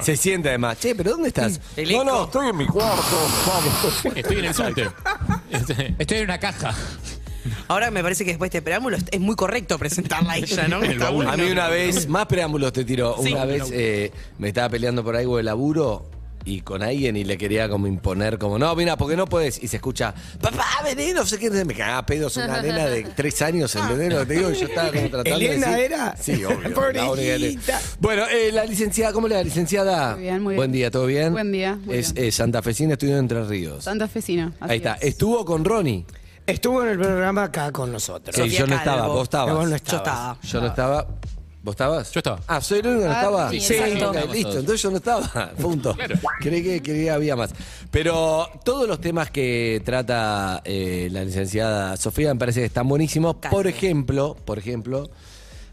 Se 0.02 0.18
siente 0.18 0.50
además. 0.50 0.78
Che, 0.80 0.96
pero 0.96 1.12
¿dónde 1.12 1.28
estás? 1.30 1.60
El 1.78 1.90
No, 1.90 1.96
eco. 2.02 2.04
no, 2.04 2.24
estoy 2.26 2.50
en 2.50 2.58
mi 2.58 2.66
cuarto. 2.66 3.03
Vamos. 3.48 4.18
Estoy 4.18 4.40
en 4.40 4.46
el 4.46 4.54
subte. 4.54 4.90
Este, 5.50 5.96
Estoy 6.00 6.18
en 6.20 6.24
una 6.26 6.40
caja. 6.40 6.74
Ahora 7.68 7.92
me 7.92 8.02
parece 8.02 8.24
que 8.24 8.32
después 8.32 8.52
de 8.52 8.58
este 8.58 8.64
preámbulo 8.64 8.98
es 8.98 9.20
muy 9.20 9.36
correcto 9.36 9.78
presentarla 9.78 10.34
a 10.34 10.38
ella, 10.38 10.68
¿no? 10.68 10.82
Está 10.84 11.10
bueno. 11.10 11.32
A 11.32 11.38
mí 11.38 11.50
una 11.52 11.68
vez, 11.68 12.08
más 12.08 12.26
preámbulos 12.26 12.74
te 12.74 12.86
tiro. 12.86 13.16
Sí. 13.22 13.34
Una 13.34 13.46
vez 13.46 13.70
eh, 13.72 14.12
me 14.38 14.48
estaba 14.48 14.70
peleando 14.70 15.04
por 15.04 15.16
algo 15.16 15.38
de 15.38 15.44
laburo 15.44 16.06
y 16.46 16.62
con 16.62 16.84
alguien 16.84 17.16
y 17.16 17.24
le 17.24 17.38
quería 17.38 17.70
como 17.70 17.88
imponer, 17.88 18.38
como, 18.38 18.58
no, 18.60 18.76
mira, 18.76 18.98
porque 18.98 19.16
no 19.16 19.26
puedes. 19.28 19.62
Y 19.64 19.68
se 19.68 19.78
escucha, 19.78 20.14
papá, 20.42 20.66
vení, 20.84 21.14
no 21.14 21.26
sé 21.26 21.38
qué. 21.40 21.50
Me 21.50 21.74
cagaba 21.74 22.06
pedos 22.06 22.36
una 22.38 22.62
nena 22.62 22.86
de 22.88 23.04
tres 23.16 23.42
años, 23.42 23.74
¿entendés 23.76 24.12
lo 24.14 24.20
que 24.20 24.26
te 24.26 24.34
digo? 24.34 24.52
Y 24.52 24.56
yo 24.56 24.68
estaba 24.68 24.90
como 24.92 25.10
tratando 25.10 25.36
¿Elena 25.40 25.68
de 25.68 25.74
decir- 25.76 25.86
era? 25.86 26.16
Sí, 26.18 26.44
obvio. 26.46 26.60
la 26.62 26.68
única 26.70 26.92
que- 26.92 27.00
Pobrecita. 27.08 27.82
Bueno, 28.00 28.24
eh, 28.28 28.52
la 28.52 28.66
licenciada, 28.66 29.14
¿cómo 29.14 29.28
le 29.28 29.36
va, 29.36 29.44
licenciada? 29.44 30.14
Muy 30.16 30.22
bien, 30.24 30.42
muy 30.42 30.52
bien. 30.52 30.58
Buen 30.58 30.72
día, 30.72 30.92
¿todo 30.92 31.06
bien? 31.06 31.32
Buen 31.34 31.52
día, 31.52 31.76
muy 31.76 31.96
Es 31.96 32.14
bien. 32.14 32.28
eh, 32.28 32.32
santafesina, 32.32 32.94
estudió 32.94 33.14
en 33.14 33.20
Entre 33.20 33.44
Ríos. 33.46 33.84
Santa 33.84 34.08
Fecina. 34.08 34.54
Ahí 34.60 34.78
está. 34.78 34.96
Estuvo 34.96 35.46
con 35.46 35.64
Ronnie. 35.64 36.06
Estuvo 36.46 36.84
en 36.84 36.90
el 36.90 37.00
programa 37.00 37.44
acá 37.46 37.72
con 37.72 37.90
nosotros. 37.92 38.36
Sí, 38.36 38.42
Sofía 38.42 38.60
yo 38.60 38.68
no 38.68 38.76
Calvo. 38.76 38.92
estaba, 38.92 39.08
vos 39.08 39.24
estabas. 39.24 39.56
Vos 39.56 39.64
no 39.64 39.70
Yo 39.70 39.76
estabas. 39.78 40.02
estaba. 40.08 40.38
Yo 40.44 40.60
no 40.62 40.68
estaba. 40.68 41.08
¿Vos 41.64 41.74
estabas? 41.74 42.12
Yo 42.12 42.20
estaba. 42.20 42.42
Ah, 42.46 42.60
soy 42.60 42.80
el 42.80 42.88
único 42.88 43.02
que 43.04 43.08
no 43.08 43.14
Ah, 43.14 43.20
estaba. 43.22 43.50
sí, 43.50 43.60
Sí, 43.62 43.74
exacto. 43.76 44.10
ok, 44.12 44.34
listo. 44.34 44.60
Entonces 44.60 44.82
yo 44.82 44.92
no 44.92 44.98
estaba. 44.98 45.52
Punto. 45.62 45.94
Claro. 45.96 46.16
Creí 46.42 46.62
que, 46.62 46.82
creí 46.82 47.04
que 47.06 47.10
había 47.12 47.36
más. 47.38 47.52
Pero 47.90 48.50
todos 48.66 48.86
los 48.88 49.00
temas 49.00 49.32
que 49.32 49.82
trata 49.86 50.62
eh, 50.66 51.08
la 51.12 51.24
licenciada 51.24 51.96
Sofía 51.96 52.34
me 52.34 52.40
parece 52.40 52.60
que 52.60 52.66
están 52.66 52.88
buenísimos. 52.88 53.38
Por 53.50 53.68
ejemplo, 53.68 54.36
por 54.44 54.60
ejemplo, 54.60 55.10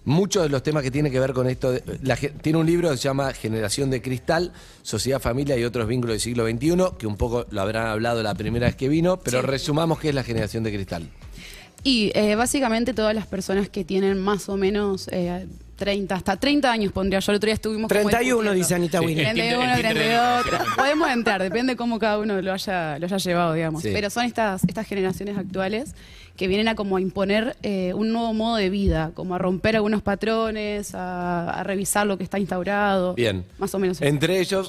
muchos 0.05 0.45
de 0.45 0.49
los 0.49 0.63
temas 0.63 0.85
que 0.85 0.93
tienen 0.93 1.11
que 1.11 1.19
ver 1.19 1.33
con 1.33 1.49
esto. 1.49 1.73
de- 1.73 1.83
la 2.03 2.15
ge- 2.15 2.31
tiene 2.31 2.59
un 2.61 2.67
libro 2.67 2.89
que 2.91 2.97
se 2.97 3.03
llama 3.05 3.33
Generación 3.33 3.91
de 3.91 4.01
Cristal, 4.01 4.53
Sociedad, 4.83 5.21
Familia 5.21 5.57
y 5.59 5.65
otros 5.65 5.89
vínculos 5.89 6.15
del 6.15 6.21
siglo 6.21 6.47
XXI, 6.49 6.97
que 6.99 7.07
un 7.09 7.17
poco 7.17 7.47
lo 7.51 7.61
habrán 7.63 7.89
hablado 7.89 8.23
la 8.23 8.35
primera 8.35 8.67
vez 8.69 8.77
que 8.77 8.89
vino, 8.89 9.19
pero 9.19 9.43
resumamos 9.43 9.99
qué 9.99 10.11
es 10.11 10.15
la 10.15 10.23
generación 10.23 10.63
de 10.63 10.73
cristal. 10.73 11.09
Y 11.83 12.13
eh, 12.15 12.35
básicamente 12.35 12.93
todas 12.95 13.15
las 13.15 13.27
personas 13.27 13.69
que 13.69 13.85
tienen 13.85 14.21
más 14.21 14.49
o 14.49 14.57
menos 14.57 15.09
eh, 15.13 15.47
30, 15.77 16.15
hasta 16.15 16.37
30 16.37 16.71
años 16.71 16.93
pondría 16.93 17.21
yo. 17.21 17.33
El 17.33 17.37
otro 17.37 17.47
día 17.47 17.55
estuvimos 17.55 17.89
como 17.89 18.09
31, 18.11 18.53
discutiendo. 18.53 18.53
dice 18.55 18.75
Anita 18.75 19.01
Winnie. 19.01 19.23
el 19.29 19.35
Tinder- 19.37 19.57
31, 19.57 19.65
el 19.65 19.77
Tinder 19.77 20.45
32. 20.45 20.77
Podemos 20.77 21.11
entrar, 21.11 21.43
depende 21.43 21.77
cómo 21.77 21.99
cada 21.99 22.19
uno 22.19 22.41
lo 22.43 22.53
haya, 22.53 22.99
lo 22.99 23.07
haya 23.07 23.17
llevado, 23.17 23.55
digamos. 23.55 23.83
Sí. 23.83 23.91
Pero 23.93 24.11
son 24.11 24.27
estas, 24.27 24.63
estas 24.65 24.87
generaciones 24.87 25.39
actuales 25.39 25.95
que 26.37 26.49
vienen 26.49 26.69
a 26.69 26.75
como 26.75 26.97
a 26.97 27.01
imponer 27.01 27.57
eh, 27.63 27.93
un 27.95 28.13
nuevo 28.13 28.33
modo 28.35 28.57
de 28.57 28.69
vida, 28.71 29.11
como 29.15 29.35
a 29.35 29.39
romper 29.39 29.77
algunos 29.77 30.03
patrones, 30.03 30.95
a, 30.95 31.49
a 31.51 31.63
revisar 31.65 32.07
lo 32.07 32.19
que 32.19 32.25
está 32.25 32.39
instaurado. 32.39 33.15
Bien. 33.15 33.45
Más 33.59 33.75
o 33.75 33.79
menos. 33.79 33.99
eso. 33.99 34.05
Entre 34.07 34.39
ellos, 34.41 34.69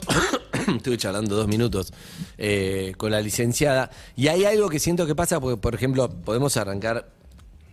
estuve 0.77 0.97
charlando 0.97 1.35
dos 1.35 1.47
minutos 1.47 1.93
eh, 2.37 2.93
con 2.97 3.11
la 3.11 3.21
licenciada, 3.21 3.91
y 4.15 4.27
hay 4.27 4.45
algo 4.45 4.69
que 4.69 4.79
siento 4.79 5.05
que 5.05 5.15
pasa, 5.15 5.39
porque, 5.39 5.57
por 5.57 5.75
ejemplo, 5.75 6.09
podemos 6.09 6.57
arrancar 6.57 7.09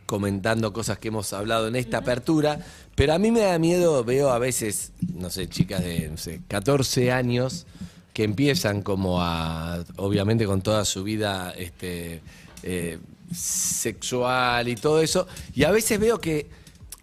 comentando 0.07 0.73
cosas 0.73 0.99
que 0.99 1.09
hemos 1.09 1.33
hablado 1.35 1.69
en 1.69 1.77
esta 1.77 1.99
apertura, 1.99 2.61
pero 2.95 3.13
a 3.13 3.19
mí 3.19 3.31
me 3.31 3.41
da 3.41 3.59
miedo, 3.59 4.03
veo 4.05 4.31
a 4.31 4.39
veces, 4.39 4.93
no 5.15 5.29
sé, 5.29 5.49
chicas 5.49 5.85
de, 5.85 6.09
no 6.09 6.17
sé, 6.17 6.41
14 6.49 7.13
años 7.13 7.67
que 8.15 8.25
empiezan 8.25 8.83
como 8.83 9.21
a, 9.21 9.85
obviamente 9.97 10.47
con 10.47 10.63
toda 10.63 10.87
su 10.87 11.05
vida 11.05 11.51
este, 11.51 12.23
eh, 12.63 12.99
sexual 13.35 14.67
y 14.69 14.77
todo 14.77 15.03
eso, 15.03 15.27
y 15.55 15.65
a 15.65 15.71
veces 15.71 16.01
veo 16.01 16.19
que 16.19 16.49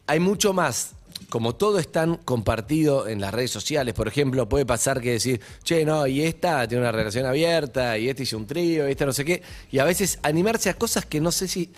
hay 0.07 0.19
mucho 0.19 0.51
más. 0.53 0.94
Como 1.35 1.53
todo 1.53 1.79
es 1.79 1.91
tan 1.91 2.15
compartido 2.15 3.09
en 3.09 3.19
las 3.19 3.33
redes 3.33 3.51
sociales, 3.51 3.93
por 3.93 4.07
ejemplo, 4.07 4.47
puede 4.47 4.65
pasar 4.65 5.01
que 5.01 5.11
decir, 5.11 5.41
che, 5.65 5.83
no, 5.83 6.07
y 6.07 6.21
esta 6.21 6.65
tiene 6.65 6.83
una 6.83 6.93
relación 6.93 7.25
abierta, 7.25 7.97
y 7.97 8.07
este 8.07 8.23
hizo 8.23 8.37
un 8.37 8.47
trío, 8.47 8.87
y 8.87 8.91
esta 8.91 9.05
no 9.05 9.11
sé 9.11 9.25
qué, 9.25 9.43
y 9.69 9.79
a 9.79 9.83
veces 9.83 10.17
animarse 10.23 10.69
a 10.69 10.75
cosas 10.75 11.05
que 11.05 11.19
no 11.19 11.33
sé 11.33 11.49
si 11.49 11.73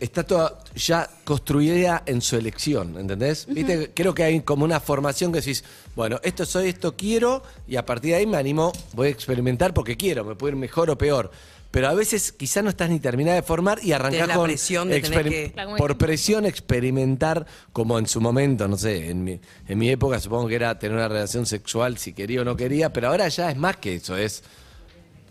está 0.00 0.24
toda 0.24 0.58
ya 0.74 1.08
construida 1.22 2.02
en 2.04 2.20
su 2.20 2.34
elección, 2.34 2.98
¿entendés? 2.98 3.46
¿Viste? 3.46 3.92
Creo 3.94 4.12
que 4.12 4.24
hay 4.24 4.40
como 4.40 4.64
una 4.64 4.80
formación 4.80 5.30
que 5.30 5.38
decís, 5.38 5.62
bueno, 5.94 6.18
esto 6.24 6.44
soy, 6.44 6.70
esto 6.70 6.96
quiero, 6.96 7.44
y 7.68 7.76
a 7.76 7.86
partir 7.86 8.10
de 8.10 8.16
ahí 8.16 8.26
me 8.26 8.38
animo, 8.38 8.72
voy 8.92 9.06
a 9.06 9.10
experimentar 9.10 9.72
porque 9.72 9.96
quiero, 9.96 10.24
me 10.24 10.34
puede 10.34 10.54
ir 10.54 10.58
mejor 10.58 10.90
o 10.90 10.98
peor. 10.98 11.30
Pero 11.70 11.88
a 11.88 11.94
veces 11.94 12.32
quizás 12.32 12.64
no 12.64 12.70
estás 12.70 12.88
ni 12.88 12.98
terminada 12.98 13.36
de 13.36 13.42
formar 13.42 13.78
y 13.82 13.92
arrancás 13.92 14.20
con 14.36 14.46
presión 14.46 14.88
de 14.88 14.96
tener 15.02 15.22
que- 15.30 15.52
por 15.78 15.98
presión 15.98 16.46
experimentar 16.46 17.46
como 17.72 17.98
en 17.98 18.06
su 18.06 18.20
momento, 18.20 18.66
no 18.68 18.76
sé, 18.78 19.10
en 19.10 19.22
mi, 19.24 19.40
en 19.66 19.78
mi 19.78 19.90
época 19.90 20.18
supongo 20.18 20.48
que 20.48 20.54
era 20.54 20.78
tener 20.78 20.96
una 20.96 21.08
relación 21.08 21.44
sexual 21.46 21.98
si 21.98 22.12
quería 22.14 22.40
o 22.40 22.44
no 22.44 22.56
quería, 22.56 22.92
pero 22.92 23.08
ahora 23.08 23.28
ya 23.28 23.50
es 23.50 23.56
más 23.56 23.76
que 23.76 23.96
eso, 23.96 24.16
es 24.16 24.42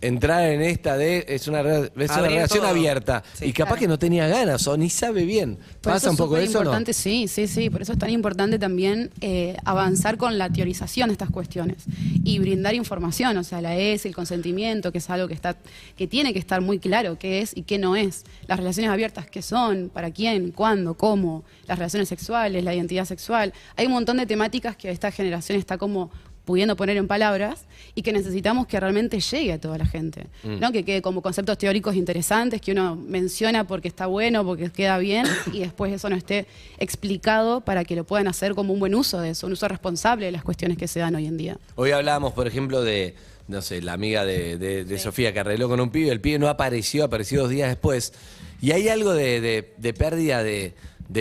entrar 0.02 0.44
en 0.52 0.62
esta 0.62 0.98
de 0.98 1.26
es 1.28 1.48
una, 1.48 1.62
re- 1.64 1.92
es 1.98 2.10
una 2.12 2.16
Abrir 2.18 2.32
relación 2.34 2.60
todo. 2.60 2.70
abierta 2.70 3.24
Sí, 3.34 3.46
y 3.46 3.54
capaz 3.54 3.70
claro. 3.72 3.80
que 3.82 3.88
no 3.88 4.00
tenía 4.00 4.28
ganas 4.28 4.68
o 4.68 4.78
ni 4.78 4.90
sabe 4.90 5.24
bien. 5.26 5.56
Por 5.82 5.94
¿Pasa 5.94 5.98
eso 5.98 6.10
un 6.10 6.14
es 6.16 6.18
poco 6.20 6.38
eso 6.38 6.60
o 6.60 6.64
no? 6.64 6.80
sí, 6.94 7.28
sí, 7.28 7.48
sí. 7.48 7.70
Por 7.70 7.82
eso 7.82 7.94
es 7.94 8.00
tan 8.00 8.10
importante 8.10 8.60
también 8.60 9.12
eh, 9.22 9.56
avanzar 9.66 10.18
con 10.18 10.38
la 10.38 10.50
teorización 10.50 11.10
de 11.10 11.14
estas 11.14 11.30
cuestiones 11.30 11.78
y 12.24 12.40
brindar 12.40 12.76
información, 12.76 13.38
o 13.38 13.44
sea, 13.44 13.62
la 13.62 13.76
es, 13.76 14.06
el 14.06 14.16
consentimiento, 14.16 14.92
que 14.92 14.98
es 15.00 15.10
algo 15.10 15.28
que 15.28 15.34
está, 15.34 15.58
que 15.96 16.08
tiene 16.08 16.34
que 16.34 16.40
estar 16.40 16.62
muy 16.62 16.80
claro 16.80 17.18
qué 17.18 17.42
es 17.42 17.56
y 17.56 17.64
qué 17.64 17.78
no 17.78 17.96
es. 17.96 18.24
Las 18.48 18.58
relaciones 18.60 18.92
abiertas, 18.92 19.28
qué 19.28 19.42
son, 19.42 19.90
para 19.94 20.12
quién, 20.12 20.52
cuándo, 20.52 20.94
cómo, 20.96 21.44
las 21.68 21.78
relaciones 21.78 22.08
sexuales, 22.10 22.64
la 22.64 22.74
identidad 22.76 23.06
sexual. 23.06 23.54
Hay 23.76 23.86
un 23.88 23.94
montón 23.94 24.18
de 24.18 24.26
temáticas 24.26 24.76
que 24.78 24.90
esta 24.90 25.12
generación 25.12 25.58
está 25.58 25.78
como 25.78 26.12
pudiendo 26.48 26.76
poner 26.78 26.96
en 26.96 27.08
palabras 27.08 27.66
y 27.94 28.02
que 28.04 28.14
necesitamos 28.14 28.66
que 28.68 28.80
realmente 28.80 29.20
llegue 29.20 29.52
a 29.54 29.60
toda 29.60 29.78
la 29.78 29.86
gente, 29.86 30.28
Mm. 30.44 30.60
¿no? 30.62 30.72
Que 30.72 30.84
quede 30.86 31.02
como 31.02 31.22
conceptos 31.22 31.58
teóricos 31.58 31.94
interesantes 31.96 32.62
que 32.62 32.72
uno 32.72 32.96
menciona 32.96 33.68
porque 33.68 33.90
está 33.90 34.08
bueno, 34.08 34.46
porque 34.46 34.72
queda 34.72 34.98
bien 34.98 35.26
y 35.54 35.60
después 35.60 35.92
eso 35.94 36.10
no 36.10 36.16
esté 36.16 36.48
explicado 36.80 37.62
para 37.62 37.84
que 37.84 37.96
lo 37.98 38.06
puedan 38.06 38.28
hacer 38.30 38.56
como 38.56 38.74
un 38.74 38.80
buen 38.80 38.96
uso 38.96 39.20
de 39.20 39.32
eso, 39.32 39.46
un 39.46 39.54
uso 39.54 39.68
responsable 39.68 40.26
de 40.28 40.32
las 40.32 40.44
cuestiones 40.44 40.78
que 40.78 40.88
se 40.88 41.00
dan 41.02 41.14
hoy 41.16 41.26
en 41.28 41.36
día. 41.38 41.58
Hoy 41.76 41.92
hablábamos, 41.92 42.32
por 42.32 42.48
ejemplo, 42.48 42.82
de, 42.82 43.14
no 43.50 43.62
sé, 43.62 43.82
la 43.82 43.92
amiga 43.94 44.24
de, 44.26 44.58
de- 44.58 44.86
de 44.86 45.00
Sofía 45.00 45.34
que 45.34 45.42
arregló 45.42 45.68
con 45.68 45.82
un 45.82 45.90
pibe, 45.90 46.10
el 46.12 46.22
pibe 46.22 46.40
no 46.40 46.48
apareció, 46.48 47.04
apareció 47.04 47.42
dos 47.42 47.50
días 47.50 47.68
después. 47.68 48.14
Y 48.62 48.72
hay 48.72 48.88
algo 48.88 49.14
de, 49.14 49.64
pérdida 49.98 50.42
de, 50.44 50.74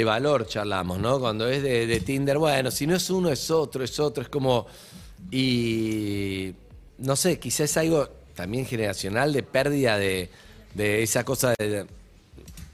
valor, 0.05 0.47
charlamos, 0.47 0.99
¿no? 1.01 1.19
Cuando 1.19 1.49
es 1.49 1.63
de 1.65 2.01
Tinder, 2.01 2.39
bueno, 2.39 2.71
si 2.71 2.87
no 2.87 2.95
es 2.95 3.11
uno, 3.11 3.29
es 3.31 3.51
otro, 3.51 3.83
es 3.83 3.99
otro, 3.99 4.23
es 4.23 4.29
como... 4.29 4.67
Y 5.31 6.55
no 6.99 7.17
sé, 7.17 7.39
quizás 7.39 7.77
algo 7.77 8.09
también 8.35 8.67
generacional 8.67 9.33
de 9.33 9.43
pérdida 9.43 9.99
de, 9.99 10.29
de 10.75 11.03
esa 11.03 11.25
cosa 11.25 11.55
de... 11.59 11.87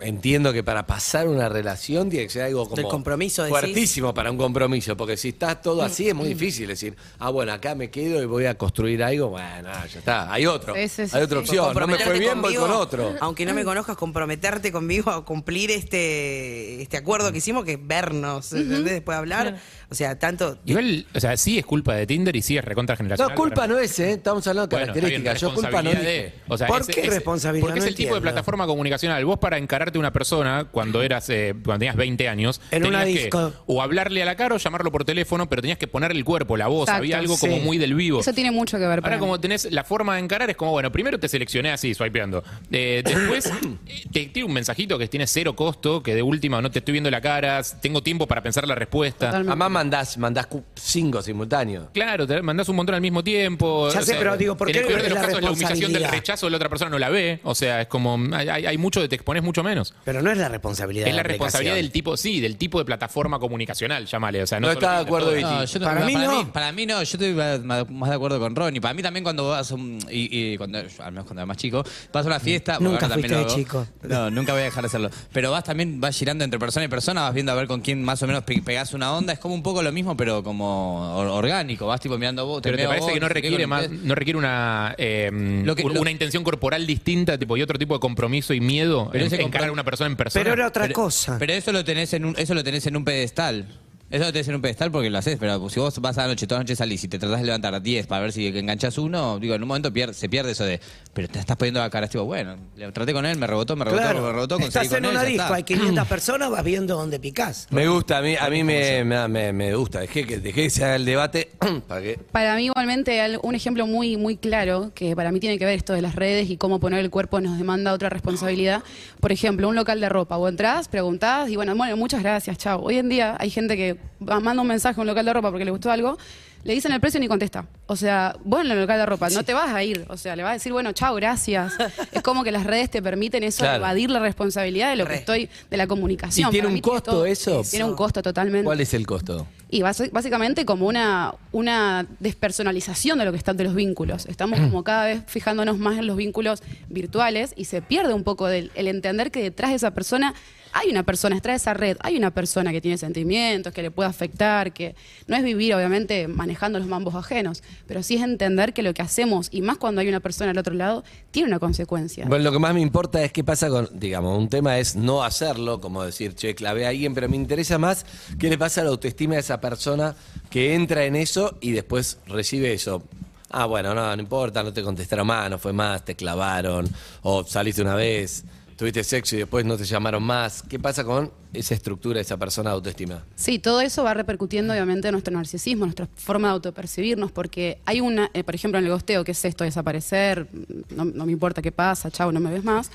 Entiendo 0.03 0.53
que 0.53 0.63
para 0.65 0.87
pasar 0.87 1.29
una 1.29 1.49
relación 1.49 2.11
tiene 2.11 2.27
que 2.27 2.31
ser 2.33 2.43
algo 2.43 2.65
como 2.65 2.77
Del 2.77 2.87
compromiso, 2.87 3.43
decís. 3.45 3.59
fuertísimo 3.59 4.13
para 4.15 4.31
un 4.31 4.37
compromiso, 4.37 4.97
porque 4.97 5.17
si 5.17 5.29
está 5.31 5.61
todo 5.61 5.83
así 5.83 6.09
es 6.09 6.15
muy 6.15 6.29
difícil 6.29 6.69
decir, 6.69 6.95
ah, 7.19 7.31
bueno, 7.31 7.53
acá 7.53 7.75
me 7.75 7.91
quedo 7.91 8.23
y 8.23 8.27
voy 8.27 8.47
a 8.47 8.57
construir 8.59 9.03
algo, 9.03 9.29
bueno, 9.31 9.69
ya 9.93 9.99
está, 9.99 10.33
hay 10.33 10.47
otro, 10.47 10.75
Sí, 10.75 10.89
sí, 10.89 11.07
sí, 11.09 11.17
hay 11.17 11.23
otra 11.23 11.39
sí. 11.39 11.45
opción, 11.59 11.75
no 11.75 11.87
me 11.87 11.99
fue 11.99 12.19
bien, 12.19 12.41
voy 12.43 12.55
con 12.55 12.71
otro. 12.71 13.15
Aunque 13.21 13.47
no 13.47 13.55
me 13.55 13.65
conozcas, 13.65 13.97
comprometerte 13.97 14.73
conmigo 14.73 15.11
a 15.11 15.25
cumplir 15.25 15.71
este, 15.71 16.83
este 16.83 16.97
acuerdo 16.97 17.31
que 17.33 17.39
hicimos, 17.39 17.65
que 17.65 17.73
es 17.73 17.79
vernos, 17.81 18.53
¿entendés? 18.53 18.93
Después 18.95 19.15
de 19.17 19.19
hablar. 19.19 19.57
O 19.91 19.95
sea, 19.95 20.19
tanto. 20.19 20.59
Igual, 20.65 21.07
o 21.15 21.21
sea, 21.21 21.37
sí 21.37 21.59
es 21.59 21.67
culpa 21.67 21.95
de 21.95 22.07
Tinder 22.07 22.35
y 22.35 22.43
sí 22.43 22.57
es 22.57 22.65
recontra 22.65 22.97
generacional. 22.97 23.35
No, 23.35 23.37
culpa 23.41 23.67
no 23.67 23.79
es, 23.79 23.99
¿eh? 23.99 24.13
estamos 24.13 24.47
hablando 24.47 24.69
de 24.69 24.77
Bueno, 24.83 24.93
características, 24.95 25.41
yo 25.41 25.55
culpa 25.55 25.83
no 25.83 25.91
de- 25.91 26.33
o 26.49 26.57
sea, 26.57 26.67
¿Por 26.67 26.81
es- 26.81 26.87
qué 26.89 27.01
es- 27.03 27.11
responsabilidad? 27.11 27.67
Porque 27.67 27.81
No 27.81 27.85
es 27.85 27.89
el 27.91 27.95
tipo 27.95 28.15
de 28.15 28.21
plataforma 28.21 28.67
comunicacional. 28.67 29.23
Vos 29.25 29.39
para 29.39 29.59
encararte 29.93 29.99
a 29.99 30.01
una 30.01 30.13
persona 30.13 30.67
cuando 30.71 31.03
eras 31.03 31.29
eh, 31.31 31.55
cuando 31.65 31.81
tenías 31.81 31.97
20 31.97 32.29
años, 32.29 32.61
En 32.71 32.87
una 32.87 33.05
que 33.05 33.11
disco. 33.11 33.53
o 33.67 33.83
hablarle 33.83 34.23
a 34.23 34.27
la 34.27 34.37
cara 34.37 34.55
o 34.55 34.59
llamarlo 34.59 34.91
por 34.91 35.05
teléfono, 35.05 35.49
pero 35.49 35.63
tenías 35.63 35.79
que 35.79 35.87
poner 35.87 36.11
el 36.13 36.25
cuerpo, 36.25 36.57
la 36.57 36.67
voz, 36.69 36.83
Exacto, 36.83 36.99
había 36.99 37.19
algo 37.19 37.35
sí. 37.37 37.41
como 37.49 37.59
muy 37.63 37.79
del 37.79 37.95
vivo. 37.95 38.21
Eso 38.21 38.33
tiene 38.33 38.51
mucho 38.51 38.79
que 38.79 38.87
ver 38.87 39.01
para 39.03 39.15
Ahora 39.15 39.17
mí. 39.17 39.21
como 39.21 39.41
tenés 39.41 39.71
la 39.71 39.85
forma 39.85 40.15
de 40.17 40.21
encarar 40.23 40.51
es 40.51 40.57
como, 40.57 40.73
bueno, 40.73 40.91
primero 40.93 41.19
te 41.19 41.29
seleccioné 41.29 41.71
así, 41.71 41.95
swipeando. 41.95 42.43
Eh, 42.71 43.03
después 43.05 43.47
eh, 43.47 44.05
te 44.13 44.27
tiene 44.27 44.47
un 44.47 44.53
mensajito 44.55 44.99
que 44.99 45.09
tiene 45.09 45.27
cero 45.27 45.55
costo, 45.55 46.03
que 46.03 46.15
de 46.15 46.23
última 46.23 46.61
no 46.63 46.71
te 46.71 46.79
estoy 46.81 46.93
viendo 46.93 47.11
la 47.11 47.21
cara, 47.21 47.61
tengo 47.81 48.03
tiempo 48.03 48.27
para 48.27 48.43
pensar 48.43 48.67
la 48.67 48.75
respuesta. 48.75 49.31
Además 49.31 49.71
mandás, 49.71 50.19
mandás 50.19 50.49
cinco 50.75 51.23
simultáneos. 51.23 51.87
Claro, 51.93 52.27
te 52.27 52.41
mandás 52.43 52.69
un 52.69 52.77
montón 52.77 52.95
al 52.95 53.01
mismo 53.01 53.23
tiempo. 53.23 53.89
Ya 53.91 54.03
sé, 54.03 54.15
pero 54.19 54.37
digo, 54.37 54.57
¿por 54.57 54.69
en 54.69 54.75
qué 54.75 54.81
el 54.81 54.87
peor 54.87 55.03
de 55.03 55.09
los 55.11 55.19
la 55.19 55.27
casos, 55.27 55.43
la 55.43 55.51
humillación 55.51 55.93
del 55.93 56.05
rechazo 56.09 56.47
de 56.47 56.51
la 56.51 56.57
otra 56.57 56.69
persona 56.69 56.91
no 56.91 56.99
la 56.99 57.09
ve. 57.11 57.41
O 57.45 57.55
sea, 57.55 57.83
es 57.83 57.87
como. 57.89 58.19
Hay, 58.35 58.49
hay- 58.49 58.67
hay 58.67 58.79
mucho 58.79 59.01
de 59.01 59.09
te 59.09 59.15
expones 59.17 59.43
mucho 59.43 59.63
menos. 59.63 59.72
Pero 60.05 60.23
no 60.23 60.31
es 60.31 60.39
la 60.39 60.49
responsabilidad 60.49 61.09
Es 61.09 61.15
la 61.15 61.23
de 61.23 61.29
responsabilidad 61.29 61.75
aplicación. 61.75 61.85
del 61.87 61.93
tipo, 61.93 62.17
sí, 62.17 62.41
del 62.41 62.57
tipo 62.57 62.79
de 62.79 62.85
plataforma 62.85 63.39
comunicacional, 63.39 64.07
llámale. 64.07 64.43
O 64.43 64.47
sea, 64.47 64.61
no, 64.61 64.67
No 64.69 64.73
está 64.73 64.97
de 64.97 65.03
acuerdo. 65.03 65.31
Viti. 65.33 65.43
No, 65.43 65.65
yo 65.65 65.79
no- 65.79 65.85
Para 65.87 66.05
mí 66.07 66.15
no. 66.15 66.53
para 66.53 66.73
mí 66.73 66.87
no, 66.87 66.97
yo 67.03 67.03
estoy 67.03 67.33
más 67.35 68.11
de 68.11 68.15
acuerdo 68.17 68.39
con 68.39 68.55
Ronnie. 68.55 68.81
Para 68.81 68.95
mí 68.95 69.03
también 69.03 69.23
cuando 69.25 69.49
vas 69.49 69.71
a 69.71 69.75
un- 69.75 69.99
y, 70.11 70.53
y 70.53 70.57
cuando, 70.57 70.81
yo, 70.83 71.03
al 71.03 71.13
menos 71.13 71.25
cuando 71.27 71.41
era 71.41 71.47
más 71.47 71.57
chico, 71.57 71.85
vas 72.13 72.25
a 72.25 72.29
una 72.29 72.41
fiesta. 72.41 72.79
Nunca 72.81 73.09
también 73.09 73.21
fuiste 73.21 73.35
lo 73.35 73.39
de 73.39 73.45
hago. 73.47 73.55
chico. 73.55 73.87
No, 74.03 74.31
nunca 74.31 74.53
voy 74.53 74.63
a 74.63 74.65
dejar 74.65 74.83
de 74.83 74.87
hacerlo. 74.89 75.11
Pero 75.33 75.51
vas 75.51 75.65
también, 75.65 76.01
vas 76.01 76.17
girando 76.17 76.45
entre 76.45 76.59
persona 76.59 76.85
y 76.85 76.89
persona, 76.89 77.23
vas 77.23 77.35
viendo 77.35 77.53
a 77.53 77.55
ver 77.55 77.67
con 77.67 77.81
quién 77.81 78.03
más 78.03 78.23
o 78.23 78.27
menos 78.27 78.45
pe- 78.45 78.63
pegás 78.63 78.93
una 78.95 79.13
onda. 79.15 79.33
Es 79.33 79.39
como 79.39 79.55
un 79.55 79.63
poco 79.63 79.83
lo 79.83 79.93
mismo, 79.93 80.17
pero 80.17 80.43
como 80.43 81.17
or- 81.17 81.29
orgánico. 81.29 81.87
Vas 81.87 82.01
tipo 82.01 82.19
mirando 82.19 82.47
vos, 82.47 82.61
Pero 82.63 82.77
te 82.77 82.85
parece 82.87 83.05
vos, 83.05 83.13
que 83.15 83.21
no 83.21 83.29
requiere 83.29 83.67
más, 83.67 83.83
ustedes. 83.85 84.03
no 84.03 84.15
requiere 84.15 84.39
una 84.39 84.95
eh, 84.99 85.31
Lo 85.65 85.75
que- 85.75 85.85
un- 85.85 85.95
lo- 85.95 86.01
una 86.01 86.11
intención 86.11 86.43
corporal 86.45 86.87
distinta, 86.87 87.39
tipo, 87.39 87.57
y 87.57 87.63
otro 87.63 87.79
tipo 87.79 87.95
de 87.95 88.01
compromiso 88.01 88.55
y 88.55 88.61
miedo 88.61 89.09
Pero 89.13 89.25
en 89.25 89.51
a 89.69 89.73
una 89.73 89.85
persona 89.85 90.09
en 90.11 90.17
persona. 90.17 90.43
Pero 90.43 90.55
era 90.55 90.67
otra 90.69 90.83
Pero- 90.85 90.95
cosa. 90.95 91.37
Pero 91.39 91.53
eso 91.53 91.73
lo 91.73 91.85
tenés 91.85 92.13
en 92.15 92.25
un, 92.25 92.35
eso 92.39 92.55
lo 92.55 92.65
tenés 92.65 92.87
en 92.87 92.97
un 92.97 93.05
pedestal. 93.05 93.67
Eso 94.11 94.25
lo 94.25 94.31
tenés 94.35 94.47
en 94.49 94.57
un 94.57 94.61
pedestal 94.61 94.91
porque 94.93 95.09
lo 95.09 95.17
haces, 95.17 95.39
pero 95.41 95.71
si 95.71 95.81
vos 95.81 95.99
vas 96.03 96.19
a 96.19 96.23
la 96.23 96.29
noche, 96.29 96.47
toda 96.47 96.59
la 96.59 96.65
noche 96.65 96.77
salís 96.77 97.03
y 97.03 97.09
te 97.09 97.19
tratás 97.19 97.41
de 97.41 97.47
levantar 97.47 97.75
a 97.75 97.81
10 97.81 98.07
para 98.07 98.21
ver 98.21 98.31
si 98.33 98.47
enganchás 98.47 98.99
uno, 98.99 99.39
digo, 99.39 99.55
en 99.55 99.63
un 99.63 99.69
momento 99.69 99.91
se 100.13 100.29
pierde 100.29 100.51
eso 100.53 100.67
de, 100.67 100.81
pero 101.15 101.29
te 101.29 101.39
estás 101.39 101.57
poniendo 101.57 101.81
la 101.81 101.89
cara, 101.89 102.07
tipo, 102.09 102.25
bueno, 102.25 102.59
le 102.77 102.93
traté 102.93 103.15
con 103.15 103.25
él, 103.25 103.39
me 103.39 103.47
rebotó, 103.47 103.75
me 103.75 103.87
rebotó, 103.87 104.03
me 104.03 104.13
rebotó, 104.33 104.59
conseguí 104.59 104.85
estás 104.85 104.89
con 104.89 104.99
en 104.99 105.05
él, 105.07 105.11
una 105.13 105.23
disco, 105.25 105.43
está. 105.45 105.55
hay 105.55 105.63
500 105.63 106.07
personas, 106.09 106.51
vas 106.51 106.63
viendo 106.63 106.95
dónde 106.95 107.19
picás. 107.21 107.69
Me 107.71 107.89
gusta, 107.89 108.19
a 108.19 108.21
mí, 108.21 108.37
a 108.39 108.51
mí 108.51 108.63
me, 108.63 109.03
me, 109.03 109.29
me- 109.29 109.53
me 109.55 109.75
gusta. 109.75 110.01
Dejé 110.01 110.27
que, 110.27 110.37
dejé 110.41 110.65
que 110.65 110.69
se 110.69 110.85
haga 110.85 110.97
el 110.97 111.07
debate 111.07 111.51
para 111.89 112.03
que. 112.03 112.19
Para 112.33 112.55
mí 112.57 112.67
igualmente 112.67 113.19
al- 113.19 113.41
un 113.43 113.55
ejemplo 113.55 113.87
muy 113.87 114.19
muy 114.19 114.37
claro 114.37 114.93
que 114.95 115.17
para 115.17 115.33
mí 115.33 115.41
tiene 115.41 115.59
que 115.59 115.65
ver 115.65 115.79
esto 115.79 115.95
de 115.95 116.03
las 116.03 116.17
redes 116.17 116.51
y 116.51 116.59
cómo 116.59 116.81
poner 116.81 116.99
el 116.99 117.09
cuerpo 117.09 117.41
nos 117.41 117.57
demanda 117.57 117.95
otra 117.95 118.11
responsabilidad. 118.11 118.83
Por 119.23 119.31
ejemplo, 119.31 119.69
un 119.69 119.77
local 119.77 120.01
de 120.01 120.09
ropa, 120.09 120.37
vos 120.37 120.51
entrás, 120.51 120.89
preguntás 120.89 121.49
y 121.49 121.55
bueno, 121.55 121.77
bueno, 121.77 121.97
muchas 121.97 122.25
gracias, 122.25 122.59
chao. 122.59 122.81
Hoy 122.83 122.99
en 122.99 123.09
día 123.09 123.37
hay 123.39 123.51
gente 123.51 123.77
que 123.77 123.97
va- 124.21 124.41
manda 124.41 124.61
un 124.61 124.67
mensaje 124.67 125.01
a 125.01 125.03
un 125.03 125.07
local 125.07 125.25
de 125.25 125.33
ropa 125.33 125.49
porque 125.51 125.65
le 125.65 125.71
gustó 125.71 125.93
algo, 125.93 126.19
le 126.65 126.75
dicen 126.75 126.91
el 126.91 126.99
precio 127.01 127.19
y 127.19 127.21
ni 127.21 127.29
contesta. 127.29 127.65
O 127.87 127.95
sea, 127.95 128.35
vos 128.43 128.65
en 128.65 128.73
el 128.73 128.81
local 128.81 128.99
de 128.99 129.07
ropa 129.07 129.31
no 129.31 129.45
te 129.45 129.55
vas 129.55 129.71
a 129.73 129.81
ir, 129.85 130.05
o 130.09 130.17
sea, 130.17 130.35
le 130.35 130.43
vas 130.43 130.51
a 130.51 130.55
decir, 130.55 130.73
bueno, 130.73 130.91
chao, 130.91 131.15
gracias. 131.15 131.73
es 132.13 132.21
como 132.21 132.43
que 132.43 132.51
las 132.51 132.65
redes 132.67 132.91
te 132.91 133.01
permiten 133.01 133.45
eso, 133.45 133.61
Claro. 133.63 133.77
evadir 133.77 134.11
la 134.11 134.19
responsabilidad 134.19 134.91
de 134.91 134.97
lo 134.97 135.07
que 135.07 135.15
estoy 135.15 135.49
de 135.71 135.77
la 135.77 135.87
comunicación. 135.87 136.49
¿Y 136.49 136.51
tiene 136.51 136.67
Para 136.67 136.75
un 136.75 136.81
costo 136.81 137.11
todo- 137.13 137.27
eso? 137.27 137.63
Tiene 137.71 137.85
un 137.85 137.95
costo 137.95 138.23
totalmente. 138.23 138.65
¿Cuál 138.65 138.81
es 138.81 138.93
el 138.93 139.07
costo? 139.07 139.47
Y 139.75 139.81
básicamente 139.81 140.67
como 140.67 140.87
una, 140.87 141.35
una 141.51 142.07
despersonalización 142.21 143.19
de 143.19 143.25
lo 143.25 143.33
que 143.33 143.39
está 143.39 143.55
de 143.55 143.65
los 143.65 143.75
vínculos. 143.75 144.27
Estamos 144.27 144.61
como 144.61 144.85
cada 144.85 145.07
vez 145.07 145.23
fijándonos 145.27 145.79
más 145.79 145.99
en 145.99 146.07
los 146.07 146.19
vínculos 146.19 146.63
virtuales 146.91 147.55
y 147.57 147.65
se 147.65 147.81
pierde 147.81 148.13
un 148.13 148.23
poco 148.23 148.49
del, 148.49 148.71
el 148.75 148.87
entender 148.87 149.31
que 149.31 149.43
detrás 149.43 149.71
de 149.71 149.77
esa 149.77 149.93
persona 149.93 150.35
hay 150.73 150.91
una 150.91 151.03
persona, 151.03 151.39
de 151.39 151.53
esa 151.55 151.75
red, 151.75 151.97
hay 152.01 152.17
una 152.17 152.31
persona 152.31 152.73
que 152.73 152.81
tiene 152.81 152.99
sentimientos, 152.99 153.73
que 153.73 153.83
le 153.83 153.91
puede 153.91 154.09
afectar, 154.09 154.73
que 154.73 154.95
no 155.27 155.37
es 155.37 155.45
vivir 155.45 155.75
obviamente 155.75 156.29
manejando 156.29 156.79
los 156.79 156.89
mambos 156.89 157.15
ajenos, 157.15 157.63
pero 157.87 158.03
sí 158.03 158.17
es 158.17 158.23
entender 158.23 158.73
que 158.73 158.83
lo 158.83 158.95
que 158.95 159.03
hacemos, 159.03 159.49
y 159.51 159.63
más 159.63 159.79
cuando 159.79 160.01
hay 160.01 160.09
una 160.09 160.21
persona 160.21 160.51
al 160.51 160.59
otro 160.59 160.75
lado, 160.75 161.05
tiene 161.31 161.49
una 161.49 161.59
consecuencia. 161.59 162.27
Bueno, 162.27 162.45
lo 162.45 162.53
que 162.53 162.59
más 162.59 162.75
me 162.75 162.81
importa 162.81 163.23
es 163.23 163.33
qué 163.33 163.45
pasa 163.45 163.69
con, 163.69 163.89
digamos, 163.93 164.39
un 164.39 164.49
tema 164.49 164.79
es 164.79 164.97
no 164.97 165.23
hacerlo, 165.23 165.81
como 165.81 166.03
decir, 166.03 166.35
che, 166.35 166.55
clavé 166.55 166.87
a 166.87 166.91
alguien, 166.91 167.15
pero 167.15 167.29
me 167.29 167.37
interesa 167.37 167.79
más 167.79 168.07
qué 168.39 168.49
le 168.49 168.59
pasa 168.59 168.81
a 168.81 168.85
la 168.85 168.91
autoestima 168.91 169.35
de 169.35 169.41
esa 169.41 169.61
persona 169.61 170.15
que 170.51 170.75
entra 170.75 171.05
en 171.05 171.17
eso 171.17 171.59
y 171.61 171.73
después 171.73 172.19
recibe 172.27 172.73
eso. 172.73 173.03
Ah, 173.51 173.67
bueno, 173.67 173.95
no, 173.95 174.17
no 174.17 174.23
importa, 174.23 174.63
no 174.63 174.73
te 174.73 174.83
contestaron 174.83 175.27
más, 175.27 175.51
no 175.51 175.59
fue 175.59 175.75
más, 175.75 176.05
te 176.05 176.15
clavaron, 176.15 176.89
o 177.21 177.45
saliste 177.45 177.83
una 177.83 177.95
vez, 177.95 178.45
tuviste 178.77 179.05
sexo 179.05 179.37
y 179.37 179.41
después 179.41 179.65
no 179.65 179.77
te 179.77 179.85
llamaron 179.85 180.23
más. 180.23 180.63
¿Qué 180.63 180.79
pasa 180.79 181.05
con 181.05 181.31
esa 181.53 181.75
estructura 181.75 182.21
esa 182.21 182.37
persona 182.37 182.71
de 182.71 182.75
autoestima? 182.75 183.25
Sí, 183.37 183.59
todo 183.59 183.81
eso 183.81 184.05
va 184.05 184.15
repercutiendo 184.15 184.73
obviamente 184.73 185.09
en 185.09 185.13
nuestro 185.13 185.35
narcisismo, 185.35 185.85
nuestra 185.85 186.09
forma 186.17 186.49
de 186.49 186.55
autopercibirnos, 186.55 187.33
porque 187.33 187.79
hay 187.85 188.01
una, 188.01 188.31
eh, 188.35 188.45
por 188.45 188.55
ejemplo, 188.55 188.79
en 188.79 188.85
el 188.85 188.91
gosteo, 188.91 189.25
que 189.25 189.33
es 189.33 189.45
esto, 189.45 189.65
desaparecer, 189.65 190.47
no, 190.91 191.05
me 191.05 191.33
importa 191.33 191.63
qué 191.63 191.73
pasa, 191.73 192.11
chao, 192.11 192.33
no 192.33 192.41
me 192.41 192.51
ves 192.51 192.65
más. 192.65 192.91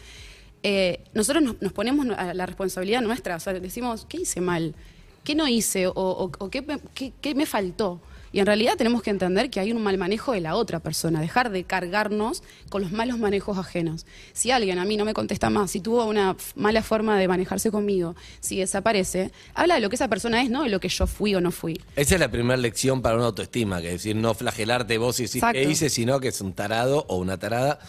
eh, 0.63 1.01
nosotros 1.13 1.55
nos, 1.61 1.73
ponemos 1.73 2.05
la 2.07 2.45
responsabilidad 2.45 3.01
nuestra, 3.01 3.36
o 3.36 3.39
sea, 3.39 3.53
decimos, 3.53 4.05
¿qué 4.09 4.17
hice 4.21 4.41
mal? 4.41 4.75
¿Qué 5.23 5.36
no 5.36 5.47
hice? 5.47 5.88
¿O, 5.88 6.32
qué 6.49 7.36
me 7.36 7.45
faltó? 7.45 8.01
Y 8.32 8.39
en 8.39 8.45
realidad 8.45 8.73
tenemos 8.78 9.01
que 9.01 9.09
entender 9.09 9.49
que 9.49 9.59
hay 9.59 9.71
un 9.71 9.82
mal 9.82 9.97
manejo 9.97 10.34
de 10.34 10.41
la 10.41 10.55
otra 10.55 10.80
persona, 10.80 11.21
dejar 11.21 11.49
de 11.49 11.63
cargarnos 11.63 12.43
con 12.69 12.82
los 12.82 12.91
malos 12.91 13.17
manejos 13.19 13.57
ajenos. 13.57 14.05
Si 14.34 14.51
alguien 14.51 14.80
a 14.80 14.86
mí 14.86 14.97
no 14.97 15.05
me 15.05 15.13
contesta 15.13 15.49
más, 15.49 15.71
si 15.71 15.82
tuvo 15.82 16.05
una 16.05 16.36
mala 16.55 16.84
forma 16.84 17.17
de 17.17 17.28
manejarse 17.28 17.71
conmigo, 17.71 18.15
si 18.39 18.59
desaparece, 18.59 19.32
habla 19.53 19.75
de 19.75 19.82
lo 19.82 19.89
que 19.89 19.95
esa 19.95 20.07
persona 20.07 20.41
es, 20.41 20.49
no 20.49 20.63
de 20.63 20.69
lo 20.69 20.80
que 20.80 20.89
yo 20.89 21.07
fui 21.07 21.36
o 21.36 21.41
no 21.41 21.51
fui. 21.51 21.80
Esa 21.95 22.15
es 22.15 22.19
la 22.19 22.30
primera 22.30 22.57
lección 22.57 23.01
para 23.01 23.15
una 23.15 23.25
autoestima, 23.25 23.82
que 23.82 23.88
es 23.88 23.93
decir, 23.93 24.15
no 24.15 24.34
flagelarte 24.34 24.97
vos 24.97 25.19
y 25.19 25.23
decir 25.23 25.39
Exacto. 25.39 25.59
qué 25.59 25.69
hice, 25.69 25.89
sino 25.89 26.19
que 26.19 26.30
es 26.30 26.41
un 26.41 26.53
tarado 26.53 27.05
o 27.07 27.17
una 27.17 27.38
tarada. 27.38 27.80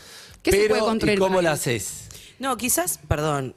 ¿Qué 0.42 0.52
se 0.52 0.56
Pero, 0.58 0.68
puede 0.68 0.82
construir 0.82 1.16
¿y 1.16 1.20
cómo 1.20 1.42
la 1.42 1.52
haces? 1.52 2.08
No, 2.38 2.56
quizás, 2.56 3.00
perdón, 3.08 3.54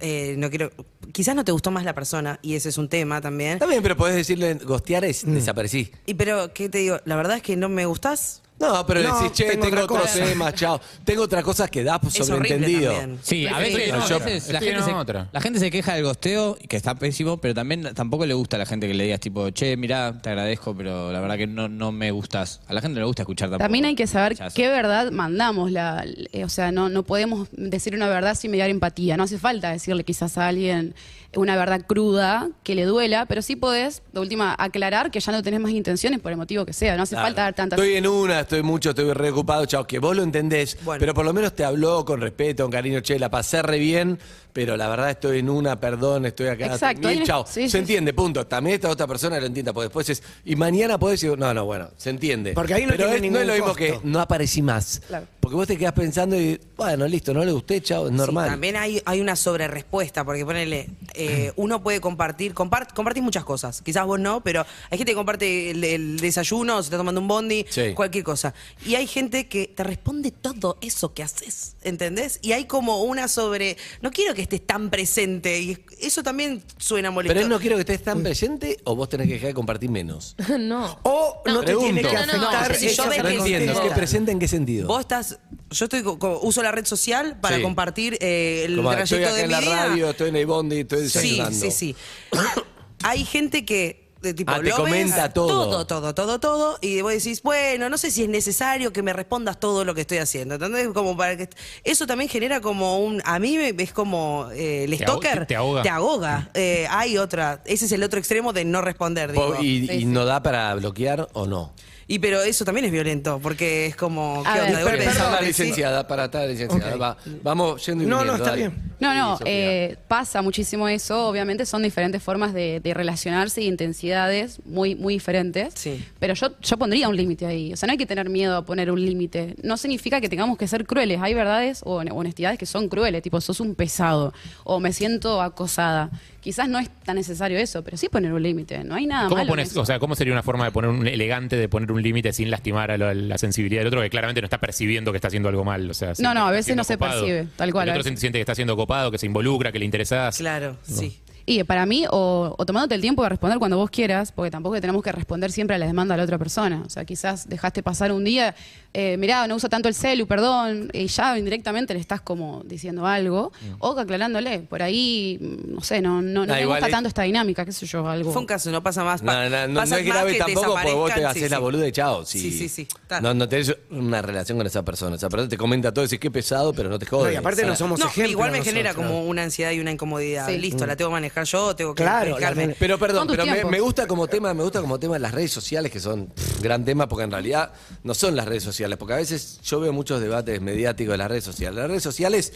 eh, 0.00 0.34
no 0.38 0.48
quiero. 0.50 0.70
Quizás 1.12 1.34
no 1.34 1.44
te 1.44 1.52
gustó 1.52 1.70
más 1.70 1.84
la 1.84 1.94
persona 1.94 2.38
y 2.42 2.54
ese 2.54 2.68
es 2.68 2.78
un 2.78 2.88
tema 2.88 3.20
también. 3.20 3.54
Está 3.54 3.66
bien, 3.66 3.82
pero 3.82 3.96
podés 3.96 4.14
decirle, 4.16 4.54
gostear 4.54 5.04
es 5.04 5.24
Mm. 5.24 5.34
desaparecí. 5.34 5.90
Y 6.06 6.14
pero, 6.14 6.52
¿qué 6.54 6.68
te 6.68 6.78
digo? 6.78 6.98
La 7.04 7.16
verdad 7.16 7.36
es 7.36 7.42
que 7.42 7.56
no 7.56 7.68
me 7.68 7.86
gustás. 7.86 8.42
No, 8.60 8.86
pero 8.86 9.02
No, 9.02 9.16
decís, 9.22 9.32
che, 9.32 9.44
tengo 9.46 9.64
tengo, 9.64 9.82
otra 9.82 9.84
otro 9.96 9.96
cosa. 10.06 10.24
tema, 10.24 10.52
chao. 10.52 10.80
Tengo 11.04 11.22
otra 11.22 11.42
cosa 11.42 11.66
que 11.68 11.82
da 11.82 11.98
Es 12.06 12.26
sobreentendido. 12.26 12.92
también. 12.92 13.18
Sí, 13.22 13.46
a 13.46 13.58
veces, 13.58 13.88
No, 13.90 13.96
no, 13.98 14.04
a 14.04 14.08
yo- 14.08 14.18
veces 14.20 14.48
la, 14.52 14.58
estoy 14.58 14.68
gente 14.68 14.78
en 14.78 14.84
se, 14.84 14.92
otra. 15.00 15.28
la 15.32 15.40
gente 15.40 15.58
se 15.58 15.70
queja 15.70 15.94
del 15.94 16.04
gosteo, 16.04 16.58
que 16.68 16.76
está 16.76 16.94
pésimo, 16.94 17.38
pero 17.38 17.54
también 17.54 17.94
tampoco 17.94 18.26
le 18.26 18.34
gusta 18.34 18.56
a 18.56 18.58
la 18.58 18.66
gente 18.66 18.86
que 18.86 18.92
le 18.94 19.04
digas 19.04 19.20
tipo, 19.20 19.48
che, 19.50 19.76
mirá, 19.78 20.20
te 20.20 20.28
agradezco, 20.28 20.76
pero 20.76 21.10
la 21.10 21.20
verdad 21.20 21.38
que 21.38 21.46
no, 21.46 21.68
no 21.68 21.90
me 21.90 22.10
gustas. 22.10 22.60
A 22.68 22.74
la 22.74 22.82
gente 22.82 22.94
no 22.96 23.00
le 23.00 23.06
gusta 23.06 23.22
escuchar 23.22 23.48
tampoco. 23.48 23.64
También 23.64 23.86
hay 23.86 23.94
que 23.94 24.06
saber 24.06 24.32
rechazo. 24.32 24.54
qué 24.54 24.68
verdad 24.68 25.10
mandamos. 25.10 25.72
La, 25.72 26.04
eh, 26.32 26.44
o 26.44 26.48
sea, 26.50 26.70
no, 26.70 26.90
no 26.90 27.02
podemos 27.02 27.48
decir 27.52 27.94
una 27.94 28.08
verdad 28.08 28.34
sin 28.34 28.50
mediar 28.50 28.68
empatía. 28.68 29.16
No 29.16 29.22
hace 29.22 29.38
falta 29.38 29.70
decirle 29.70 30.04
quizás 30.04 30.36
a 30.36 30.48
alguien 30.48 30.94
una 31.36 31.56
verdad 31.56 31.82
cruda 31.86 32.48
que 32.64 32.74
le 32.74 32.84
duela, 32.84 33.26
pero 33.26 33.40
sí 33.42 33.54
podés, 33.54 34.02
de 34.12 34.20
última, 34.20 34.54
aclarar 34.58 35.10
que 35.10 35.20
ya 35.20 35.30
no 35.30 35.42
tenés 35.42 35.60
más 35.60 35.70
intenciones 35.70 36.18
por 36.20 36.32
el 36.32 36.38
motivo 36.38 36.66
que 36.66 36.72
sea. 36.72 36.96
No 36.96 37.04
hace 37.04 37.14
Claro. 37.14 37.26
falta 37.28 37.42
dar 37.42 37.54
tantas... 37.54 37.78
Estoy 37.78 37.94
en 37.96 38.06
una, 38.06 38.40
estoy 38.40 38.62
mucho, 38.62 38.90
estoy 38.90 39.12
reocupado, 39.12 39.64
chao, 39.66 39.86
que 39.86 39.98
vos 40.00 40.16
lo 40.16 40.22
entendés, 40.24 40.76
pero 40.98 41.14
por 41.14 41.24
lo 41.24 41.32
menos 41.32 41.54
te 41.54 41.64
habló 41.64 42.04
con 42.04 42.20
respeto, 42.20 42.64
con 42.64 42.72
cariño, 42.72 43.00
che, 43.00 43.18
la 43.18 43.30
pasé 43.30 43.62
re 43.62 43.78
bien, 43.78 44.18
pero 44.52 44.76
la 44.76 44.88
verdad 44.88 45.10
estoy 45.10 45.38
en 45.38 45.50
una, 45.50 45.78
perdón, 45.78 46.26
estoy 46.26 46.48
acá. 46.48 46.66
Exacto, 46.66 47.08
chao. 47.24 47.44
sí, 47.46 47.62
se 47.62 47.70
sí, 47.70 47.78
entiende, 47.78 48.12
punto. 48.12 48.46
También 48.46 48.74
esta 48.74 48.88
otra 48.88 49.06
persona 49.06 49.38
lo 49.40 49.46
entienda, 49.46 49.72
porque 49.72 49.86
después 49.88 50.08
es. 50.10 50.22
Y 50.44 50.56
mañana 50.56 50.98
podés 50.98 51.20
decir, 51.20 51.38
no, 51.38 51.52
no, 51.54 51.64
bueno, 51.64 51.90
se 51.96 52.10
entiende. 52.10 52.52
Porque 52.54 52.74
ahí 52.74 52.82
no 52.84 52.90
pero 52.96 53.08
tiene 53.10 53.26
es, 53.26 53.32
no 53.32 53.38
es 53.40 53.46
lo 53.46 53.52
ningún 53.54 53.68
mismo 53.68 53.74
que 53.76 53.90
costo. 53.94 54.08
no 54.08 54.20
aparecí 54.20 54.62
más. 54.62 55.00
Claro. 55.06 55.26
Porque 55.40 55.56
vos 55.56 55.66
te 55.66 55.76
quedás 55.78 55.92
pensando 55.94 56.38
y, 56.38 56.60
bueno, 56.76 57.06
listo, 57.08 57.32
no 57.32 57.44
le 57.44 57.52
gusté, 57.52 57.80
chao, 57.80 58.06
es 58.06 58.12
normal. 58.12 58.44
Sí, 58.46 58.50
también 58.50 58.76
hay, 58.76 59.02
hay 59.04 59.20
una 59.20 59.34
sobrerespuesta, 59.36 60.24
porque 60.24 60.44
ponele, 60.44 60.88
eh, 61.14 61.52
uno 61.56 61.82
puede 61.82 62.00
compartir, 62.00 62.52
compart, 62.54 62.92
compartís 62.92 63.22
muchas 63.22 63.44
cosas, 63.44 63.82
quizás 63.82 64.04
vos 64.06 64.20
no, 64.20 64.42
pero 64.42 64.64
hay 64.90 64.98
gente 64.98 65.12
que 65.12 65.16
comparte 65.16 65.70
el, 65.70 65.82
el 65.84 66.20
desayuno, 66.20 66.82
se 66.82 66.86
está 66.88 66.96
tomando 66.98 67.20
un 67.20 67.28
bondi, 67.28 67.64
Sí. 67.68 67.94
cualquier 67.94 68.24
cosa. 68.24 68.54
Y 68.84 68.94
hay 68.96 69.06
gente 69.06 69.46
que 69.48 69.66
te 69.68 69.82
responde 69.82 70.30
todo 70.30 70.76
eso 70.80 71.14
que 71.14 71.22
haces, 71.22 71.74
¿entendés? 71.82 72.38
Y 72.42 72.52
hay 72.52 72.64
como 72.66 73.02
una 73.02 73.26
sobre, 73.28 73.76
no 74.02 74.10
quiero 74.10 74.34
que 74.34 74.39
estés 74.42 74.66
tan 74.66 74.90
presente, 74.90 75.60
y 75.60 75.78
eso 76.00 76.22
también 76.22 76.62
suena 76.78 77.10
molesto. 77.10 77.30
pero 77.34 77.40
él 77.44 77.48
no 77.48 77.58
quiero 77.60 77.76
que 77.76 77.80
estés 77.82 78.02
tan 78.02 78.22
presente 78.22 78.78
o 78.84 78.94
vos 78.96 79.08
tenés 79.08 79.26
que 79.26 79.34
dejar 79.34 79.48
de 79.48 79.54
compartir 79.54 79.90
menos. 79.90 80.36
no. 80.58 80.98
O 81.02 81.42
no 81.46 81.60
te 81.60 81.66
Pregunto. 81.66 81.84
tiene 81.94 82.02
que 82.08 82.14
No, 82.14 82.26
no, 82.26 82.36
no, 82.38 82.48
afectar. 82.48 82.76
si 82.76 82.88
yo 82.88 83.04
No 83.06 83.10
que- 83.10 83.18
entiendo, 83.34 83.74
no. 83.74 83.82
¿qué 83.82 83.90
presente 83.90 84.32
en 84.32 84.38
qué 84.38 84.48
sentido? 84.48 84.88
Vos 84.88 85.00
estás, 85.00 85.38
yo 85.70 85.84
estoy 85.84 86.02
co- 86.02 86.40
uso 86.42 86.62
la 86.62 86.72
red 86.72 86.84
social 86.86 87.38
para 87.40 87.56
Sí. 87.56 87.62
compartir 87.62 88.18
eh, 88.20 88.64
el 88.66 88.76
Como, 88.76 88.92
estoy 88.92 89.06
trayecto 89.20 89.26
acá 89.28 89.34
de 89.36 89.42
en 89.42 89.46
mi 89.48 89.52
la 89.52 89.60
radio, 89.88 90.10
estoy 90.10 90.28
en 90.30 90.36
el 90.36 90.46
bondi, 90.46 90.80
estoy 90.80 90.98
Sí, 91.08 91.18
desayunando. 91.18 91.58
sí, 91.58 91.70
sí. 91.70 91.96
Hay 93.02 93.24
gente 93.24 93.64
que 93.64 94.09
de 94.22 94.34
tipo, 94.34 94.52
Ah, 94.52 94.56
te 94.56 94.62
ves, 94.62 94.74
comenta 94.74 95.32
todo. 95.32 95.48
Todo, 95.70 95.86
todo, 95.86 96.14
todo, 96.14 96.40
todo. 96.40 96.78
Y 96.80 97.00
vos 97.00 97.12
decís, 97.12 97.42
bueno, 97.42 97.88
no 97.88 97.96
sé 97.98 98.10
si 98.10 98.22
es 98.24 98.28
necesario 98.28 98.92
que 98.92 99.02
me 99.02 99.12
respondas 99.12 99.58
todo 99.58 99.84
lo 99.84 99.94
que 99.94 100.02
estoy 100.02 100.18
haciendo. 100.18 100.56
¿Entendés? 100.56 100.88
Como 100.88 101.16
para 101.16 101.36
que. 101.36 101.48
Eso 101.84 102.06
también 102.06 102.28
genera 102.28 102.60
como 102.60 103.00
un. 103.00 103.22
A 103.24 103.38
mí 103.38 103.56
me- 103.56 103.74
es 103.82 103.92
como. 103.92 104.48
eh, 104.52 104.84
el 104.84 104.90
Te 104.90 105.04
stalker. 105.04 105.46
te 105.46 105.56
ahoga. 105.56 105.82
Te 105.82 105.88
ahoga. 105.88 106.50
Eh, 106.54 106.86
hay 106.90 107.16
otra. 107.18 107.62
Ese 107.64 107.86
es 107.86 107.92
el 107.92 108.02
otro 108.02 108.18
extremo 108.18 108.52
de 108.52 108.64
no 108.64 108.80
responder. 108.82 109.32
Digo. 109.32 109.56
¿Y, 109.60 109.86
Sí, 109.86 109.92
y 109.92 109.98
sí. 110.00 110.04
no 110.04 110.24
da 110.24 110.42
para 110.42 110.74
bloquear 110.74 111.28
o 111.32 111.46
no? 111.46 111.72
Y 112.12 112.18
pero 112.18 112.42
eso 112.42 112.64
también 112.64 112.86
es 112.86 112.90
violento, 112.90 113.38
porque 113.40 113.86
es 113.86 113.94
como. 113.94 114.42
A 114.44 114.52
¿Qué 114.52 114.58
ver, 114.60 114.68
onda? 114.70 114.78
De 114.78 114.84
golpe 114.84 115.04
Perdón, 115.04 115.32
la 115.32 115.40
licenciada, 115.42 116.08
para 116.08 116.24
estar 116.24 116.48
licenciada. 116.48 116.96
Va. 116.96 117.16
vamos 117.40 117.86
yendo 117.86 118.02
y 118.02 118.06
No, 118.08 118.16
no, 118.16 118.22
viniendo, 118.22 118.44
está 118.44 118.50
dale. 118.56 118.68
bien. 118.68 118.90
No, 118.98 119.14
no, 119.14 119.36
Sí, 119.38 119.44
eh, 119.46 119.96
pasa 120.08 120.42
muchísimo 120.42 120.88
eso. 120.88 121.28
Obviamente 121.28 121.64
son 121.66 121.84
diferentes 121.84 122.20
formas 122.20 122.52
de, 122.52 122.80
de 122.80 122.94
relacionarse 122.94 123.62
y 123.62 123.68
intensidades 123.68 124.58
muy, 124.66 124.96
muy 124.96 125.14
diferentes. 125.14 125.72
Sí. 125.76 126.04
Pero 126.18 126.34
yo, 126.34 126.48
yo 126.60 126.76
pondría 126.78 127.08
un 127.08 127.14
límite 127.16 127.46
ahí. 127.46 127.72
O 127.72 127.76
sea, 127.76 127.86
no 127.86 127.92
hay 127.92 127.98
que 127.98 128.06
tener 128.06 128.28
miedo 128.28 128.56
a 128.56 128.64
poner 128.64 128.90
un 128.90 129.00
límite. 129.02 129.54
No 129.62 129.76
significa 129.76 130.20
que 130.20 130.28
tengamos 130.28 130.58
que 130.58 130.66
ser 130.66 130.86
crueles. 130.86 131.20
Hay 131.22 131.32
verdades 131.32 131.80
o 131.84 132.00
hon- 132.02 132.10
honestidades 132.12 132.58
que 132.58 132.66
son 132.66 132.88
crueles, 132.88 133.22
tipo, 133.22 133.40
sos 133.40 133.60
un 133.60 133.76
pesado 133.76 134.34
o 134.64 134.80
me 134.80 134.92
siento 134.92 135.40
acosada. 135.40 136.10
Quizás 136.40 136.68
no 136.68 136.78
es 136.78 136.88
tan 137.04 137.16
necesario 137.16 137.58
eso, 137.58 137.84
pero 137.84 137.96
sí 137.96 138.08
poner 138.08 138.32
un 138.32 138.42
límite. 138.42 138.82
No 138.82 138.94
hay 138.94 139.06
nada 139.06 139.24
¿Cómo, 139.24 139.36
malo. 139.36 139.42
en 139.42 139.48
pones, 139.48 139.70
eso. 139.70 139.82
o 139.82 139.86
sea, 139.86 139.98
¿Cómo 139.98 140.14
sería 140.14 140.32
una 140.32 140.42
forma 140.42 140.64
de 140.64 140.70
poner 140.70 140.90
un 140.90 141.06
elegante 141.06 141.56
de 141.56 141.68
poner 141.68 141.92
un 141.92 142.02
límite 142.02 142.32
sin 142.32 142.50
lastimar 142.50 142.90
a 142.90 142.96
la, 142.98 143.12
la 143.12 143.36
sensibilidad 143.38 143.80
del 143.80 143.88
otro 143.88 144.00
que 144.00 144.08
claramente 144.08 144.40
no 144.40 144.46
está 144.46 144.58
percibiendo 144.58 145.12
que 145.12 145.16
está 145.18 145.28
haciendo 145.28 145.48
algo 145.50 145.64
mal? 145.64 145.90
O 145.90 145.94
sea, 145.94 146.12
No, 146.18 146.32
no, 146.32 146.46
a 146.46 146.50
veces 146.50 146.74
no 146.76 146.84
se 146.84 146.96
percibe, 146.96 147.46
tal 147.56 147.72
cual, 147.72 147.88
El 147.88 147.98
otro 147.98 148.16
siente 148.16 148.38
que 148.38 148.42
está 148.42 148.54
siendo 148.54 148.76
copado, 148.76 149.10
que 149.10 149.18
se 149.18 149.26
involucra, 149.26 149.70
que 149.70 149.78
le 149.78 149.84
interesás. 149.84 150.38
Claro, 150.38 150.76
sí. 150.82 151.20
Y 151.46 151.62
para 151.64 151.86
mí, 151.86 152.04
o, 152.10 152.54
o 152.56 152.66
tomándote 152.66 152.94
el 152.94 153.00
tiempo 153.00 153.22
de 153.22 153.28
responder 153.30 153.58
cuando 153.58 153.76
vos 153.76 153.90
quieras, 153.90 154.32
porque 154.32 154.50
tampoco 154.50 154.80
tenemos 154.80 155.02
que 155.02 155.12
responder 155.12 155.50
siempre 155.52 155.76
a 155.76 155.78
la 155.78 155.86
demanda 155.86 156.14
de 156.14 156.18
la 156.18 156.24
otra 156.24 156.38
persona. 156.38 156.82
O 156.86 156.90
sea, 156.90 157.04
quizás 157.04 157.48
dejaste 157.48 157.82
pasar 157.82 158.12
un 158.12 158.24
día, 158.24 158.54
eh, 158.92 159.16
mirá, 159.16 159.46
no 159.46 159.56
uso 159.56 159.68
tanto 159.68 159.88
el 159.88 159.94
celu, 159.94 160.26
perdón, 160.26 160.90
y 160.92 161.06
ya 161.06 161.38
indirectamente 161.38 161.94
le 161.94 162.00
estás 162.00 162.20
como 162.20 162.62
diciendo 162.64 163.06
algo, 163.06 163.52
o 163.78 163.98
aclarándole. 163.98 164.60
Por 164.60 164.82
ahí, 164.82 165.38
mm, 165.40 165.74
no 165.74 165.80
sé, 165.82 166.00
no, 166.00 166.20
no, 166.22 166.46
no 166.46 166.54
me 166.54 166.66
gusta 166.66 166.86
es- 166.86 166.92
tanto 166.92 167.08
esta 167.08 167.22
dinámica, 167.22 167.64
qué 167.64 167.72
sé 167.72 167.86
yo, 167.86 168.06
algo. 168.08 168.32
Fue 168.32 168.40
un 168.42 168.46
caso, 168.46 168.70
no 168.70 168.82
pasa 168.82 169.02
más. 169.04 169.22
No, 169.22 169.32
no, 169.32 169.48
no, 169.50 169.68
no 169.68 169.80
Pasa 169.80 169.98
es 169.98 170.06
grave 170.06 170.32
que 170.32 170.38
tampoco 170.38 170.74
porque 170.74 170.92
vos 170.94 171.14
te 171.14 171.24
haces 171.24 171.42
sí, 171.44 171.48
la 171.48 171.58
boluda 171.58 171.86
y 171.88 171.92
chao. 171.92 172.24
Si 172.24 172.38
Sí, 172.40 172.50
sí, 172.52 172.68
sí. 172.68 172.88
No, 173.22 173.34
no 173.34 173.48
tenés 173.48 173.74
una 173.90 174.22
relación 174.22 174.58
con 174.58 174.66
esa 174.66 174.84
persona. 174.84 175.16
Esa 175.16 175.28
persona 175.28 175.48
te 175.48 175.56
comenta 175.56 175.92
todo 175.92 176.04
y 176.04 176.08
decís 176.08 176.20
qué 176.20 176.30
pesado, 176.30 176.72
pero 176.72 176.88
no 176.88 176.98
te 176.98 177.06
jode. 177.06 177.28
No, 177.28 177.32
y 177.32 177.36
aparte 177.36 177.64
no 177.64 177.74
somos 177.76 177.98
No, 178.00 178.06
ejemplos 178.06 178.30
igual 178.30 178.50
me 178.50 178.58
nosotros. 178.58 178.74
genera 178.74 178.94
como 178.94 179.24
una 179.24 179.42
ansiedad 179.42 179.70
y 179.72 179.80
una 179.80 179.90
incomodidad. 179.92 180.46
Sí. 180.48 180.58
Listo, 180.58 180.86
la 180.86 180.96
tengo 180.96 181.10
que 181.10 181.14
manejar 181.30 181.44
yo, 181.46 181.76
tengo 181.76 181.94
que 181.94 182.02
Claro, 182.02 182.30
explicarme. 182.30 182.66
la- 182.68 182.74
Pero 182.78 182.98
perdón, 182.98 183.26
tus 183.28 183.36
pero 183.36 183.46
me, 183.46 183.52
tiempos. 183.52 183.70
me 183.70 183.80
gusta 183.80 184.06
como 184.06 184.26
tema, 184.28 184.52
me 184.54 184.62
gusta 184.62 184.80
como 184.80 184.98
tema 184.98 185.18
las 185.18 185.32
redes 185.32 185.52
sociales, 185.52 185.90
que 185.92 186.00
son 186.00 186.26
pff, 186.26 186.60
gran 186.60 186.84
tema, 186.84 187.08
porque 187.08 187.24
en 187.24 187.30
realidad 187.30 187.72
no 188.04 188.14
son 188.14 188.36
las 188.36 188.46
redes 188.46 188.62
sociales, 188.62 188.98
porque 188.98 189.14
a 189.14 189.16
veces 189.16 189.60
yo 189.62 189.80
veo 189.80 189.92
muchos 189.92 190.20
debates 190.20 190.60
mediáticos 190.60 191.12
de 191.12 191.18
las 191.18 191.28
redes 191.28 191.44
sociales. 191.44 191.76
Las 191.78 191.88
redes 191.88 192.02
sociales 192.02 192.52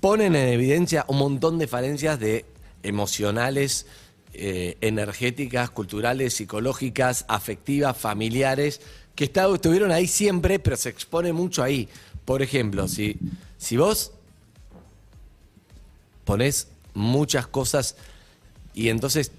ponen 0.00 0.36
en 0.36 0.48
evidencia 0.48 1.04
un 1.08 1.18
montón 1.18 1.58
de 1.58 1.66
falencias 1.66 2.18
de 2.20 2.44
emocionales, 2.82 3.86
eh, 4.32 4.76
energéticas, 4.80 5.70
culturales, 5.70 6.34
psicológicas, 6.34 7.24
afectivas, 7.28 7.96
familiares, 7.96 8.80
que 9.16 9.24
está- 9.24 9.52
estuvieron 9.52 9.90
ahí 9.90 10.06
siempre, 10.06 10.58
pero 10.60 10.76
se 10.76 10.88
expone 10.90 11.32
mucho 11.32 11.62
ahí. 11.62 11.88
Por 12.24 12.42
ejemplo, 12.42 12.86
si, 12.86 13.18
si 13.56 13.76
vos 13.76 14.12
pones 16.24 16.68
muchas 16.98 17.46
cosas 17.46 17.96
y 18.74 18.88
entonces 18.90 19.32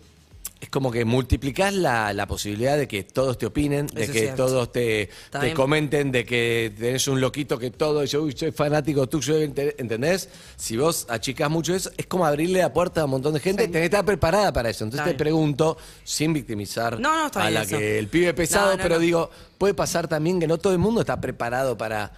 es 0.62 0.68
como 0.70 0.92
que 0.92 1.06
multiplicás 1.06 1.74
la, 1.74 2.12
la 2.12 2.28
posibilidad 2.28 2.78
de 2.78 2.86
que 2.86 3.04
todos 3.06 3.38
te 3.38 3.46
opinen, 3.46 3.88
de 3.88 4.04
Eso 4.04 4.12
que 4.12 4.20
cierto. 4.20 4.46
todos 4.46 4.72
te, 4.74 5.10
comenten, 5.56 6.12
de 6.12 6.26
que 6.26 6.74
tenés 6.78 7.08
un 7.08 7.22
loquito 7.22 7.58
que 7.58 7.72
todo, 7.72 8.04
yo 8.04 8.24
uy, 8.24 8.34
soy 8.38 8.52
fanático 8.52 9.08
tuyo, 9.08 9.38
ente- 9.40 9.76
¿entendés? 9.78 10.28
Si 10.58 10.76
vos 10.76 11.06
achicás 11.10 11.50
mucho 11.50 11.74
eso, 11.74 11.90
es 11.96 12.08
como 12.08 12.26
abrirle 12.26 12.60
la 12.60 12.74
puerta 12.74 13.00
a 13.00 13.06
un 13.06 13.12
montón 13.12 13.34
de 13.36 13.40
gente, 13.40 13.64
tenés 13.68 13.80
que 13.80 13.86
estar 13.86 14.04
preparada 14.04 14.52
para 14.52 14.70
eso. 14.70 14.84
Entonces 14.84 15.00
Está 15.08 15.18
te 15.18 15.24
bien. 15.24 15.32
pregunto, 15.34 15.78
sin 16.04 16.34
victimizar 16.34 17.00
No, 17.00 17.30
no, 17.30 17.32
a 17.42 17.50
la 17.50 17.62
eso. 17.62 17.78
que 17.78 17.98
el 17.98 18.10
pibe 18.10 18.34
pesado, 18.34 18.76
No, 18.76 18.84
pero 18.84 19.00
digo, 19.00 19.30
puede 19.58 19.74
pasar 19.74 20.10
también 20.10 20.42
que 20.42 20.48
no 20.48 20.58
todo 20.58 20.74
el 20.74 20.80
mundo 20.80 21.00
está 21.00 21.22
preparado 21.22 21.78
para 21.78 22.12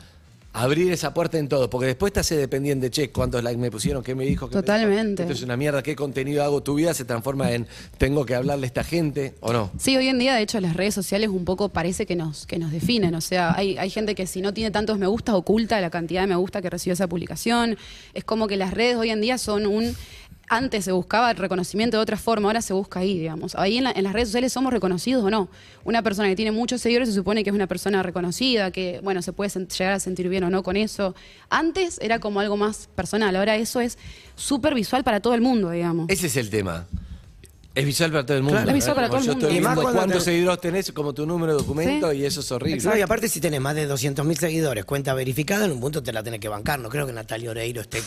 abrir 0.53 0.91
esa 0.91 1.13
puerta 1.13 1.37
en 1.37 1.47
todo, 1.47 1.69
porque 1.69 1.87
después 1.87 2.11
te 2.11 2.19
hace 2.19 2.35
dependiente, 2.35 2.89
che, 2.89 3.11
cuántos 3.11 3.43
likes 3.43 3.59
me 3.59 3.71
pusieron, 3.71 4.03
qué 4.03 4.15
me 4.15 4.25
dijo, 4.25 4.49
qué 4.49 4.55
me 4.55 4.61
dijo. 4.61 4.65
Totalmente. 4.65 5.23
Esto 5.23 5.33
es 5.33 5.43
una 5.43 5.57
mierda, 5.57 5.81
qué 5.81 5.95
contenido 5.95 6.43
hago, 6.43 6.61
tu 6.61 6.75
vida 6.75 6.93
se 6.93 7.05
transforma 7.05 7.51
en 7.51 7.67
tengo 7.97 8.25
que 8.25 8.35
hablarle 8.35 8.65
a 8.65 8.67
esta 8.67 8.83
gente 8.83 9.35
o 9.39 9.53
no. 9.53 9.71
Sí, 9.77 9.95
hoy 9.95 10.07
en 10.07 10.19
día, 10.19 10.35
de 10.35 10.41
hecho, 10.41 10.59
las 10.59 10.75
redes 10.75 10.93
sociales 10.93 11.29
un 11.29 11.45
poco 11.45 11.69
parece 11.69 12.05
que 12.05 12.15
nos, 12.15 12.45
que 12.45 12.57
nos 12.59 12.71
definen. 12.71 13.15
O 13.15 13.21
sea, 13.21 13.53
hay, 13.55 13.77
hay 13.77 13.89
gente 13.89 14.15
que 14.15 14.27
si 14.27 14.41
no 14.41 14.53
tiene 14.53 14.71
tantos 14.71 14.97
me 14.97 15.07
gustas, 15.07 15.35
oculta 15.35 15.79
la 15.79 15.89
cantidad 15.89 16.21
de 16.21 16.27
me 16.27 16.35
gusta 16.35 16.61
que 16.61 16.69
recibió 16.69 16.93
esa 16.93 17.07
publicación. 17.07 17.77
Es 18.13 18.23
como 18.23 18.47
que 18.47 18.57
las 18.57 18.73
redes 18.73 18.97
hoy 18.97 19.09
en 19.09 19.21
día 19.21 19.37
son 19.37 19.65
un. 19.65 19.95
Antes 20.53 20.83
se 20.83 20.91
buscaba 20.91 21.31
el 21.31 21.37
reconocimiento 21.37 21.95
de 21.95 22.03
otra 22.03 22.17
forma, 22.17 22.49
ahora 22.49 22.61
se 22.61 22.73
busca 22.73 22.99
ahí, 22.99 23.17
digamos. 23.17 23.55
Ahí 23.55 23.77
en, 23.77 23.85
la- 23.85 23.93
en 23.95 24.03
las 24.03 24.11
redes 24.11 24.27
sociales 24.27 24.51
somos 24.51 24.73
reconocidos 24.73 25.23
o 25.23 25.29
no. 25.29 25.47
Una 25.85 26.01
persona 26.01 26.27
que 26.27 26.35
tiene 26.35 26.51
muchos 26.51 26.81
seguidores 26.81 27.07
se 27.07 27.15
supone 27.15 27.45
que 27.45 27.51
es 27.51 27.55
una 27.55 27.67
persona 27.67 28.03
reconocida, 28.03 28.69
que, 28.69 28.99
bueno, 29.01 29.21
se 29.21 29.31
puede 29.31 29.49
llegar 29.49 29.93
a 29.93 29.99
sentir 30.01 30.27
bien 30.27 30.43
o 30.43 30.49
no 30.49 30.61
con 30.61 30.75
eso. 30.75 31.15
Antes 31.49 31.99
era 32.01 32.19
como 32.19 32.41
algo 32.41 32.57
más 32.57 32.89
personal, 32.95 33.33
ahora 33.37 33.55
eso 33.55 33.79
es 33.79 33.97
súper 34.35 34.75
visual 34.75 35.05
para 35.05 35.21
todo 35.21 35.35
el 35.35 35.41
mundo, 35.41 35.69
digamos. 35.71 36.07
Ese 36.09 36.27
es 36.27 36.35
el 36.35 36.49
tema. 36.49 36.85
Es 37.73 37.85
visual 37.85 38.11
para 38.11 38.25
todo 38.25 38.35
el 38.37 38.43
mundo. 38.43 38.57
Claro. 38.57 38.69
Es 38.69 38.75
visual 38.75 38.95
para 38.95 39.07
todo 39.07 39.17
el 39.19 39.23
yo 39.25 39.31
mundo. 39.31 39.47
estoy 39.47 39.57
Y 39.57 39.61
más 39.61 39.69
viendo 39.71 39.81
cuando 39.83 39.99
cuántos 40.01 40.25
te- 40.25 40.31
seguidores 40.31 40.59
tenés, 40.59 40.91
como 40.91 41.13
tu 41.13 41.25
número 41.25 41.53
de 41.53 41.59
documento, 41.59 42.11
Sí. 42.11 42.17
y 42.17 42.25
eso 42.25 42.41
es 42.41 42.51
horrible. 42.51 42.97
Y 42.97 43.01
aparte 43.01 43.29
si 43.29 43.39
tenés 43.39 43.61
más 43.61 43.75
de 43.75 43.87
200.000 43.87 44.37
seguidores, 44.37 44.83
cuenta 44.83 45.13
verificada, 45.13 45.65
en 45.65 45.71
un 45.71 45.79
punto 45.79 46.03
te 46.03 46.11
la 46.11 46.21
tenés 46.21 46.41
que 46.41 46.49
bancar. 46.49 46.79
No 46.79 46.89
creo 46.89 47.07
que 47.07 47.13
Natalia 47.13 47.49
Oreiro 47.51 47.79
esté 47.81 48.01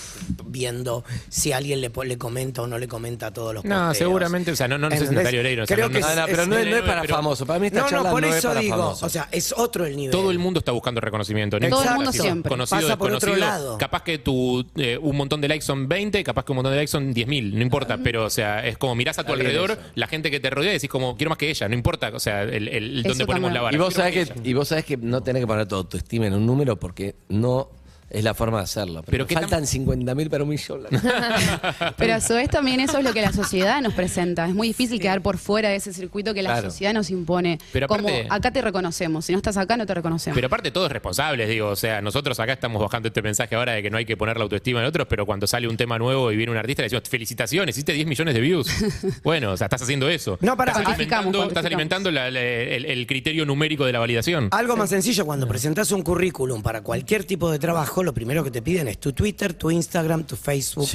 viendo 0.47 1.05
si 1.29 1.53
alguien 1.53 1.81
le, 1.81 1.91
le 2.05 2.19
comenta 2.19 2.63
o 2.63 2.67
no 2.67 2.79
le 2.79 2.89
comenta 2.89 3.29
a 3.29 3.31
todos 3.33 3.55
los 3.55 3.65
No, 3.65 3.75
posteos. 3.75 3.97
seguramente, 3.99 4.51
o 4.53 4.57
sea, 4.57 4.69
no, 4.69 4.77
no, 4.79 4.89
no 4.89 4.91
sé 4.91 4.99
si 4.99 5.03
¿Entendés? 5.05 5.25
Natalia 5.25 5.41
Oreiro. 5.41 5.65
o 5.65 5.67
sea, 5.67 5.77
Creo 5.77 5.89
no- 5.89 5.95
que 5.95 6.01
no- 6.01 6.07
pero 6.27 6.47
no, 6.47 6.57
es- 6.59 6.67
no 6.67 6.77
es 6.77 6.83
para 6.83 7.05
famoso. 7.05 7.47
Para 7.47 7.59
mí 7.59 7.67
esta 7.69 7.81
No, 7.81 7.89
charla 7.89 8.05
no, 8.05 8.11
por 8.13 8.21
no 8.23 8.29
es 8.29 8.35
eso 8.37 8.49
para 8.49 8.61
digo, 8.61 8.77
famoso. 8.77 9.07
o 9.07 9.09
sea, 9.09 9.29
es 9.33 9.55
otro 9.57 9.87
el 9.87 9.97
nivel. 9.97 10.11
Todo 10.13 10.31
el 10.31 10.39
mundo 10.39 10.59
está 10.59 10.73
buscando 10.73 11.01
reconocimiento. 11.01 11.59
no 11.59 11.69
Todo 11.71 11.85
el 11.85 11.95
mundo 11.95 12.13
siempre. 12.13 12.49
Conocido, 12.51 12.83
Pasa 12.83 12.99
por 12.99 13.13
otro 13.13 13.33
desconocido. 13.33 13.47
lado. 13.47 13.79
Capaz 13.79 14.03
que 14.03 14.19
tu, 14.19 14.65
eh, 14.77 14.99
un 15.01 15.17
montón 15.17 15.41
de 15.41 15.49
likes 15.49 15.65
son 15.65 15.89
20, 15.89 16.23
capaz 16.23 16.45
que 16.45 16.53
un 16.53 16.57
montón 16.57 16.73
de 16.73 16.77
likes 16.79 16.91
son 16.91 17.13
10.000, 17.15 17.55
no 17.55 17.63
importa. 17.63 17.99
Pero, 18.03 18.25
o 18.27 18.31
sea, 18.31 18.65
es 18.67 18.77
como 18.79 18.95
mirás 18.95 19.19
a 19.19 19.25
tu 19.25 19.33
bien 19.35 19.54
alrededor, 19.59 19.79
eso. 19.85 19.93
la 19.95 20.07
gente 20.07 20.31
que 20.31 20.41
te 20.41 20.51
rodea 20.51 20.71
y 20.71 20.75
decís 20.75 20.91
como, 20.91 21.17
quiero 21.17 21.31
más 21.31 21.39
que 21.39 21.51
ella, 21.51 21.69
no 21.69 21.75
importa. 21.75 22.11
O 22.15 22.21
sea, 22.21 22.43
el, 22.43 22.69
el- 22.69 23.03
dónde 23.03 23.27
ponemos 23.27 23.49
también. 23.49 23.55
la 23.55 23.61
vara. 23.63 23.77
Y 23.77 23.79
vos, 23.79 23.95
sabés 23.95 24.29
que, 24.29 24.49
y 24.49 24.53
vos 24.55 24.69
sabés 24.69 24.85
que 24.85 24.97
no 24.97 25.23
tenés 25.23 25.43
que 25.43 25.47
poner 25.47 25.67
tu 25.67 25.75
autoestima 25.77 26.27
en 26.27 26.35
un 26.35 26.47
número 26.47 26.79
porque 26.79 27.15
no 27.29 27.71
es 28.15 28.25
la 28.25 28.35
forma 28.35 28.59
de 28.59 28.65
hacerlo. 28.65 29.03
Pero, 29.03 29.11
Pero 29.11 29.27
¿qué 29.27 29.35
faltan 29.35 29.65
50.000 29.65 30.31
para 30.31 30.43
un 30.45 30.49
millón. 30.51 30.83
Pero 31.97 32.15
a 32.15 32.21
su 32.21 32.35
vez 32.35 32.49
también 32.49 32.81
eso 32.81 32.99
es 32.99 33.05
lo 33.05 33.13
que 33.13 33.21
la 33.23 33.33
sociedad 33.33 33.81
nos 33.81 33.95
presenta. 33.95 34.47
Es 34.47 34.55
muy 34.55 34.69
difícil 34.69 35.01
quedar 35.01 35.23
por 35.23 35.39
fuera 35.39 35.69
de 35.69 35.77
ese 35.77 35.93
circuito 35.93 36.33
que 36.35 36.43
la 36.43 36.51
Claro. 36.55 36.71
sociedad 36.71 36.93
nos 36.95 37.11
impone. 37.11 37.59
Pero 37.73 37.89
Como 37.89 38.09
acá 38.31 38.51
te 38.53 38.63
reconocemos, 38.63 39.25
si 39.25 39.33
no 39.33 39.39
estás 39.39 39.57
acá 39.57 39.77
no 39.77 39.87
te 39.87 39.95
reconocemos. 39.95 40.35
Pero 40.37 40.47
aparte 40.47 40.71
todos 40.71 40.91
responsables, 40.93 41.49
digo, 41.49 41.69
o 41.69 41.77
sea, 41.77 42.01
nosotros 42.01 42.39
acá 42.39 42.53
estamos 42.53 42.81
bajando 42.81 43.09
este 43.09 43.23
mensaje 43.23 43.55
ahora 43.57 43.73
de 43.73 43.83
que 43.83 43.91
no 43.91 43.97
hay 43.99 44.05
que 44.05 44.17
poner 44.17 44.37
la 44.37 44.45
autoestima 44.45 44.81
en 44.81 44.87
otros, 44.87 45.07
pero 45.09 45.27
cuando 45.27 45.47
sale 45.47 45.67
un 45.67 45.77
tema 45.77 45.99
nuevo 45.99 46.31
y 46.31 46.37
viene 46.37 46.53
un 46.53 46.59
artista 46.59 46.83
le 46.83 46.87
decimos, 46.87 47.09
felicitaciones, 47.09 47.75
hiciste 47.77 47.93
10 47.93 48.07
millones 48.07 48.35
de 48.35 48.41
views. 48.41 48.69
bueno, 49.25 49.53
o 49.53 49.57
sea, 49.57 49.67
estás 49.67 49.83
haciendo 49.83 50.09
eso. 50.09 50.39
No, 50.41 50.57
pará. 50.57 50.71
Estás 50.73 50.85
Cuantificamos, 50.85 51.25
alimentando, 51.27 51.49
estás 51.49 51.65
alimentando 51.67 52.11
la- 52.13 52.31
la- 52.31 52.41
el, 52.41 52.85
el 52.85 53.07
criterio 53.09 53.45
numérico 53.47 53.85
de 53.85 53.93
la 53.93 53.99
validación. 53.99 54.49
Algo 54.53 54.77
más 54.77 54.91
sencillo, 54.91 55.27
cuando 55.27 55.49
presentás 55.49 55.91
un 55.91 56.03
currículum 56.03 56.63
para 56.63 56.83
cualquier 56.83 57.25
tipo 57.25 57.51
de 57.51 57.59
trabajo, 57.59 58.04
lo 58.05 58.15
primero 58.15 58.45
que 58.45 58.51
te 58.51 58.63
piden 58.63 58.89
es 58.89 58.99
tu 58.99 59.13
Twitter, 59.13 59.55
tu 59.55 59.71
Instagram, 59.71 60.25
tu 60.25 60.37
Facebook, 60.37 60.89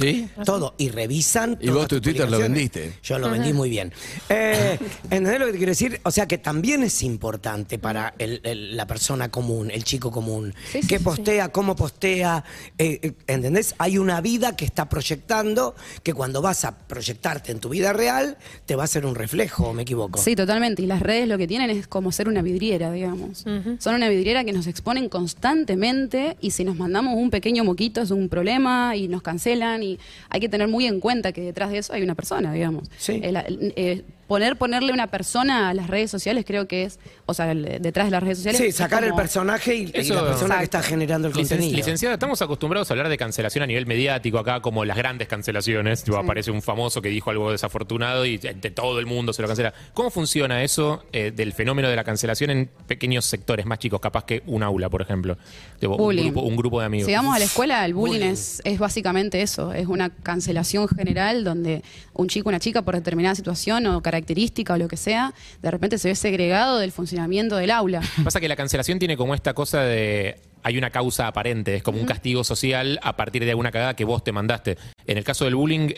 todo. 0.44 0.74
Y 0.78 0.88
revisan. 0.90 1.58
Y 1.60 1.68
vos 1.70 1.88
tu 1.88 2.00
Twitter 2.00 2.30
lo 2.30 2.38
vendiste. 2.38 2.94
Yo 3.02 3.18
lo 3.18 3.30
vendí 3.30 3.52
muy 3.52 3.68
bien. 3.70 3.92
Eh, 4.28 4.78
¿Entendés 5.04 5.38
lo 5.40 5.46
que 5.46 5.52
te 5.52 5.58
quiero 5.58 5.70
decir? 5.72 6.00
O 6.04 6.10
sea 6.10 6.26
que 6.26 6.38
también 6.38 6.82
es 6.82 7.02
importante 7.02 7.78
para 7.78 8.14
el- 8.18 8.40
el- 8.44 8.76
la 8.76 8.86
persona 8.86 9.30
común, 9.30 9.70
el 9.70 9.84
chico 9.84 10.10
común. 10.10 10.54
¿Qué 10.88 11.00
postea? 11.00 11.50
¿Cómo 11.50 11.76
postea? 11.76 12.44
Eh, 12.78 12.98
eh, 13.02 13.12
¿Entendés? 13.26 13.74
Hay 13.78 13.98
una 13.98 14.20
vida 14.20 14.56
que 14.56 14.64
está 14.64 14.88
proyectando 14.88 15.74
que 16.02 16.14
cuando 16.14 16.40
vas 16.42 16.64
a 16.64 16.76
proyectarte 16.78 17.52
en 17.52 17.58
tu 17.60 17.68
vida 17.68 17.92
real, 17.92 18.36
te 18.66 18.76
va 18.76 18.82
a 18.82 18.84
hacer 18.84 19.04
un 19.06 19.14
reflejo, 19.14 19.68
¿o 19.68 19.72
me 19.72 19.82
equivoco? 19.82 20.18
Sí, 20.20 20.36
totalmente. 20.36 20.82
Y 20.82 20.86
las 20.86 21.00
redes 21.00 21.26
lo 21.28 21.36
que 21.38 21.46
tienen 21.46 21.70
es 21.70 21.86
como 21.86 22.12
ser 22.12 22.28
una 22.28 22.42
vidriera, 22.42 22.92
digamos. 22.92 23.44
Son 23.78 23.94
una 23.94 24.08
vidriera 24.08 24.44
que 24.44 24.52
nos 24.52 24.66
exponen 24.66 25.08
constantemente 25.08 26.36
y 26.40 26.50
si 26.52 26.64
nos 26.64 26.76
mandamos 26.76 26.89
un 26.98 27.30
pequeño 27.30 27.64
moquito 27.64 28.00
es 28.02 28.10
un 28.10 28.28
problema 28.28 28.96
y 28.96 29.08
nos 29.08 29.22
cancelan 29.22 29.82
y 29.82 29.98
hay 30.28 30.40
que 30.40 30.48
tener 30.48 30.68
muy 30.68 30.86
en 30.86 31.00
cuenta 31.00 31.32
que 31.32 31.40
detrás 31.42 31.70
de 31.70 31.78
eso 31.78 31.92
hay 31.92 32.02
una 32.02 32.14
persona, 32.14 32.52
digamos. 32.52 32.88
El- 33.22 33.72
eh, 33.76 34.02
poner, 34.30 34.54
ponerle 34.56 34.92
una 34.92 35.08
persona 35.08 35.70
a 35.70 35.74
las 35.74 35.88
redes 35.88 36.08
sociales 36.08 36.44
creo 36.46 36.68
que 36.68 36.84
es, 36.84 37.00
o 37.26 37.34
sea, 37.34 37.50
el- 37.50 37.78
detrás 37.82 38.06
de 38.06 38.12
las 38.12 38.22
redes 38.22 38.38
sociales. 38.38 38.60
Sí, 38.60 38.66
es 38.68 38.76
sacar 38.76 39.02
el 39.02 39.10
como- 39.10 39.22
personaje 39.22 39.74
y, 39.74 39.82
y 39.86 39.90
Eso- 39.92 40.14
la 40.14 40.24
persona 40.24 40.58
que 40.58 40.62
está 40.64 40.82
generando 40.84 41.26
el 41.26 41.34
Licen- 41.34 41.48
contenido. 41.48 41.76
Licenciada, 41.76 42.14
estamos 42.14 42.40
acostumbrados 42.40 42.88
a 42.88 42.94
hablar 42.94 43.08
de 43.08 43.18
cancelación 43.18 43.64
a 43.64 43.66
nivel 43.66 43.86
mediático 43.86 44.38
acá, 44.38 44.60
como 44.60 44.84
las 44.84 44.96
grandes 44.96 45.26
cancelaciones. 45.26 46.04
Tipo, 46.04 46.16
aparece 46.16 46.52
un 46.52 46.62
famoso 46.62 47.02
que 47.02 47.08
dijo 47.08 47.28
algo 47.30 47.50
desafortunado 47.50 48.24
y 48.24 48.38
de 48.38 48.52
todo 48.70 49.00
el 49.00 49.06
mundo 49.06 49.32
se 49.32 49.42
lo 49.42 49.48
cancela. 49.48 49.74
¿Cómo 49.94 50.10
funciona 50.10 50.62
eso 50.62 51.02
eh, 51.12 51.32
del 51.34 51.52
fenómeno 51.52 51.88
de 51.88 51.96
la 51.96 52.04
cancelación 52.04 52.50
en 52.50 52.70
pequeños 52.86 53.24
sectores 53.24 53.66
más 53.66 53.80
chicos, 53.80 53.98
capaz 53.98 54.24
que 54.26 54.44
un 54.46 54.62
aula, 54.62 54.88
por 54.88 55.02
ejemplo? 55.02 55.36
Tipo, 55.80 55.94
un, 55.94 55.98
Bullying. 55.98 56.24
grupo, 56.30 56.42
un 56.42 56.54
grupo 56.56 56.78
de 56.78 56.86
amigos. 56.86 57.06
Si 57.08 57.12
vamos 57.14 57.34
a 57.34 57.40
la 57.40 57.46
escuela, 57.46 57.84
el 57.84 57.94
bullying, 57.94 58.20
Es, 58.30 58.62
es 58.64 58.78
básicamente 58.78 59.42
eso, 59.42 59.72
es 59.72 59.88
una 59.88 60.10
cancelación 60.10 60.86
general 60.86 61.42
donde 61.42 61.82
un 62.20 62.28
chico 62.28 62.48
una 62.48 62.60
chica 62.60 62.82
por 62.82 62.94
determinada 62.94 63.34
situación 63.34 63.86
o 63.86 64.02
característica 64.02 64.74
o 64.74 64.76
lo 64.76 64.88
que 64.88 64.96
sea, 64.96 65.34
de 65.62 65.70
repente 65.70 65.98
se 65.98 66.08
ve 66.08 66.14
segregado 66.14 66.78
del 66.78 66.92
funcionamiento 66.92 67.56
del 67.56 67.70
aula. 67.70 68.00
Pasa 68.24 68.40
que 68.40 68.48
la 68.48 68.56
cancelación 68.56 68.98
tiene 68.98 69.16
como 69.16 69.34
esta 69.34 69.54
cosa 69.54 69.82
de. 69.82 70.36
Hay 70.62 70.76
una 70.76 70.90
causa 70.90 71.26
aparente, 71.26 71.76
es 71.76 71.82
como 71.82 71.98
un 71.98 72.04
castigo 72.04 72.44
social 72.44 73.00
a 73.02 73.16
partir 73.16 73.44
de 73.44 73.50
alguna 73.50 73.70
cagada 73.70 73.96
que 73.96 74.04
vos 74.04 74.22
te 74.22 74.30
mandaste. 74.30 74.76
En 75.06 75.16
el 75.16 75.24
caso 75.24 75.46
del 75.46 75.54
bullying, 75.54 75.88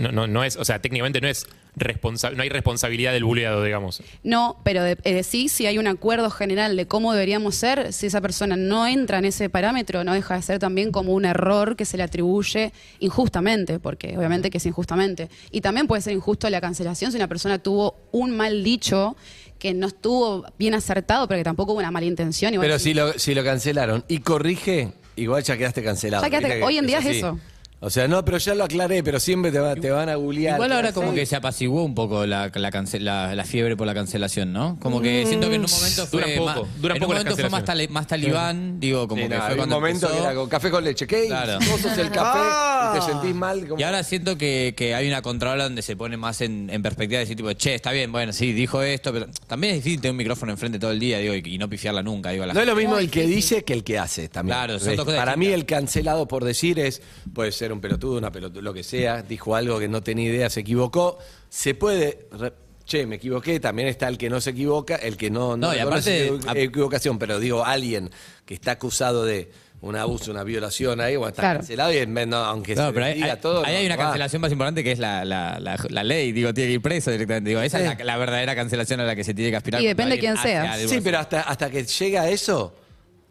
no, 0.00 0.10
no, 0.12 0.26
no 0.26 0.42
es, 0.44 0.56
o 0.56 0.64
sea, 0.64 0.80
técnicamente 0.80 1.20
no 1.20 1.28
es 1.28 1.46
responsa- 1.76 2.32
no 2.34 2.42
hay 2.42 2.48
responsabilidad 2.48 3.12
del 3.12 3.22
bulleado, 3.24 3.62
digamos. 3.62 4.02
No, 4.24 4.56
pero 4.64 4.82
de- 4.82 4.98
eh, 5.04 5.22
sí, 5.22 5.48
si 5.48 5.66
hay 5.66 5.78
un 5.78 5.86
acuerdo 5.86 6.30
general 6.30 6.76
de 6.76 6.86
cómo 6.86 7.12
deberíamos 7.12 7.54
ser, 7.54 7.92
si 7.92 8.06
esa 8.06 8.20
persona 8.20 8.56
no 8.56 8.86
entra 8.86 9.18
en 9.18 9.24
ese 9.26 9.48
parámetro, 9.48 10.02
no 10.02 10.12
deja 10.14 10.34
de 10.36 10.42
ser 10.42 10.58
también 10.58 10.90
como 10.90 11.12
un 11.12 11.24
error 11.24 11.76
que 11.76 11.84
se 11.84 11.96
le 11.96 12.02
atribuye 12.02 12.72
injustamente, 12.98 13.78
porque 13.78 14.16
obviamente 14.16 14.50
que 14.50 14.58
es 14.58 14.66
injustamente. 14.66 15.28
Y 15.50 15.60
también 15.60 15.86
puede 15.86 16.02
ser 16.02 16.12
injusto 16.12 16.48
la 16.50 16.60
cancelación 16.60 17.12
si 17.12 17.16
una 17.16 17.28
persona 17.28 17.58
tuvo 17.58 17.96
un 18.12 18.36
mal 18.36 18.64
dicho 18.64 19.16
que 19.58 19.74
no 19.74 19.88
estuvo 19.88 20.44
bien 20.58 20.74
acertado, 20.74 21.28
pero 21.28 21.38
que 21.38 21.44
tampoco 21.44 21.72
hubo 21.72 21.80
una 21.80 21.90
mala 21.90 22.06
intención. 22.06 22.54
Pero 22.58 22.78
si 22.78 22.94
lo, 22.94 23.12
si 23.18 23.34
lo 23.34 23.44
cancelaron 23.44 24.04
y 24.08 24.18
corrige, 24.20 24.92
igual 25.16 25.42
ya 25.42 25.56
quedaste 25.56 25.82
cancelado. 25.82 26.22
Ya 26.22 26.30
quedaste- 26.30 26.46
Viste 26.46 26.58
que 26.60 26.64
hoy 26.64 26.78
en 26.78 26.86
día 26.86 26.98
es 26.98 27.04
eso. 27.18 27.38
O 27.82 27.88
sea, 27.88 28.06
no, 28.08 28.22
pero 28.26 28.36
ya 28.36 28.54
lo 28.54 28.64
aclaré, 28.64 29.02
pero 29.02 29.18
siempre 29.18 29.50
te, 29.50 29.58
va- 29.58 29.74
te 29.74 29.90
van 29.90 30.10
a 30.10 30.14
googlear. 30.16 30.56
Igual 30.56 30.72
ahora 30.72 30.92
como 30.92 31.14
que 31.14 31.24
se 31.24 31.34
apaciguó 31.34 31.82
un 31.82 31.94
poco 31.94 32.26
la, 32.26 32.50
la, 32.54 32.70
cance- 32.70 33.00
la- 33.00 33.34
la 33.34 33.44
fiebre 33.44 33.74
por 33.74 33.86
la 33.86 33.94
cancelación, 33.94 34.52
¿no? 34.52 34.76
Como 34.80 35.00
que 35.00 35.24
siento 35.26 35.48
que 35.48 35.54
en 35.54 35.64
un 35.64 35.70
momento 35.70 36.06
fue 36.06 36.20
Duran 36.20 36.36
poco, 36.36 36.46
más, 36.46 36.80
duran 36.82 36.96
en 36.98 37.00
poco 37.00 37.10
un 37.12 37.14
las 37.16 37.24
momento 37.24 37.40
fue 37.40 37.50
más, 37.50 37.64
tali- 37.64 37.88
más 37.88 38.06
talibán, 38.06 38.78
digo, 38.80 39.08
como 39.08 39.22
Sí, 39.22 39.28
que 39.30 39.34
fue 39.34 39.44
había 39.44 39.56
cuando 39.56 39.76
un 39.76 39.80
momento 39.82 40.06
empezó. 40.08 40.22
que 40.22 40.26
era 40.28 40.34
con 40.38 40.48
café 40.50 40.70
con 40.70 40.84
leche. 40.84 41.06
¿Qué? 41.06 41.26
Claro. 41.28 41.58
Vos 41.70 41.80
sos 41.80 41.96
el 41.96 42.10
café 42.10 42.38
Ah. 42.42 42.92
y 42.94 42.98
te 43.00 43.06
sentís 43.12 43.34
mal. 43.34 43.66
como- 43.66 43.80
Y 43.80 43.82
ahora 43.82 44.02
siento 44.04 44.36
que, 44.36 44.74
que 44.76 44.94
hay 44.94 45.08
una 45.08 45.22
contraola 45.22 45.64
donde 45.64 45.80
se 45.80 45.96
pone 45.96 46.18
más 46.18 46.42
en, 46.42 46.68
en 46.68 46.82
perspectiva 46.82 47.18
de 47.20 47.24
decir, 47.24 47.36
tipo, 47.38 47.50
che, 47.54 47.74
está 47.74 47.92
bien, 47.92 48.12
bueno, 48.12 48.34
sí, 48.34 48.52
dijo 48.52 48.82
esto, 48.82 49.10
pero 49.10 49.26
también 49.46 49.72
es 49.76 49.78
difícil 49.82 50.02
tener 50.02 50.10
un 50.12 50.18
micrófono 50.18 50.52
enfrente 50.52 50.78
todo 50.78 50.90
el 50.90 51.00
día, 51.00 51.16
digo, 51.18 51.34
y, 51.34 51.42
y 51.46 51.56
no 51.56 51.66
pifiarla 51.70 52.02
nunca, 52.02 52.28
digo, 52.28 52.44
a 52.44 52.48
la 52.48 52.52
No 52.52 52.60
es 52.60 52.66
lo 52.66 52.76
mismo 52.76 52.98
el 52.98 53.10
que 53.10 53.26
dice 53.26 53.64
que 53.64 53.72
el 53.72 53.84
que 53.84 53.98
hace 53.98 54.28
también. 54.28 54.54
Claro, 54.58 54.78
son 54.78 54.88
¿Ves? 54.88 54.96
dos 54.98 55.06
cosas 55.06 55.18
Para 55.20 55.36
mí 55.36 55.46
distintas. 55.46 55.60
el 55.60 55.66
cancelado 55.78 56.28
por 56.28 56.44
decir 56.44 56.78
es, 56.78 57.00
puede 57.32 57.52
ser 57.52 57.69
un 57.72 57.80
pelotudo, 57.80 58.18
una 58.18 58.30
pelotuda, 58.32 58.62
lo 58.62 58.72
que 58.74 58.82
sea, 58.82 59.22
dijo 59.22 59.54
algo 59.56 59.78
que 59.78 59.88
no 59.88 60.02
tenía 60.02 60.28
idea, 60.30 60.50
se 60.50 60.60
equivocó. 60.60 61.18
Se 61.48 61.74
puede, 61.74 62.26
re- 62.32 62.52
che, 62.84 63.06
me 63.06 63.16
equivoqué, 63.16 63.60
también 63.60 63.88
está 63.88 64.08
el 64.08 64.18
que 64.18 64.28
no 64.30 64.40
se 64.40 64.50
equivoca, 64.50 64.96
el 64.96 65.16
que 65.16 65.30
no, 65.30 65.56
no, 65.56 65.68
No, 65.68 65.74
y 65.74 65.78
aparte- 65.78 66.28
su 66.28 66.50
equivocación, 66.56 67.18
pero 67.18 67.38
digo, 67.38 67.64
alguien 67.64 68.10
que 68.44 68.54
está 68.54 68.72
acusado 68.72 69.24
de 69.24 69.50
un 69.82 69.96
abuso, 69.96 70.30
una 70.30 70.44
violación 70.44 71.00
ahí, 71.00 71.16
bueno, 71.16 71.30
está 71.30 71.40
Claro. 71.42 71.60
cancelado 71.60 71.90
y 71.92 71.96
en 71.96 72.12
vez- 72.12 72.26
no, 72.26 72.36
aunque 72.36 72.74
No, 72.74 72.88
se 72.88 72.92
pero 72.92 73.06
diga 73.06 73.32
ahí- 73.32 73.40
todo. 73.40 73.64
ahí 73.64 73.72
no, 73.72 73.78
hay 73.78 73.86
una 73.86 73.96
va. 73.96 74.02
cancelación 74.04 74.42
más 74.42 74.52
importante 74.52 74.84
que 74.84 74.92
es 74.92 74.98
la, 74.98 75.24
la, 75.24 75.58
la, 75.58 75.78
la 75.88 76.04
ley, 76.04 76.32
digo, 76.32 76.52
tiene 76.52 76.68
que 76.68 76.74
ir 76.74 76.82
preso 76.82 77.10
directamente. 77.10 77.48
Digo, 77.48 77.62
esa 77.62 77.78
Sí. 77.78 77.84
es 77.84 77.98
la, 77.98 78.04
la 78.04 78.16
verdadera 78.18 78.54
cancelación 78.54 79.00
a 79.00 79.04
la 79.04 79.16
que 79.16 79.24
se 79.24 79.32
tiene 79.32 79.50
que 79.50 79.56
aspirar. 79.56 79.80
Y 79.80 79.86
depende 79.86 80.14
alguien 80.16 80.34
quién 80.34 80.42
sea. 80.42 80.76
Sí, 80.86 81.00
pero 81.02 81.18
hasta, 81.18 81.40
hasta 81.42 81.70
que 81.70 81.84
llega 81.84 82.22
a 82.22 82.28
eso, 82.28 82.74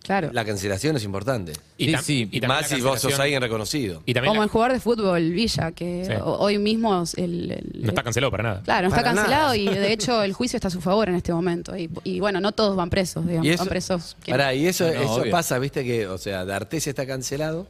Claro. 0.09 0.31
la 0.33 0.43
cancelación 0.43 0.95
es 0.95 1.03
importante. 1.03 1.53
Y 1.77 1.85
Sí, 1.85 1.91
tam- 1.93 2.01
sí. 2.01 2.21
y 2.31 2.39
también 2.41 2.47
Más 2.61 2.67
si 2.67 2.81
vos 2.81 2.99
sos 2.99 3.11
cancelación- 3.11 3.21
alguien 3.21 3.41
reconocido. 3.43 4.01
Y 4.07 4.13
también 4.15 4.31
Como 4.31 4.41
la- 4.41 4.45
el 4.45 4.49
jugador 4.49 4.73
de 4.73 4.79
fútbol 4.79 5.31
Villa, 5.31 5.71
que 5.71 6.05
Sí. 6.05 6.13
ho- 6.19 6.37
hoy 6.39 6.57
mismo 6.57 7.03
el, 7.15 7.51
el- 7.51 7.81
no 7.83 7.89
está 7.89 8.01
cancelado 8.01 8.31
para 8.31 8.43
nada. 8.43 8.61
Claro, 8.63 8.89
no 8.89 8.95
está 8.95 9.03
Para 9.03 9.15
cancelado 9.15 9.43
nada. 9.49 9.57
y 9.57 9.65
de 9.67 9.93
hecho 9.93 10.23
el 10.23 10.33
juicio 10.33 10.57
está 10.57 10.69
a 10.69 10.71
su 10.71 10.81
favor 10.81 11.09
en 11.09 11.15
este 11.15 11.31
momento. 11.31 11.77
Y, 11.77 11.89
y 12.03 12.19
bueno, 12.19 12.41
no 12.41 12.51
todos 12.51 12.75
van 12.75 12.89
presos, 12.89 13.25
digamos. 13.25 13.45
Y 13.45 13.51
eso, 13.51 13.59
van 13.59 13.69
presos. 13.69 14.17
pará, 14.27 14.53
y 14.55 14.65
eso, 14.65 14.85
No, 14.87 14.93
no, 14.95 15.01
eso 15.01 15.13
obvio. 15.21 15.31
pasa, 15.31 15.59
viste 15.59 15.83
que, 15.83 16.07
o 16.07 16.17
sea, 16.17 16.43
D'Artés 16.43 16.87
está 16.87 17.05
cancelado. 17.05 17.67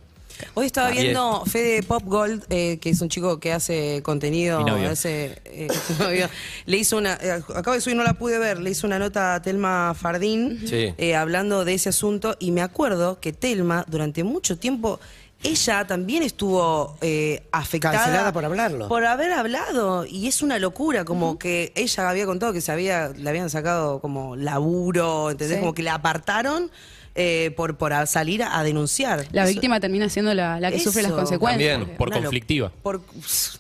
Hoy 0.53 0.65
estaba 0.65 0.87
Ah, 0.87 0.91
viendo 0.91 1.43
Fede 1.45 1.83
Pop 1.83 2.03
Gold, 2.05 2.45
eh, 2.49 2.77
que 2.79 2.89
es 2.89 3.01
un 3.01 3.09
chico 3.09 3.39
que 3.39 3.53
hace 3.53 4.01
contenido. 4.03 4.59
Mi 4.59 4.65
novio. 4.65 4.89
hace, 4.89 5.41
eh, 5.45 5.67
le 6.65 6.77
hizo 6.77 6.97
una. 6.97 7.13
eh, 7.21 7.41
acabo 7.55 7.73
de 7.73 7.81
subir, 7.81 7.95
no 7.97 8.03
la 8.03 8.13
pude 8.13 8.39
ver. 8.39 8.59
Le 8.59 8.69
hizo 8.71 8.87
una 8.87 8.99
nota 8.99 9.35
a 9.35 9.41
Telma 9.41 9.93
Fardín 9.99 10.59
Sí. 10.67 10.93
eh, 10.97 11.15
hablando 11.15 11.65
de 11.65 11.73
ese 11.73 11.89
asunto. 11.89 12.35
Y 12.39 12.51
me 12.51 12.61
acuerdo 12.61 13.19
que 13.19 13.33
Telma, 13.33 13.85
durante 13.87 14.23
mucho 14.23 14.57
tiempo. 14.57 14.99
Ella 15.41 15.87
también 15.87 16.21
estuvo 16.21 16.97
eh, 16.99 17.43
afectada. 17.53 17.95
Cancelada 17.97 18.33
por 18.33 18.43
hablarlo. 18.43 18.89
Por 18.89 19.05
haber 19.05 19.31
hablado. 19.31 20.05
Y 20.05 20.27
es 20.27 20.41
una 20.41 20.59
locura, 20.59 21.05
como 21.05 21.39
que 21.39 21.71
ella 21.75 22.09
había 22.09 22.25
contado 22.25 22.51
que 22.51 22.59
se 22.59 22.73
había, 22.73 23.07
le 23.15 23.29
habían 23.29 23.49
sacado 23.49 24.01
como 24.01 24.35
laburo, 24.35 25.31
¿entendés? 25.31 25.55
Sí. 25.55 25.61
Como 25.61 25.73
que 25.73 25.81
la 25.83 25.93
apartaron 25.93 26.69
eh, 27.19 27.51
por, 27.51 27.77
por 27.77 27.93
salir 28.07 28.41
a, 28.43 28.57
a 28.57 28.63
denunciar. 28.63 29.25
La 29.31 29.43
Eso- 29.43 29.51
víctima 29.53 29.79
termina 29.79 30.09
siendo 30.09 30.33
la, 30.33 30.59
la 30.59 30.71
que 30.71 30.79
sufre 30.79 31.01
las 31.03 31.11
Eso. 31.11 31.17
consecuencias. 31.19 31.73
También, 31.77 31.97
por 31.97 32.07
Una 32.07 32.17
lo- 32.17 32.23
conflictiva. 32.23 32.71
Por, 32.81 33.01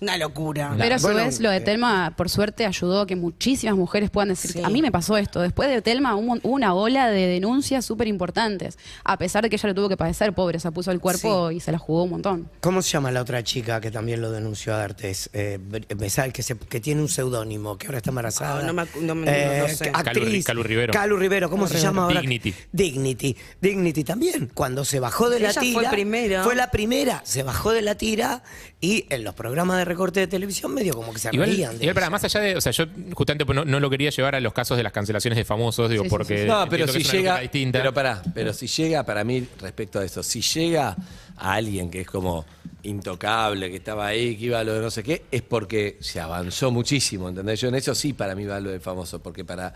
una 0.01 0.17
locura. 0.17 0.73
Pero 0.77 0.95
a 0.95 0.99
su 0.99 1.07
Bueno, 1.07 1.23
vez, 1.25 1.39
lo 1.39 1.49
de 1.49 1.57
eh, 1.57 1.61
Telma, 1.61 2.13
por 2.15 2.29
suerte, 2.29 2.65
ayudó 2.65 3.01
a 3.01 3.07
que 3.07 3.15
muchísimas 3.15 3.75
mujeres 3.75 4.09
puedan 4.09 4.29
decir, 4.29 4.51
Sí. 4.51 4.61
a 4.63 4.69
mí 4.69 4.81
me 4.81 4.91
pasó 4.91 5.17
esto. 5.17 5.41
Después 5.41 5.69
de 5.69 5.81
Telma 5.81 6.15
hubo 6.15 6.29
hubo 6.41 6.53
una 6.55 6.73
ola 6.73 7.09
de 7.09 7.27
denuncias 7.27 7.85
súper 7.85 8.07
importantes. 8.07 8.77
A 9.03 9.17
pesar 9.17 9.43
de 9.43 9.49
que 9.49 9.55
ella 9.57 9.67
lo 9.69 9.75
tuvo 9.75 9.89
que 9.89 9.97
padecer, 9.97 10.33
pobre, 10.33 10.59
se 10.59 10.71
puso 10.71 10.91
el 10.91 10.99
cuerpo 10.99 11.51
y 11.51 11.59
se 11.59 11.71
la 11.71 11.77
jugó 11.77 12.03
un 12.03 12.11
montón. 12.11 12.49
¿Cómo 12.61 12.81
se 12.81 12.91
llama 12.91 13.11
la 13.11 13.21
otra 13.21 13.43
chica 13.43 13.81
que 13.81 13.91
también 13.91 14.21
lo 14.21 14.31
denunció 14.31 14.73
a 14.73 14.77
D'Artes? 14.77 15.29
Eh, 15.33 15.59
me 15.97 16.09
sale 16.09 16.31
que, 16.31 16.43
se- 16.43 16.57
que 16.57 16.79
tiene 16.79 17.01
un 17.01 17.09
seudónimo, 17.09 17.77
que 17.77 17.87
ahora 17.87 17.97
está 17.97 18.11
embarazada. 18.11 18.59
Ah, 18.61 18.63
no 18.63 18.73
me 18.73 18.83
acu- 18.83 19.01
no 19.01 19.15
me- 19.15 19.27
Eh, 19.29 19.59
no 19.61 19.67
sé. 19.67 19.91
Actriz. 19.93 20.45
Calu- 20.45 20.45
Calu 20.45 20.63
Rivero. 20.63 20.93
Calu 20.93 21.17
Rivero, 21.17 21.49
¿cómo 21.49 21.67
se 21.67 21.79
llama 21.79 22.03
ahora? 22.03 22.21
Dignity. 22.21 22.53
Dignity. 22.71 23.35
Dignity 23.61 24.03
también. 24.03 24.49
Cuando 24.53 24.85
se 24.85 24.99
bajó 24.99 25.29
de 25.29 25.39
la 25.39 25.53
tira. 25.53 25.81
fue 25.81 25.89
primera. 25.89 26.43
Fue 26.43 26.55
la 26.55 26.71
primera. 26.71 27.21
Se 27.25 27.43
bajó 27.43 27.71
de 27.71 27.81
la 27.81 27.95
tira 27.95 28.43
y 28.81 29.05
en 29.09 29.23
los 29.23 29.35
programas 29.35 29.77
de 29.77 29.85
recorte 29.85 30.19
de 30.21 30.27
televisión 30.27 30.73
medio 30.73 30.93
como 30.93 31.13
que 31.13 31.19
se 31.19 31.29
Igual, 31.31 31.49
reían 31.49 31.77
de 31.77 31.83
igual, 31.85 31.95
para 31.95 32.09
más 32.09 32.23
allá 32.23 32.39
de, 32.39 32.55
o 32.55 32.61
sea, 32.61 32.71
yo 32.71 32.85
justamente 33.13 33.45
pues, 33.45 33.55
no, 33.55 33.65
no 33.65 33.79
lo 33.79 33.89
quería 33.89 34.09
llevar 34.09 34.35
a 34.35 34.39
los 34.39 34.53
casos 34.53 34.77
de 34.77 34.83
las 34.83 34.93
cancelaciones 34.93 35.37
de 35.37 35.45
famosos, 35.45 35.89
digo, 35.89 36.03
Sí, 36.03 36.09
porque 36.09 36.41
sí. 36.43 36.47
No, 36.47 36.67
pero 36.69 36.87
si 36.87 36.99
es 36.99 37.09
una 37.09 37.13
llega. 37.13 37.39
distinta. 37.39 37.79
Pero 37.79 37.93
pará, 37.93 38.21
pero 38.33 38.53
si 38.53 38.67
llega, 38.67 39.03
para 39.03 39.23
mí, 39.23 39.45
respecto 39.59 39.99
a 39.99 40.05
eso, 40.05 40.23
si 40.23 40.41
llega 40.41 40.95
a 41.37 41.53
alguien 41.53 41.89
que 41.91 42.01
es 42.01 42.07
como 42.07 42.45
intocable, 42.83 43.69
que 43.69 43.77
estaba 43.77 44.07
ahí, 44.07 44.35
que 44.37 44.45
iba 44.45 44.59
a 44.59 44.63
lo 44.63 44.73
de 44.73 44.81
no 44.81 44.89
sé 44.91 45.03
qué, 45.03 45.25
es 45.31 45.41
porque 45.41 45.97
se 45.99 46.19
avanzó 46.19 46.71
muchísimo, 46.71 47.29
¿entendés? 47.29 47.59
Yo 47.59 47.67
en 47.67 47.75
eso 47.75 47.93
sí 47.93 48.13
para 48.13 48.35
mí 48.35 48.45
va 48.45 48.59
lo 48.59 48.69
de 48.71 48.79
famoso, 48.79 49.19
porque 49.21 49.43
para, 49.45 49.73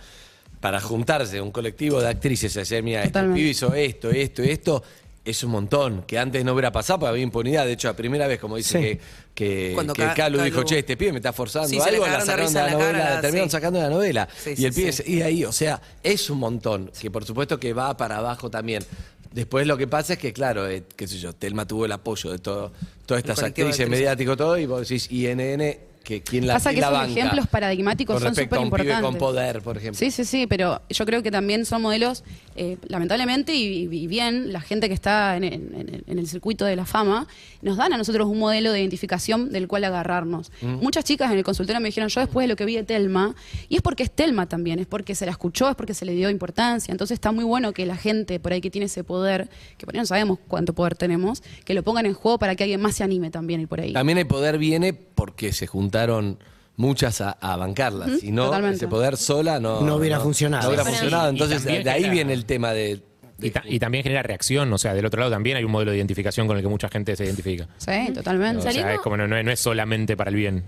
para 0.64 0.80
juntarse 0.80 1.42
un 1.42 1.52
colectivo 1.52 2.00
de 2.00 2.08
actrices 2.08 2.56
y 2.56 2.60
decir, 2.60 2.82
mira, 2.82 3.04
este 3.04 3.22
pibe 3.22 3.50
hizo 3.50 3.74
esto, 3.74 4.10
esto, 4.12 4.42
esto, 4.44 4.82
es 5.26 5.44
un 5.44 5.52
montón, 5.52 6.04
que 6.08 6.18
antes 6.18 6.46
no 6.46 6.54
hubiera 6.54 6.72
pasado 6.72 7.00
porque 7.00 7.10
había 7.10 7.24
impunidad. 7.24 7.66
De 7.66 7.74
hecho, 7.74 7.90
la 7.90 7.98
primera 7.98 8.28
vez, 8.28 8.40
como 8.40 8.56
dice 8.56 8.78
Sí. 8.80 8.82
que, 8.86 9.00
que, 9.36 9.72
Cuando 9.74 9.94
que 9.94 10.04
Ca- 10.04 10.14
Calu 10.14 10.42
dijo, 10.42 10.64
che, 10.64 10.80
este 10.80 10.96
pibe 10.96 11.12
me 11.12 11.18
está 11.20 11.34
forzando 11.34 11.68
Sí, 11.68 11.78
algo, 11.82 12.08
la 12.08 12.22
sacaron 12.22 12.54
de 12.54 12.60
la 12.62 12.72
novela, 12.72 12.92
cara, 13.00 13.16
la 13.16 13.20
terminaron 13.22 13.50
sí. 13.50 13.52
sacando 13.52 13.80
de 13.80 13.84
la 13.84 13.90
novela. 13.94 14.30
Sí, 14.42 14.52
y 14.52 14.56
sí, 14.56 14.66
el 14.66 14.74
pibe, 14.74 14.92
sí. 14.94 15.04
se- 15.04 15.12
y 15.12 15.22
ahí, 15.22 15.44
o 15.44 15.52
sea, 15.52 15.82
es 16.02 16.30
un 16.30 16.38
montón, 16.40 16.90
que 16.98 17.12
por 17.12 17.26
supuesto 17.26 17.60
que 17.60 17.74
va 17.74 17.98
para 17.98 18.20
abajo 18.20 18.50
también. 18.50 18.86
Después 19.34 19.68
lo 19.68 19.76
que 19.76 19.88
pasa 19.88 20.14
es 20.14 20.20
que, 20.20 20.32
claro, 20.32 20.70
eh, 20.70 20.84
qué 20.96 21.10
sé 21.10 21.18
yo, 21.20 21.34
Telma 21.34 21.68
tuvo 21.68 21.84
el 21.84 21.92
apoyo 21.92 22.32
de 22.32 22.40
todo, 22.40 22.72
todas 23.06 23.22
estas 23.22 23.44
actrices, 23.44 23.90
mediático, 23.90 24.38
todo, 24.38 24.58
y 24.58 24.66
vos 24.66 24.88
decís, 24.88 25.12
INN, 25.12 25.78
que 26.04 26.22
quién 26.22 26.46
la, 26.46 26.54
Pasa 26.56 26.74
que 26.74 26.82
la 26.82 26.90
banca. 26.90 27.12
ejemplos 27.12 27.48
paradigmáticos 27.48 28.16
con 28.16 28.24
son 28.24 28.36
súper 28.36 28.60
importantes. 28.62 29.02
con 29.02 29.16
poder, 29.16 29.62
por 29.62 29.78
ejemplo. 29.78 29.98
Sí, 29.98 30.12
sí, 30.12 30.26
sí, 30.26 30.48
pero 30.48 30.82
yo 30.90 31.06
creo 31.06 31.24
que 31.24 31.32
también 31.32 31.66
son 31.66 31.82
modelos, 31.82 32.24
eh, 32.56 32.78
lamentablemente 32.88 33.56
y, 33.56 33.88
y 33.90 34.08
bien, 34.08 34.52
la 34.52 34.60
gente 34.62 34.88
que 34.90 34.94
está 34.94 35.38
en, 35.38 35.46
en- 35.46 35.74
en- 35.76 36.04
en 36.06 36.20
el 36.20 36.28
circuito 36.28 36.66
de 36.66 36.76
la 36.76 36.86
fama, 36.86 37.28
nos 37.62 37.78
dan 37.78 37.94
a 37.94 37.98
nosotros 37.98 38.28
un 38.28 38.38
modelo 38.38 38.74
de 38.74 38.82
identificación 38.82 39.50
del 39.52 39.68
cual 39.70 39.86
agarrarnos. 39.86 40.52
Mm. 40.62 40.74
Muchas 40.84 41.06
chicas 41.06 41.32
en 41.32 41.38
el 41.38 41.44
consultorio 41.46 41.80
me 41.80 41.88
dijeron, 41.88 42.10
yo 42.10 42.20
después 42.20 42.44
de 42.44 42.48
lo 42.50 42.56
que 42.58 42.66
vi 42.66 42.76
de 42.76 42.84
Telma, 42.84 43.34
y 43.70 43.78
es 43.78 43.82
porque 43.82 44.04
es 44.04 44.12
Telma 44.12 44.48
también, 44.48 44.80
es 44.80 44.88
porque 44.88 45.16
se 45.16 45.26
la 45.26 45.32
escuchó, 45.32 45.70
es 45.70 45.76
porque 45.76 45.94
se 45.94 46.04
le 46.06 46.14
dio 46.14 46.30
importancia, 46.30 46.92
entonces 46.92 47.16
está 47.16 47.32
muy 47.32 47.46
bueno 47.46 47.72
que 47.72 47.86
la 47.86 47.96
gente 47.96 48.40
por 48.42 48.52
ahí 48.52 48.60
que 48.60 48.70
tiene 48.70 48.86
ese 48.88 49.04
poder, 49.06 49.50
que 49.78 49.86
por 49.86 49.96
ahí 49.96 50.00
no 50.00 50.06
sabemos 50.06 50.38
cuánto 50.50 50.74
poder 50.74 50.96
tenemos, 50.96 51.42
que 51.64 51.74
lo 51.74 51.82
pongan 51.84 52.06
en 52.06 52.14
juego 52.14 52.38
para 52.40 52.56
que 52.58 52.64
alguien 52.66 52.82
más 52.82 52.96
se 52.96 53.04
anime 53.06 53.30
también 53.32 53.62
y 53.62 53.68
por 53.68 53.80
ahí. 53.80 53.94
También 53.94 54.18
el 54.18 54.28
poder 54.28 54.58
viene 54.58 54.92
porque 54.94 55.54
se 55.54 55.66
juntaron 55.94 56.40
muchas 56.76 57.22
a, 57.22 57.32
a 57.40 57.56
bancarlas. 57.56 58.20
Si 58.20 58.32
no, 58.32 58.46
totalmente. 58.46 58.78
ese 58.78 58.88
poder 58.88 59.16
sola 59.16 59.60
no, 59.60 59.82
No 59.82 59.96
hubiera 59.98 60.20
funcionado. 60.20 60.64
No 60.64 60.70
hubiera 60.70 60.84
Sí, 60.86 60.90
sí. 60.90 60.96
funcionado. 60.98 61.28
Y 61.28 61.30
Entonces, 61.32 61.58
también 61.64 61.84
de 61.84 61.90
ahí 61.92 61.96
genera- 62.02 62.14
viene 62.14 62.34
el 62.34 62.46
tema 62.46 62.72
de. 62.74 63.02
Y, 63.42 63.50
ta- 63.52 63.64
y 63.68 63.78
también 63.78 64.04
genera 64.04 64.24
reacción, 64.24 64.72
o 64.72 64.78
sea, 64.78 64.94
del 64.94 65.06
otro 65.06 65.20
lado 65.20 65.32
también 65.32 65.58
hay 65.58 65.64
un 65.66 65.72
modelo 65.72 65.92
de 65.92 65.98
identificación 65.98 66.48
con 66.48 66.56
el 66.56 66.64
que 66.64 66.70
mucha 66.70 66.88
gente 66.88 67.16
se 67.16 67.26
identifica. 67.26 67.68
Sí, 67.78 68.14
totalmente. 68.14 68.68
O 68.68 68.72
sea, 68.72 68.94
es 68.94 69.00
como 69.02 69.18
no, 69.18 69.28
no 69.28 69.36
es- 69.38 69.44
no 69.44 69.52
es 69.52 69.60
solamente 69.60 70.16
para 70.16 70.30
el 70.30 70.36
bien. 70.38 70.64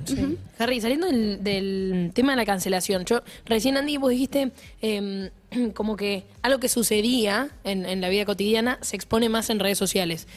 Harry, 0.59 0.81
saliendo 0.81 1.07
del, 1.07 1.41
del 1.43 2.11
tema 2.13 2.33
de 2.33 2.37
la 2.37 2.45
cancelación, 2.45 3.05
yo 3.05 3.21
recién 3.45 3.77
Andy, 3.77 3.97
vos 3.97 4.09
dijiste 4.09 4.51
em, 4.81 5.29
como 5.73 5.95
que 5.95 6.25
algo 6.41 6.59
que 6.59 6.67
sucedía 6.67 7.49
en, 7.63 7.85
en 7.85 8.01
la 8.01 8.09
vida 8.09 8.25
cotidiana 8.25 8.77
se 8.81 8.95
expone 8.97 9.29
más 9.29 9.49
en 9.49 9.59
redes 9.59 9.77
sociales. 9.77 10.27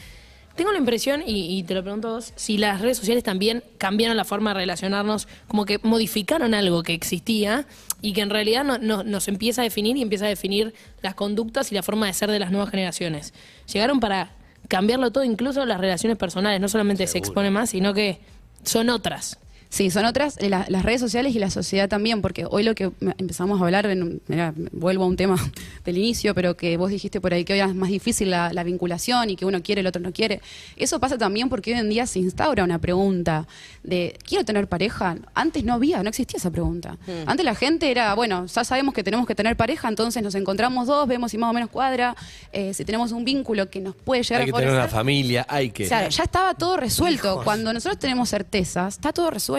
Tengo 0.59 0.73
la 0.73 0.77
impresión, 0.77 1.23
y, 1.25 1.57
y 1.57 1.63
te 1.63 1.73
lo 1.73 1.83
pregunto 1.83 2.09
a 2.09 2.11
vos, 2.15 2.33
si 2.35 2.57
las 2.57 2.81
redes 2.81 2.97
sociales 2.97 3.23
también 3.23 3.63
cambiaron 3.77 4.17
la 4.17 4.25
forma 4.25 4.49
de 4.49 4.55
relacionarnos, 4.55 5.25
como 5.47 5.63
que 5.63 5.79
modificaron 5.83 6.53
algo 6.53 6.83
que 6.83 6.93
existía 6.93 7.65
y 8.01 8.11
que 8.11 8.19
en 8.19 8.29
realidad 8.29 8.65
no- 8.65 8.77
no- 8.77 9.05
nos 9.05 9.29
empieza 9.29 9.61
a 9.61 9.63
definir 9.63 9.95
y 9.95 10.01
empieza 10.01 10.25
a 10.25 10.27
definir 10.27 10.73
las 11.01 11.15
conductas 11.15 11.71
y 11.71 11.75
la 11.75 11.81
forma 11.81 12.07
de 12.07 12.13
ser 12.13 12.29
de 12.29 12.39
las 12.39 12.51
nuevas 12.51 12.71
generaciones. 12.71 13.33
Llegaron 13.71 14.01
para 14.01 14.33
cambiarlo 14.67 15.11
todo, 15.11 15.23
incluso 15.23 15.65
las 15.65 15.79
relaciones 15.79 16.17
personales, 16.17 16.59
no 16.59 16.67
solamente 16.67 17.07
se 17.07 17.19
expone 17.19 17.51
más, 17.51 17.69
sino 17.69 17.93
que 17.93 18.19
son 18.65 18.89
otras. 18.89 19.39
Sí, 19.71 19.91
son 19.91 20.05
otras, 20.05 20.35
la- 20.41 20.65
las 20.67 20.83
redes 20.83 20.99
sociales 20.99 21.35
y 21.35 21.39
la 21.39 21.51
sociedad 21.51 21.87
también, 21.87 22.23
porque 22.23 22.43
hoy 22.49 22.63
lo 22.63 22.73
que 22.73 22.91
empezamos 23.19 23.61
a 23.61 23.65
hablar, 23.65 23.85
en 23.85 24.19
mirá, 24.27 24.51
vuelvo 24.71 25.03
a 25.03 25.07
un 25.07 25.15
tema 25.15 25.35
del 25.85 25.97
inicio, 25.99 26.33
pero 26.33 26.57
que 26.57 26.75
vos 26.75 26.89
dijiste 26.89 27.21
por 27.21 27.33
ahí 27.35 27.45
que 27.45 27.53
hoy 27.53 27.59
es 27.59 27.75
más 27.75 27.89
difícil 27.89 28.31
la, 28.31 28.51
la 28.51 28.63
vinculación 28.63 29.29
y 29.29 29.35
que 29.35 29.45
uno 29.45 29.61
quiere, 29.61 29.81
el 29.81 29.87
otro 29.87 30.01
no 30.01 30.11
quiere. 30.11 30.41
Eso 30.75 30.99
pasa 30.99 31.19
también 31.19 31.49
porque 31.49 31.71
hoy 31.73 31.79
en 31.79 31.87
día 31.89 32.07
se 32.07 32.17
instaura 32.17 32.63
una 32.63 32.79
pregunta 32.79 33.47
de, 33.83 34.17
¿quiero 34.27 34.43
tener 34.43 34.67
pareja? 34.67 35.17
Antes 35.35 35.63
no 35.63 35.73
había, 35.75 36.01
no 36.01 36.09
existía 36.09 36.37
esa 36.37 36.49
pregunta. 36.49 36.97
Antes 37.27 37.45
la 37.45 37.53
gente 37.53 37.91
era, 37.91 38.15
bueno, 38.15 38.47
ya 38.47 38.63
sabemos 38.63 38.95
que 38.95 39.03
tenemos 39.03 39.27
que 39.27 39.35
tener 39.35 39.55
pareja, 39.55 39.87
entonces 39.87 40.23
nos 40.23 40.33
encontramos 40.33 40.87
dos, 40.87 41.07
vemos 41.07 41.29
si 41.29 41.37
más 41.37 41.51
o 41.51 41.53
menos 41.53 41.69
cuadra, 41.69 42.15
eh, 42.51 42.73
si 42.73 42.85
tenemos 42.85 43.11
un 43.11 43.23
vínculo 43.23 43.69
que 43.69 43.81
nos 43.81 43.95
puede 43.95 44.23
llegar 44.23 44.41
Hay 44.41 44.45
que 44.47 44.51
a 44.51 44.59
tener 44.59 44.69
favorecer. 44.69 44.89
una 44.93 44.99
familia, 44.99 45.45
hay 45.47 45.69
que. 45.69 45.85
Claro, 45.87 46.09
ya 46.09 46.23
estaba 46.23 46.55
todo 46.55 46.75
resuelto. 46.75 47.41
Cuando 47.43 47.71
nosotros 47.71 47.99
tenemos 47.99 48.29
certezas, 48.29 48.95
está 48.95 49.13
todo 49.13 49.29
resuelto. 49.29 49.58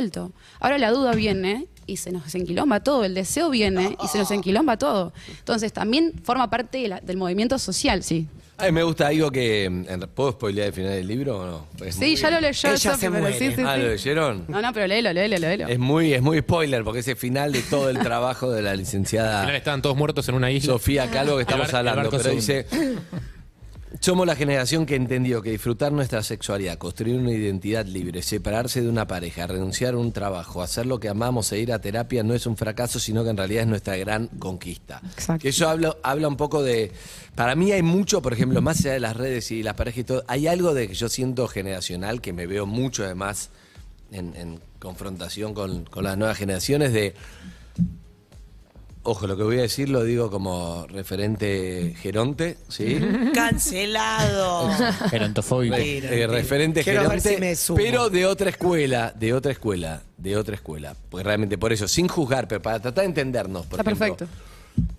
Ahora 0.60 0.78
la 0.78 0.90
duda 0.90 1.12
viene 1.12 1.66
y 1.86 1.97
se 1.98 2.10
nos 2.12 2.35
enquilomba 2.35 2.81
todo. 2.81 3.05
El 3.05 3.14
deseo 3.14 3.51
viene 3.51 3.97
y 4.02 4.09
se 4.09 4.18
nos 4.18 4.31
enquilomba 4.31 4.77
todo. 4.78 5.12
Entonces 5.39 5.72
también 5.72 6.14
forma 6.24 6.48
parte 6.48 6.78
de 6.78 6.89
la- 6.89 7.01
del 7.01 7.16
movimiento 7.16 7.59
social, 7.59 8.02
sí. 8.02 8.27
Ay, 8.62 8.72
me 8.72 8.82
gusta 8.82 9.06
algo 9.06 9.31
que. 9.31 9.64
en- 9.64 9.86
¿Puedo 10.14 10.32
spoilear 10.32 10.66
el 10.68 10.72
final 10.74 10.90
del 10.93 11.06
libro 11.09 11.39
o 11.39 11.47
no? 11.47 11.66
Es 11.86 11.94
Sí, 11.94 12.14
ya 12.14 12.31
lo 12.31 12.40
leyó. 12.43 12.68
Ella 12.70 12.94
se 12.94 13.09
muere. 13.09 13.39
sí, 13.39 13.52
sí, 13.56 13.62
Ah. 13.66 13.77
¿lo 13.78 13.89
leyeron? 13.89 14.44
No, 14.48 14.60
no, 14.60 14.70
pero 14.74 14.86
léelo, 14.86 15.12
léelo, 15.14 15.39
léelo. 15.39 15.66
Es 15.66 15.78
muy, 15.78 16.12
es 16.12 16.20
muy 16.20 16.39
spoiler 16.40 16.85
porque 16.85 17.01
es 17.01 17.09
el 17.09 17.16
final 17.16 17.52
de 17.52 17.62
todo 17.62 17.89
el 17.89 17.98
trabajo 18.01 18.51
de 18.51 18.60
la 18.60 18.72
Al 18.72 18.77
licenciada 18.78 19.40
final 19.40 19.56
estaban 19.56 19.81
todos 19.81 19.97
muertos 19.97 20.28
en 20.28 20.35
una 20.35 20.51
isla. 20.51 20.74
Sofía 20.74 21.10
Calvo 21.10 21.36
que 21.36 21.43
estamos 21.43 21.72
hablando. 21.72 22.10
Pero 22.10 22.31
dice. 22.31 22.66
Somos 24.02 24.27
la 24.27 24.35
generación 24.35 24.86
que 24.86 24.94
entendió 24.94 25.43
que 25.43 25.51
disfrutar 25.51 25.93
nuestra 25.93 26.22
sexualidad, 26.22 26.78
construir 26.78 27.20
una 27.20 27.32
identidad 27.32 27.85
libre, 27.85 28.22
separarse 28.22 28.81
de 28.81 28.89
una 28.89 29.06
pareja, 29.06 29.47
renunciar 29.47 29.93
a 29.93 29.98
un 29.98 30.10
trabajo, 30.10 30.62
hacer 30.62 30.86
lo 30.86 30.98
que 30.98 31.10
amamos 31.10 31.52
e 31.52 31.59
ir 31.59 31.70
a 31.70 31.82
terapia 31.82 32.22
no 32.22 32.32
es 32.32 32.47
un 32.47 32.56
fracaso, 32.56 32.98
sino 32.98 33.24
que 33.24 33.28
en 33.28 33.36
realidad 33.36 33.64
es 33.64 33.68
nuestra 33.68 33.98
gran 33.98 34.28
conquista. 34.28 35.02
Exacto. 35.05 35.47
Eso 35.47 35.68
habla, 35.68 35.94
habla 36.02 36.28
un 36.28 36.39
poco 36.39 36.62
de... 36.62 36.93
Para 37.35 37.55
mí 37.55 37.72
hay 37.72 37.82
mucho, 37.82 38.22
por 38.22 38.32
ejemplo, 38.32 38.62
más 38.62 38.81
allá 38.81 38.94
de 38.94 39.01
las 39.01 39.18
redes 39.18 39.51
y 39.51 39.62
las 39.62 39.74
parejas 39.74 39.98
y 39.98 40.05
todo, 40.05 40.24
hay 40.28 40.47
algo 40.47 40.72
de 40.72 40.89
que 40.89 40.94
yo 40.94 41.10
siento 41.10 41.47
generacional, 41.47 42.22
que 42.22 42.32
me 42.32 42.47
veo 42.47 42.64
mucho 42.64 43.05
además 43.05 43.51
en, 44.12 44.35
en 44.35 44.60
confrontación 44.78 45.52
con, 45.52 45.85
con 45.85 46.05
las 46.05 46.16
nuevas 46.16 46.39
generaciones, 46.39 46.94
de... 46.94 47.14
Ojo, 49.02 49.27
lo 49.27 49.35
que 49.35 49.43
voy 49.43 49.59
a 49.59 49.62
decir 49.62 49.89
lo 49.89 50.05
digo 50.05 50.31
como 50.31 50.86
referente 50.89 51.94
geronte, 52.01 52.59
¿sí? 52.68 53.01
Cancelado. 53.35 54.70
Gerontofóbico. 55.09 55.77
Eh, 55.78 56.27
referente 56.28 56.85
Quiero 56.85 57.01
ver 57.09 57.20
gerente, 57.20 57.35
si 57.35 57.40
me 57.40 57.56
sumo. 57.56 57.77
pero 57.78 58.10
de 58.10 58.27
otra 58.27 58.51
escuela, 58.51 59.14
de 59.18 59.32
otra 59.32 59.52
escuela, 59.52 60.02
de 60.18 60.36
otra 60.36 60.55
escuela. 60.55 60.94
Pues 61.09 61.24
realmente 61.24 61.56
por 61.56 61.72
eso, 61.72 61.89
sin 61.89 62.09
juzgar, 62.09 62.47
pero 62.47 62.60
para 62.60 62.78
tratar 62.81 63.02
de 63.05 63.09
entendernos. 63.09 63.64
Por 63.66 63.81
Está 63.81 63.90
ejemplo, 63.90 64.16
perfecto. 64.18 64.43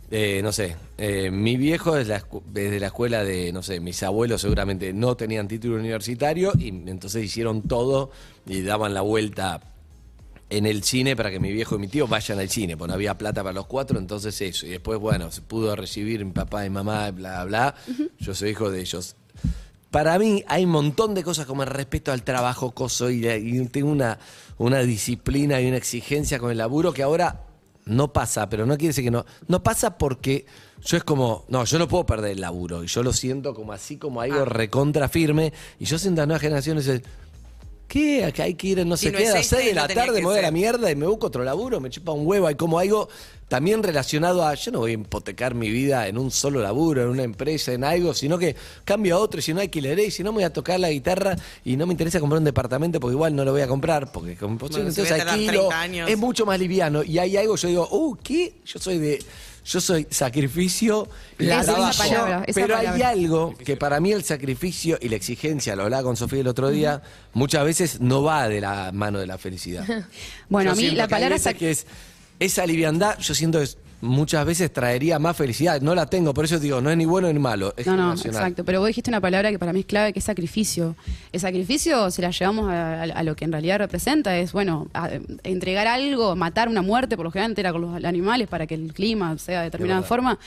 eh, 0.10 0.42
no 0.42 0.52
sé, 0.52 0.76
eh, 0.98 1.30
mi 1.30 1.56
viejo 1.56 1.96
es, 1.96 2.08
la 2.08 2.22
escu- 2.22 2.42
es 2.56 2.72
de 2.72 2.80
la 2.80 2.88
escuela 2.88 3.24
de, 3.24 3.54
no 3.54 3.62
sé, 3.62 3.80
mis 3.80 4.02
abuelos 4.02 4.42
seguramente 4.42 4.94
no 4.94 5.16
tenían 5.16 5.48
título 5.48 5.76
universitario 5.76 6.54
y 6.58 6.70
entonces 6.70 7.24
hicieron 7.24 7.62
todo 7.62 8.10
y 8.48 8.64
daban 8.64 8.96
la 8.96 9.02
vuelta 9.02 9.62
en 10.52 10.66
el 10.66 10.84
cine 10.84 11.16
para 11.16 11.32
que 11.32 11.40
mi 11.40 11.52
viejo 11.52 11.76
y 11.76 11.80
mi 11.80 11.88
tío 11.88 12.08
vayan 12.08 12.38
al 12.38 12.50
cine, 12.50 12.76
porque 12.76 12.90
no 12.90 12.96
había 12.96 13.18
plata 13.18 13.42
para 13.42 13.54
los 13.54 13.66
cuatro, 13.66 13.98
entonces 13.98 14.40
eso. 14.42 14.68
Y 14.68 14.70
después, 14.70 15.00
bueno, 15.00 15.32
se 15.32 15.42
pudo 15.42 15.76
recibir 15.76 16.24
mi 16.26 16.32
papá 16.32 16.66
y 16.66 16.70
mamá, 16.70 17.10
bla, 17.12 17.46
bla. 17.46 17.74
Yo 18.20 18.36
soy 18.36 18.50
hijo 18.50 18.70
de 18.70 18.82
ellos. 18.82 19.16
Para 19.90 20.20
mí 20.20 20.44
hay 20.48 20.66
un 20.66 20.72
montón 20.72 21.14
de 21.14 21.24
cosas 21.24 21.46
como 21.46 21.64
el 21.64 21.70
respeto 21.70 22.12
al 22.12 22.24
trabajo, 22.24 22.72
coso, 22.72 23.10
y, 23.10 23.26
y 23.28 23.66
tengo 23.68 23.90
una, 23.90 24.20
una 24.58 24.80
disciplina 24.80 25.62
y 25.62 25.68
una 25.68 25.78
exigencia 25.78 26.38
con 26.38 26.52
el 26.52 26.58
laburo 26.58 26.92
que 26.92 27.04
ahora 27.04 27.46
no 27.86 28.12
pasa, 28.12 28.50
pero 28.50 28.66
no 28.66 28.76
quiere 28.76 28.90
decir 28.90 29.06
que 29.06 29.12
no. 29.12 29.26
No 29.48 29.64
pasa 29.64 29.98
porque 29.98 30.46
yo 30.84 30.98
es 30.98 31.04
como, 31.04 31.46
no, 31.48 31.64
yo 31.64 31.80
no 31.80 31.88
puedo 31.88 32.06
perder 32.06 32.32
el 32.32 32.42
laburo. 32.42 32.84
Y 32.84 32.88
yo 32.88 33.04
lo 33.04 33.14
siento 33.14 33.54
como 33.54 33.72
así, 33.72 33.98
como 33.98 34.22
algo 34.22 34.46
recontra 34.46 35.08
firme. 35.08 35.54
Y 35.80 35.86
yo 35.86 35.98
siento 35.98 36.22
a 36.22 36.26
nuevas 36.26 36.42
generaciones, 36.42 36.88
es, 36.88 37.02
¿Qué? 37.92 38.24
Acá 38.24 38.44
hay 38.44 38.54
que 38.54 38.68
ir, 38.68 38.86
no 38.86 38.96
Si 38.96 39.08
sé 39.08 39.12
no 39.12 39.18
qué, 39.18 39.26
es 39.26 39.32
a 39.32 39.34
las 39.34 39.42
este, 39.44 39.58
6 39.58 39.68
de 39.68 39.74
no 39.76 39.82
la 39.82 39.94
tarde 39.94 40.22
me 40.22 40.26
voy 40.26 40.40
a 40.40 40.42
la 40.44 40.52
mierda 40.52 40.90
y 40.90 40.96
me 40.96 41.06
busco 41.08 41.28
otro 41.28 41.44
laburo, 41.44 41.82
me 41.82 41.90
chupa 41.90 42.14
un 42.14 42.26
huevo. 42.26 42.48
Hay 42.48 42.56
como 42.56 42.80
algo 42.80 43.10
también 43.50 43.84
relacionado 43.84 44.48
a, 44.48 44.54
yo 44.54 44.72
no 44.72 44.80
voy 44.80 44.92
a 44.92 44.94
hipotecar 44.94 45.56
mi 45.56 45.70
vida 45.70 46.08
en 46.08 46.18
un 46.18 46.32
solo 46.32 46.62
laburo, 46.62 47.02
en 47.02 47.10
una 47.10 47.24
empresa, 47.24 47.74
en 47.74 47.84
algo, 47.84 48.14
sino 48.14 48.38
que 48.38 48.56
cambio 48.86 49.18
a 49.18 49.20
otro, 49.20 49.40
y 49.40 49.42
si 49.42 49.54
no 49.54 49.60
alquilaré, 49.60 50.06
y 50.06 50.12
si 50.12 50.24
no 50.24 50.32
me 50.32 50.36
voy 50.36 50.46
a 50.46 50.54
tocar 50.54 50.80
la 50.80 50.90
guitarra 50.90 51.36
y 51.66 51.76
no 51.76 51.86
me 51.86 51.92
interesa 51.92 52.22
comprar 52.22 52.38
un 52.38 52.46
departamento 52.46 53.02
porque 53.02 53.16
igual 53.16 53.36
no 53.36 53.44
lo 53.44 53.52
voy 53.52 53.62
a 53.62 53.68
comprar, 53.68 54.10
porque 54.10 54.38
como 54.38 54.58
Bueno, 54.58 54.78
entonces 54.78 54.96
si 54.96 55.02
voy 55.02 55.20
a 55.20 55.26
tener 55.26 55.34
alquilo, 55.34 55.68
30 55.68 55.82
años. 55.82 56.10
es 56.10 56.18
mucho 56.18 56.46
más 56.46 56.58
liviano. 56.58 57.04
Y 57.04 57.20
hay 57.20 57.36
algo, 57.36 57.58
yo 57.58 57.68
digo, 57.68 57.90
uh, 57.92 58.16
¿qué? 58.24 58.54
Yo 58.66 58.80
soy 58.80 59.00
de... 59.00 59.20
Yo 59.64 59.80
soy 59.80 60.08
sacrificio 60.10 61.08
y 61.38 61.46
Esa- 61.48 61.92
palabra, 61.98 62.44
esa 62.48 62.60
pero 62.62 62.76
hay 62.78 63.02
algo 63.04 63.56
que 63.56 63.78
para 63.78 64.00
mí 64.00 64.12
el 64.12 64.24
sacrificio 64.24 64.98
y 65.00 65.08
la 65.10 65.16
exigencia, 65.18 65.76
lo 65.76 65.84
hablaba 65.84 66.02
con 66.04 66.18
Sofía 66.18 66.40
el 66.42 66.48
otro 66.48 66.70
día, 66.72 67.02
muchas 67.34 67.64
veces 67.64 68.02
no 68.02 68.24
va 68.24 68.50
de 68.50 68.60
la 68.62 68.92
mano 68.92 69.20
de 69.20 69.28
la 69.28 69.38
felicidad. 69.38 69.86
Bueno, 70.50 70.70
Yo 70.70 70.74
a 70.74 70.76
mí 70.76 70.92
la 70.96 71.08
palabra 71.08 71.36
que 71.54 71.72
es 71.72 71.86
esa 72.40 72.66
liviandad, 72.66 73.20
yo 73.20 73.36
siento 73.36 73.60
que 73.60 73.66
es- 73.66 73.78
muchas 74.02 74.46
veces 74.46 74.72
traería 74.74 75.20
más 75.20 75.38
felicidad. 75.38 75.80
No 75.82 75.96
la 75.96 76.06
tengo, 76.08 76.34
por 76.34 76.46
eso 76.46 76.60
digo, 76.60 76.82
no 76.82 76.90
es 76.90 76.98
ni 76.98 77.06
bueno 77.06 77.32
ni 77.32 77.40
malo, 77.40 77.74
es 77.78 77.86
No, 77.88 77.96
no, 77.96 78.14
exacto. 78.14 78.66
Pero 78.66 78.80
vos 78.80 78.88
dijiste 78.88 79.10
una 79.10 79.22
palabra 79.22 79.52
que 79.52 79.60
para 79.60 79.74
mí 79.74 79.82
es 79.82 79.86
clave, 79.86 80.12
que 80.14 80.20
es 80.20 80.26
sacrificio. 80.26 80.96
El 81.32 81.40
sacrificio, 81.40 82.10
si 82.12 82.22
la 82.22 82.32
llevamos 82.32 82.70
a, 82.70 83.02
a- 83.02 83.04
a 83.04 83.24
lo 83.24 83.36
que 83.36 83.46
en 83.46 83.52
realidad 83.52 83.78
representa, 83.80 84.38
es, 84.38 84.52
bueno, 84.54 84.88
a- 84.94 85.10
entregar 85.44 85.88
algo, 85.88 86.36
matar 86.36 86.68
una 86.70 86.82
muerte, 86.82 87.16
por 87.16 87.26
lo 87.26 87.32
general 87.32 87.54
era 87.58 87.72
con 87.72 87.82
los 87.82 88.04
animales 88.04 88.48
para 88.48 88.68
que 88.68 88.76
el 88.76 88.94
clima 88.94 89.38
sea 89.38 89.60
de 89.60 89.66
determinada 89.66 90.02
forma. 90.08 90.40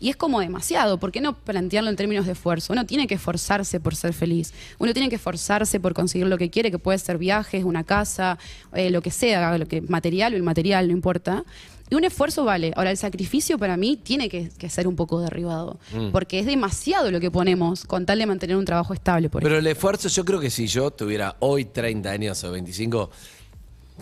Y 0.00 0.08
es 0.10 0.16
como 0.16 0.40
demasiado. 0.40 0.98
¿Por 0.98 1.12
qué 1.12 1.20
no 1.20 1.34
plantearlo 1.36 1.88
en 1.88 1.94
términos 1.94 2.26
de 2.26 2.32
esfuerzo? 2.32 2.72
Uno 2.72 2.86
tiene 2.86 3.06
que 3.06 3.14
esforzarse 3.14 3.78
por 3.78 3.94
ser 3.94 4.12
feliz. 4.12 4.52
Uno 4.80 4.92
tiene 4.92 5.08
que 5.08 5.14
esforzarse 5.14 5.78
por 5.78 5.94
conseguir 5.94 6.26
lo 6.26 6.38
que 6.38 6.50
quiere, 6.50 6.72
que 6.72 6.78
puede 6.80 6.98
ser 6.98 7.18
viajes, 7.18 7.62
una 7.62 7.84
casa, 7.84 8.36
eh, 8.74 8.90
lo 8.90 9.00
que 9.00 9.12
sea, 9.12 9.56
lo 9.58 9.66
que 9.68 9.80
material 9.80 10.34
o 10.34 10.36
inmaterial, 10.38 10.88
no 10.88 10.92
importa. 10.92 11.44
Y 11.92 11.94
un 11.94 12.04
esfuerzo 12.04 12.42
vale. 12.46 12.72
Ahora, 12.74 12.90
el 12.90 12.96
sacrificio 12.96 13.58
para 13.58 13.76
mí 13.76 13.98
tiene 14.02 14.30
que, 14.30 14.48
que 14.56 14.70
ser 14.70 14.88
un 14.88 14.96
poco 14.96 15.20
derribado. 15.20 15.78
Mm. 15.92 16.10
Porque 16.10 16.38
es 16.38 16.46
demasiado 16.46 17.10
lo 17.10 17.20
que 17.20 17.30
ponemos 17.30 17.84
con 17.84 18.06
tal 18.06 18.18
de 18.18 18.24
mantener 18.24 18.56
un 18.56 18.64
trabajo 18.64 18.94
estable. 18.94 19.28
Por 19.28 19.42
Pero 19.42 19.58
el 19.58 19.66
esfuerzo, 19.66 20.08
yo 20.08 20.24
creo 20.24 20.40
que 20.40 20.48
si 20.48 20.66
yo 20.66 20.90
tuviera 20.90 21.36
hoy 21.40 21.66
30 21.66 22.10
años 22.10 22.42
o 22.44 22.50
25, 22.50 23.10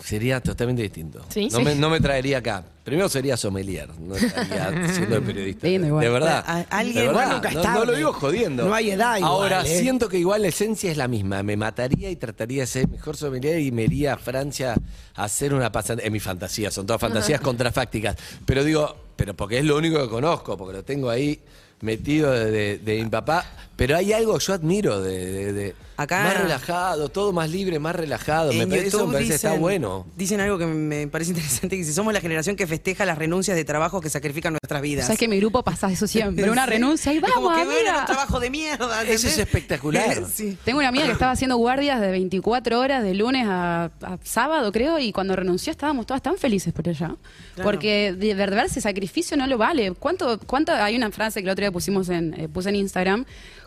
sería 0.03 0.41
totalmente 0.41 0.81
distinto. 0.83 1.25
Sí, 1.29 1.47
no, 1.51 1.57
sí. 1.59 1.63
Me, 1.63 1.75
no 1.75 1.89
me 1.89 1.99
traería 1.99 2.39
acá. 2.39 2.63
Primero 2.83 3.07
sería 3.09 3.37
sommelier, 3.37 3.89
no 3.99 4.15
estaría 4.15 4.87
siendo 4.93 5.17
el 5.17 5.23
periodista. 5.23 5.67
De 5.67 6.09
verdad. 6.09 6.43
A- 6.47 6.65
alguien 6.77 6.95
de 6.95 7.07
verdad. 7.07 7.33
nunca 7.33 7.51
no, 7.51 7.63
no 7.75 7.85
lo 7.85 7.91
digo 7.93 8.11
jodiendo. 8.13 8.65
No 8.65 8.73
hay 8.73 8.91
edad 8.91 9.17
igual, 9.17 9.31
Ahora, 9.31 9.61
¿eh? 9.63 9.79
siento 9.79 10.09
que 10.09 10.17
igual 10.17 10.41
la 10.41 10.47
esencia 10.47 10.89
es 10.91 10.97
la 10.97 11.07
misma. 11.07 11.43
Me 11.43 11.55
mataría 11.57 12.09
y 12.09 12.15
trataría 12.15 12.61
de 12.63 12.67
ser 12.67 12.87
mejor 12.87 13.15
sommelier 13.17 13.59
y 13.59 13.71
me 13.71 13.83
iría 13.83 14.13
a 14.13 14.17
Francia 14.17 14.75
a 15.15 15.23
hacer 15.23 15.53
una 15.53 15.71
pasante. 15.71 16.05
En 16.07 16.11
mi 16.11 16.19
fantasía, 16.19 16.71
son 16.71 16.85
todas 16.87 16.99
fantasías 17.01 17.39
contrafácticas. 17.41 18.15
Pero 18.45 18.63
digo, 18.63 18.95
pero 19.15 19.35
porque 19.35 19.59
es 19.59 19.65
lo 19.65 19.77
único 19.77 20.01
que 20.01 20.09
conozco, 20.09 20.57
porque 20.57 20.73
lo 20.77 20.83
tengo 20.83 21.09
ahí 21.11 21.39
metido 21.81 22.31
de, 22.31 22.49
de- 22.51 22.77
de 22.79 23.03
mi 23.03 23.09
papá. 23.09 23.45
Pero 23.75 23.95
hay 23.97 24.11
algo 24.13 24.37
que 24.39 24.45
yo 24.45 24.53
admiro 24.53 25.01
de, 25.01 25.31
de- 25.31 25.53
de- 25.53 25.75
Acá- 26.01 26.23
más 26.23 26.41
relajado, 26.41 27.09
todo 27.09 27.31
más 27.33 27.49
libre, 27.49 27.79
más 27.79 27.95
relajado. 27.95 28.53
Me 28.53 28.63
En 28.63 28.69
parece, 28.69 28.87
eso 28.87 29.07
me 29.07 29.13
parece 29.13 29.29
que 29.29 29.35
está 29.35 29.49
dicen- 29.51 29.59
bueno. 29.61 30.05
Dicen 30.17 30.39
algo 30.41 30.57
que 30.57 30.65
me 30.65 31.07
parece 31.07 31.31
interesante, 31.35 31.77
que 31.77 31.83
si 31.83 31.93
somos 31.93 32.13
la 32.13 32.21
generación 32.21 32.55
que 32.55 32.67
festeja 32.67 33.05
las 33.05 33.17
renuncias 33.17 33.55
de 33.57 33.63
trabajo 33.65 34.01
que 34.01 34.09
sacrifican 34.09 34.53
nuestras 34.53 34.81
vidas. 34.81 35.05
Sabes 35.05 35.19
que 35.19 35.25
en 35.25 35.31
mi 35.31 35.39
grupo 35.39 35.63
pasa 35.63 35.91
eso 35.91 36.07
siempre. 36.07 36.49
Una 36.49 36.65
renuncia 36.67 37.13
y 37.13 37.17
Es 37.17 37.21
vamos, 37.21 37.35
como 37.35 37.55
que 37.55 37.65
ven 37.65 37.77
amiga. 37.87 37.99
un 38.01 38.05
trabajo 38.05 38.39
de 38.39 38.49
mierda. 38.49 39.03
Eso 39.03 39.27
es 39.27 39.37
espectacular. 39.37 40.01
Sí. 40.33 40.57
Tengo 40.63 40.79
una 40.79 40.87
amiga 40.89 41.05
que 41.05 41.11
estaba 41.11 41.31
haciendo 41.31 41.57
guardias 41.57 41.99
de 41.99 42.09
24 42.11 42.79
horas 42.79 43.03
de 43.03 43.13
lunes 43.13 43.45
a, 43.47 43.85
a 44.01 44.17
sábado, 44.23 44.71
creo, 44.71 44.97
y 44.99 45.11
cuando 45.11 45.35
renunció 45.35 45.71
estábamos 45.71 46.05
todas 46.05 46.21
tan 46.21 46.37
felices 46.37 46.73
por 46.73 46.87
ella. 46.87 47.15
Claro. 47.55 47.63
Porque 47.69 48.13
de 48.13 48.33
verdad 48.33 48.65
ese 48.65 48.81
sacrificio 48.81 49.35
no 49.37 49.45
lo 49.47 49.57
vale. 49.57 49.91
¿Cuánto, 49.93 50.39
cuánto, 50.47 50.71
hay 50.73 50.95
una 50.95 51.11
frase 51.11 51.41
que 51.41 51.45
el 51.47 51.51
otro 51.51 51.63
día 51.63 51.71
pusimos 51.71 52.09
en, 52.09 52.33
eh, 52.39 52.47
puse 52.47 52.69
en 52.69 52.75
Instagram. 52.75 53.25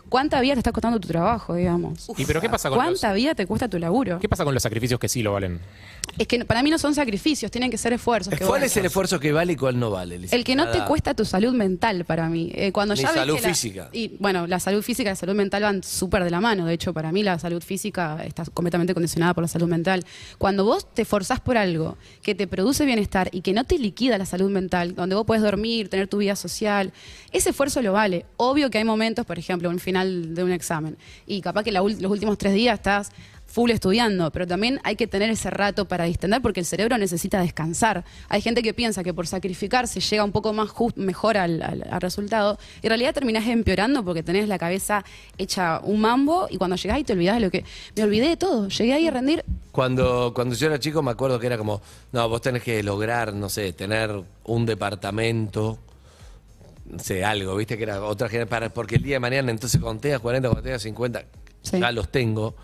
¿Cuánta 0.09 0.39
vida 0.41 0.53
te 0.53 0.59
está 0.59 0.71
costando 0.71 0.99
tu 0.99 1.07
trabajo, 1.07 1.55
digamos? 1.55 2.09
¿Y 2.17 2.25
pero 2.25 2.39
qué 2.39 2.49
pasa 2.49 2.69
con 2.69 2.77
los, 2.77 2.85
¿Cuánta 2.85 3.13
vida 3.13 3.33
te 3.35 3.45
cuesta 3.47 3.67
tu 3.67 3.79
laburo? 3.79 4.19
qué 4.19 4.29
pasa 4.29 4.43
con 4.45 4.53
los 4.53 4.61
sacrificios 4.63 4.99
que 4.99 5.09
sí 5.09 5.21
lo 5.23 5.33
valen? 5.33 5.59
Es 6.17 6.27
que 6.27 6.45
para 6.45 6.61
mí 6.63 6.69
no 6.69 6.77
son 6.77 6.93
sacrificios, 6.95 7.51
tienen 7.51 7.71
que 7.71 7.77
ser 7.77 7.91
esfuerzos. 7.91 8.33
que 8.33 8.45
¿Cuál 8.45 8.63
es 8.63 8.77
el 8.77 8.85
esfuerzo 8.85 9.19
que 9.19 9.31
vale 9.33 9.53
y 9.53 9.55
cuál 9.55 9.79
no 9.79 9.89
vale? 9.91 10.19
El 10.31 10.43
que 10.43 10.55
no 10.55 10.69
te 10.69 10.79
cuesta 10.85 11.13
tu 11.15 11.25
salud 11.25 11.53
mental 11.53 12.05
para 12.05 12.29
mí. 12.29 12.51
Eh, 12.53 12.71
cuando 12.71 12.93
Ni 12.93 13.01
ya 13.01 13.07
ves 13.09 13.17
salud 13.17 13.39
la- 13.41 13.49
física. 13.49 13.89
y 13.91 14.15
bueno, 14.19 14.45
la 14.47 14.59
salud 14.59 14.81
física 14.83 15.09
y 15.09 15.11
la 15.11 15.15
salud 15.15 15.33
mental 15.35 15.63
van 15.63 15.83
súper 15.83 16.23
de 16.23 16.29
la 16.29 16.39
mano. 16.39 16.65
De 16.67 16.73
hecho, 16.73 16.93
para 16.93 17.11
mí 17.11 17.23
la 17.23 17.37
salud 17.39 17.61
física 17.61 18.23
está 18.23 18.45
completamente 18.53 18.93
condicionada 18.93 19.33
por 19.33 19.43
la 19.43 19.47
salud 19.47 19.67
mental. 19.67 20.05
Cuando 20.37 20.63
vos 20.63 20.87
te 20.93 21.03
forzás 21.03 21.39
por 21.41 21.57
algo 21.57 21.97
que 22.21 22.35
te 22.35 22.47
produce 22.47 22.85
bienestar 22.85 23.29
y 23.33 23.41
que 23.41 23.53
no 23.53 23.63
te 23.63 23.77
liquida 23.79 24.17
la 24.17 24.25
salud 24.27 24.51
mental, 24.51 24.95
donde 24.95 25.15
vos 25.15 25.25
puedes 25.25 25.43
dormir, 25.43 25.89
tener 25.89 26.07
tu 26.07 26.17
vida 26.19 26.35
social, 26.35 26.93
ese 27.31 27.49
esfuerzo 27.49 27.81
lo 27.81 27.91
vale. 27.93 28.25
Obvio 28.37 28.69
que 28.69 28.77
hay 28.77 28.83
momentos, 28.85 29.25
por 29.25 29.39
ejemplo, 29.39 29.69
un 29.69 29.79
final 29.79 29.94
de 30.03 30.43
un 30.43 30.51
examen, 30.51 30.97
y 31.25 31.41
capaz 31.41 31.63
que 31.63 31.71
los 31.71 31.83
últimos 31.83 32.37
tres 32.37 32.53
días 32.53 32.75
estás 32.75 33.11
full 33.55 33.71
estudiando, 33.71 34.31
pero 34.31 34.45
también 34.45 34.81
hay 34.83 34.95
que 34.95 35.07
tener 35.07 35.29
ese 35.29 35.49
rato 35.49 35.85
para 35.85 36.03
distender 36.03 36.41
porque 36.41 36.59
el 36.59 36.65
cerebro 36.65 36.97
necesita 36.97 37.39
descansar. 37.39 38.03
Hay 38.27 38.41
gente 38.41 38.61
que 38.61 38.73
piensa 38.73 39.03
que 39.03 39.13
por 39.13 39.27
sacrificarse 39.27 40.01
llega 40.01 40.23
un 40.23 40.33
poco 40.33 40.51
más 40.51 40.71
mejor 40.95 41.37
al 41.37 41.61
resultado. 42.01 42.57
Y 42.81 42.87
en 42.87 42.89
realidad 42.89 43.13
terminás 43.13 43.47
empeorando 43.47 44.03
porque 44.03 44.23
tenés 44.23 44.49
la 44.49 44.57
cabeza 44.57 45.05
hecha 45.37 45.79
un 45.83 46.01
mambo 46.01 46.47
y 46.49 46.57
cuando 46.57 46.75
llegás 46.75 46.99
y 46.99 47.03
te 47.05 47.13
olvidás 47.13 47.35
de 47.35 47.41
lo 47.41 47.51
que... 47.51 47.63
Me 47.95 48.03
olvidé 48.03 48.27
de 48.29 48.37
todo, 48.37 48.67
llegué 48.67 48.93
ahí 48.93 49.07
a 49.07 49.11
rendir. 49.11 49.45
Cuando, 49.71 50.33
cuando 50.33 50.55
yo 50.55 50.67
era 50.67 50.79
chico 50.79 51.01
me 51.01 51.11
acuerdo 51.11 51.39
que 51.39 51.47
era 51.47 51.57
como, 51.57 51.81
no, 52.11 52.27
vos 52.27 52.41
tenés 52.41 52.61
que 52.61 52.83
lograr, 52.83 53.33
no 53.33 53.47
sé, 53.47 53.71
tener 53.71 54.11
un 54.43 54.65
departamento, 54.65 55.79
no 56.85 56.99
sé, 56.99 57.23
algo, 57.25 57.55
viste 57.55 57.77
que 57.77 57.83
era 57.83 58.03
otra 58.03 58.27
generación, 58.29 58.49
para- 58.49 58.69
porque 58.73 58.95
el 58.95 59.03
día 59.03 59.15
de 59.15 59.19
mañana 59.19 59.51
entonces 59.51 59.79
cuando 59.81 60.01
tengas 60.01 60.19
40, 60.19 60.49
cuando 60.49 60.63
tengas 60.63 60.81
50, 60.81 61.25
ya 61.63 61.91
los 61.91 62.09
tengo, 62.09 62.55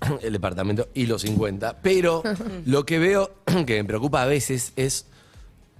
el 0.22 0.32
departamento 0.32 0.88
y 0.94 1.06
los 1.06 1.22
50, 1.22 1.78
pero 1.82 2.22
lo 2.66 2.84
que 2.86 2.98
veo 2.98 3.32
que 3.66 3.82
me 3.82 3.84
preocupa 3.84 4.22
a 4.22 4.26
veces 4.26 4.72
es, 4.76 5.06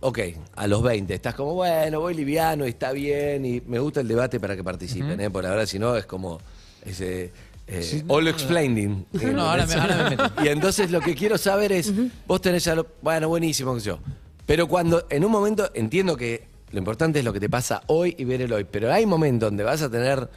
ok, 0.00 0.18
a 0.56 0.66
los 0.66 0.82
20, 0.82 1.14
estás 1.14 1.34
como, 1.34 1.54
bueno, 1.54 2.00
voy 2.00 2.14
liviano 2.14 2.66
y 2.66 2.70
está 2.70 2.92
bien, 2.92 3.44
y 3.44 3.60
me 3.66 3.78
gusta 3.78 4.00
el 4.00 4.08
debate 4.08 4.40
para 4.40 4.56
que 4.56 4.64
participen, 4.64 5.20
¿eh? 5.20 5.30
por 5.30 5.46
ahora 5.46 5.64
si 5.66 5.78
no 5.78 5.96
es 5.96 6.06
como 6.06 6.40
ese... 6.84 7.30
eh, 7.68 8.02
all 8.08 8.26
explaining. 8.26 9.06
eh, 9.20 9.30
No, 9.32 9.42
ahora 9.42 9.66
me- 9.66 9.74
ahora 9.74 9.96
me 10.10 10.16
meto. 10.16 10.32
y 10.44 10.48
entonces 10.48 10.90
lo 10.90 11.00
que 11.00 11.14
quiero 11.14 11.38
saber 11.38 11.70
es, 11.70 11.92
vos 12.26 12.40
tenés 12.40 12.64
ya 12.64 12.74
lo, 12.74 12.86
bueno, 13.02 13.28
buenísimo, 13.28 13.72
qué 13.74 13.80
sé 13.80 13.86
yo. 13.86 13.98
Pero 14.46 14.66
cuando 14.66 15.06
en 15.08 15.24
un 15.24 15.30
momento 15.30 15.70
entiendo 15.74 16.16
que 16.16 16.50
lo 16.72 16.78
importante 16.78 17.18
es 17.18 17.24
lo 17.24 17.32
que 17.32 17.40
te 17.40 17.48
pasa 17.48 17.82
hoy 17.86 18.14
y 18.18 18.24
ver 18.24 18.42
el 18.42 18.52
hoy, 18.52 18.64
pero 18.64 18.92
hay 18.92 19.06
momentos 19.06 19.48
donde 19.48 19.62
vas 19.62 19.82
a 19.82 19.90
tener 19.90 20.28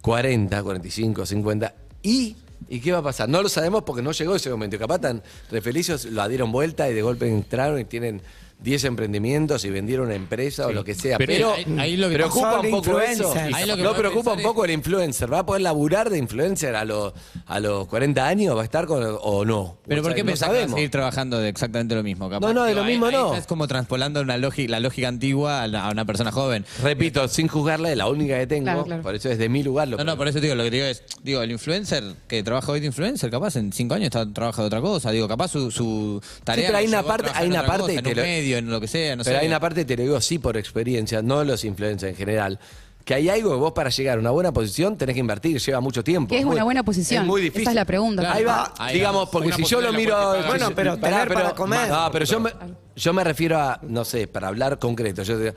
40, 0.00 0.62
45, 0.62 1.26
50 1.26 1.74
y 2.02 2.36
¿y 2.68 2.80
qué 2.80 2.92
va 2.92 2.98
a 2.98 3.02
pasar? 3.02 3.28
No 3.28 3.42
lo 3.42 3.48
sabemos 3.48 3.82
porque 3.82 4.02
no 4.02 4.12
llegó 4.12 4.34
ese 4.34 4.50
momento. 4.50 4.78
Capaz 4.78 5.00
tan 5.00 5.22
re 5.50 5.60
felices, 5.60 6.06
lo 6.06 6.26
dieron 6.28 6.52
vuelta 6.52 6.88
y 6.88 6.94
de 6.94 7.02
golpe 7.02 7.28
entraron 7.28 7.78
y 7.78 7.84
tienen 7.84 8.22
10 8.58 8.84
emprendimientos 8.84 9.64
y 9.64 9.70
vendieron 9.70 10.06
una 10.06 10.14
empresa 10.14 10.66
o 10.66 10.72
lo 10.72 10.82
que 10.82 10.94
sea. 10.94 11.18
Pero 11.18 11.32
Pero, 11.32 11.52
ahí- 11.54 11.76
ahí 11.78 11.96
lo 11.96 12.08
que 12.08 12.14
preocupa 12.14 12.58
un 12.60 12.70
poco 12.70 13.00
eso. 13.00 13.22
influencers. 13.24 13.54
Ahí 13.54 13.66
lo 13.66 13.76
que 13.76 13.82
no 13.82 13.94
preocupa 13.94 14.32
un 14.32 14.42
poco 14.42 14.64
el 14.64 14.70
influencer. 14.72 15.32
¿Va 15.32 15.40
a 15.40 15.46
poder 15.46 15.62
laburar 15.62 16.08
de 16.10 16.18
influencer 16.18 16.74
a 16.74 16.84
los, 16.84 17.12
a 17.46 17.60
los 17.60 17.86
40 17.86 18.26
años? 18.26 18.56
¿Va 18.56 18.62
a 18.62 18.64
estar 18.64 18.86
con 18.86 19.04
o 19.20 19.44
no? 19.44 19.78
Pero 19.86 20.00
O 20.00 20.02
¿por 20.02 20.12
sea, 20.12 20.16
qué 20.16 20.22
no 20.22 20.26
pensás 20.28 20.48
que 20.48 20.54
vas 20.62 20.72
a 20.72 20.74
seguir 20.74 20.90
trabajando 20.90 21.38
de 21.38 21.48
exactamente 21.50 21.94
lo 21.94 22.02
mismo? 22.02 22.28
capaz? 22.30 22.46
No, 22.46 22.54
no, 22.54 22.64
de 22.64 22.74
lo 22.74 22.82
ahí- 22.82 22.92
mismo 22.92 23.06
ahí 23.06 23.12
no. 23.12 23.32
estás 23.34 23.46
como 23.46 23.68
traspolando 23.68 24.20
una 24.22 24.38
lógica, 24.38 24.70
la 24.70 24.80
lógica 24.80 25.08
antigua 25.08 25.62
a, 25.64 25.90
una 25.90 26.04
persona 26.06 26.32
joven. 26.32 26.64
Repito, 26.82 27.28
sin 27.28 27.48
juzgarla, 27.48 27.90
es 27.92 27.96
la 27.98 28.08
única 28.08 28.38
que 28.38 28.46
tengo. 28.46 28.64
Claro, 28.64 28.84
claro. 28.84 29.02
Por 29.02 29.14
eso 29.14 29.28
desde 29.28 29.48
mi 29.48 29.62
lugar 29.62 29.86
lo 29.88 29.96
No, 29.98 30.04
no, 30.04 30.16
por 30.16 30.28
eso 30.28 30.40
digo, 30.40 30.54
lo 30.54 30.64
que 30.64 30.70
te 30.70 30.76
digo 30.76 30.88
es, 30.88 31.04
digo, 31.22 31.42
el 31.42 31.50
influencer 31.52 32.02
que 32.26 32.42
trabaja 32.42 32.72
hoy 32.72 32.80
de 32.80 32.86
influencer, 32.86 33.30
capaz 33.30 33.56
en 33.56 33.72
cinco 33.72 33.94
años 33.94 34.06
está, 34.06 34.26
trabaja 34.32 34.62
de 34.62 34.66
otra 34.66 34.80
cosa, 34.80 35.10
digo, 35.10 35.28
capaz 35.28 35.48
su, 35.48 35.70
su 35.70 36.20
tarea 36.42 36.68
pero 36.68 36.78
hay 36.78 36.86
una 36.86 37.02
parte- 37.02 37.30
hay 37.34 37.48
una 37.48 37.64
parte 37.66 38.02
en 38.52 38.54
lo- 38.54 38.58
medio, 38.58 38.58
en 38.58 38.70
lo 38.70 38.80
que 38.80 38.88
sea, 38.88 39.16
no 39.16 39.24
Pero 39.24 39.36
sé. 39.36 39.40
hay 39.42 39.46
una 39.48 39.60
parte, 39.60 39.84
te 39.84 39.96
lo 39.96 40.02
digo 40.02 40.20
sí 40.20 40.38
por 40.38 40.56
experiencia, 40.56 41.22
no 41.22 41.44
los 41.44 41.64
influencers 41.64 42.10
en 42.12 42.16
general. 42.16 42.58
Que 43.04 43.14
hay 43.14 43.28
algo 43.28 43.50
que 43.50 43.56
vos 43.56 43.72
para 43.72 43.88
llegar 43.90 44.16
a 44.18 44.20
una 44.20 44.30
buena 44.32 44.52
posición 44.52 44.96
tenés 44.98 45.14
que 45.14 45.20
invertir, 45.20 45.60
lleva 45.60 45.78
mucho 45.80 46.02
tiempo. 46.02 46.30
¿Qué 46.34 46.40
es 46.40 46.44
Muy- 46.44 46.56
una 46.56 46.64
buena 46.64 46.82
posición? 46.82 47.22
Es 47.22 47.26
muy 47.28 47.40
difícil. 47.40 47.62
Esa 47.62 47.70
es 47.70 47.76
la 47.76 47.84
pregunta. 47.84 48.32
Ahí 48.32 48.42
va, 48.42 48.74
Ahí 48.78 48.94
digamos, 48.94 49.28
porque 49.28 49.52
si 49.52 49.62
yo 49.64 49.80
lo 49.80 49.92
miro. 49.92 50.16
Bueno, 50.48 50.70
pero 50.74 50.98
pará, 50.98 51.20
tener 51.22 51.34
para 51.34 51.54
comer. 51.54 51.88
No, 51.88 52.08
pero 52.10 52.24
yo 52.24 52.40
me, 52.40 52.50
yo 52.96 53.12
me 53.12 53.22
refiero 53.22 53.58
a, 53.60 53.78
no 53.82 54.04
sé, 54.04 54.26
para 54.26 54.48
hablar 54.48 54.78
concreto. 54.80 55.22
Yo 55.22 55.38
te- 55.38 55.54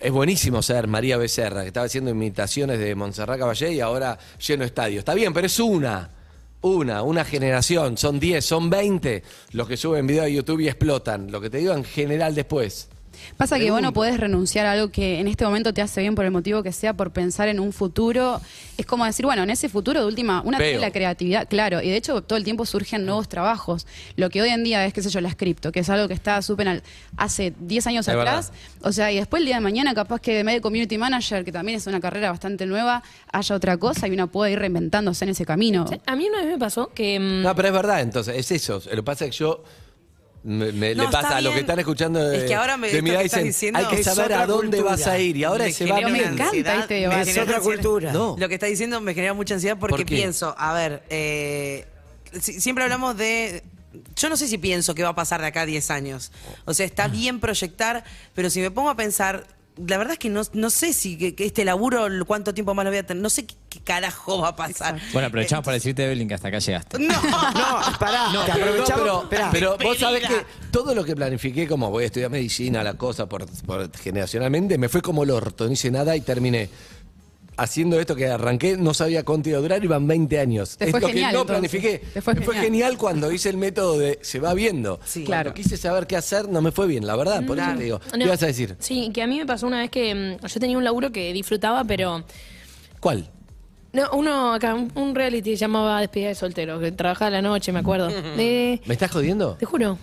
es 0.00 0.10
buenísimo 0.12 0.60
ser 0.60 0.88
María 0.88 1.16
Becerra, 1.16 1.62
que 1.62 1.68
estaba 1.68 1.86
haciendo 1.86 2.10
imitaciones 2.10 2.80
de 2.80 2.94
Montserrat 2.96 3.38
Caballé 3.38 3.74
y 3.74 3.80
ahora 3.80 4.18
lleno 4.44 4.64
estadio. 4.64 4.98
Está 4.98 5.14
bien, 5.14 5.32
pero 5.32 5.46
es 5.46 5.58
una. 5.60 6.10
Una, 6.60 7.02
una 7.02 7.24
generación, 7.24 7.96
son 7.96 8.18
10, 8.18 8.44
son 8.44 8.68
20 8.68 9.22
los 9.52 9.68
que 9.68 9.76
suben 9.76 10.06
video 10.06 10.24
a 10.24 10.28
YouTube 10.28 10.60
y 10.60 10.68
explotan. 10.68 11.30
Lo 11.30 11.40
que 11.40 11.50
te 11.50 11.58
digo 11.58 11.72
en 11.72 11.84
general 11.84 12.34
después. 12.34 12.88
Pasa 13.36 13.58
que 13.58 13.70
vos 13.70 13.82
no 13.82 13.92
podés 13.92 14.18
renunciar 14.18 14.66
a 14.66 14.72
algo 14.72 14.90
que 14.90 15.20
en 15.20 15.28
este 15.28 15.44
momento 15.44 15.72
te 15.72 15.82
hace 15.82 16.00
bien 16.00 16.14
por 16.14 16.24
el 16.24 16.30
motivo 16.30 16.62
que 16.62 16.72
sea, 16.72 16.94
por 16.94 17.12
pensar 17.12 17.48
en 17.48 17.60
un 17.60 17.72
futuro. 17.72 18.40
Es 18.76 18.86
como 18.86 19.04
decir, 19.04 19.26
bueno, 19.26 19.42
en 19.42 19.50
ese 19.50 19.68
futuro 19.68 20.00
de 20.00 20.06
última, 20.06 20.42
una 20.44 20.58
tiene 20.58 20.78
la 20.78 20.90
creatividad, 20.90 21.48
claro, 21.48 21.82
y 21.82 21.88
de 21.88 21.96
hecho 21.96 22.22
todo 22.22 22.36
el 22.36 22.44
tiempo 22.44 22.66
surgen 22.66 23.04
nuevos 23.04 23.28
trabajos. 23.28 23.86
Lo 24.16 24.30
que 24.30 24.42
hoy 24.42 24.50
en 24.50 24.64
día 24.64 24.84
es, 24.86 24.92
qué 24.92 25.02
sé 25.02 25.10
yo, 25.10 25.20
las 25.20 25.36
cripto, 25.36 25.72
que 25.72 25.80
es 25.80 25.90
algo 25.90 26.08
que 26.08 26.14
está 26.14 26.40
súper 26.42 26.82
hace 27.16 27.54
10 27.60 27.86
años 27.86 28.08
Es 28.08 28.14
atrás. 28.14 28.52
O 28.82 28.92
sea, 28.92 29.10
y 29.12 29.16
después 29.16 29.40
el 29.40 29.46
día 29.46 29.56
de 29.56 29.60
mañana 29.60 29.94
capaz 29.94 30.20
que 30.20 30.34
de 30.34 30.44
medio 30.44 30.60
community 30.60 30.98
manager, 30.98 31.44
que 31.44 31.52
también 31.52 31.78
es 31.78 31.86
una 31.86 32.00
carrera 32.00 32.30
bastante 32.30 32.66
nueva, 32.66 33.02
haya 33.32 33.54
otra 33.54 33.76
cosa 33.76 34.08
y 34.08 34.10
una 34.12 34.26
pueda 34.26 34.50
ir 34.50 34.58
reinventándose 34.58 35.24
en 35.24 35.30
ese 35.30 35.44
camino. 35.46 35.84
A 36.06 36.16
mí 36.16 36.28
una 36.28 36.38
vez 36.38 36.48
me 36.48 36.58
pasó 36.58 36.88
que... 36.94 37.18
mm, 37.18 37.42
No, 37.42 37.54
pero 37.54 37.68
es 37.68 37.74
verdad, 37.74 38.00
entonces, 38.00 38.36
es 38.36 38.50
eso. 38.50 38.82
Lo 38.90 38.96
que 38.96 39.02
pasa 39.02 39.24
es 39.24 39.30
que 39.32 39.36
yo. 39.38 39.62
Me- 40.44 40.72
me- 40.72 40.94
No, 40.94 41.04
le 41.04 41.08
pasa 41.10 41.36
a 41.36 41.40
los 41.40 41.52
que 41.54 41.60
están 41.60 41.78
escuchando 41.78 42.20
de, 42.26 42.38
Es 42.38 42.44
que 42.44 42.54
ahora 42.54 42.76
me- 42.76 42.90
de 42.90 43.02
mi 43.02 43.10
edad 43.10 43.22
dicen, 43.22 43.44
diciendo 43.44 43.78
hay 43.80 43.86
que 43.86 44.00
es 44.00 44.04
saber 44.06 44.26
otra 44.26 44.42
a 44.42 44.46
dónde 44.46 44.76
cultura. 44.78 44.96
vas 44.96 45.06
a 45.06 45.18
ir 45.18 45.36
y 45.36 45.44
ahora 45.44 45.64
Me 45.64 45.72
se 45.72 45.86
va 45.86 45.98
una 45.98 46.08
encanta 46.18 46.44
este 46.80 46.94
me 46.94 47.00
debate. 47.00 47.30
Es 47.30 47.38
otra 47.38 47.56
ansiedad. 47.56 47.62
cultura. 47.62 48.12
No. 48.12 48.36
Lo 48.38 48.48
que 48.48 48.54
está 48.54 48.66
diciendo 48.66 49.00
me 49.00 49.14
genera 49.14 49.34
mucha 49.34 49.54
ansiedad 49.54 49.76
porque 49.78 50.04
pienso, 50.06 50.54
a 50.58 50.72
ver, 50.74 51.02
eh, 51.10 51.86
si- 52.40 52.60
siempre 52.60 52.84
hablamos 52.84 53.16
de... 53.16 53.62
Yo 54.16 54.28
no 54.28 54.36
sé 54.36 54.46
si 54.48 54.58
pienso 54.58 54.94
que 54.94 55.02
va 55.02 55.08
a 55.10 55.14
pasar 55.14 55.40
de 55.40 55.46
acá 55.48 55.62
a 55.62 55.66
10 55.66 55.90
años. 55.90 56.30
O 56.66 56.74
sea, 56.74 56.84
está 56.86 57.08
bien 57.08 57.40
proyectar, 57.40 58.04
pero 58.34 58.50
si 58.50 58.60
me 58.60 58.70
pongo 58.70 58.90
a 58.90 58.96
pensar, 58.96 59.46
la 59.86 59.98
verdad 59.98 60.14
es 60.14 60.18
que 60.18 60.28
no, 60.30 60.42
no 60.52 60.70
sé 60.70 60.92
si 60.92 61.16
que, 61.16 61.34
que 61.34 61.46
este 61.46 61.64
laburo, 61.64 62.06
cuánto 62.26 62.52
tiempo 62.54 62.74
más 62.74 62.84
lo 62.84 62.90
voy 62.90 62.98
a 62.98 63.06
tener. 63.06 63.22
No 63.22 63.30
sé 63.30 63.46
qué, 63.46 63.54
qué 63.68 63.80
carajo 63.80 64.40
va 64.40 64.48
a 64.48 64.56
pasar. 64.56 64.98
Bueno, 65.12 65.28
aprovechamos 65.28 65.64
para 65.64 65.74
decirte, 65.74 66.04
Evelyn, 66.04 66.28
que 66.28 66.34
hasta 66.34 66.48
acá 66.48 66.58
llegaste. 66.58 66.98
No, 66.98 67.14
No, 67.22 67.98
pará, 67.98 68.32
No, 68.32 68.44
te 68.44 68.52
no, 68.52 68.64
aprovechamos. 68.64 69.26
pero 69.52 69.76
vos 69.78 69.98
sabés 69.98 70.26
que 70.26 70.44
todo 70.70 70.94
lo 70.94 71.04
que 71.04 71.14
planifiqué, 71.14 71.66
como 71.66 71.90
voy 71.90 72.04
a 72.04 72.06
estudiar 72.06 72.30
medicina, 72.30 72.82
la 72.82 72.94
cosa, 72.94 73.28
por, 73.28 73.46
por- 73.64 73.90
generacionalmente, 73.96 74.78
me 74.78 74.88
fue 74.88 75.00
como 75.02 75.22
el 75.24 75.30
orto, 75.30 75.66
no 75.66 75.72
hice 75.72 75.90
nada 75.90 76.16
y 76.16 76.20
terminé 76.20 76.68
haciendo 77.58 78.00
esto 78.00 78.14
que 78.16 78.26
arranqué, 78.28 78.76
no 78.76 78.94
sabía 78.94 79.24
cuánto 79.24 79.48
iba 79.50 79.58
a 79.58 79.60
durar, 79.60 79.82
iban 79.84 80.06
20 80.06 80.38
años. 80.38 80.76
Te 80.76 80.86
fue 80.90 81.00
esto 81.00 81.08
genial, 81.08 81.30
que 81.30 81.34
no 81.36 81.40
entonces. 81.42 81.70
planifiqué. 81.70 81.98
Te 82.14 82.22
fue 82.22 82.34
me 82.34 82.40
fue 82.42 82.54
genial. 82.54 82.64
genial 82.72 82.98
cuando 82.98 83.32
hice 83.32 83.50
el 83.50 83.56
método 83.56 83.98
de 83.98 84.18
se 84.22 84.38
va 84.38 84.54
viendo. 84.54 85.00
Sí. 85.04 85.24
Cuando 85.24 85.26
Claro. 85.50 85.54
quise 85.54 85.76
saber 85.76 86.06
qué 86.06 86.16
hacer, 86.16 86.48
no 86.48 86.62
me 86.62 86.72
fue 86.72 86.86
bien, 86.86 87.06
la 87.06 87.16
verdad. 87.16 87.44
Por 87.44 87.58
eso 87.58 87.68
te 87.76 87.82
digo. 87.84 88.00
¿Qué 88.00 88.18
no. 88.18 88.24
ibas 88.26 88.42
a 88.42 88.46
decir? 88.46 88.76
Sí, 88.78 89.10
que 89.12 89.22
a 89.22 89.26
mí 89.26 89.38
me 89.38 89.46
pasó 89.46 89.66
una 89.66 89.78
vez 89.80 89.90
que 89.90 90.14
mm, 90.40 90.46
yo 90.46 90.60
tenía 90.60 90.78
un 90.78 90.84
laburo 90.84 91.10
que 91.12 91.32
disfrutaba, 91.32 91.84
pero... 91.84 92.24
¿Cuál? 93.00 93.28
No, 93.92 94.10
uno 94.12 94.52
acá, 94.54 94.74
un, 94.74 95.14
reality 95.14 95.50
se 95.52 95.56
llamaba 95.62 96.00
Despedida 96.00 96.28
de 96.28 96.34
Soltero, 96.34 96.78
que 96.78 96.92
trabajaba 96.92 97.28
a 97.28 97.30
la 97.30 97.42
noche, 97.42 97.72
me 97.72 97.78
acuerdo. 97.80 98.08
Eh, 98.38 98.80
¿Me 98.86 98.94
estás 98.94 99.10
jodiendo? 99.10 99.56
te 99.58 99.66
juro. 99.66 99.98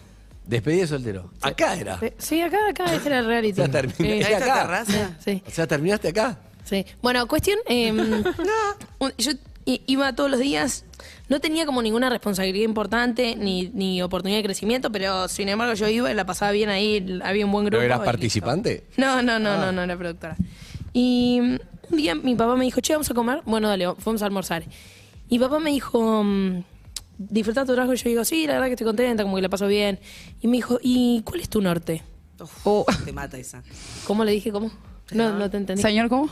Despedí 0.46 0.78
de 0.78 0.86
soltero. 0.88 1.32
Acá 1.42 1.76
era. 1.76 1.98
Eh, 2.04 2.14
Sí, 2.20 2.40
acá, 2.40 2.58
acá 2.70 2.94
ese 2.94 3.08
era 3.08 3.18
el 3.20 3.26
reality. 3.26 3.58
Ya 3.62 3.68
terminé. 3.68 4.20
¿Es 4.20 4.30
¿Esta 4.30 4.46
acá? 4.46 4.62
terraza? 4.62 5.18
Sí, 5.24 5.42
O 5.48 5.50
sea, 5.50 5.66
¿terminaste 5.66 6.10
acá? 6.10 6.38
Sí. 6.66 6.86
Bueno, 7.02 7.26
cuestión, 7.28 7.58
eh, 7.68 7.92
un- 9.00 9.14
yo 9.18 9.32
i- 9.66 9.82
iba 9.88 10.14
todos 10.14 10.30
los 10.30 10.40
días, 10.40 10.84
no 11.30 11.40
tenía 11.40 11.66
como 11.66 11.82
ninguna 11.82 12.10
responsabilidad 12.10 12.66
importante 12.66 13.36
ni, 13.36 13.70
ni 13.74 14.02
oportunidad 14.02 14.40
de 14.40 14.44
crecimiento, 14.44 14.92
pero 14.92 15.28
sin 15.30 15.48
embargo 15.50 15.74
yo 15.76 15.88
iba 15.88 16.12
y 16.12 16.14
la 16.14 16.26
pasaba 16.26 16.52
bien 16.52 16.70
ahí, 16.70 17.20
había 17.24 17.46
un 17.46 17.52
buen 17.52 17.66
grupo. 17.66 17.78
¿Pero 17.80 17.86
eras 17.94 18.02
y- 18.02 18.06
participante? 18.06 18.84
No, 18.98 19.22
no, 19.22 19.40
no, 19.40 19.52
Ah. 19.52 19.58
no, 19.66 19.72
no 19.72 19.82
era 19.84 19.98
productora. 19.98 20.36
Y 20.94 21.40
mm, 21.42 21.58
un 21.92 21.98
día 21.98 22.16
mi 22.16 22.36
papá 22.36 22.56
me 22.56 22.66
dijo, 22.66 22.80
che, 22.82 22.94
vamos 22.94 23.10
a 23.10 23.14
comer. 23.14 23.42
Bueno, 23.46 23.68
dale, 23.70 23.94
fuimos 23.96 24.22
a 24.22 24.26
almorzar. 24.26 24.64
Y 25.30 25.40
papá 25.40 25.60
me 25.60 25.72
dijo, 25.72 26.24
mm, 26.24 26.64
disfruta 27.18 27.66
tu 27.66 27.74
trabajo. 27.74 27.94
Y 27.94 27.98
yo 27.98 28.10
digo, 28.10 28.24
sí, 28.26 28.46
la 28.48 28.54
verdad 28.54 28.68
que 28.68 28.74
estoy 28.74 28.86
contenta, 28.86 29.24
como 29.24 29.36
que 29.36 29.42
la 29.42 29.50
paso 29.50 29.68
bien. 29.68 30.00
Y 30.42 30.48
me 30.48 30.58
dijo, 30.58 30.80
¿y 30.82 31.22
cuál 31.24 31.42
es 31.42 31.50
tu 31.50 31.62
norte? 31.62 32.04
Uf, 32.64 32.86
te 33.06 33.12
mata 33.12 33.38
esa. 33.38 33.64
¿Cómo 34.06 34.24
le 34.26 34.32
dije? 34.32 34.52
¿Cómo? 34.52 34.72
No, 35.12 35.38
no 35.38 35.50
te 35.50 35.58
entendí. 35.58 35.82
Señor, 35.82 36.10
¿cómo? 36.10 36.30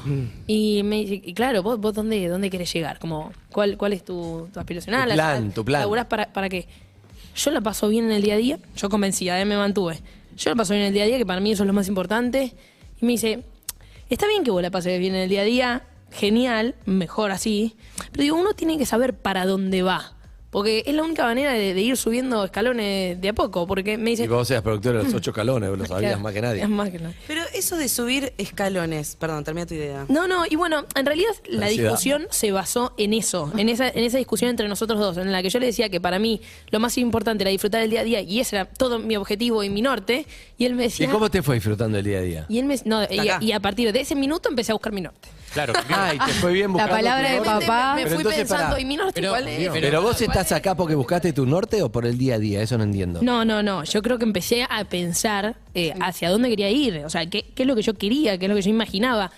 Y 0.48 0.82
me 0.84 0.98
dice, 0.98 1.22
y 1.24 1.34
claro, 1.34 1.62
vos, 1.62 1.80
vos 1.80 1.94
dónde, 1.94 2.28
dónde 2.28 2.50
querés 2.50 2.74
llegar, 2.74 2.98
como, 3.00 3.32
¿cuál, 3.52 3.78
cuál 3.78 3.94
es 3.94 4.04
tu, 4.04 4.50
tu 4.52 4.60
aspiracional? 4.60 5.10
Tu 5.10 5.16
plan, 5.16 5.52
tu 5.52 5.66
plan. 5.66 5.82
¿Laburás 5.82 6.06
para, 6.08 6.34
para 6.34 6.50
qué? 6.50 6.68
Yo 7.36 7.52
la 7.52 7.62
paso 7.62 7.88
bien 7.88 8.06
en 8.06 8.12
el 8.12 8.22
día 8.24 8.34
a 8.34 8.38
día, 8.38 8.60
yo 8.76 8.90
convencida, 8.90 9.40
eh, 9.40 9.46
me 9.46 9.58
mantuve. 9.58 10.00
Yo 10.38 10.50
la 10.50 10.56
paso 10.56 10.74
bien 10.74 10.84
en 10.84 10.88
el 10.88 10.94
día 10.94 11.04
a 11.04 11.08
día, 11.08 11.18
que 11.18 11.26
para 11.26 11.40
mí 11.40 11.52
eso 11.52 11.64
es 11.64 11.68
lo 11.68 11.74
más 11.74 11.88
importante. 11.88 12.56
Y 13.02 13.06
me 13.06 13.12
dice, 13.12 13.44
está 14.10 14.28
bien 14.28 14.44
que 14.44 14.52
vos 14.52 14.62
la 14.62 14.72
pases 14.72 15.00
bien 15.00 15.14
en 15.16 15.22
el 15.22 15.30
día 15.30 15.42
a 15.42 15.46
día, 15.46 15.84
genial, 16.12 16.76
mejor 16.86 17.32
así. 17.32 17.76
Pero 18.12 18.24
digo, 18.24 18.38
uno 18.38 18.54
tiene 18.54 18.78
que 18.78 18.86
saber 18.86 19.16
para 19.16 19.46
dónde 19.46 19.84
va. 19.84 20.14
Porque 20.54 20.84
es 20.86 20.94
la 20.96 21.04
única 21.04 21.24
manera 21.26 21.52
de, 21.52 21.74
de 21.74 21.82
ir 21.82 21.98
subiendo 21.98 22.46
escalones 22.46 23.20
de 23.20 23.30
a 23.30 23.34
poco. 23.34 23.68
Porque 23.68 23.98
me 23.98 24.12
dice. 24.12 24.24
Y 24.24 24.28
vos 24.28 24.48
seas 24.48 24.62
productor 24.62 24.96
de 24.98 25.04
los 25.04 25.14
ocho 25.14 25.34
calones, 25.34 25.70
vos 25.70 25.80
lo 25.80 25.86
sabías 25.86 26.12
Claro, 26.12 26.24
más 26.24 26.34
que 26.34 26.42
nadie. 26.42 26.62
es 26.62 26.70
más 26.70 26.90
que 26.92 27.00
nadie. 27.00 27.16
Pero 27.28 27.42
eso 27.54 27.76
de 27.76 27.90
subir 27.90 28.32
escalones, 28.38 29.18
perdón, 29.18 29.44
termina 29.44 29.66
tu 29.66 29.74
idea. 29.74 30.06
No, 30.08 30.28
no, 30.28 30.44
y 30.50 30.56
bueno, 30.56 30.86
en 30.96 31.06
realidad 31.06 31.32
la 31.48 31.68
discusión 31.68 32.28
se 32.30 32.52
basó 32.52 32.94
en 32.98 33.14
eso, 33.14 33.52
en 33.58 33.68
esa, 33.68 33.90
en 33.90 34.04
esa 34.04 34.18
discusión 34.20 34.50
entre 34.52 34.68
nosotros 34.68 35.00
dos, 35.00 35.18
en 35.18 35.32
la 35.32 35.42
que 35.42 35.50
yo 35.50 35.60
le 35.60 35.66
decía 35.66 35.90
que 35.90 36.00
para 36.00 36.20
mí 36.20 36.40
lo 36.70 36.80
más 36.80 36.98
importante 36.98 37.44
era 37.44 37.52
disfrutar 37.52 37.82
el 37.82 37.90
día 37.90 38.02
a 38.02 38.04
día 38.04 38.22
y 38.22 38.40
ese 38.40 38.56
era 38.58 38.66
todo 38.66 39.00
mi 39.00 39.16
objetivo 39.18 39.64
y 39.64 39.70
mi 39.70 39.82
norte, 39.82 40.26
y 40.58 40.66
él 40.66 40.76
me 40.76 40.84
¿Y 40.84 40.88
decía... 40.88 41.10
cómo 41.10 41.30
te 41.32 41.42
fue 41.42 41.56
disfrutando 41.56 41.98
el 41.98 42.04
día 42.06 42.20
a 42.20 42.22
día? 42.22 42.46
Y 42.48 42.60
él 42.60 42.66
me 42.66 42.80
no, 42.86 43.04
y, 43.04 43.46
y 43.46 43.52
a 43.52 43.60
partir 43.60 43.92
de 43.92 44.02
ese 44.02 44.14
minuto 44.16 44.50
empecé 44.50 44.72
a 44.72 44.76
buscar 44.76 44.94
mi 44.94 45.02
norte. 45.02 45.30
Claro. 45.54 45.74
Ay, 45.90 46.18
te 46.26 46.32
fue 46.34 46.52
bien 46.54 46.66
La 46.68 46.86
buscando 46.86 46.96
palabra 46.96 47.28
tu 47.28 47.34
de 47.34 47.50
norte? 47.50 47.66
papá. 47.68 47.94
Me 47.96 48.04
Pero 48.04 48.10
fui 48.10 48.18
entonces, 48.18 48.40
pensando, 48.42 48.70
pará. 48.70 48.82
¿y 48.82 48.86
mi 48.86 48.96
norte 48.98 49.14
Pero- 49.16 49.30
cuál 49.30 49.48
es? 49.48 49.70
Pero 49.72 50.02
vos 50.02 50.22
estás 50.22 50.52
acá 50.52 50.76
porque 50.76 50.96
buscaste 50.96 51.34
tu 51.34 51.46
norte 51.46 51.82
o 51.82 51.92
por 51.92 52.06
el 52.06 52.18
día 52.18 52.36
a 52.36 52.40
día, 52.40 52.62
eso 52.62 52.78
no 52.78 52.84
entiendo. 52.84 53.20
No, 53.22 53.46
no, 53.46 53.62
no. 53.64 53.84
Yo 53.84 54.02
creo 54.02 54.18
que 54.18 54.26
empecé 54.26 54.66
a 54.70 54.84
pensar 54.86 55.56
eh, 55.76 55.94
hacia 56.02 56.30
dónde 56.30 56.50
quería 56.50 56.70
ir. 56.70 57.04
O 57.06 57.10
sea, 57.10 57.26
qué, 57.30 57.46
qué 57.56 57.64
es 57.64 57.68
lo 57.68 57.76
que 57.76 57.82
yo 57.82 57.94
quería, 57.94 58.38
qué 58.38 58.46
es 58.46 58.50
lo 58.50 58.56
que 58.56 58.62
yo 58.62 58.70
imaginaba. 58.70 59.32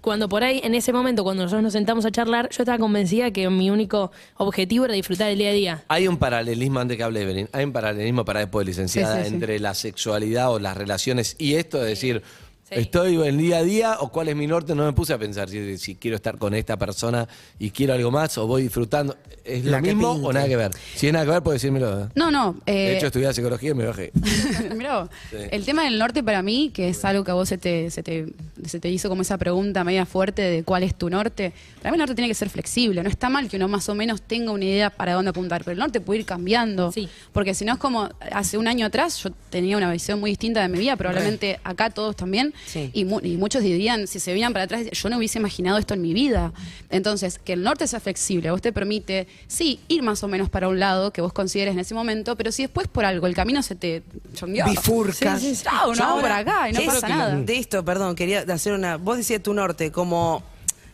Cuando 0.00 0.28
por 0.28 0.44
ahí, 0.44 0.60
en 0.62 0.76
ese 0.76 0.92
momento, 0.92 1.24
cuando 1.24 1.42
nosotros 1.42 1.62
nos 1.64 1.72
sentamos 1.72 2.06
a 2.06 2.12
charlar, 2.12 2.48
yo 2.50 2.62
estaba 2.62 2.78
convencida 2.78 3.32
que 3.32 3.50
mi 3.50 3.68
único 3.68 4.12
objetivo 4.36 4.84
era 4.84 4.94
disfrutar 4.94 5.28
el 5.30 5.38
día 5.38 5.50
a 5.50 5.52
día. 5.52 5.84
Hay 5.88 6.06
un 6.06 6.16
paralelismo, 6.18 6.78
antes 6.78 6.96
que 6.96 7.02
hable 7.02 7.20
Evelyn, 7.22 7.48
hay 7.52 7.64
un 7.64 7.72
paralelismo 7.72 8.24
para 8.24 8.40
después 8.40 8.64
de 8.64 8.70
licenciada 8.70 9.16
Sí, 9.16 9.22
sí, 9.24 9.28
sí. 9.28 9.34
entre 9.34 9.58
la 9.58 9.74
sexualidad 9.74 10.52
o 10.52 10.60
las 10.60 10.76
relaciones 10.76 11.34
y 11.38 11.54
esto 11.54 11.80
de 11.80 11.88
decir, 11.88 12.22
estoy 12.70 13.14
en 13.16 13.22
el 13.22 13.38
día 13.38 13.58
a 13.58 13.62
día 13.62 13.96
o 14.00 14.10
cuál 14.10 14.28
es 14.28 14.36
mi 14.36 14.46
norte, 14.46 14.74
no 14.74 14.84
me 14.84 14.92
puse 14.92 15.12
a 15.12 15.18
pensar 15.18 15.48
si, 15.48 15.78
si 15.78 15.94
quiero 15.96 16.16
estar 16.16 16.38
con 16.38 16.54
esta 16.54 16.76
persona 16.76 17.26
y 17.58 17.70
quiero 17.70 17.94
algo 17.94 18.10
más 18.10 18.36
o 18.38 18.46
voy 18.46 18.62
disfrutando. 18.62 19.16
¿Es 19.44 19.64
La 19.64 19.78
lo 19.78 19.84
que 19.84 19.94
mismo 19.94 20.12
pinte. 20.12 20.28
o 20.28 20.32
nada 20.34 20.46
que 20.46 20.56
ver? 20.56 20.70
Si 20.94 21.06
es 21.06 21.12
nada 21.12 21.24
que 21.24 21.30
ver, 21.30 21.42
puedes 21.42 21.62
decírmelo. 21.62 22.02
¿eh? 22.02 22.08
No, 22.14 22.30
no. 22.30 22.56
eh, 22.66 22.72
De 22.72 22.96
hecho, 22.98 23.06
estudié 23.06 23.32
psicología 23.32 23.70
y 23.70 23.74
me 23.74 23.86
bajé. 23.86 24.12
Mirá 24.76 25.00
vos. 25.00 25.10
Sí. 25.30 25.36
El 25.50 25.64
tema 25.64 25.84
del 25.84 25.98
norte 25.98 26.22
para 26.22 26.42
mí, 26.42 26.70
que 26.74 26.90
es 26.90 27.02
algo 27.04 27.24
que 27.24 27.30
a 27.30 27.34
vos 27.34 27.48
se 27.48 27.56
te, 27.56 27.90
se, 27.90 28.02
te, 28.02 28.26
se 28.66 28.78
te 28.78 28.90
hizo 28.90 29.08
como 29.08 29.22
esa 29.22 29.38
pregunta 29.38 29.84
media 29.84 30.04
fuerte 30.04 30.42
de 30.42 30.64
cuál 30.64 30.82
es 30.82 30.94
tu 30.94 31.08
norte, 31.08 31.54
para 31.80 31.90
mí 31.92 31.94
el 31.96 32.00
norte 32.00 32.14
tiene 32.14 32.28
que 32.28 32.34
ser 32.34 32.50
flexible. 32.50 33.02
No 33.02 33.08
está 33.08 33.30
mal 33.30 33.48
que 33.48 33.56
uno 33.56 33.68
más 33.68 33.88
o 33.88 33.94
menos 33.94 34.20
tenga 34.20 34.52
una 34.52 34.64
idea 34.66 34.90
para 34.90 35.14
dónde 35.14 35.30
apuntar, 35.30 35.62
pero 35.64 35.72
el 35.72 35.78
norte 35.78 36.00
puede 36.02 36.20
ir 36.20 36.26
cambiando. 36.26 36.92
Sí. 36.92 37.08
Porque 37.32 37.54
si 37.54 37.64
no 37.64 37.72
es 37.72 37.78
como 37.78 38.10
hace 38.32 38.58
un 38.58 38.68
año 38.68 38.84
atrás, 38.84 39.22
yo 39.22 39.30
tenía 39.48 39.78
una 39.78 39.90
visión 39.90 40.20
muy 40.20 40.30
distinta 40.30 40.60
de 40.60 40.68
mi 40.68 40.78
vida, 40.78 40.96
probablemente 40.96 41.58
acá 41.64 41.88
todos 41.88 42.16
también, 42.16 42.52
Sí. 42.66 42.90
y, 42.92 43.04
mu- 43.04 43.20
y 43.22 43.36
muchos 43.36 43.62
dirían, 43.62 44.06
si 44.06 44.20
se 44.20 44.32
vieran 44.34 44.52
para 44.52 44.64
atrás, 44.66 44.86
yo 44.90 45.08
no 45.08 45.16
hubiese 45.18 45.38
imaginado 45.38 45.78
esto 45.78 45.94
en 45.94 46.02
mi 46.02 46.12
vida. 46.14 46.52
Entonces, 46.90 47.38
que 47.38 47.54
el 47.54 47.62
norte 47.62 47.86
sea 47.86 48.00
flexible, 48.00 48.50
vos 48.50 48.60
te 48.60 48.72
permite, 48.72 49.26
sí, 49.46 49.80
ir 49.88 50.02
más 50.02 50.22
o 50.22 50.28
menos 50.28 50.48
para 50.50 50.68
un 50.68 50.78
lado 50.78 51.12
que 51.12 51.20
vos 51.20 51.32
consideres 51.32 51.74
en 51.74 51.80
ese 51.80 51.94
momento, 51.94 52.36
pero 52.36 52.52
si 52.52 52.62
después 52.62 52.88
por 52.88 53.04
algo 53.04 53.26
el 53.26 53.34
camino 53.34 53.62
se 53.62 53.74
te 53.74 54.02
chongueó. 54.34 54.66
Bifurcas. 54.66 55.40
Sí, 55.40 55.54
sí. 55.54 55.62
Chao, 55.64 55.92
Yo 55.94 56.02
no, 56.02 56.10
ahora- 56.10 56.22
por 56.22 56.32
acá 56.32 56.70
y 56.70 56.72
no 56.72 56.80
pasa 56.84 57.08
nada. 57.08 57.36
De 57.36 57.56
esto, 57.58 57.84
perdón, 57.84 58.14
quería 58.14 58.40
hacer 58.40 58.72
una. 58.72 58.96
Vos 58.96 59.16
decías 59.16 59.42
tu 59.42 59.54
norte, 59.54 59.90
como 59.92 60.42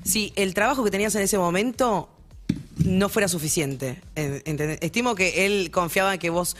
si 0.04 0.32
el 0.36 0.54
trabajo 0.54 0.84
que 0.84 0.90
tenías 0.90 1.14
en 1.14 1.22
ese 1.22 1.38
momento 1.38 2.08
no 2.84 3.08
fuera 3.08 3.28
suficiente. 3.28 4.00
Estimo 4.80 5.14
que 5.14 5.46
él 5.46 5.70
confiaba 5.70 6.14
en 6.14 6.20
que 6.20 6.30
vos 6.30 6.56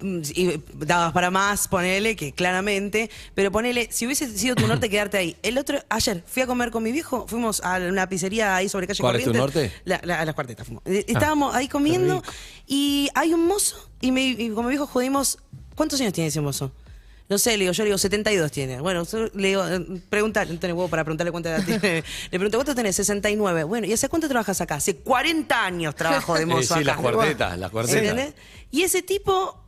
y 0.00 0.60
dabas 0.78 1.12
para 1.12 1.30
más, 1.30 1.66
ponele, 1.68 2.14
que 2.14 2.32
claramente, 2.32 3.10
pero 3.34 3.50
ponele, 3.50 3.88
si 3.90 4.06
hubiese 4.06 4.28
sido 4.36 4.54
tu 4.54 4.66
norte 4.66 4.88
quedarte 4.90 5.16
ahí. 5.18 5.36
El 5.42 5.58
otro, 5.58 5.78
ayer 5.88 6.22
fui 6.26 6.42
a 6.42 6.46
comer 6.46 6.70
con 6.70 6.82
mi 6.82 6.92
viejo, 6.92 7.26
fuimos 7.26 7.60
a 7.64 7.78
una 7.78 8.08
pizzería 8.08 8.54
ahí 8.54 8.68
sobre 8.68 8.86
calle 8.86 9.00
¿Cuál 9.00 9.16
es 9.16 9.24
tu 9.24 9.32
norte? 9.32 9.72
La- 9.84 10.00
la- 10.04 10.20
a 10.20 10.24
las 10.24 10.34
cuartetas 10.34 10.66
fuimos. 10.66 10.82
Eh, 10.86 11.04
Estábamos 11.08 11.54
ahí 11.54 11.68
comiendo 11.68 12.22
y 12.66 13.08
hay 13.14 13.34
un 13.34 13.46
mozo 13.46 13.88
y, 14.00 14.12
me, 14.12 14.22
y 14.26 14.50
con 14.50 14.64
mi 14.64 14.70
viejo 14.70 14.86
jodimos, 14.86 15.38
¿cuántos 15.74 16.00
años 16.00 16.12
tiene 16.12 16.28
ese 16.28 16.40
mozo? 16.40 16.70
No 17.30 17.36
sé, 17.36 17.50
le 17.58 17.64
digo, 17.64 17.72
yo 17.72 17.82
le 17.82 17.88
digo, 17.88 17.98
72 17.98 18.50
tiene. 18.50 18.80
Bueno, 18.80 19.02
le 19.34 19.48
digo, 19.48 19.62
eh, 19.68 19.84
preguntar, 20.08 20.48
no 20.48 20.58
tenés 20.58 20.74
huevo 20.74 20.88
para 20.88 21.04
preguntarle 21.04 21.30
cuánta 21.30 21.50
edad 21.56 21.62
tiene. 21.62 22.02
Le 22.30 22.38
pregunto, 22.38 22.56
¿cuánto 22.56 22.74
tenés? 22.74 22.96
69. 22.96 23.64
Bueno, 23.64 23.86
¿y 23.86 23.92
hace 23.92 24.08
cuánto 24.08 24.28
trabajas 24.28 24.62
acá? 24.62 24.76
Hace 24.76 24.96
40 24.96 25.62
años 25.66 25.94
trabajo 25.94 26.36
de 26.36 26.42
Eh, 26.44 26.46
mozo 26.46 26.62
sí, 26.74 26.80
acá. 26.80 26.84
las 26.84 26.96
cuartetas, 26.96 27.58
las 27.58 27.70
cuartetas. 27.70 28.00
¿Entendés? 28.02 28.32
Y 28.70 28.80
ese 28.82 29.02
tipo 29.02 29.62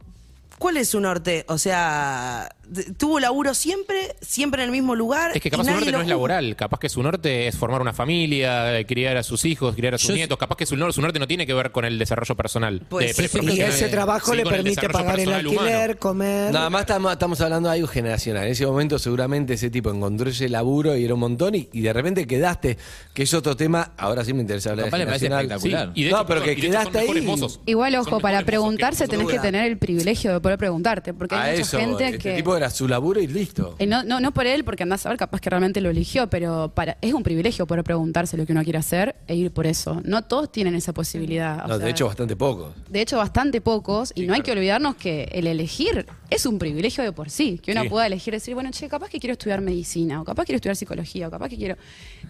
¿Cuál 0.60 0.76
es 0.76 0.90
su 0.90 1.00
norte? 1.00 1.46
O 1.48 1.56
sea, 1.56 2.54
¿tuvo 2.96 3.20
laburo 3.20 3.54
siempre? 3.54 4.14
¿Siempre 4.20 4.62
en 4.62 4.66
el 4.68 4.72
mismo 4.72 4.94
lugar? 4.94 5.32
Es 5.34 5.40
que 5.42 5.50
capaz 5.50 5.64
su 5.64 5.70
norte 5.72 5.92
no 5.92 6.00
es 6.00 6.08
laboral, 6.08 6.56
capaz 6.56 6.78
que 6.78 6.88
su 6.88 7.02
norte 7.02 7.48
es 7.48 7.56
formar 7.56 7.80
una 7.80 7.92
familia, 7.92 8.78
eh, 8.78 8.86
criar 8.86 9.16
a 9.16 9.22
sus 9.22 9.44
hijos, 9.44 9.74
criar 9.74 9.94
a 9.94 9.98
sus 9.98 10.08
Yo- 10.10 10.14
nietos, 10.14 10.38
capaz 10.38 10.56
que 10.56 10.66
su, 10.66 10.76
nor- 10.76 10.92
su 10.92 11.00
norte 11.00 11.18
no 11.18 11.26
tiene 11.26 11.46
que 11.46 11.54
ver 11.54 11.70
con 11.72 11.84
el 11.84 11.98
desarrollo 11.98 12.34
personal. 12.36 12.82
Pues 12.88 13.08
de- 13.16 13.28
sí, 13.28 13.28
pre- 13.38 13.42
sí, 13.52 13.56
Y 13.58 13.60
ese 13.60 13.88
trabajo 13.88 14.30
Sí, 14.30 14.36
le 14.36 14.42
el 14.42 14.48
permite 14.48 14.70
desarrollo 14.80 14.98
pagar 15.04 15.20
el 15.20 15.28
humano. 15.46 15.60
alquiler, 15.60 15.98
comer. 15.98 16.52
Nada 16.52 16.70
más 16.70 16.82
estamos, 16.82 17.12
estamos 17.12 17.40
hablando 17.40 17.68
de 17.68 17.74
algo 17.76 17.88
generacional. 17.88 18.44
En 18.46 18.52
ese 18.52 18.66
momento 18.66 18.98
seguramente 18.98 19.54
ese 19.54 19.70
tipo 19.70 19.90
encontró 19.90 20.30
ese 20.30 20.48
laburo 20.48 20.96
y 20.96 21.04
era 21.04 21.14
un 21.14 21.20
montón 21.20 21.54
y, 21.54 21.68
y 21.72 21.80
de 21.82 21.92
repente 21.92 22.26
quedaste, 22.26 22.76
que 23.14 23.22
es 23.24 23.34
otro 23.34 23.56
tema, 23.56 23.92
ahora 23.96 24.24
sí 24.24 24.32
me 24.32 24.40
interesa 24.42 24.70
hablar 24.70 24.86
Capaz 24.86 24.98
de 24.98 25.04
le 25.04 25.06
parece 25.08 25.26
generacional. 25.26 25.56
espectacular. 25.58 25.94
Sí, 25.94 26.00
y 26.00 26.04
de 26.04 26.10
no, 26.10 26.26
pero 26.26 26.42
que 26.42 26.52
y 26.52 26.54
de 26.56 26.60
quedaste 26.62 26.98
ahí. 26.98 27.20
mozos. 27.22 27.60
Igual, 27.66 27.94
ojo, 27.96 28.20
para 28.20 28.42
preguntarse 28.42 29.08
tenés 29.08 29.26
que 29.28 29.38
tener 29.38 29.64
el 29.66 29.78
privilegio 29.78 30.32
de 30.32 30.40
poder 30.40 30.58
preguntarte, 30.58 31.14
porque 31.14 31.34
hay 31.34 31.58
mucha 31.58 31.78
gente 31.80 32.04
este 32.06 32.18
que... 32.18 32.34
era 32.60 32.70
su 32.70 32.86
laburo 32.88 33.20
y 33.20 33.26
listo. 33.26 33.74
Eh, 33.78 33.86
no, 33.86 34.02
no, 34.02 34.20
no 34.20 34.32
por 34.32 34.46
él, 34.46 34.64
porque 34.64 34.82
andás 34.82 35.04
a 35.06 35.08
ver, 35.08 35.18
capaz 35.18 35.40
que 35.40 35.50
realmente 35.50 35.80
lo 35.80 35.90
eligió, 35.90 36.28
pero 36.28 36.72
para, 36.74 36.96
es 37.00 37.12
un 37.14 37.22
privilegio 37.22 37.66
poder 37.66 37.84
preguntarse 37.84 38.36
lo 38.36 38.46
que 38.46 38.52
uno 38.52 38.62
quiere 38.64 38.78
hacer 38.78 39.16
e 39.26 39.34
ir 39.34 39.50
por 39.50 39.66
eso. 39.66 40.00
No 40.04 40.22
todos 40.22 40.50
tienen 40.52 40.74
esa 40.74 40.92
posibilidad. 40.92 41.64
o 41.64 41.68
No, 41.68 41.76
sea, 41.76 41.84
de 41.84 41.90
hecho, 41.90 42.06
bastante 42.06 42.36
poco. 42.36 42.72
de 42.88 43.00
hecho, 43.00 43.16
bastante 43.16 43.60
pocos, 43.60 44.12
y 44.14 44.26
no 44.26 44.34
hay 44.34 44.42
que 44.42 44.52
olvidarnos 44.52 44.96
que 44.96 45.24
el 45.32 45.46
elegir 45.46 46.06
es 46.30 46.46
un 46.46 46.58
privilegio 46.58 47.02
de 47.02 47.12
por 47.12 47.30
sí, 47.30 47.58
que 47.62 47.72
uno 47.72 47.82
Sí. 47.82 47.88
pueda 47.88 48.06
elegir 48.06 48.32
decir, 48.34 48.54
bueno, 48.54 48.70
che, 48.72 48.88
capaz 48.88 49.08
que 49.08 49.18
quiero 49.18 49.32
estudiar 49.32 49.60
medicina, 49.60 50.20
o 50.20 50.24
capaz 50.24 50.44
quiero 50.44 50.56
estudiar 50.56 50.76
psicología, 50.76 51.28
o 51.28 51.30
capaz 51.30 51.48
que 51.48 51.56
quiero... 51.56 51.76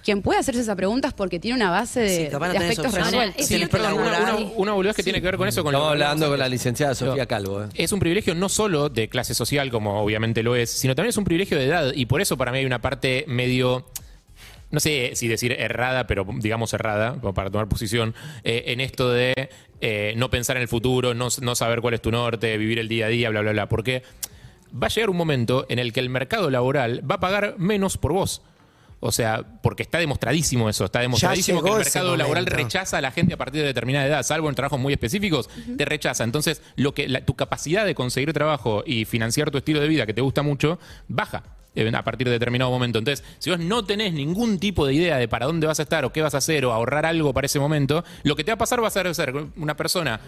Quien 0.05 0.23
puede 0.23 0.39
hacerse 0.41 0.61
esa 0.63 0.75
pregunta 0.77 1.09
es 1.09 1.15
porque 1.15 1.39
tiene 1.39 1.57
una 1.57 1.71
base 1.71 2.01
de, 2.01 2.17
Sí, 2.25 2.29
capaz 2.31 2.47
no 2.49 2.53
de 2.55 2.59
tenés 2.61 2.79
aspectos 2.79 2.87
opción. 2.95 3.05
resueltos. 3.13 3.37
Sí, 3.47 3.49
Sí, 3.51 3.57
Siempre 3.59 3.81
perdón, 3.81 4.01
una, 4.01 4.11
laboral. 4.13 4.35
una, 4.45 4.53
una 4.57 4.73
boludez 4.73 4.97
que 4.97 5.03
tiene 5.03 5.21
que 5.21 5.27
ver 5.27 5.37
con 5.37 5.49
eso. 5.49 5.63
Con 5.63 5.75
Estamos 5.75 5.91
hablando 5.93 6.29
con 6.31 6.39
la 6.39 6.49
licenciada 6.49 6.95
Sofía 6.95 7.27
Calvo. 7.27 7.65
¿eh? 7.65 7.69
Es 7.75 7.93
un 7.93 8.01
privilegio 8.01 8.35
no 8.35 8.49
solo 8.49 8.89
de 8.89 9.09
clase 9.09 9.35
social, 9.35 9.71
como 9.71 10.05
obviamente 10.11 10.43
lo 10.43 10.57
es, 10.57 10.71
sino 10.71 10.95
también 10.95 11.11
es 11.11 11.17
un 11.17 11.25
privilegio 11.25 11.59
de 11.59 11.67
edad. 11.67 11.93
Y 11.95 12.07
por 12.07 12.21
eso 12.21 12.37
para 12.37 12.53
mí 12.53 12.59
hay 12.59 12.67
una 12.67 12.81
parte 12.81 13.25
medio. 13.29 13.87
No 14.71 14.79
sé 14.79 15.13
si 15.15 15.27
decir 15.27 15.53
errada, 15.53 16.07
pero 16.07 16.25
digamos 16.39 16.73
errada, 16.73 17.21
para 17.35 17.51
tomar 17.51 17.69
posición, 17.69 18.15
eh, 18.45 18.65
en 18.67 18.81
esto 18.81 19.11
de 19.11 19.51
eh, 19.81 20.15
no 20.17 20.31
pensar 20.31 20.57
en 20.57 20.63
el 20.63 20.69
futuro, 20.69 21.13
no, 21.13 21.27
no 21.41 21.55
saber 21.57 21.81
cuál 21.81 21.95
es 21.95 22.03
tu 22.03 22.13
norte, 22.13 22.57
vivir 22.57 22.79
el 22.79 22.87
día 22.87 23.07
a 23.07 23.09
día, 23.09 23.31
bla, 23.31 23.41
bla, 23.41 23.51
bla. 23.51 23.69
Porque 23.69 24.05
va 24.71 24.87
a 24.87 24.91
llegar 24.91 25.11
un 25.11 25.17
momento 25.17 25.67
en 25.69 25.81
el 25.81 25.93
que 25.93 26.01
el 26.01 26.09
mercado 26.09 26.51
laboral 26.51 27.09
va 27.09 27.17
a 27.17 27.21
pagar 27.21 27.57
menos 27.59 27.97
por 27.97 28.13
vos. 28.13 28.43
O 29.03 29.13
sea, 29.13 29.43
porque 29.63 29.83
está 29.83 29.99
demostradísimo 29.99 30.69
eso, 30.69 30.85
está 30.85 31.01
demostradísimo 31.01 31.63
que 31.63 31.69
el 31.71 31.73
mercado 31.95 32.17
laboral 32.19 32.45
rechaza 32.65 32.99
a 32.99 33.01
la 33.01 33.11
gente 33.11 33.33
a 33.33 33.37
partir 33.39 33.63
de 33.63 33.69
determinada 33.69 34.07
edad, 34.07 34.23
salvo 34.23 34.49
en 34.51 34.55
trabajos 34.55 34.79
muy 34.79 34.93
específicos, 34.93 35.49
te 35.79 35.85
rechaza. 35.87 36.23
Entonces, 36.23 36.61
lo 36.77 36.93
que 36.93 37.09
la- 37.09 37.25
tu 37.25 37.35
capacidad 37.35 37.87
de 37.87 37.95
conseguir 37.95 38.33
trabajo 38.35 38.83
y 38.87 39.07
financiar 39.07 39.51
tu 39.51 39.57
estilo 39.59 39.81
de 39.81 39.89
vida 39.89 40.05
que 40.05 40.13
te 40.13 40.21
gusta 40.21 40.43
mucho, 40.43 40.79
baja 41.09 41.43
eh, 41.75 41.91
a 41.95 42.03
partir 42.05 42.27
de 42.27 42.33
determinado 42.33 42.71
momento. 42.71 42.99
Entonces, 42.99 43.25
si 43.39 43.49
vos 43.49 43.59
no 43.61 43.85
tenés 43.85 44.13
ningún 44.13 44.59
tipo 44.59 44.85
de 44.87 44.93
idea 44.93 45.17
de 45.19 45.29
para 45.29 45.47
dónde 45.47 45.67
vas 45.67 45.79
a 45.79 45.85
estar 45.85 46.05
o 46.05 46.13
qué 46.13 46.21
vas 46.21 46.35
a 46.35 46.39
hacer 46.39 46.65
o 46.67 46.73
ahorrar 46.73 47.07
algo 47.07 47.33
para 47.33 47.47
ese 47.47 47.59
momento, 47.61 48.05
lo 48.25 48.35
que 48.37 48.45
te 48.45 48.51
va 48.51 48.57
a 48.57 48.59
pasar 48.59 48.83
va 48.83 48.89
a 48.89 48.91
ser 48.91 49.15
ser 49.15 49.33
una 49.57 49.77
persona 49.77 50.21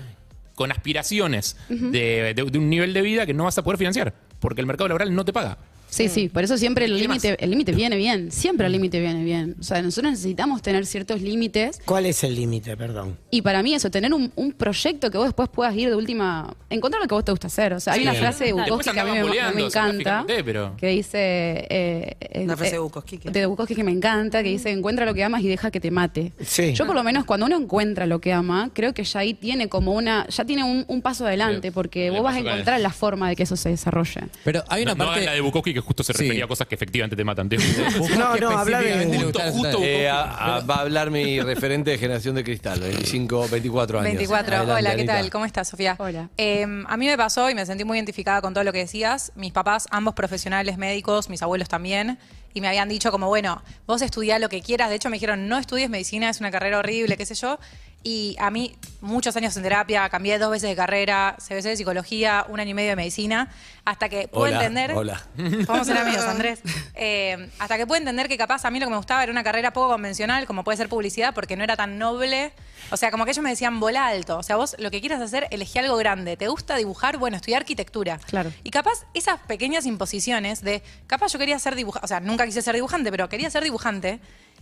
con 0.55 0.71
aspiraciones 0.71 1.57
de, 1.69 2.33
de- 2.35 2.45
de 2.45 2.59
un 2.59 2.71
nivel 2.71 2.93
de 2.95 3.03
vida 3.03 3.27
que 3.27 3.35
no 3.35 3.45
vas 3.45 3.59
a 3.59 3.63
poder 3.65 3.77
financiar, 3.77 4.15
porque 4.39 4.61
el 4.61 4.67
mercado 4.67 4.89
laboral 4.89 5.15
no 5.15 5.25
te 5.25 5.33
paga. 5.33 5.59
Sí, 5.93 6.09
sí, 6.09 6.29
por 6.31 6.43
eso 6.43 6.57
siempre 6.57 6.87
el 6.87 6.97
límite 6.99 7.37
el 7.39 7.51
límite 7.51 7.73
viene 7.73 7.97
bien, 7.97 8.33
siempre 8.33 8.67
el 8.67 8.73
límite 8.73 8.99
viene 8.99 9.23
bien. 9.25 9.57
O 9.61 9.63
sea, 9.63 9.83
nosotros 9.83 10.13
necesitamos 10.13 10.63
tener 10.63 10.87
ciertos 10.87 11.21
límites 11.21 11.81
¿Cuál 11.85 12.07
es 12.07 12.25
el 12.25 12.35
límite, 12.35 12.77
perdón? 12.79 13.19
y 13.31 13.43
para 13.43 13.63
mí 13.63 13.75
eso, 13.75 13.91
tener 13.91 14.15
un, 14.15 14.33
un 14.35 14.53
proyecto 14.53 15.11
que 15.11 15.19
vos 15.19 15.27
después 15.27 15.51
puedas 15.51 15.77
ir 15.77 15.91
de 15.91 15.95
última, 15.97 16.55
encontrar 16.71 17.03
lo 17.03 17.09
que 17.09 17.15
vos 17.15 17.25
te 17.25 17.31
gusta 17.33 17.49
hacer. 17.49 17.75
O 17.75 17.81
sea, 17.81 17.93
hay 17.93 18.01
Sí. 18.01 18.09
una 18.09 18.15
frase 18.15 18.45
de 18.45 18.53
Después 18.55 18.69
Bukowski 18.71 18.91
que 18.95 19.01
a 19.01 19.05
mí 19.05 19.11
me, 19.11 19.17
me 19.19 19.23
boleando, 19.29 19.67
encanta, 19.67 20.25
pero- 20.45 20.75
que 20.79 20.87
dice... 20.89 21.19
eh, 21.69 22.17
eh, 22.21 22.45
Una 22.45 22.57
frase 22.57 22.71
eh, 22.71 22.73
de 22.73 22.79
Bukowski. 22.79 23.19
que- 23.19 23.31
de 23.31 23.47
Bukowski 23.47 23.75
que 23.75 23.85
me 23.85 23.93
encanta, 23.93 24.43
que 24.43 24.49
dice, 24.49 24.71
encuentra 24.71 25.05
lo 25.05 25.13
que 25.13 25.23
amas 25.25 25.43
y 25.43 25.49
deja 25.49 25.71
que 25.71 25.79
te 25.81 25.91
mate. 25.91 26.33
Sí. 26.41 26.73
Yo 26.73 26.87
por 26.87 26.95
lo 26.95 27.03
menos 27.05 27.25
cuando 27.27 27.45
uno 27.47 27.57
encuentra 27.59 28.07
lo 28.07 28.19
que 28.21 28.33
ama, 28.33 28.71
creo 28.73 28.95
que 28.95 29.05
ya 29.05 29.21
ahí 29.21 29.35
tiene 29.35 29.69
como 29.69 29.93
una, 29.93 30.27
ya 30.29 30.45
tiene 30.47 30.65
un, 30.65 30.85
un 30.89 31.03
paso 31.03 31.27
adelante, 31.27 31.71
porque 31.71 32.05
Le 32.05 32.11
vos 32.13 32.23
vas 32.23 32.35
a 32.35 32.39
pasó 32.39 32.45
con 32.45 32.49
el- 32.53 32.59
encontrar 32.61 32.81
la 32.81 32.91
forma 32.91 33.29
de 33.29 33.37
que 33.37 33.43
eso 33.43 33.57
se 33.57 33.69
desarrolle. 33.69 34.23
Pero 34.45 34.65
hay 34.69 34.83
una 34.85 34.93
no, 34.95 34.99
no 34.99 35.05
parte. 35.05 35.21
hagan 35.21 35.27
la 35.27 35.33
de 35.35 35.41
Bukowski 35.43 35.75
que 35.75 35.82
justo 35.83 36.03
se 36.03 36.13
Sí. 36.15 36.23
refería 36.25 36.45
a 36.45 36.49
cosas 36.49 36.67
que 36.67 36.75
efectivamente 36.75 37.17
te 37.17 37.25
matan. 37.25 37.49
Te- 37.49 37.57
No, 38.19 38.37
no, 38.37 38.51
habla 38.59 38.81
de. 38.81 39.19
Justo, 39.23 39.41
justo, 39.53 39.79
Eh, 39.83 40.09
a- 40.09 40.57
a- 40.57 40.61
va 40.61 40.77
a 40.77 40.81
hablar 40.81 41.11
mi 41.11 41.41
referente 41.41 41.91
de 41.91 41.99
generación 41.99 42.35
de 42.35 42.45
cristal, 42.45 42.81
25, 42.81 43.49
24 43.49 43.99
años. 44.01 44.13
24. 44.13 44.57
Adelante, 44.57 44.73
Hola, 44.81 44.91
¿qué 44.91 45.01
Anita. 45.01 45.15
tal? 45.15 45.31
¿Cómo 45.31 45.45
estás, 45.45 45.69
Sofía? 45.69 45.97
Hola. 45.99 46.29
Eh, 46.39 46.63
a 46.87 46.97
mí 46.97 47.07
me 47.07 47.17
pasó 47.17 47.51
y 47.51 47.55
me 47.55 47.67
sentí 47.67 47.85
muy 47.85 47.99
identificada 47.99 48.41
con 48.41 48.55
todo 48.55 48.65
lo 48.65 48.73
que 48.73 48.79
decías. 48.79 49.33
Mis 49.37 49.53
papás, 49.53 49.87
ambos 49.91 50.15
profesionales 50.15 50.79
médicos, 50.79 51.29
mis 51.29 51.43
abuelos 51.43 51.69
también. 51.69 52.19
Y 52.55 52.61
me 52.61 52.69
habían 52.69 52.89
dicho 52.89 53.11
como, 53.11 53.29
bueno, 53.29 53.63
vos 53.87 54.03
estudiá 54.03 54.39
lo 54.39 54.49
que 54.51 54.61
quieras. 54.61 54.91
De 54.91 54.97
hecho, 54.97 55.09
me 55.09 55.17
dijeron, 55.17 55.49
no 55.49 55.57
estudies 55.59 55.89
medicina, 55.89 56.29
es 56.29 56.41
una 56.41 56.51
carrera 56.51 56.79
horrible, 56.79 57.17
qué 57.17 57.25
sé 57.25 57.35
yo. 57.35 57.59
Y 58.05 58.37
a 58.41 58.51
mí, 58.51 58.75
muchos 59.01 59.37
años 59.37 59.57
en 59.57 59.63
terapia, 59.63 60.09
cambié 60.09 60.39
dos 60.39 60.51
veces 60.51 60.69
de 60.71 60.77
carrera, 60.77 61.37
CBC 61.39 61.63
de 61.63 61.77
psicología, 61.77 62.45
un 62.49 62.59
año 62.59 62.71
y 62.71 62.75
medio 62.75 62.91
de 62.91 62.97
medicina, 62.97 63.49
hasta 63.85 64.09
que 64.09 64.27
pude 64.27 64.49
Hola, 64.49 64.57
entender... 64.57 64.93
hola. 64.97 65.23
Podemos 65.37 65.87
ser 65.87 65.99
amigos, 65.99 66.25
Andrés. 66.27 66.61
Eh, 66.95 67.49
hasta 67.61 67.77
que 67.77 67.87
pude 67.87 67.99
entender 67.99 68.27
que 68.27 68.37
capaz 68.37 68.65
a 68.65 68.71
mí 68.71 68.81
lo 68.81 68.87
que 68.87 68.91
me 68.91 68.97
gustaba 68.97 69.23
era 69.23 69.31
una 69.31 69.45
carrera 69.45 69.73
poco 69.73 69.93
convencional, 69.93 70.47
como 70.47 70.65
puede 70.65 70.77
ser 70.79 70.89
publicidad, 70.89 71.33
porque 71.33 71.57
no 71.57 71.63
era 71.63 71.77
tan 71.77 71.99
noble. 71.99 72.53
O 72.91 72.97
sea, 72.97 73.13
como 73.13 73.25
que 73.25 73.31
ellos 73.31 73.43
me 73.43 73.51
decían, 73.51 73.79
bola 73.79 74.07
alto. 74.07 74.39
O 74.39 74.43
sea, 74.43 74.57
vos 74.57 74.75
lo 74.79 74.91
que 74.91 75.01
quieras 75.01 75.21
hacer, 75.21 75.47
elegí 75.51 75.79
algo 75.79 75.97
grande. 75.97 76.37
¿Te 76.37 76.49
gusta 76.49 76.77
dibujar? 76.77 77.19
Bueno, 77.19 77.37
estudiar 77.37 77.63
arquitectura. 77.63 78.19
Claro. 78.27 78.53
Y 78.65 78.71
capaz 78.71 79.07
esas 79.15 79.39
pequeñas 79.41 79.87
imposiciones 79.87 80.63
de, 80.63 80.83
capaz 81.07 81.33
yo 81.33 81.39
quería 81.39 81.59
ser 81.59 81.77
dibujante, 81.77 82.05
o 82.05 82.09
sea, 82.09 82.21
nunca 82.21 82.45
quise 82.47 82.63
ser 82.63 82.75
dibujante, 82.75 83.11
pero 83.13 83.29
quería 83.29 83.49
ser 83.49 83.63
dibujante. 83.63 84.21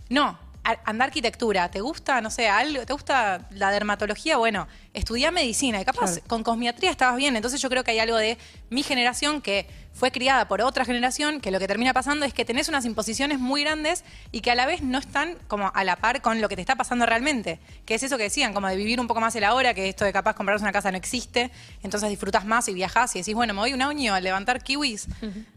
No, 0.09 0.37
a- 0.63 0.79
anda 0.85 1.05
arquitectura, 1.05 1.69
¿te 1.71 1.81
gusta, 1.81 2.21
no 2.21 2.29
sé, 2.29 2.47
algo, 2.49 2.85
te 2.85 2.93
gusta 2.93 3.47
la 3.51 3.71
dermatología? 3.71 4.37
Bueno, 4.37 4.67
estudia 4.93 5.31
medicina 5.31 5.79
y 5.81 5.85
capaz 5.85 6.19
con 6.27 6.43
cosmiatría 6.43 6.91
estabas 6.91 7.15
bien. 7.17 7.35
Entonces 7.35 7.61
yo 7.61 7.69
creo 7.69 7.83
que 7.83 7.91
hay 7.91 7.99
algo 7.99 8.17
de 8.17 8.37
mi 8.69 8.83
generación 8.83 9.41
que 9.41 9.65
fue 9.93 10.09
criada 10.09 10.47
por 10.47 10.61
otra 10.61 10.85
generación, 10.85 11.41
que 11.41 11.51
lo 11.51 11.59
que 11.59 11.67
termina 11.67 11.91
pasando 11.93 12.25
es 12.25 12.33
que 12.33 12.45
tenés 12.45 12.69
unas 12.69 12.85
imposiciones 12.85 13.39
muy 13.39 13.61
grandes 13.61 14.05
y 14.31 14.39
que 14.39 14.49
a 14.49 14.55
la 14.55 14.65
vez 14.65 14.81
no 14.81 14.97
están 14.97 15.35
como 15.49 15.69
a 15.75 15.83
la 15.83 15.97
par 15.97 16.21
con 16.21 16.39
lo 16.39 16.47
que 16.47 16.55
te 16.55 16.61
está 16.61 16.75
pasando 16.77 17.05
realmente. 17.05 17.59
Que 17.85 17.95
es 17.95 18.03
eso 18.03 18.15
que 18.17 18.23
decían, 18.23 18.53
como 18.53 18.67
de 18.69 18.77
vivir 18.77 19.01
un 19.01 19.07
poco 19.07 19.19
más 19.19 19.35
el 19.35 19.43
ahora, 19.43 19.73
que 19.73 19.89
esto 19.89 20.05
de 20.05 20.13
capaz 20.13 20.33
comprarse 20.33 20.63
una 20.63 20.71
casa 20.71 20.91
no 20.91 20.97
existe, 20.97 21.51
entonces 21.83 22.09
disfrutas 22.09 22.45
más 22.45 22.69
y 22.69 22.73
viajás 22.73 23.13
y 23.15 23.19
decís, 23.19 23.35
bueno, 23.35 23.53
me 23.53 23.59
voy 23.59 23.73
un 23.73 23.81
año 23.81 24.13
a 24.13 24.21
levantar 24.21 24.63
kiwis 24.63 25.07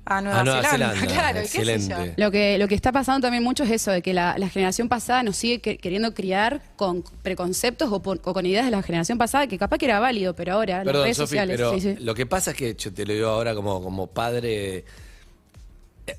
a 0.05 0.20
Nueva, 0.20 0.40
A 0.40 0.44
Nueva 0.44 0.62
Zelanda. 0.69 0.94
Zelanda, 0.94 1.06
claro, 1.15 1.39
y 1.39 1.43
qué 1.43 1.48
sé 1.48 1.65
yo. 1.65 1.70
excelente. 1.73 2.15
Lo 2.16 2.31
que, 2.32 2.59
lo 2.59 2.66
que 2.66 2.74
está 2.74 2.90
pasando 2.90 3.24
también 3.27 3.44
mucho 3.44 3.62
es 3.62 3.70
eso, 3.70 3.93
de 3.93 4.02
que 4.02 4.12
la, 4.15 4.36
la 4.36 4.48
generación 4.48 4.89
pasada 4.89 5.23
nos 5.23 5.36
sigue 5.36 5.61
que- 5.61 5.78
queriendo 5.78 6.12
criar 6.12 6.61
con 6.74 7.05
preconceptos 7.23 7.90
o, 7.93 8.02
por- 8.02 8.20
o 8.24 8.35
con 8.35 8.44
ideas 8.47 8.65
de 8.65 8.73
la 8.73 8.82
generación 8.82 9.16
pasada 9.16 9.24
que 9.49 9.59
capaz 9.59 9.79
que 9.79 9.87
era 9.87 10.01
válido, 10.01 10.35
pero 10.35 10.55
ahora 10.55 10.79
las 10.79 10.85
Perdón, 10.87 11.03
redes 11.05 11.17
Sofi, 11.17 11.29
sociales. 11.29 11.57
pero 11.57 11.75
sí, 11.75 11.81
sí. 11.81 11.97
lo 12.01 12.15
que 12.15 12.27
pasa 12.27 12.53
es 12.53 12.57
que 12.57 12.75
yo 12.75 12.93
te 12.93 13.05
lo 13.07 13.13
digo 13.13 13.29
ahora 13.29 13.55
como, 13.55 13.83
como 13.83 14.07
padre. 14.07 14.85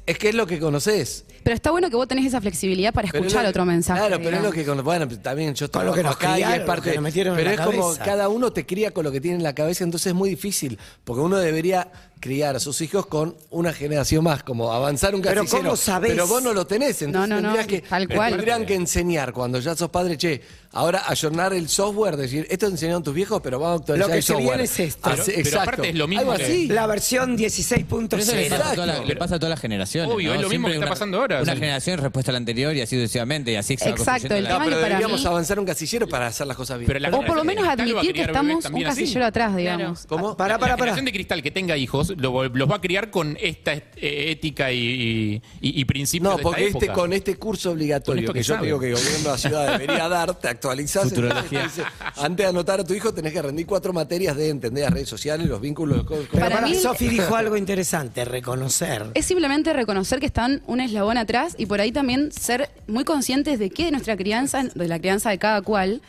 Es 0.05 0.17
que 0.17 0.29
es 0.29 0.35
lo 0.35 0.47
que 0.47 0.59
conoces. 0.59 1.25
Pero 1.45 1.53
está 1.55 1.69
bueno 1.69 1.91
que 1.91 1.95
vos 1.95 2.07
tenés 2.07 2.25
esa 2.25 2.41
flexibilidad 2.41 2.91
para 2.91 3.07
Pero 3.07 3.19
es 3.23 3.27
escuchar 3.27 3.43
lo- 3.43 3.49
otro 3.51 3.65
mensaje. 3.65 3.99
Claro, 3.99 4.19
pero 4.23 4.37
es 4.37 4.43
lo 4.43 4.51
que 4.51 4.65
con- 4.65 4.83
bueno, 4.83 5.07
también 5.21 5.53
yo 5.53 5.69
Con 5.69 5.85
lo 5.85 5.93
que 5.93 6.01
nos 6.01 6.15
acá 6.15 6.39
y 6.39 6.41
es 6.41 6.61
parte, 6.61 6.89
que 6.89 6.95
nos 6.95 7.03
metieron 7.03 7.33
en 7.37 7.45
pero 7.45 7.55
la 7.55 7.61
es 7.63 7.67
como 7.69 7.95
cada 8.03 8.29
uno 8.29 8.51
te 8.51 8.65
cría 8.65 8.89
con 8.89 9.03
lo 9.03 9.11
que 9.11 9.21
tiene 9.21 9.37
en 9.37 9.43
la 9.43 9.53
cabeza, 9.53 9.83
entonces 9.83 10.07
es 10.07 10.15
muy 10.15 10.27
difícil, 10.29 10.79
porque 11.03 11.21
uno 11.21 11.37
debería 11.37 11.91
criar 12.19 12.55
a 12.55 12.59
sus 12.59 12.81
hijos 12.81 13.05
con 13.05 13.35
una 13.51 13.71
generación 13.73 14.23
más, 14.23 14.41
como 14.41 14.73
avanzar 14.73 15.13
un 15.13 15.21
Pero 15.21 15.43
casillero. 15.43 15.63
¿cómo 15.65 15.75
sabés? 15.75 16.11
Pero 16.13 16.25
vos 16.25 16.41
no 16.41 16.51
lo 16.53 16.65
tenés, 16.65 16.99
entonces 17.03 17.29
No, 17.29 17.35
no, 17.35 17.41
no, 17.41 17.53
tendrías 17.53 17.67
que, 17.83 17.87
tal 17.87 18.07
te 18.07 18.15
cual. 18.15 18.31
tendrían 18.31 18.65
que 18.65 18.73
enseñar 18.73 19.31
cuando 19.31 19.59
ya 19.59 19.75
sos 19.75 19.91
padre, 19.91 20.17
che, 20.17 20.41
ahora 20.71 21.03
ayornar 21.07 21.53
el 21.53 21.69
software, 21.69 22.17
decir, 22.17 22.47
esto 22.49 22.65
enseñaron 22.65 23.03
tus 23.03 23.13
viejos, 23.13 23.39
pero 23.43 23.59
vamos 23.59 23.81
a 23.81 23.81
actualizar 23.81 24.07
Lo 24.07 24.11
que 24.11 24.17
el 24.17 24.23
se 24.23 24.27
software. 24.33 24.47
viene 24.47 24.63
es 24.63 24.79
esto. 24.79 25.07
Así- 25.09 25.17
Pero- 25.17 25.25
pero 25.35 25.39
exacto. 25.41 25.61
aparte 25.69 25.89
es 25.89 25.95
lo 25.95 26.07
mismo 26.07 26.21
Algo 26.31 26.35
que- 26.37 26.43
así. 26.45 26.67
La 26.69 26.87
versión 26.87 27.35
Pero 27.37 27.47
eso 27.47 27.71
le 27.71 27.83
pasa, 27.85 28.15
a 28.15 28.15
16.0. 28.15 28.75
toda 28.75 28.85
la- 28.87 29.05
le 29.05 29.15
pasa 29.15 29.35
a 29.35 29.39
todas 29.39 29.49
las 29.51 29.59
generaciones. 29.59 30.11
Obvio, 30.11 30.29
¿no? 30.29 30.35
es 30.35 30.41
lo 30.41 30.49
mismo 30.49 30.67
Siempre 30.67 30.71
que 30.71 30.75
está 30.77 30.85
una- 30.85 30.89
pasando 30.95 31.17
ahora. 31.19 31.34
Una 31.43 31.53
Sí. 31.53 31.59
generación 31.59 31.99
respuesta 31.99 32.31
a 32.31 32.33
la 32.33 32.37
anterior 32.37 32.75
y 32.75 32.81
así 32.81 32.95
sucesivamente. 32.95 33.51
Y 33.51 33.55
así 33.55 33.77
se 33.77 33.85
va 33.89 33.95
Exacto, 33.95 34.33
el 34.35 34.43
la- 34.43 34.49
No, 34.49 34.55
tema 34.55 34.65
pero 34.65 34.75
que 34.77 34.81
para 34.81 34.87
deberíamos 34.95 35.21
mí- 35.21 35.27
avanzar 35.27 35.59
un 35.59 35.65
casillero 35.65 36.07
para 36.07 36.27
hacer 36.27 36.47
las 36.47 36.57
cosas 36.57 36.77
bien. 36.79 36.87
Pero 36.87 36.99
la 36.99 37.09
O 37.09 37.21
por 37.25 37.35
lo 37.35 37.43
menos 37.43 37.63
de 37.63 37.69
cristal 37.75 37.95
va 37.95 37.99
a 37.99 38.01
admitir 38.01 38.07
que 38.07 38.13
criar 38.13 38.29
estamos 38.29 38.55
un 38.55 38.61
también 38.61 38.87
así. 38.87 39.01
casillero 39.01 39.25
atrás, 39.25 39.55
digamos. 39.55 40.05
¿Cómo? 40.07 40.37
Pará, 40.37 40.53
la 40.55 40.59
pará, 40.59 40.73
pará. 40.73 40.77
generación 40.91 41.05
de 41.05 41.11
cristal 41.13 41.43
que 41.43 41.51
tenga 41.51 41.77
hijos 41.77 42.13
lo- 42.17 42.47
los 42.49 42.69
va 42.71 42.75
a 42.77 42.81
criar 42.81 43.09
con 43.11 43.37
esta 43.41 43.73
eh, 43.73 43.83
ética 44.31 44.71
y, 44.71 45.41
y- 45.61 45.85
principios 45.85 46.31
No, 46.31 46.37
de 46.37 46.43
porque 46.43 46.65
esta 46.65 46.77
este, 46.79 46.85
época. 46.85 46.99
con 47.01 47.13
este 47.13 47.35
curso 47.35 47.71
obligatorio 47.71 48.13
Con 48.13 48.23
esto 48.23 48.33
que, 48.33 48.39
que 48.39 48.43
yo 48.43 48.53
sabe. 48.55 48.65
digo 48.67 48.79
que 48.79 48.87
el 48.89 48.95
gobierno 48.95 49.17
de 49.19 49.23
la 49.29 49.37
ciudad 49.37 49.71
debería 49.79 50.09
dar, 50.09 50.33
te 50.35 50.47
actualizás. 50.49 51.03
Futurología. 51.09 51.61
entonces 51.63 51.75
te 51.75 51.81
dice, 51.81 52.21
Antes 52.21 52.43
de 52.45 52.49
anotar 52.49 52.79
a 52.79 52.83
tu 52.83 52.93
hijo 52.93 53.13
tenés 53.13 53.33
que 53.33 53.41
rendir 53.41 53.65
cuatro 53.65 53.93
materias 53.93 54.35
de 54.35 54.49
entender 54.49 54.83
las 54.83 54.93
redes 54.93 55.09
sociales, 55.09 55.47
los 55.47 55.61
vínculos. 55.61 55.97
los 55.97 56.05
cosas- 56.05 56.25
Pero 56.31 56.43
Para 56.43 56.55
para 56.55 56.67
mí- 56.67 56.75
Sofi 56.75 57.07
dijo 57.07 57.35
algo 57.35 57.55
interesante, 57.57 58.25
reconocer. 58.25 59.05
Es 59.13 59.25
simplemente 59.25 59.73
reconocer 59.73 60.19
que 60.19 60.25
están 60.25 60.61
un 60.67 60.81
eslabón 60.81 61.17
atrás 61.25 61.55
y 61.57 61.65
por 61.65 61.81
ahí 61.81 61.91
también 61.91 62.31
ser 62.31 62.69
muy 62.87 63.03
conscientes 63.03 63.59
de 63.59 63.69
que 63.69 63.85
de 63.85 63.91
nuestra 63.91 64.15
crianza, 64.15 64.63
de 64.63 64.87
la 64.87 64.99
crianza 64.99 65.29
de 65.29 65.37
cada 65.37 65.61
cual, 65.61 66.01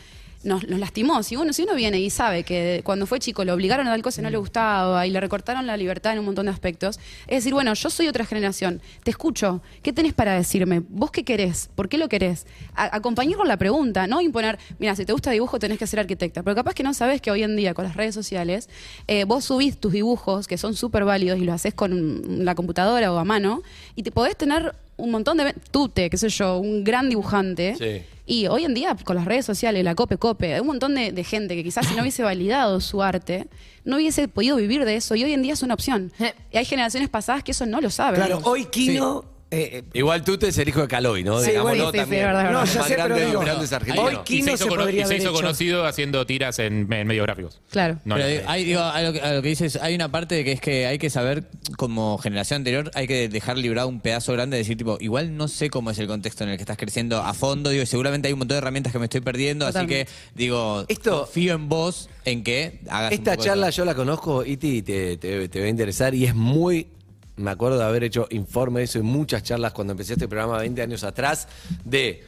nos, 0.47 0.63
lastimó. 0.69 1.23
Si 1.23 1.37
uno, 1.37 1.53
si 1.53 1.65
uno 1.65 1.75
viene 1.75 1.99
y 1.99 2.09
sabe 2.09 2.45
que 2.45 2.81
cuando 2.85 3.07
fue 3.07 3.19
chico 3.19 3.45
lo 3.45 3.53
obligaron 3.53 3.87
a 3.89 3.91
tal 3.91 4.03
cosa 4.03 4.21
y 4.21 4.25
no 4.25 4.31
le 4.31 4.37
gustaba 4.39 5.07
y 5.07 5.11
le 5.11 5.21
recortaron 5.21 5.67
la 5.67 5.77
libertad 5.77 6.13
en 6.13 6.21
un 6.21 6.25
montón 6.25 6.47
de 6.47 6.53
aspectos, 6.53 6.99
es 7.27 7.39
decir, 7.39 7.53
bueno, 7.53 7.75
yo 7.75 7.91
soy 7.91 8.09
otra 8.09 8.25
generación, 8.25 8.81
te 9.03 9.11
escucho, 9.11 9.61
¿qué 9.83 9.93
tenés 9.93 10.15
para 10.15 10.35
decirme? 10.35 10.83
¿Vos 10.89 11.11
qué 11.11 11.25
querés? 11.25 11.69
¿Por 11.75 11.89
qué 11.89 11.99
lo 11.99 12.09
querés? 12.09 12.47
Acompañar 12.75 13.37
con 13.37 13.49
la 13.49 13.57
pregunta, 13.57 14.07
no 14.07 14.21
imponer, 14.21 14.59
mira, 14.79 14.95
si 14.95 15.05
te 15.05 15.13
gusta 15.13 15.31
dibujo 15.31 15.59
tenés 15.59 15.79
que 15.79 15.87
ser 15.87 16.01
arquitecta, 16.01 16.43
pero 16.43 16.55
capaz 16.55 16.75
que 16.75 16.83
no 16.83 16.95
sabes 16.95 17.21
que 17.21 17.31
hoy 17.31 17.43
en 17.43 17.57
día 17.57 17.75
con 17.75 17.85
las 17.85 17.97
redes 17.97 18.15
sociales 18.15 18.69
eh, 19.09 19.25
vos 19.25 19.45
subís 19.45 19.77
tus 19.79 19.93
dibujos 19.93 20.47
que 20.47 20.59
son 20.59 20.75
súper 20.75 21.05
válidos 21.05 21.39
y 21.39 21.45
lo 21.45 21.53
haces 21.53 21.75
con 21.75 22.45
la 22.45 22.55
computadora 22.55 23.13
o 23.13 23.19
a 23.19 23.25
mano 23.25 23.63
y 23.97 24.05
te 24.05 24.13
podés 24.13 24.37
tener 24.37 24.75
un 24.97 25.11
montón 25.11 25.37
de... 25.37 25.55
Tute, 25.71 26.11
qué 26.11 26.17
sé 26.17 26.29
yo, 26.29 26.59
un 26.59 26.85
gran 26.85 27.09
dibujante. 27.09 27.75
Sí. 27.79 28.03
Y 28.27 28.49
hoy 28.49 28.65
en 28.65 28.75
día, 28.75 28.97
con 29.05 29.17
las 29.17 29.25
redes 29.25 29.47
sociales, 29.47 29.85
la 29.85 29.95
Cope 29.95 30.17
Cope, 30.17 30.55
hay 30.55 30.61
un 30.61 30.67
montón 30.67 30.95
de, 30.95 31.13
de 31.13 31.25
gente 31.25 31.55
que 31.55 31.63
quizás 31.63 31.87
si 31.87 31.95
no 31.95 32.03
hubiese 32.03 32.23
validado 32.23 32.81
su 32.81 33.03
arte, 33.03 33.47
no 33.85 33.97
hubiese 33.97 34.27
podido 34.27 34.57
vivir 34.57 34.85
de 34.85 34.97
eso. 34.97 35.15
Y 35.15 35.23
hoy 35.23 35.33
en 35.33 35.43
día 35.43 35.53
es 35.53 35.63
una 35.63 35.75
opción. 35.75 36.13
Y 36.51 36.57
hay 36.57 36.65
generaciones 36.65 37.09
pasadas 37.09 37.45
que 37.45 37.53
eso 37.53 37.67
no 37.67 37.81
lo 37.81 37.91
saben. 37.91 38.17
Claro, 38.17 38.41
hoy 38.45 38.65
Kino. 38.65 39.25
Eh, 39.51 39.85
Igual 39.93 40.25
tú 40.25 40.37
te 40.39 40.49
es 40.49 40.59
el 40.59 40.69
hijo 40.69 40.81
de 40.83 40.89
Caloy, 40.89 41.23
¿no? 41.23 41.41
Sí, 41.41 41.51
Digámoslo 41.51 41.77
bueno, 41.77 41.85
sí, 41.87 41.91
sí, 41.93 41.99
también. 41.99 42.25
verdad, 42.25 42.43
verdad. 42.45 42.53
No, 42.61 42.65
ya 42.67 42.79
más 42.81 42.89
sé, 42.89 42.95
grande 42.95 43.27
digo, 43.27 43.41
hoy 43.41 44.19
y 44.29 44.43
se 44.43 44.53
hizo, 44.53 44.57
se 44.65 44.69
cono- 44.69 44.83
podría 44.83 44.95
y 44.97 44.99
se 44.99 45.05
haber 45.05 45.17
hizo 45.21 45.29
hecho. 45.31 45.37
conocido 45.37 45.87
haciendo 45.87 46.27
tiras 46.27 46.59
en, 46.59 46.93
en 46.93 47.07
medios 47.07 47.25
gráficos. 47.27 47.61
Claro. 47.71 47.99
No, 48.05 48.17
Pero 48.17 48.27
no, 48.27 48.33
digo, 48.33 48.43
hay- 48.49 48.65
digo, 48.65 48.81
a, 48.81 49.03
lo 49.03 49.13
que, 49.13 49.21
a 49.21 49.33
lo 49.35 49.43
que 49.43 49.49
dices, 49.49 49.77
hay 49.81 49.95
una 49.95 50.11
parte 50.11 50.35
de 50.35 50.45
que 50.45 50.53
es 50.53 50.61
que 50.61 50.87
hay 50.87 50.99
que 50.99 51.11
saber, 51.11 51.45
como 51.77 52.19
generación 52.19 52.57
anterior, 52.59 52.91
hay 52.95 53.07
que 53.07 53.29
dejar 53.29 53.57
librado 53.57 53.89
un 53.89 54.01
pedazo 54.01 54.33
grande 54.33 54.57
de 54.57 54.63
decir, 54.63 54.77
tipo, 54.77 54.99
igual 55.01 55.37
no 55.37 55.47
sé 55.49 55.71
cómo 55.71 55.91
es 55.91 55.99
el 55.99 56.07
contexto 56.09 56.43
en 56.45 56.51
el 56.51 56.57
que 56.57 56.63
estás 56.63 56.77
creciendo 56.77 57.19
a 57.23 57.33
fondo, 57.33 57.71
digo, 57.71 57.83
y 57.83 57.87
seguramente 57.87 58.27
hay 58.29 58.33
un 58.33 58.41
montón 58.41 58.57
de 58.57 58.59
herramientas 58.59 58.93
que 58.93 58.99
me 58.99 59.05
estoy 59.07 59.21
perdiendo, 59.21 59.67
Totalmente. 59.67 60.03
así 60.03 60.13
que, 60.35 60.43
digo, 60.43 60.85
confío 61.05 61.55
en 61.55 61.69
vos, 61.69 62.09
en 62.25 62.43
que 62.43 62.81
hagas 62.89 63.13
un 63.13 63.19
Esta 63.19 63.31
poco 63.33 63.43
de 63.43 63.49
charla 63.49 63.69
eso. 63.69 63.77
yo 63.79 63.85
la 63.85 63.95
conozco, 63.95 64.45
Iti, 64.45 64.79
y 64.79 64.83
te, 64.83 65.17
te- 65.19 65.49
te 65.49 65.61
va 65.61 65.67
a 65.67 65.69
interesar 65.69 66.15
y 66.15 66.25
es 66.27 66.35
muy. 66.35 66.89
Me 67.37 67.51
acuerdo 67.51 67.79
de 67.79 67.85
haber 67.85 68.05
hecho 68.05 68.27
informe 68.31 68.81
de 68.81 68.85
eso 68.85 68.99
en 68.99 69.05
muchas 69.05 69.43
charlas 69.43 69.73
cuando 69.73 69.93
empecé 69.93 70.15
este 70.15 70.29
programa 70.29 70.59
20 70.59 70.83
años 70.83 71.05
atrás, 71.05 71.49
de 71.85 72.25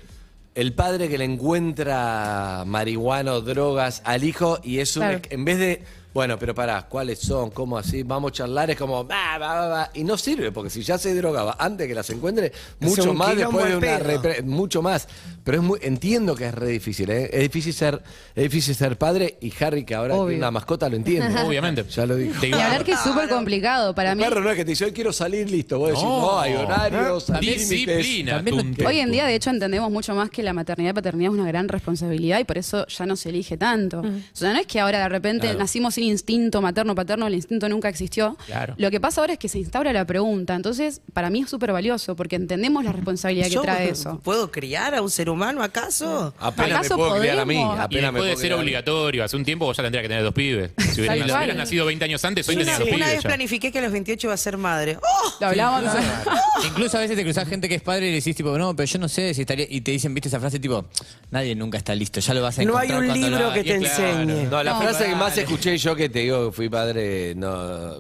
el 0.55 0.74
padre 0.74 1.09
que 1.09 1.18
le 1.18 1.24
encuentra 1.24 2.64
marihuana 2.66 3.32
o 3.35 3.40
drogas 3.40 4.02
al 4.05 4.24
hijo 4.24 4.59
y 4.62 4.80
es 4.80 4.97
un. 4.97 5.02
Claro. 5.05 5.20
En 5.30 5.44
vez 5.44 5.59
de. 5.59 5.82
Bueno, 6.14 6.39
pero 6.39 6.55
pará, 6.55 6.86
¿cuáles 6.89 7.18
son? 7.18 7.51
¿Cómo 7.51 7.76
así? 7.78 8.02
Vamos 8.02 8.32
a 8.32 8.35
charlar, 8.35 8.70
es 8.70 8.76
como. 8.78 9.05
"Bah, 9.05 9.36
bah, 9.39 9.55
bah, 9.55 9.68
bah", 9.68 9.90
y 9.94 10.05
no 10.05 10.16
sirve, 10.16 10.51
porque 10.51 10.70
si 10.70 10.82
ya 10.82 10.98
se 10.98 11.14
drogaba 11.14 11.56
antes 11.59 11.86
que 11.86 11.94
las 11.94 12.09
encuentre, 12.10 12.51
mucho 12.80 13.12
más 13.14 13.36
después 13.36 13.66
de 13.68 13.76
una. 13.76 13.98
repre- 14.01 14.43
mucho 14.43 14.82
más. 14.82 15.06
Pero 15.44 15.59
es 15.59 15.64
muy, 15.64 15.78
entiendo 15.82 16.35
que 16.35 16.47
es 16.47 16.55
re 16.55 16.68
difícil, 16.68 17.10
¿eh? 17.10 17.30
Es 17.32 17.40
difícil 17.43 17.72
ser, 17.72 18.02
es 18.35 18.43
difícil 18.43 18.74
ser 18.74 18.97
padre 18.98 19.36
y 19.40 19.52
Harry, 19.62 19.85
que 19.85 19.94
ahora 19.94 20.14
Obvio. 20.14 20.26
tiene 20.28 20.39
una 20.39 20.51
mascota, 20.51 20.89
lo 20.89 20.97
entiende. 20.97 21.40
Obviamente. 21.43 21.85
Ya 21.85 22.05
lo 22.06 22.16
dijo. 22.16 22.44
Y 22.44 22.52
hablar 22.52 22.85
que 22.85 22.93
es 22.93 23.01
súper 23.01 23.28
complicado 23.28 23.94
para 23.94 24.14
mí. 24.14 24.22
Perro 24.24 24.40
no 24.40 24.51
es 24.51 24.56
que 24.56 24.64
te 24.64 24.70
dice, 24.72 24.86
hoy 24.86 24.93
quiero 24.93 25.12
salir, 25.12 25.48
listo. 25.51 25.78
Vos 25.78 25.90
decís, 25.90 26.05
No. 26.05 26.20
no, 26.20 26.40
hay 26.40 26.55
horarios, 26.55 27.30
hay 27.30 27.40
límites. 27.43 27.68
Disciplina. 27.70 28.44
Tum, 28.44 28.74
Hoy 28.86 28.98
en 29.01 29.12
día, 29.12 29.26
de 29.26 29.35
hecho, 29.35 29.51
entendemos 29.51 29.90
mucho 29.90 30.14
más 30.14 30.30
que 30.30 30.43
la 30.43 30.52
maternidad 30.52 30.90
y 30.90 30.94
paternidad 30.94 31.32
es 31.32 31.39
una 31.39 31.48
gran 31.48 31.68
responsabilidad 31.68 32.39
y 32.40 32.44
por 32.44 32.59
eso 32.59 32.86
ya 32.86 33.06
no 33.06 33.14
se 33.16 33.28
elige 33.28 33.56
tanto. 33.56 34.01
O 34.01 34.05
sea, 34.32 34.52
no 34.52 34.59
es 34.59 34.66
que 34.66 34.80
ahora 34.80 35.01
de 35.01 35.09
repente 35.09 35.47
Claro. 35.47 35.59
nacimos 35.59 35.97
sin 35.98 36.04
instinto 36.12 36.62
materno-paterno, 36.62 37.26
el 37.26 37.34
instinto 37.34 37.68
nunca 37.68 37.88
existió. 37.88 38.36
Claro. 38.46 38.74
Lo 38.78 38.90
que 38.90 39.00
pasa 39.00 39.20
ahora 39.20 39.32
es 39.32 39.38
que 39.38 39.48
se 39.48 39.58
instaura 39.58 39.92
la 39.92 40.04
pregunta. 40.04 40.54
Entonces, 40.54 41.00
para 41.12 41.28
mí 41.30 41.40
es 41.40 41.50
súper 41.50 41.72
valioso 41.72 42.14
porque 42.14 42.36
entendemos 42.36 42.84
la 42.84 42.92
responsabilidad 42.92 43.46
que 43.48 43.52
¿Yo 43.54 43.62
trae 43.62 43.90
eso. 43.90 44.20
¿Puedo 44.22 44.50
criar 44.52 44.94
a 44.94 45.02
un 45.02 45.10
ser 45.10 45.28
humano 45.28 45.62
acaso? 45.62 46.32
Apenas 46.38 46.68
me 46.70 46.76
¿Acaso 46.76 46.96
puedo 46.96 47.18
criar 47.18 47.38
a 47.40 47.44
mí. 47.44 47.56
Y 47.56 47.62
Apenas 47.62 47.88
me 47.88 47.88
después 47.88 48.12
de 48.12 48.20
puedo 48.20 48.36
ser 48.36 48.52
obligatorio, 48.54 49.24
hace 49.24 49.36
un 49.36 49.44
tiempo 49.44 49.64
vos 49.64 49.76
ya 49.76 49.82
tendría 49.82 50.02
que 50.02 50.08
tener 50.08 50.22
dos 50.22 50.34
pibes. 50.34 50.70
Si 50.78 51.00
hubieras, 51.00 51.16
si 51.18 51.24
hubieras 51.32 51.56
nacido 51.56 51.84
20 51.86 52.04
años 52.04 52.24
antes, 52.24 52.48
hoy 52.48 52.54
Una, 52.56 52.64
tenías 52.64 52.78
dos 52.78 52.88
una 52.88 52.96
pibes 52.96 53.12
vez 53.14 53.22
ya. 53.24 53.28
planifiqué 53.28 53.72
que 53.72 53.78
a 53.78 53.82
los 53.82 53.92
28 53.92 54.26
iba 54.26 54.34
a 54.34 54.36
ser 54.36 54.56
madre. 54.56 54.98
¡Oh! 55.02 55.32
Lo 55.40 55.46
hablamos. 55.48 55.92
Incluso 56.66 56.96
a 56.96 57.00
veces 57.00 57.16
te 57.16 57.24
cruzás 57.24 57.48
gente 57.48 57.68
que 57.68 57.76
es 57.76 57.82
padre 57.82 58.06
y 58.08 58.10
le 58.10 58.16
decís, 58.16 58.36
tipo, 58.36 58.56
no, 58.58 58.74
pero 58.74 58.86
yo 58.86 58.98
no 58.98 59.08
sé 59.08 59.32
si 59.34 59.40
estaría. 59.42 59.66
Y 59.68 59.80
te 59.80 59.90
dicen, 59.92 60.12
viste 60.14 60.28
esa 60.28 60.40
frase, 60.40 60.58
tipo, 60.58 60.84
nadie 61.30 61.54
nunca 61.54 61.78
está 61.78 61.94
listo, 61.94 62.20
ya 62.20 62.34
lo 62.34 62.42
vas 62.42 62.58
a 62.58 62.62
No 62.64 62.70
encontrar. 62.80 62.90
hay 62.92 62.98
un 62.98 63.08
lo 63.08 63.14
libro 63.14 63.36
hagas". 63.46 63.54
que 63.54 63.64
te 63.64 63.78
claro. 63.78 64.04
enseñe. 64.20 64.48
No, 64.50 64.62
la 64.62 64.72
No, 64.72 64.80
frase 64.80 65.06
que 65.06 65.14
más 65.16 65.36
escuché 65.38 65.78
yo 65.78 65.88
que 65.97 66.09
te 66.09 66.20
digo 66.20 66.47
que 66.47 66.52
fui 66.52 66.69
padre, 66.69 67.35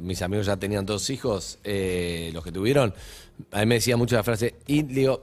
mis 0.02 0.22
amigos 0.22 0.46
ya 0.46 0.56
tenían 0.56 0.86
dos 0.86 1.10
hijos, 1.10 1.58
eh, 1.64 2.30
los 2.32 2.44
que 2.44 2.52
tuvieron, 2.52 2.94
a 3.52 3.60
mí 3.60 3.66
me 3.66 3.74
decía 3.76 3.96
mucho 3.96 4.16
la 4.16 4.22
frase, 4.22 4.54
y 4.66 4.82
digo, 4.82 5.22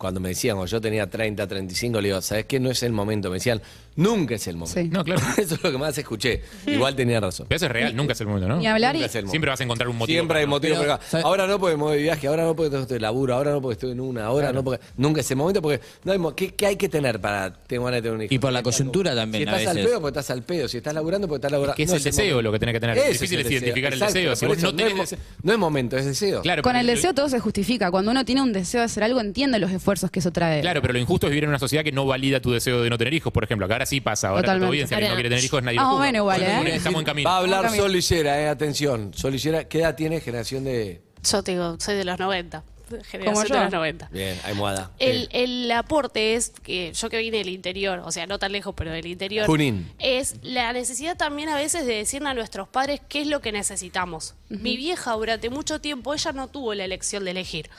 cuando 0.00 0.18
me 0.18 0.30
decían, 0.30 0.56
cuando 0.56 0.70
yo 0.70 0.80
tenía 0.80 1.10
30, 1.10 1.46
35, 1.46 2.00
le 2.00 2.08
digo, 2.08 2.22
¿sabes 2.22 2.46
qué? 2.46 2.58
No 2.58 2.70
es 2.70 2.82
el 2.82 2.92
momento. 2.92 3.28
Me 3.28 3.34
decían, 3.34 3.60
nunca 4.00 4.34
es 4.34 4.46
el 4.46 4.56
momento. 4.56 4.80
Sí. 4.80 4.88
No, 4.88 5.04
claro. 5.04 5.20
Eso 5.36 5.54
es 5.54 5.62
lo 5.62 5.70
que 5.72 5.78
más 5.78 5.96
escuché. 5.96 6.42
Igual 6.66 6.94
tenía 6.96 7.20
razón. 7.20 7.46
Pero 7.48 7.56
eso 7.56 7.66
es 7.66 7.72
real, 7.72 7.94
nunca 7.96 8.12
es 8.12 8.20
el 8.20 8.26
momento, 8.26 8.48
¿no? 8.48 8.56
Ni 8.58 8.66
hablar 8.66 8.94
y 8.96 8.98
Nunca 9.00 9.06
es 9.06 9.14
el 9.14 9.22
momento. 9.22 9.30
Siempre 9.32 9.50
vas 9.50 9.60
a 9.60 9.64
encontrar 9.64 9.88
un 9.88 9.96
motivo. 9.96 10.14
Siempre 10.14 10.38
hay 10.40 10.44
no. 10.46 10.50
motivo 10.50 10.74
Pero, 10.76 10.86
por 10.86 10.94
acá. 10.94 11.04
¿sabes? 11.08 11.24
Ahora 11.26 11.46
no 11.46 11.58
porque 11.60 11.76
me 11.76 11.82
voy 11.82 11.96
de 11.96 12.02
viaje, 12.02 12.26
ahora 12.26 12.44
no 12.44 12.56
porque 12.56 12.76
estoy 12.76 12.94
de 12.96 13.00
laburo, 13.00 13.34
ahora 13.34 13.50
no 13.52 13.60
porque 13.62 13.72
estoy 13.74 13.90
en 13.92 14.00
una, 14.00 14.24
ahora 14.24 14.52
no 14.52 14.64
porque. 14.64 14.84
Nunca 14.96 15.20
es 15.20 15.30
el 15.30 15.36
momento 15.36 15.60
porque. 15.62 15.80
No 16.04 16.12
hay 16.12 16.18
mo- 16.18 16.34
¿qué, 16.34 16.54
qué 16.54 16.66
hay 16.66 16.76
que 16.76 16.88
tener 16.88 17.20
para 17.20 17.52
tener 17.52 17.82
ganas 17.84 17.96
de 17.98 18.02
tener 18.02 18.16
un 18.16 18.22
hijo? 18.22 18.34
Y 18.34 18.38
por 18.38 18.52
la 18.52 18.62
coyuntura 18.62 19.14
también, 19.14 19.44
Si 19.44 19.48
a 19.48 19.52
estás 19.56 19.68
al 19.70 19.76
veces. 19.76 19.90
pedo, 19.90 20.00
porque 20.00 20.18
estás 20.18 20.30
al 20.30 20.42
pedo. 20.42 20.68
Si 20.68 20.76
estás 20.78 20.94
laburando, 20.94 21.28
porque 21.28 21.38
estás 21.38 21.52
laburando. 21.52 21.76
Que 21.76 21.82
es 21.84 21.90
No 21.90 21.96
el 21.96 22.02
deseo 22.02 22.24
momento. 22.24 22.42
lo 22.42 22.52
que 22.52 22.58
tenés 22.58 22.72
que 22.74 22.80
tener. 22.80 22.98
Es 22.98 23.12
difícil 23.12 23.40
el 23.40 23.46
es 23.46 23.52
identificar 23.52 23.92
el 23.92 23.98
Exacto, 23.98 24.14
deseo. 24.18 24.36
Si 24.36 24.40
por 24.46 24.48
vos 24.48 24.58
eso 24.58 24.66
no 24.72 24.76
tenés 24.76 24.92
es, 24.92 24.96
mo- 24.96 25.02
deseo- 25.04 25.18
no 25.42 25.52
es 25.52 25.58
momento, 25.58 25.96
es 25.96 26.04
deseo. 26.06 26.42
Claro, 26.42 26.62
Con 26.62 26.70
pero 26.72 26.80
el 26.80 26.86
deseo 26.86 27.14
todo 27.14 27.28
se 27.28 27.40
justifica. 27.40 27.90
Cuando 27.90 28.10
uno 28.10 28.24
tiene 28.24 28.42
un 28.42 28.52
deseo 28.52 28.80
de 28.80 28.86
hacer 28.86 29.02
algo, 29.04 29.20
entiende 29.20 29.58
los 29.58 29.70
esfuerzos 29.70 30.10
que 30.10 30.20
eso 30.20 30.30
trae. 30.32 30.60
Claro, 30.60 30.80
pero 30.82 30.92
lo 30.94 30.98
injusto 30.98 31.26
es 31.26 31.30
vivir 31.30 31.44
en 31.44 31.50
una 31.50 31.58
sociedad 31.58 31.84
que 31.84 31.92
no 31.92 32.06
valida 32.06 32.40
tu 32.40 32.50
deseo 32.50 32.82
de 32.82 32.90
no 32.90 32.98
tener 32.98 33.14
hijos, 33.14 33.32
por 33.32 33.44
ejemplo. 33.44 33.66
Ahora 33.66 33.86
sí 33.90 34.00
pasa. 34.00 34.28
Ahora 34.28 34.42
Totalmente. 34.42 34.72
bien. 34.76 34.88
Si 34.88 34.94
alguien 34.94 35.10
no 35.10 35.16
quiere 35.16 35.28
tener 35.28 35.44
hijos, 35.44 35.62
nadie 35.62 35.76
lo 35.78 35.84
juzga. 35.90 36.02
menos 36.06 36.20
igual, 36.20 36.40
Bueno, 36.40 36.68
¿eh? 36.70 36.76
Estamos 36.76 37.00
en 37.00 37.04
camino. 37.04 37.28
Va 37.28 37.36
a 37.36 37.38
hablar 37.40 37.62
Camino. 37.64 37.82
Sol 37.82 37.92
Lillera, 37.92 38.40
eh, 38.40 38.48
atención. 38.48 39.12
Sol 39.14 39.32
Lillera, 39.32 39.68
¿qué 39.68 39.80
edad 39.80 39.94
tiene 39.94 40.20
generación 40.20 40.64
de.? 40.64 41.02
Yo 41.22 41.42
te 41.42 41.52
digo, 41.52 41.76
soy 41.78 41.96
de 41.96 42.04
los 42.04 42.18
90. 42.18 42.64
Generación 43.04 43.24
Como 43.34 43.42
de 43.42 43.48
yo. 43.48 43.60
los 43.62 43.72
90. 43.72 44.08
Bien, 44.10 44.36
almohada. 44.44 44.90
El, 44.98 45.28
el 45.30 45.70
aporte 45.70 46.34
es 46.34 46.50
que 46.50 46.92
yo 46.92 47.08
que 47.08 47.18
vine 47.18 47.38
del 47.38 47.48
interior, 47.48 48.00
o 48.04 48.10
sea, 48.10 48.26
no 48.26 48.40
tan 48.40 48.50
lejos, 48.50 48.74
pero 48.76 48.90
del 48.90 49.06
interior, 49.06 49.46
Junín. 49.46 49.92
es 50.00 50.34
la 50.42 50.72
necesidad 50.72 51.16
también 51.16 51.48
a 51.50 51.54
veces 51.56 51.86
de 51.86 51.94
decirle 51.94 52.30
a 52.30 52.34
nuestros 52.34 52.66
padres 52.66 53.00
qué 53.08 53.20
es 53.20 53.28
lo 53.28 53.40
que 53.40 53.52
necesitamos. 53.52 54.34
Mi 54.48 54.76
vieja 54.76 55.12
durante 55.12 55.50
mucho 55.50 55.80
tiempo, 55.80 56.14
ella 56.14 56.32
no 56.32 56.48
tuvo 56.48 56.74
la 56.74 56.84
elección 56.84 57.24
de 57.24 57.30
elegir. 57.30 57.70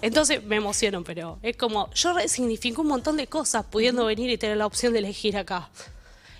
Entonces 0.00 0.42
me 0.44 0.56
emociono, 0.56 1.02
pero 1.02 1.38
es 1.42 1.56
como, 1.56 1.90
yo 1.92 2.12
resignifico 2.12 2.82
un 2.82 2.88
montón 2.88 3.16
de 3.16 3.26
cosas 3.26 3.64
pudiendo 3.64 4.04
venir 4.04 4.30
y 4.30 4.38
tener 4.38 4.56
la 4.56 4.66
opción 4.66 4.92
de 4.92 5.00
elegir 5.00 5.36
acá. 5.36 5.68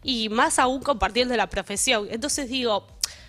Y 0.02 0.28
más 0.28 0.58
aún 0.58 0.80
compartiendo 0.80 1.36
la 1.36 1.48
profesión. 1.48 2.06
Entonces 2.10 2.48
digo, 2.48 2.86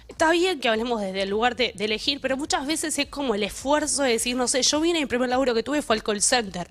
está 0.08 0.32
bien 0.32 0.60
que 0.60 0.70
hablemos 0.70 1.02
desde 1.02 1.24
el 1.24 1.30
lugar 1.30 1.56
de, 1.56 1.74
de 1.76 1.86
elegir, 1.86 2.22
pero 2.22 2.38
muchas 2.38 2.68
veces 2.68 2.98
es 3.00 3.08
como 3.08 3.36
el 3.36 3.44
esfuerzo 3.44 4.04
de 4.04 4.12
decir, 4.12 4.36
no 4.36 4.48
sé, 4.48 4.62
yo 4.62 4.80
vine 4.82 5.00
y 5.00 5.02
el 5.04 5.08
primer 5.08 5.30
laburo 5.30 5.54
que 5.54 5.64
tuve 5.64 5.82
fue 5.82 5.96
el 5.96 6.04
call 6.04 6.22
center. 6.22 6.70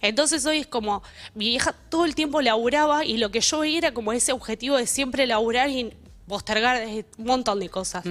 Entonces 0.00 0.46
hoy 0.46 0.58
es 0.58 0.66
como, 0.66 1.02
mi 1.34 1.48
vieja 1.48 1.72
todo 1.72 2.04
el 2.04 2.14
tiempo 2.14 2.40
laburaba 2.40 3.04
y 3.04 3.18
lo 3.18 3.30
que 3.30 3.40
yo 3.40 3.60
veía 3.60 3.78
era 3.78 3.94
como 3.94 4.12
ese 4.12 4.32
objetivo 4.32 4.76
de 4.76 4.86
siempre 4.86 5.26
laburar 5.26 5.68
y 5.68 5.92
postergar 6.26 6.86
un 6.86 7.04
montón 7.24 7.60
de 7.60 7.68
cosas. 7.68 8.04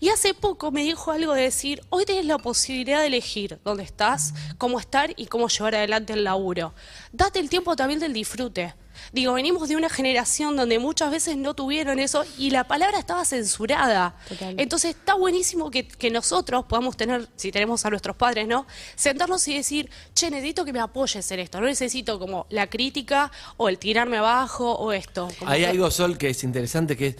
Y 0.00 0.08
hace 0.08 0.34
poco 0.34 0.70
me 0.70 0.82
dijo 0.82 1.12
algo 1.12 1.34
de 1.34 1.42
decir, 1.42 1.82
hoy 1.90 2.04
tenés 2.04 2.24
la 2.26 2.38
posibilidad 2.38 3.00
de 3.00 3.06
elegir 3.06 3.58
dónde 3.64 3.84
estás, 3.84 4.34
cómo 4.58 4.80
estar 4.80 5.12
y 5.16 5.26
cómo 5.26 5.48
llevar 5.48 5.74
adelante 5.76 6.12
el 6.12 6.24
laburo. 6.24 6.74
Date 7.12 7.38
el 7.38 7.48
tiempo 7.48 7.76
también 7.76 8.00
del 8.00 8.12
disfrute. 8.12 8.74
Digo, 9.12 9.32
venimos 9.32 9.66
de 9.68 9.76
una 9.76 9.88
generación 9.88 10.56
donde 10.56 10.78
muchas 10.78 11.10
veces 11.10 11.36
no 11.36 11.54
tuvieron 11.54 11.98
eso 11.98 12.22
y 12.36 12.50
la 12.50 12.64
palabra 12.64 12.98
estaba 12.98 13.24
censurada. 13.24 14.14
Entonces 14.58 14.90
está 14.94 15.14
buenísimo 15.14 15.70
que, 15.70 15.88
que 15.88 16.10
nosotros 16.10 16.66
podamos 16.66 16.98
tener, 16.98 17.26
si 17.34 17.50
tenemos 17.50 17.84
a 17.86 17.90
nuestros 17.90 18.14
padres, 18.16 18.46
¿no? 18.46 18.66
Sentarnos 18.96 19.46
y 19.48 19.54
decir, 19.56 19.88
che, 20.14 20.30
necesito 20.30 20.66
que 20.66 20.72
me 20.74 20.80
apoyes 20.80 21.30
en 21.30 21.40
esto. 21.40 21.60
No 21.60 21.66
necesito 21.66 22.18
como 22.18 22.46
la 22.50 22.66
crítica 22.68 23.32
o 23.56 23.70
el 23.70 23.78
tirarme 23.78 24.18
abajo 24.18 24.70
o 24.74 24.92
esto. 24.92 25.28
Como 25.38 25.50
Hay 25.50 25.62
que- 25.62 25.68
algo, 25.68 25.90
Sol, 25.90 26.18
que 26.18 26.28
es 26.30 26.44
interesante, 26.44 26.94
que 26.96 27.06
es. 27.08 27.16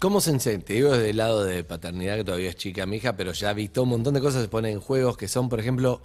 ¿Cómo 0.00 0.22
se 0.22 0.30
enseña? 0.30 0.64
Te 0.64 0.72
digo 0.72 0.92
desde 0.92 1.10
el 1.10 1.18
lado 1.18 1.44
de 1.44 1.62
paternidad, 1.62 2.16
que 2.16 2.24
todavía 2.24 2.48
es 2.48 2.56
chica 2.56 2.86
mi 2.86 2.96
hija, 2.96 3.16
pero 3.16 3.32
ya 3.32 3.52
visto 3.52 3.82
un 3.82 3.90
montón 3.90 4.14
de 4.14 4.20
cosas 4.22 4.40
se 4.42 4.48
ponen 4.48 4.72
en 4.72 4.80
juegos 4.80 5.16
que 5.18 5.28
son, 5.28 5.48
por 5.50 5.60
ejemplo. 5.60 6.00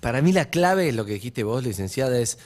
Para 0.00 0.20
mí 0.20 0.32
la 0.32 0.50
clave, 0.50 0.90
lo 0.90 1.04
que 1.04 1.12
dijiste 1.12 1.44
vos, 1.44 1.62
licenciada, 1.62 2.18
es 2.18 2.38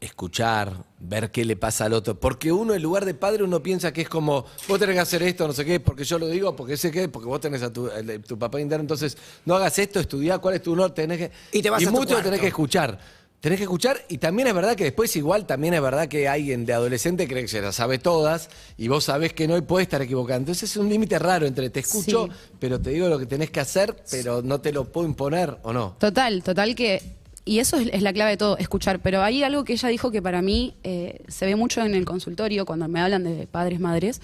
escuchar, 0.00 0.84
ver 1.00 1.30
qué 1.30 1.44
le 1.44 1.54
pasa 1.54 1.84
al 1.84 1.92
otro. 1.92 2.18
Porque 2.18 2.50
uno, 2.50 2.72
en 2.72 2.82
lugar 2.82 3.04
de 3.04 3.12
padre, 3.12 3.44
uno 3.44 3.62
piensa 3.62 3.92
que 3.92 4.00
es 4.00 4.08
como, 4.08 4.46
vos 4.68 4.78
tenés 4.80 4.94
que 4.94 5.00
hacer 5.00 5.22
esto, 5.22 5.46
no 5.46 5.52
sé 5.52 5.66
qué, 5.66 5.78
porque 5.78 6.04
yo 6.04 6.18
lo 6.18 6.28
digo, 6.28 6.56
porque 6.56 6.78
sé 6.78 6.90
qué, 6.90 7.10
porque 7.10 7.28
vos 7.28 7.40
tenés 7.40 7.62
a 7.62 7.70
tu, 7.70 7.88
el- 7.88 8.22
tu 8.22 8.38
papá 8.38 8.58
interno, 8.58 8.80
entonces 8.80 9.18
no 9.44 9.54
hagas 9.54 9.78
esto, 9.78 10.00
estudiá, 10.00 10.38
cuál 10.38 10.54
es 10.54 10.62
tu 10.62 10.74
norte, 10.74 11.02
tenés 11.02 11.18
que... 11.18 11.30
Y 11.52 11.60
te 11.60 11.68
vas 11.68 11.82
a 11.82 11.90
tu 11.90 11.92
mucho 11.92 12.16
tenés 12.22 12.40
que 12.40 12.48
escuchar. 12.48 12.98
Tenés 13.42 13.58
que 13.58 13.64
escuchar 13.64 14.00
y 14.08 14.18
también 14.18 14.46
es 14.46 14.54
verdad 14.54 14.76
que 14.76 14.84
después 14.84 15.16
igual 15.16 15.46
también 15.46 15.74
es 15.74 15.82
verdad 15.82 16.06
que 16.06 16.28
alguien 16.28 16.64
de 16.64 16.74
adolescente 16.74 17.26
cree 17.26 17.42
que 17.42 17.48
se 17.48 17.60
las 17.60 17.74
sabe 17.74 17.98
todas 17.98 18.48
y 18.78 18.86
vos 18.86 19.02
sabés 19.02 19.32
que 19.32 19.48
no 19.48 19.56
y 19.56 19.62
puede 19.62 19.82
estar 19.82 20.00
equivocado. 20.00 20.38
Entonces 20.38 20.70
es 20.70 20.76
un 20.76 20.88
límite 20.88 21.18
raro 21.18 21.44
entre 21.44 21.68
te 21.68 21.80
escucho, 21.80 22.28
Sí. 22.28 22.32
pero 22.60 22.80
te 22.80 22.90
digo 22.90 23.08
lo 23.08 23.18
que 23.18 23.26
tenés 23.26 23.50
que 23.50 23.58
hacer, 23.58 23.96
pero 24.12 24.42
no 24.42 24.60
te 24.60 24.70
lo 24.72 24.84
puedo 24.84 25.08
imponer 25.08 25.58
o 25.64 25.72
no. 25.72 25.96
Total, 25.98 26.40
total 26.44 26.76
que 26.76 27.02
y 27.44 27.58
eso 27.58 27.78
es, 27.78 27.88
es 27.92 28.02
la 28.02 28.12
clave 28.12 28.30
de 28.30 28.36
todo, 28.36 28.56
escuchar. 28.58 29.00
Pero 29.00 29.22
hay 29.22 29.42
algo 29.42 29.64
que 29.64 29.72
ella 29.72 29.88
dijo 29.88 30.12
que 30.12 30.22
para 30.22 30.40
mí 30.40 30.76
eh, 30.84 31.20
se 31.26 31.44
ve 31.44 31.56
mucho 31.56 31.82
en 31.82 31.96
el 31.96 32.04
consultorio 32.04 32.64
cuando 32.64 32.86
me 32.86 33.00
hablan 33.00 33.24
de 33.24 33.48
padres, 33.48 33.80
madres. 33.80 34.20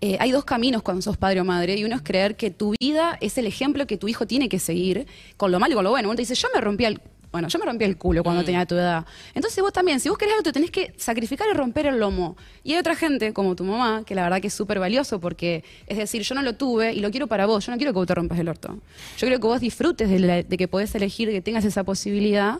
Eh, 0.00 0.16
hay 0.18 0.32
dos 0.32 0.44
caminos 0.44 0.82
cuando 0.82 1.02
sos 1.02 1.16
padre 1.16 1.40
o 1.40 1.44
madre, 1.44 1.76
y 1.76 1.84
uno 1.84 1.94
es 1.94 2.02
creer 2.02 2.34
que 2.34 2.50
tu 2.50 2.74
vida 2.80 3.16
es 3.20 3.38
el 3.38 3.46
ejemplo 3.46 3.86
que 3.86 3.96
tu 3.96 4.08
hijo 4.08 4.26
tiene 4.26 4.48
que 4.48 4.58
seguir, 4.58 5.06
con 5.36 5.52
lo 5.52 5.60
malo 5.60 5.74
y 5.74 5.76
con 5.76 5.84
lo 5.84 5.90
bueno. 5.90 6.08
Uno 6.08 6.16
te 6.16 6.22
dice, 6.22 6.34
yo 6.34 6.48
me 6.52 6.60
rompí 6.60 6.86
el, 6.86 7.00
bueno, 7.32 7.48
yo 7.48 7.58
me 7.60 7.64
rompí 7.64 7.84
el 7.84 7.96
culo 7.96 8.22
cuando 8.24 8.44
tenía 8.44 8.66
tu 8.66 8.74
edad. 8.74 9.06
Entonces 9.34 9.62
vos 9.62 9.72
también, 9.72 10.00
si 10.00 10.08
vos 10.08 10.18
querés 10.18 10.32
algo, 10.34 10.42
te 10.42 10.52
tenés 10.52 10.70
que 10.70 10.92
sacrificar 10.96 11.46
y 11.52 11.56
romper 11.56 11.86
el 11.86 11.98
lomo. 12.00 12.36
Y 12.64 12.72
hay 12.72 12.78
otra 12.78 12.96
gente, 12.96 13.32
como 13.32 13.54
tu 13.54 13.62
mamá, 13.64 14.02
que 14.04 14.14
la 14.16 14.22
verdad 14.24 14.40
que 14.40 14.48
es 14.48 14.54
súper 14.54 14.78
valioso, 14.80 15.20
porque 15.20 15.62
es 15.86 15.96
decir, 15.96 16.22
yo 16.22 16.34
no 16.34 16.42
lo 16.42 16.54
tuve 16.56 16.92
y 16.92 17.00
lo 17.00 17.10
quiero 17.10 17.26
para 17.28 17.46
vos, 17.46 17.64
yo 17.66 17.70
no 17.72 17.78
quiero 17.78 17.92
que 17.92 17.98
vos 17.98 18.06
te 18.08 18.14
rompas 18.14 18.38
el 18.38 18.48
orto. 18.48 18.68
Yo 19.16 19.26
quiero 19.28 19.38
que 19.40 19.46
vos 19.46 19.60
disfrutes 19.60 20.08
de, 20.10 20.18
la- 20.18 20.42
de 20.42 20.56
que 20.56 20.66
podés 20.68 20.94
elegir, 20.94 21.28
que 21.30 21.40
tengas 21.40 21.64
esa 21.64 21.84
posibilidad 21.84 22.58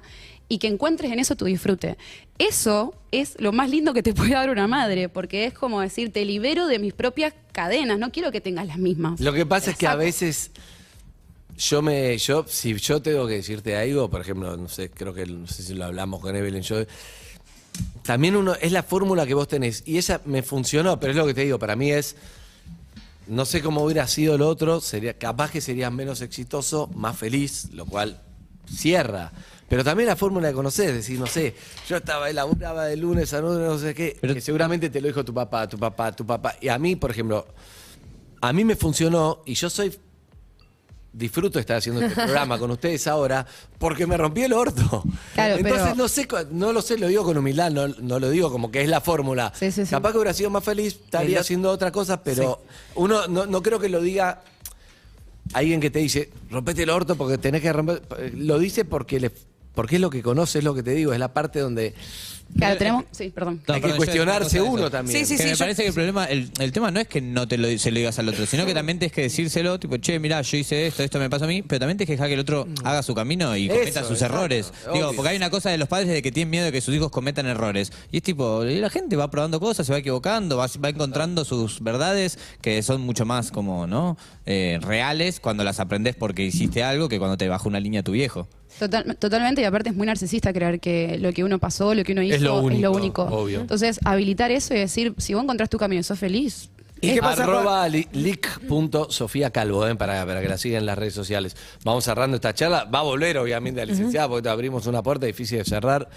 y 0.48 0.58
que 0.58 0.66
encuentres 0.68 1.10
en 1.12 1.18
eso 1.18 1.36
tu 1.36 1.44
disfrute. 1.46 1.96
Eso 2.38 2.94
es 3.12 3.34
lo 3.40 3.52
más 3.52 3.70
lindo 3.70 3.92
que 3.92 4.02
te 4.02 4.14
puede 4.14 4.32
dar 4.32 4.50
una 4.50 4.66
madre, 4.66 5.08
porque 5.08 5.44
es 5.46 5.52
como 5.54 5.80
decir, 5.80 6.12
te 6.12 6.24
libero 6.24 6.66
de 6.66 6.78
mis 6.78 6.92
propias 6.92 7.34
cadenas, 7.52 7.98
no 7.98 8.10
quiero 8.12 8.30
que 8.32 8.40
tengas 8.40 8.66
las 8.66 8.78
mismas. 8.78 9.20
Lo 9.20 9.32
que 9.32 9.44
pasa 9.46 9.70
es 9.72 9.76
que 9.76 9.86
a 9.86 9.94
veces 9.96 10.50
yo 11.60 11.82
me, 11.82 12.16
yo, 12.16 12.44
si 12.48 12.74
yo 12.74 13.02
tengo 13.02 13.26
que 13.26 13.34
decirte 13.34 13.76
algo, 13.76 14.08
por 14.08 14.22
ejemplo, 14.22 14.56
no 14.56 14.68
sé, 14.68 14.90
creo 14.90 15.12
que 15.12 15.26
no 15.26 15.46
sé 15.46 15.62
si 15.62 15.74
lo 15.74 15.84
hablamos 15.84 16.20
con 16.20 16.34
Evelyn, 16.34 16.62
yo 16.62 16.84
también 18.02 18.34
uno, 18.34 18.54
es 18.54 18.72
la 18.72 18.82
fórmula 18.82 19.26
que 19.26 19.34
vos 19.34 19.46
tenés, 19.46 19.82
y 19.86 19.98
esa 19.98 20.22
me 20.24 20.42
funcionó, 20.42 20.98
pero 20.98 21.12
es 21.12 21.16
lo 21.16 21.26
que 21.26 21.34
te 21.34 21.42
digo, 21.42 21.58
para 21.58 21.76
mí 21.76 21.92
es, 21.92 22.16
no 23.26 23.44
sé 23.44 23.62
cómo 23.62 23.84
hubiera 23.84 24.06
sido 24.06 24.36
el 24.36 24.42
otro, 24.42 24.80
sería, 24.80 25.18
capaz 25.18 25.50
que 25.50 25.60
sería 25.60 25.90
menos 25.90 26.22
exitoso, 26.22 26.88
más 26.94 27.18
feliz, 27.18 27.68
lo 27.72 27.84
cual 27.84 28.22
cierra. 28.74 29.30
Pero 29.68 29.84
también 29.84 30.08
la 30.08 30.16
fórmula 30.16 30.48
de 30.48 30.54
conocer, 30.54 30.88
es 30.88 30.94
decir, 30.96 31.20
no 31.20 31.26
sé, 31.26 31.54
yo 31.86 31.98
estaba, 31.98 32.30
elaboraba 32.30 32.86
de 32.86 32.96
lunes 32.96 33.34
a 33.34 33.40
lunes, 33.40 33.68
no 33.68 33.78
sé 33.78 33.94
qué, 33.94 34.16
que 34.20 34.40
seguramente 34.40 34.88
te 34.88 35.00
lo 35.00 35.08
dijo 35.08 35.24
tu 35.24 35.34
papá, 35.34 35.68
tu 35.68 35.78
papá, 35.78 36.10
tu 36.10 36.26
papá. 36.26 36.56
Y 36.60 36.68
a 36.68 36.78
mí, 36.78 36.96
por 36.96 37.10
ejemplo, 37.10 37.46
a 38.40 38.52
mí 38.52 38.64
me 38.64 38.74
funcionó 38.74 39.42
y 39.44 39.54
yo 39.54 39.68
soy 39.70 39.96
disfruto 41.12 41.58
estar 41.58 41.76
haciendo 41.78 42.00
este 42.02 42.14
programa 42.14 42.58
con 42.58 42.70
ustedes 42.70 43.06
ahora 43.06 43.44
porque 43.78 44.06
me 44.06 44.16
rompí 44.16 44.42
el 44.42 44.52
orto. 44.52 45.02
Claro, 45.34 45.56
Entonces 45.56 45.82
pero- 45.82 45.94
no 45.96 46.08
sé, 46.08 46.28
no 46.52 46.72
lo 46.72 46.82
sé, 46.82 46.98
lo 46.98 47.08
digo 47.08 47.24
con 47.24 47.36
humildad, 47.36 47.70
no, 47.70 47.88
no 47.88 48.18
lo 48.20 48.30
digo 48.30 48.50
como 48.50 48.70
que 48.70 48.82
es 48.82 48.88
la 48.88 49.00
fórmula. 49.00 49.52
Capaz 49.90 50.12
que 50.12 50.18
hubiera 50.18 50.32
sido 50.34 50.50
más 50.50 50.62
feliz, 50.64 50.94
estaría 51.04 51.36
El- 51.36 51.40
haciendo 51.40 51.70
otra 51.70 51.90
cosa, 51.90 52.22
pero 52.22 52.62
uno 52.94 53.26
no, 53.28 53.46
no 53.46 53.62
creo 53.62 53.78
que 53.80 53.88
lo 53.88 54.00
diga 54.00 54.42
alguien 55.52 55.80
que 55.80 55.90
te 55.90 55.98
dice, 55.98 56.30
rompete 56.50 56.84
el 56.84 56.90
orto 56.90 57.16
porque 57.16 57.38
tenés 57.38 57.60
que 57.62 57.72
romper. 57.72 58.02
Lo 58.34 58.58
dice 58.58 58.84
porque 58.84 59.18
le 59.18 59.32
porque 59.74 59.96
es 59.96 60.00
lo 60.00 60.10
que 60.10 60.22
conoce, 60.22 60.58
es 60.58 60.64
lo 60.64 60.74
que 60.74 60.82
te 60.82 60.92
digo, 60.92 61.12
es 61.12 61.18
la 61.18 61.32
parte 61.32 61.60
donde 61.60 61.94
Claro, 62.56 62.76
tenemos. 62.76 63.04
Sí, 63.12 63.30
perdón. 63.30 63.60
Hay 63.68 63.74
que 63.74 63.80
perdón, 63.80 63.90
yo 63.90 63.96
cuestionarse 63.96 64.60
uno 64.60 64.90
también. 64.90 65.26
que 65.26 65.44
me 65.44 65.56
parece 65.56 65.82
que 65.82 65.88
el 65.88 65.94
problema, 65.94 66.24
el, 66.24 66.50
el 66.58 66.72
tema 66.72 66.90
no 66.90 67.00
es 67.00 67.08
que 67.08 67.20
no 67.20 67.46
te 67.46 67.56
lo, 67.58 67.68
se 67.78 67.90
lo 67.90 67.98
digas 67.98 68.18
al 68.18 68.28
otro, 68.28 68.46
sino 68.46 68.66
que 68.66 68.74
también 68.74 68.98
tienes 68.98 69.12
que 69.12 69.22
decírselo, 69.22 69.78
tipo, 69.78 69.96
che, 69.98 70.18
mirá, 70.18 70.42
yo 70.42 70.56
hice 70.56 70.86
esto, 70.86 71.02
esto 71.02 71.18
me 71.18 71.30
pasó 71.30 71.44
a 71.44 71.48
mí, 71.48 71.62
pero 71.62 71.80
también 71.80 71.96
tienes 71.96 72.08
que 72.08 72.12
dejar 72.14 72.28
que 72.28 72.34
el 72.34 72.40
otro 72.40 72.66
haga 72.84 73.02
su 73.02 73.14
camino 73.14 73.56
y 73.56 73.66
Eso, 73.66 73.74
cometa 73.78 74.02
sus 74.02 74.12
exacto, 74.12 74.36
errores. 74.36 74.72
Digo, 74.92 75.06
obvio. 75.08 75.16
porque 75.16 75.30
hay 75.30 75.36
una 75.36 75.50
cosa 75.50 75.70
de 75.70 75.78
los 75.78 75.88
padres 75.88 76.08
de 76.08 76.22
que 76.22 76.32
tienen 76.32 76.50
miedo 76.50 76.64
de 76.64 76.72
que 76.72 76.80
sus 76.80 76.94
hijos 76.94 77.10
cometan 77.10 77.46
errores. 77.46 77.92
Y 78.10 78.18
es 78.18 78.22
tipo, 78.22 78.64
y 78.64 78.76
la 78.80 78.90
gente 78.90 79.16
va 79.16 79.30
probando 79.30 79.60
cosas, 79.60 79.86
se 79.86 79.92
va 79.92 79.98
equivocando, 79.98 80.56
va, 80.56 80.66
va 80.82 80.88
encontrando 80.88 81.44
sus 81.44 81.80
verdades 81.80 82.38
que 82.60 82.82
son 82.82 83.00
mucho 83.02 83.24
más 83.26 83.50
como, 83.50 83.86
¿no? 83.86 84.16
Eh, 84.46 84.78
reales 84.82 85.40
cuando 85.40 85.62
las 85.62 85.78
aprendes 85.78 86.16
porque 86.16 86.44
hiciste 86.44 86.82
algo 86.82 87.08
que 87.08 87.18
cuando 87.18 87.36
te 87.36 87.48
bajó 87.48 87.68
una 87.68 87.80
línea 87.80 88.02
tu 88.02 88.12
viejo. 88.12 88.48
Total- 88.80 89.14
totalmente, 89.16 89.60
y 89.60 89.64
aparte 89.64 89.90
es 89.90 89.94
muy 89.94 90.06
narcisista 90.06 90.52
creer 90.54 90.80
que 90.80 91.18
lo 91.18 91.32
que 91.34 91.44
uno 91.44 91.58
pasó, 91.58 91.94
lo 91.94 92.02
que 92.02 92.12
uno 92.12 92.22
hizo, 92.22 92.34
Es 92.36 92.40
lo 92.42 92.60
único, 92.60 92.90
obvio. 93.24 93.60
Entonces, 93.60 94.00
habilitar 94.04 94.50
eso 94.50 94.72
y 94.74 94.78
decir, 94.78 95.14
si 95.18 95.34
vos 95.34 95.42
encontrás 95.44 95.68
tu 95.68 95.76
camino 95.76 96.00
y 96.00 96.02
sos 96.02 96.18
feliz. 96.18 96.70
es- 97.02 97.20
Arroba 97.22 97.88
li- 97.88 98.08
lic.sofía 98.12 99.50
Calvo, 99.50 99.86
eh, 99.86 99.94
para, 99.96 100.24
para 100.26 100.40
que 100.40 100.48
la 100.48 100.56
sigan 100.58 100.80
en 100.80 100.86
las 100.86 100.98
redes 100.98 101.14
sociales. 101.14 101.56
Vamos 101.84 102.04
cerrando 102.04 102.36
esta 102.36 102.52
charla. 102.54 102.84
Va 102.84 103.00
a 103.00 103.02
volver, 103.02 103.38
obviamente, 103.38 103.80
la 103.80 103.86
licenciada, 103.86 104.28
porque 104.28 104.42
te 104.44 104.48
abrimos 104.48 104.86
una 104.86 105.02
puerta 105.02 105.26
difícil 105.26 105.58
de 105.58 105.64
cerrar. 105.64 106.08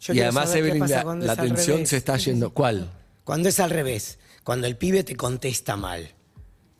Yo 0.00 0.14
y 0.14 0.20
además, 0.20 0.50
qué 0.50 0.58
Evelyn, 0.58 0.78
pasa 0.80 1.04
la, 1.04 1.14
la 1.14 1.32
atención 1.32 1.76
revés. 1.76 1.88
se 1.90 1.96
está 1.98 2.16
yendo. 2.16 2.50
¿Cuál? 2.54 2.90
Cuando 3.24 3.48
es 3.48 3.60
al 3.60 3.70
revés, 3.70 4.18
cuando 4.44 4.66
el 4.66 4.76
pibe 4.76 5.04
te 5.04 5.14
contesta 5.14 5.76
mal. 5.76 6.08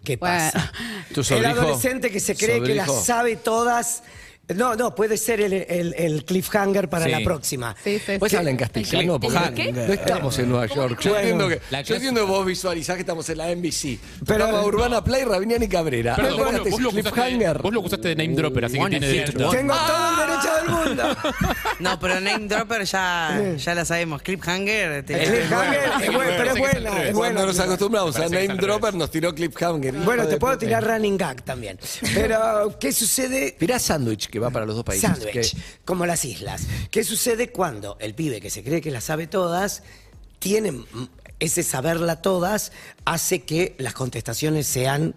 ¿Qué 0.04 0.18
pasa? 0.18 0.72
¿Tu 1.14 1.20
el 1.20 1.26
sobrijo? 1.26 1.50
adolescente 1.50 2.10
que 2.10 2.20
se 2.20 2.34
cree 2.36 2.62
que 2.62 2.74
las 2.74 2.86
¿Sobrijo? 2.86 3.04
sabe 3.04 3.36
todas. 3.36 4.02
No, 4.48 4.74
no, 4.74 4.94
puede 4.94 5.16
ser 5.16 5.40
el, 5.40 5.52
el- 5.52 5.94
el 5.96 6.24
cliffhanger 6.24 6.88
para 6.88 7.04
Sí. 7.06 7.10
la 7.12 7.20
próxima. 7.20 7.76
Pues 8.18 8.34
habla 8.34 8.50
en 8.50 8.56
castellano, 8.56 9.18
porque 9.20 9.72
no 9.72 9.92
estamos 9.92 10.38
en 10.40 10.48
Nueva 10.50 10.66
York. 10.66 11.00
Yo 11.00 11.10
Bueno. 11.12 11.28
entiendo, 11.28 11.48
que, 11.48 11.60
La 11.70 11.82
yo 11.82 11.94
entiendo 11.94 12.20
que 12.22 12.26
vos 12.26 12.44
visualizás 12.44 12.96
que 12.96 13.00
estamos 13.02 13.26
en 13.30 13.38
la 13.38 13.50
NBC. 13.50 13.98
Pero- 14.26 14.46
Pero 14.46 14.66
Urbana 14.66 15.02
Play, 15.02 15.24
Rabiniani 15.24 15.66
y 15.66 15.68
Cabrera. 15.68 16.16
Perdón, 16.16 16.38
vos, 16.38 16.52
lo- 16.54 16.64
vos 16.70 16.80
lo 16.80 16.90
cliffhanger. 16.90 17.58
vos 17.62 17.72
lo 17.72 17.80
acusaste 17.80 18.08
de 18.08 18.16
name 18.16 18.34
dropper, 18.34 18.64
así 18.64 18.74
que 18.74 18.80
Bueno, 18.80 18.98
tiene 18.98 19.06
derecho. 19.06 19.32
Tengo 19.50 19.74
todo 19.74 20.10
el 20.10 20.28
derecho 20.28 20.54
del 20.56 20.68
mundo. 20.88 21.16
No, 21.78 21.98
pero 21.98 22.20
Name 22.20 22.46
Dropper 22.46 22.84
ya, 22.84 23.54
ya 23.56 23.74
la 23.74 23.84
sabemos. 23.84 24.22
Cliffhanger. 24.22 25.04
te- 25.04 25.18
cliffhanger 25.18 25.80
es 26.00 26.12
bueno, 26.12 26.30
pero 26.36 26.50
es 26.52 26.58
buena, 26.58 27.02
es 27.04 27.14
Cuando 27.14 27.46
nos 27.46 27.58
acostumbramos 27.58 28.14
a 28.16 28.28
Name 28.28 28.48
Dropper, 28.54 28.94
nos 28.94 29.10
tiró 29.10 29.34
cliffhanger. 29.34 29.94
Bueno, 29.94 30.24
te 30.24 30.30
de 30.32 30.36
puedo 30.36 30.56
tirar 30.58 30.84
running 30.84 31.16
gag 31.16 31.42
también. 31.42 31.78
Pero, 32.14 32.76
¿qué 32.78 32.92
sucede? 32.92 33.56
Tirá 33.58 33.78
sándwich, 33.80 34.28
que 34.32 34.38
va 34.38 34.50
para 34.50 34.64
los 34.64 34.74
dos 34.74 34.84
países. 34.84 35.08
Sándwich, 35.08 35.56
como 35.84 36.06
las 36.06 36.24
islas. 36.24 36.66
¿Qué 36.90 37.04
sucede 37.04 37.52
cuando 37.52 37.98
el 38.00 38.14
pibe 38.14 38.40
que 38.40 38.50
se 38.50 38.64
cree 38.64 38.80
que 38.80 38.90
las 38.90 39.04
sabe 39.04 39.26
todas 39.26 39.82
tiene 40.38 40.84
ese 41.38 41.62
saberla 41.62 42.22
todas 42.22 42.72
hace 43.04 43.42
que 43.42 43.76
las 43.78 43.92
contestaciones 43.92 44.66
sean 44.66 45.14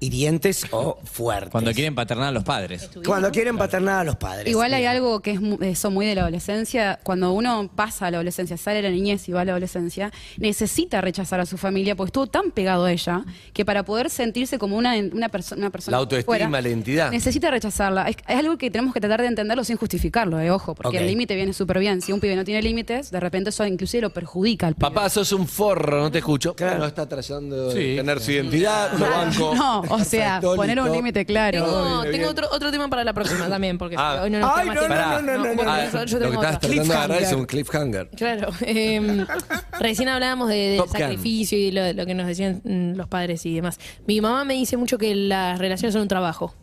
hirientes 0.00 0.66
o 0.70 0.98
fuertes? 1.04 1.50
Cuando 1.50 1.72
quieren 1.72 1.94
paternar 1.94 2.28
a 2.28 2.32
los 2.32 2.44
padres. 2.44 2.90
Cuando 3.04 3.30
quieren 3.30 3.56
paternar 3.56 4.00
a 4.00 4.04
los 4.04 4.16
padres. 4.16 4.48
Igual 4.48 4.74
hay 4.74 4.84
algo 4.84 5.20
que 5.20 5.32
es 5.32 5.40
mu- 5.40 5.58
eso 5.62 5.90
muy 5.90 6.06
de 6.06 6.14
la 6.14 6.22
adolescencia. 6.22 6.98
Cuando 7.02 7.32
uno 7.32 7.70
pasa 7.74 8.06
a 8.06 8.10
la 8.10 8.18
adolescencia, 8.18 8.56
sale 8.56 8.76
de 8.76 8.82
la 8.82 8.90
niñez 8.90 9.28
y 9.28 9.32
va 9.32 9.42
a 9.42 9.44
la 9.44 9.52
adolescencia, 9.52 10.12
necesita 10.36 11.00
rechazar 11.00 11.40
a 11.40 11.46
su 11.46 11.56
familia 11.56 11.96
porque 11.96 12.08
estuvo 12.08 12.26
tan 12.26 12.50
pegado 12.50 12.84
a 12.84 12.92
ella 12.92 13.24
que 13.52 13.64
para 13.64 13.82
poder 13.84 14.10
sentirse 14.10 14.58
como 14.58 14.76
una, 14.76 14.94
una, 15.12 15.28
perso- 15.30 15.56
una 15.56 15.70
persona. 15.70 15.96
La 15.96 16.00
autoestima, 16.00 16.26
fuera, 16.26 16.48
la 16.50 16.68
identidad. 16.68 17.10
Necesita 17.10 17.50
rechazarla. 17.50 18.08
Es, 18.08 18.16
es 18.26 18.36
algo 18.36 18.58
que 18.58 18.70
tenemos 18.70 18.92
que 18.94 19.00
tratar 19.00 19.22
de 19.22 19.28
entenderlo 19.28 19.64
sin 19.64 19.76
justificarlo, 19.76 20.38
eh, 20.40 20.50
ojo, 20.50 20.74
porque 20.74 20.98
el 20.98 21.06
límite 21.06 21.34
viene 21.34 21.52
súper 21.52 21.78
bien. 21.78 22.00
Si 22.02 22.12
un 22.12 22.20
pibe 22.20 22.36
no 22.36 22.44
tiene 22.44 22.62
límites, 22.62 23.10
de 23.10 23.20
repente 23.20 23.50
eso 23.50 23.64
inclusive 23.66 24.02
lo 24.02 24.10
perjudica 24.10 24.66
al 24.66 24.74
pibe. 24.74 24.80
Papá, 24.90 25.08
sos 25.08 25.32
un 25.32 25.46
forro, 25.48 26.00
no 26.02 26.10
te 26.10 26.18
escucho. 26.18 26.54
No 26.60 26.86
está 26.86 27.08
tratando 27.08 27.68
de 27.68 27.74
Sí. 27.74 27.96
tener 27.96 28.20
su 28.20 28.32
identidad, 28.32 28.92
lo 28.98 29.08
banco. 29.10 29.54
No, 29.64 29.82
o 29.90 30.04
sea, 30.04 30.40
poner 30.40 30.80
un 30.80 30.90
límite 30.92 31.24
claro. 31.26 31.64
Tengo, 31.64 31.82
Bien, 32.02 32.02
tengo 32.02 32.12
bien. 32.12 32.24
otro, 32.28 32.48
otro 32.52 32.70
tema 32.70 32.88
para 32.88 33.04
la 33.04 33.12
próxima 33.12 33.48
también, 33.48 33.78
porque 33.78 33.96
Ah. 33.98 34.20
hoy 34.22 34.30
no 34.30 34.38
nos 34.40 34.50
queda 34.52 34.60
Ay, 34.62 34.66
más 34.68 34.74
no, 34.76 34.82
no, 34.88 34.88
no, 34.88 35.22
no, 35.22 35.38
no, 35.38 35.56
porque 35.56 35.64
no. 35.64 35.84
yo- 35.92 36.04
yo 36.04 36.18
Lo 36.18 36.24
que 36.26 36.30
tengo 36.30 36.40
tratando 36.40 36.82
de 36.84 36.92
agarrar 36.94 37.22
es 37.22 37.32
un 37.32 37.44
cliffhanger. 37.46 38.08
Claro. 38.16 38.48
eh, 38.62 39.26
recién 39.80 40.08
hablábamos 40.08 40.48
de, 40.48 40.54
del 40.56 40.78
Top 40.78 40.88
Gun. 40.88 40.98
sacrificio 40.98 41.58
y 41.58 41.70
lo, 41.70 41.92
lo 41.92 42.06
que 42.06 42.14
nos 42.14 42.26
decían 42.26 42.60
mm, 42.64 42.94
los 42.96 43.08
padres 43.08 43.44
y 43.46 43.54
demás. 43.54 43.78
Mi 44.06 44.20
mamá 44.20 44.44
me 44.44 44.54
dice 44.54 44.76
mucho 44.76 44.98
que 44.98 45.14
las 45.14 45.58
relaciones 45.58 45.92
son 45.92 46.02
un 46.02 46.08
trabajo. 46.08 46.54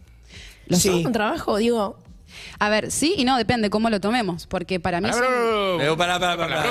¿Lo 0.67 0.77
Sí. 0.77 0.89
son 0.89 1.05
un 1.07 1.11
trabajo? 1.11 1.57
Digo, 1.57 1.97
A 2.59 2.69
ver, 2.69 2.91
sí 2.91 3.15
y 3.17 3.23
no, 3.25 3.37
depende 3.37 3.69
cómo 3.69 3.89
lo 3.89 3.99
tomemos, 3.99 4.47
porque 4.47 4.79
para 4.79 5.01
mí 5.01 5.09
son- 5.11 5.21
Pero 5.77 5.97
pará, 5.97 6.19
pará, 6.19 6.37
pará. 6.37 6.63
Ay, 6.63 6.69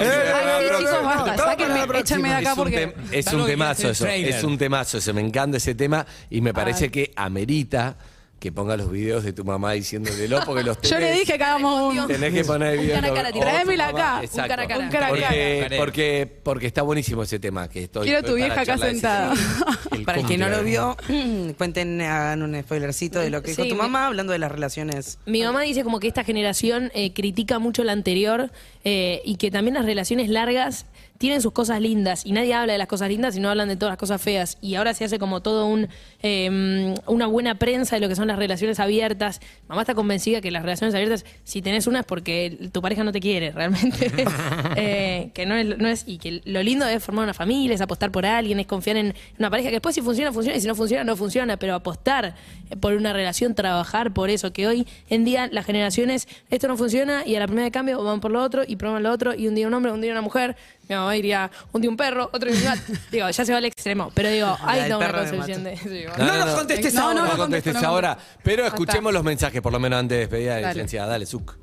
pará. 0.68 0.78
chicos, 0.78 1.02
basta, 1.04 1.36
sáquenme, 1.36 1.98
échenme 1.98 2.28
de 2.28 2.34
acá 2.34 2.52
Es 2.52 2.56
un, 2.58 2.62
porque... 2.64 2.88
tem- 2.88 2.94
es 3.12 3.32
un 3.32 3.40
que 3.44 3.50
temazo 3.52 3.70
hace 3.72 3.90
eso, 3.90 4.04
trailer. 4.04 4.34
es 4.34 4.44
un 4.44 4.58
temazo 4.58 4.98
eso, 4.98 5.14
me 5.14 5.20
encanta 5.20 5.56
ese 5.56 5.74
tema 5.74 6.06
y 6.30 6.40
me 6.40 6.52
parece 6.54 6.90
que 6.90 7.12
amerita 7.16 7.96
que 8.40 8.50
ponga 8.50 8.76
los 8.76 8.90
videos 8.90 9.22
de 9.22 9.32
tu 9.34 9.44
mamá 9.44 9.72
diciéndotelo 9.72 10.40
porque 10.46 10.64
los 10.64 10.80
Yo 10.82 10.98
le 10.98 11.06
tenés- 11.12 11.18
dije 11.20 11.36
que 11.38 11.44
hagamos 11.44 11.94
un... 11.94 12.06
Tenés 12.08 12.32
que 12.32 12.44
poner 12.44 12.78
Un 12.78 12.86
bien. 12.86 13.00
cara 13.00 13.30
Tráemela 13.32 13.88
acá, 13.88 14.22
un 14.22 14.48
cara 14.48 14.62
a 14.62 14.66
cara. 14.66 14.84
Un 14.84 14.90
cara 14.90 15.08
Porque, 15.10 15.74
porque, 15.76 16.40
porque 16.42 16.66
está 16.66 16.82
buenísimo 16.82 17.22
ese 17.22 17.38
tema. 17.38 17.68
Que 17.68 17.84
estoy, 17.84 18.04
Quiero 18.04 18.20
estoy 18.20 18.30
tu 18.32 18.36
vieja 18.36 18.62
acá 18.62 18.78
sentada. 18.78 19.34
Para 20.06 20.20
el 20.20 20.26
que 20.26 20.38
no 20.38 20.48
lo 20.48 20.64
vio, 20.64 20.96
cuenten, 21.58 22.00
hagan 22.00 22.42
un 22.42 22.58
spoilercito 22.62 23.20
de 23.20 23.28
lo 23.30 23.42
que 23.42 23.50
dijo 23.50 23.62
Sí, 23.62 23.68
tu 23.68 23.76
mamá 23.76 24.06
hablando 24.06 24.32
de 24.32 24.38
las 24.38 24.50
relaciones. 24.50 25.18
Mi 25.26 25.42
mamá 25.42 25.60
dice 25.60 25.84
como 25.84 26.00
que 26.00 26.08
esta 26.08 26.24
generación 26.24 26.90
eh, 26.94 27.12
critica 27.12 27.58
mucho 27.58 27.84
la 27.84 27.92
anterior 27.92 28.50
eh, 28.84 29.20
y 29.24 29.36
que 29.36 29.50
también 29.50 29.74
las 29.74 29.84
relaciones 29.84 30.30
largas 30.30 30.86
tienen 31.20 31.42
sus 31.42 31.52
cosas 31.52 31.82
lindas 31.82 32.24
y 32.24 32.32
nadie 32.32 32.54
habla 32.54 32.72
de 32.72 32.78
las 32.78 32.88
cosas 32.88 33.10
lindas 33.10 33.36
y 33.36 33.40
no 33.40 33.50
hablan 33.50 33.68
de 33.68 33.76
todas 33.76 33.92
las 33.92 33.98
cosas 33.98 34.22
feas. 34.22 34.56
Y 34.62 34.76
ahora 34.76 34.94
se 34.94 35.04
hace 35.04 35.18
como 35.18 35.42
todo 35.42 35.66
un 35.66 35.86
eh, 36.22 36.94
una 37.04 37.26
buena 37.26 37.56
prensa 37.56 37.96
de 37.96 38.00
lo 38.00 38.08
que 38.08 38.16
son 38.16 38.28
las 38.28 38.38
relaciones 38.38 38.80
abiertas. 38.80 39.40
Mamá 39.68 39.82
está 39.82 39.94
convencida 39.94 40.40
que 40.40 40.50
las 40.50 40.62
relaciones 40.62 40.94
abiertas, 40.94 41.26
si 41.44 41.60
tenés 41.60 41.86
una 41.86 42.00
es 42.00 42.06
porque 42.06 42.70
tu 42.72 42.80
pareja 42.80 43.04
no 43.04 43.12
te 43.12 43.20
quiere, 43.20 43.50
realmente. 43.52 44.10
Eh, 44.76 45.30
que 45.34 45.46
no 45.46 45.56
es, 45.56 45.78
no 45.78 45.88
es, 45.88 46.04
y 46.06 46.18
que 46.18 46.40
lo 46.44 46.62
lindo 46.62 46.86
es 46.86 47.02
formar 47.02 47.24
una 47.24 47.34
familia, 47.34 47.74
es 47.74 47.80
apostar 47.80 48.10
por 48.10 48.24
alguien, 48.24 48.60
es 48.60 48.66
confiar 48.66 48.96
en 48.96 49.14
una 49.38 49.50
pareja 49.50 49.68
que 49.68 49.76
después 49.76 49.94
si 49.94 50.00
funciona, 50.00 50.32
funciona, 50.32 50.56
y 50.56 50.60
si 50.60 50.68
no 50.68 50.74
funciona, 50.74 51.04
no 51.04 51.16
funciona, 51.16 51.56
pero 51.56 51.74
apostar 51.74 52.34
por 52.80 52.94
una 52.94 53.12
relación, 53.12 53.54
trabajar 53.54 54.12
por 54.12 54.30
eso, 54.30 54.52
que 54.52 54.66
hoy 54.66 54.86
en 55.08 55.24
día 55.24 55.48
las 55.50 55.66
generaciones, 55.66 56.28
esto 56.50 56.68
no 56.68 56.76
funciona 56.76 57.26
y 57.26 57.34
a 57.34 57.40
la 57.40 57.46
primera 57.46 57.64
de 57.64 57.70
cambio 57.72 58.02
van 58.02 58.20
por 58.20 58.30
lo 58.30 58.42
otro 58.42 58.62
y 58.66 58.76
prueban 58.76 59.02
lo 59.02 59.10
otro 59.10 59.34
y 59.34 59.48
un 59.48 59.54
día 59.54 59.66
un 59.66 59.74
hombre, 59.74 59.92
un 59.92 60.00
día 60.00 60.12
una 60.12 60.22
mujer, 60.22 60.56
mi 60.90 60.96
mamá 60.96 61.12
diría 61.12 61.50
un 61.72 61.80
día 61.80 61.90
un 61.90 61.96
perro, 61.96 62.28
otro 62.32 62.50
día 62.50 62.58
un 62.58 62.64
gato. 62.64 62.92
digo, 63.12 63.30
ya 63.30 63.44
se 63.44 63.52
va 63.52 63.58
al 63.58 63.64
extremo, 63.64 64.10
pero 64.12 64.28
digo, 64.28 64.56
hay 64.62 64.88
toda 64.88 65.08
una 65.08 65.12
concepción 65.12 65.62
de... 65.62 65.76
No, 65.76 66.16
no, 66.16 66.24
bueno. 66.26 66.46
no, 66.46 66.56
contestes 66.56 66.94
no, 66.94 67.00
ahora. 67.02 67.14
No, 67.14 67.26
No 67.26 67.32
no 67.32 67.36
contestes 67.38 67.76
ahora. 67.76 68.18
Pero 68.42 68.66
escuchemos 68.66 69.12
los 69.12 69.22
mensajes, 69.22 69.60
por 69.62 69.72
lo 69.72 69.78
menos 69.78 70.00
antes 70.00 70.16
de 70.16 70.20
despedir 70.22 70.50
a 70.50 70.54
la 70.56 70.60
Dale. 70.62 70.74
licenciada. 70.74 71.10
Dale, 71.10 71.26
Zuc. 71.26 71.56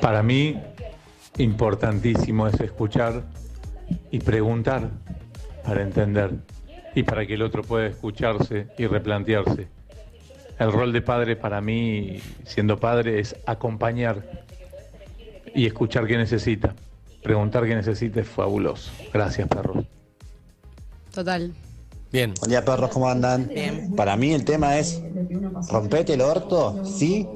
Para 0.00 0.22
mí, 0.24 0.60
importantísimo 1.38 2.48
es 2.48 2.60
escuchar 2.60 3.22
y 4.10 4.18
preguntar 4.18 4.90
para 5.64 5.82
entender 5.82 6.32
y 6.96 7.04
para 7.04 7.26
que 7.26 7.34
el 7.34 7.42
otro 7.42 7.62
pueda 7.62 7.86
escucharse 7.86 8.66
y 8.76 8.86
replantearse. 8.86 9.68
El 10.58 10.72
rol 10.72 10.92
de 10.92 11.00
padre 11.00 11.36
para 11.36 11.60
mí, 11.60 12.20
siendo 12.44 12.76
padre, 12.80 13.20
es 13.20 13.36
acompañar 13.46 14.44
y 15.54 15.66
escuchar 15.66 16.08
qué 16.08 16.16
necesita. 16.16 16.74
Preguntar 17.28 17.66
qué 17.66 17.74
necesita 17.74 18.22
es 18.22 18.26
fabuloso. 18.26 18.90
Gracias, 19.12 19.46
perros. 19.48 19.84
Total. 21.12 21.52
Bien. 22.10 22.32
Buen 22.40 22.48
día, 22.48 22.64
perros, 22.64 22.88
¿cómo 22.88 23.06
andan? 23.06 23.50
Para 23.94 24.16
mí 24.16 24.32
el 24.32 24.46
tema 24.46 24.78
es 24.78 25.02
rompete 25.70 26.14
el 26.14 26.22
orto, 26.22 26.82
sí, 26.86 27.28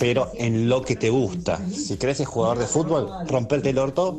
pero 0.00 0.32
en 0.38 0.70
lo 0.70 0.80
que 0.80 0.96
te 0.96 1.10
gusta. 1.10 1.60
Si 1.68 1.98
querés 1.98 2.16
ser 2.16 2.24
jugador 2.24 2.56
de 2.60 2.66
fútbol, 2.66 3.10
romperte 3.28 3.68
el 3.68 3.76
orto 3.78 4.18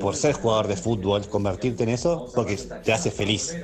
por 0.00 0.16
ser 0.16 0.32
jugador 0.34 0.66
de 0.66 0.74
fútbol, 0.76 1.24
convertirte 1.28 1.84
en 1.84 1.90
eso, 1.90 2.32
porque 2.34 2.56
te 2.56 2.92
hace 2.92 3.12
feliz. 3.12 3.56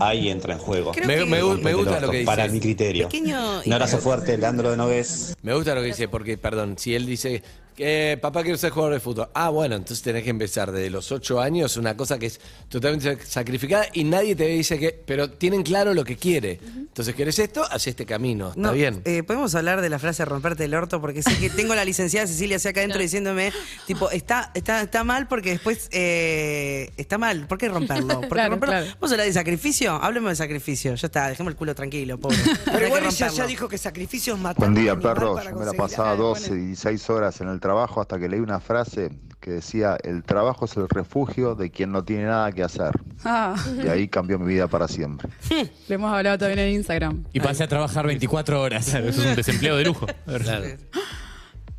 Ahí 0.00 0.30
entra 0.30 0.54
en 0.54 0.58
juego. 0.58 0.90
Me- 1.06 1.22
gusta 1.42 1.92
orto, 1.92 2.06
lo 2.06 2.10
que 2.10 2.24
Para 2.24 2.42
dices. 2.42 2.54
mi 2.54 2.60
criterio. 2.60 3.08
Pequeño 3.08 3.60
Un 3.64 3.72
abrazo 3.72 3.98
fuerte, 3.98 4.36
Leandro 4.36 4.72
de 4.72 4.76
Noves. 4.76 5.36
Me 5.42 5.54
gusta 5.54 5.76
lo 5.76 5.80
que 5.82 5.86
dice, 5.86 6.08
porque, 6.08 6.36
perdón, 6.36 6.74
si 6.76 6.96
él 6.96 7.06
dice 7.06 7.40
que 7.78 8.18
papá 8.20 8.42
quiero 8.42 8.58
ser 8.58 8.70
jugador 8.72 8.94
de 8.94 8.98
fútbol. 9.00 9.28
Ah, 9.34 9.50
bueno, 9.50 9.76
entonces 9.76 10.02
tenés 10.02 10.24
que 10.24 10.30
empezar 10.30 10.72
desde 10.72 10.90
los 10.90 11.12
ocho 11.12 11.40
años, 11.40 11.76
una 11.76 11.96
cosa 11.96 12.18
que 12.18 12.26
es 12.26 12.40
totalmente 12.68 13.24
sacrificada 13.24 13.86
y 13.92 14.02
nadie 14.02 14.34
te 14.34 14.46
dice 14.48 14.80
que. 14.80 15.00
Pero 15.06 15.30
tienen 15.30 15.62
claro 15.62 15.94
lo 15.94 16.04
que 16.04 16.16
quiere. 16.16 16.58
Entonces, 16.66 17.14
¿querés 17.14 17.38
esto? 17.38 17.64
Haz 17.70 17.86
este 17.86 18.04
camino. 18.04 18.48
Está 18.48 18.60
No, 18.60 18.72
bien. 18.72 19.00
eh, 19.04 19.22
Podemos 19.22 19.54
hablar 19.54 19.80
de 19.80 19.88
la 19.90 20.00
frase 20.00 20.24
romperte 20.24 20.64
el 20.64 20.74
orto 20.74 21.00
porque 21.00 21.22
sé 21.22 21.38
que 21.38 21.50
tengo 21.50 21.76
la 21.76 21.84
licenciada 21.84 22.26
Cecilia 22.26 22.56
hacia 22.56 22.72
acá 22.72 22.80
adentro 22.80 23.00
diciéndome, 23.00 23.52
tipo, 23.86 24.10
está, 24.10 24.50
está, 24.54 24.82
está 24.82 25.04
mal 25.04 25.28
porque 25.28 25.50
después 25.50 25.88
eh, 25.92 26.90
está 26.96 27.16
mal. 27.16 27.46
¿Por 27.46 27.58
qué 27.58 27.68
romperlo? 27.68 28.08
¿Por 28.14 28.22
qué 28.22 28.28
Claro, 28.28 28.50
romperlo? 28.50 28.72
claro. 28.74 28.86
Vamos 29.00 29.10
a 29.12 29.14
hablar 29.14 29.26
de 29.28 29.32
sacrificio. 29.32 29.92
Hablemos 30.02 30.30
de 30.30 30.36
sacrificio. 30.36 30.94
Ya 30.96 31.06
está, 31.06 31.28
dejemos 31.28 31.52
el 31.52 31.56
culo 31.56 31.76
tranquilo, 31.76 32.18
pobre. 32.18 32.38
Pero 32.64 32.78
que 32.78 32.86
igual 32.86 33.02
ella 33.04 33.10
romperlo. 33.10 33.36
ya 33.36 33.46
dijo 33.46 33.68
que 33.68 33.78
sacrificio 33.78 34.34
es 34.34 34.40
matar. 34.40 34.58
Buen 34.68 34.74
día, 34.74 34.96
perros. 34.98 35.44
Yo 35.44 35.54
me 35.56 35.64
la 35.64 35.72
pasaba 35.74 36.10
Ah, 36.10 36.16
12 36.16 36.48
bueno. 36.48 36.62
y 36.64 36.66
16 36.68 37.10
horas 37.10 37.40
en 37.40 37.48
el 37.48 37.60
trabajo 37.68 38.00
hasta 38.00 38.18
que 38.18 38.30
leí 38.30 38.40
una 38.40 38.60
frase 38.60 39.10
que 39.40 39.50
decía, 39.50 39.98
el 40.02 40.24
trabajo 40.24 40.64
es 40.64 40.74
el 40.78 40.88
refugio 40.88 41.54
de 41.54 41.70
quien 41.70 41.92
no 41.92 42.02
tiene 42.02 42.24
nada 42.24 42.50
que 42.50 42.62
hacer. 42.62 42.92
Ah, 43.26 43.54
Y 43.84 43.86
ahí 43.88 44.08
cambió 44.08 44.38
mi 44.38 44.46
vida 44.46 44.68
para 44.68 44.88
siempre. 44.88 45.28
lo 45.50 45.94
hemos 45.94 46.10
hablado 46.10 46.38
también 46.38 46.60
en 46.60 46.74
Instagram. 46.76 47.24
Y 47.34 47.40
pasé 47.40 47.64
a 47.64 47.68
trabajar 47.68 48.06
24 48.06 48.58
horas. 48.62 48.88
Eso 48.88 48.98
es 49.06 49.18
un 49.18 49.36
desempleo 49.36 49.76
de 49.76 49.84
lujo. 49.84 50.06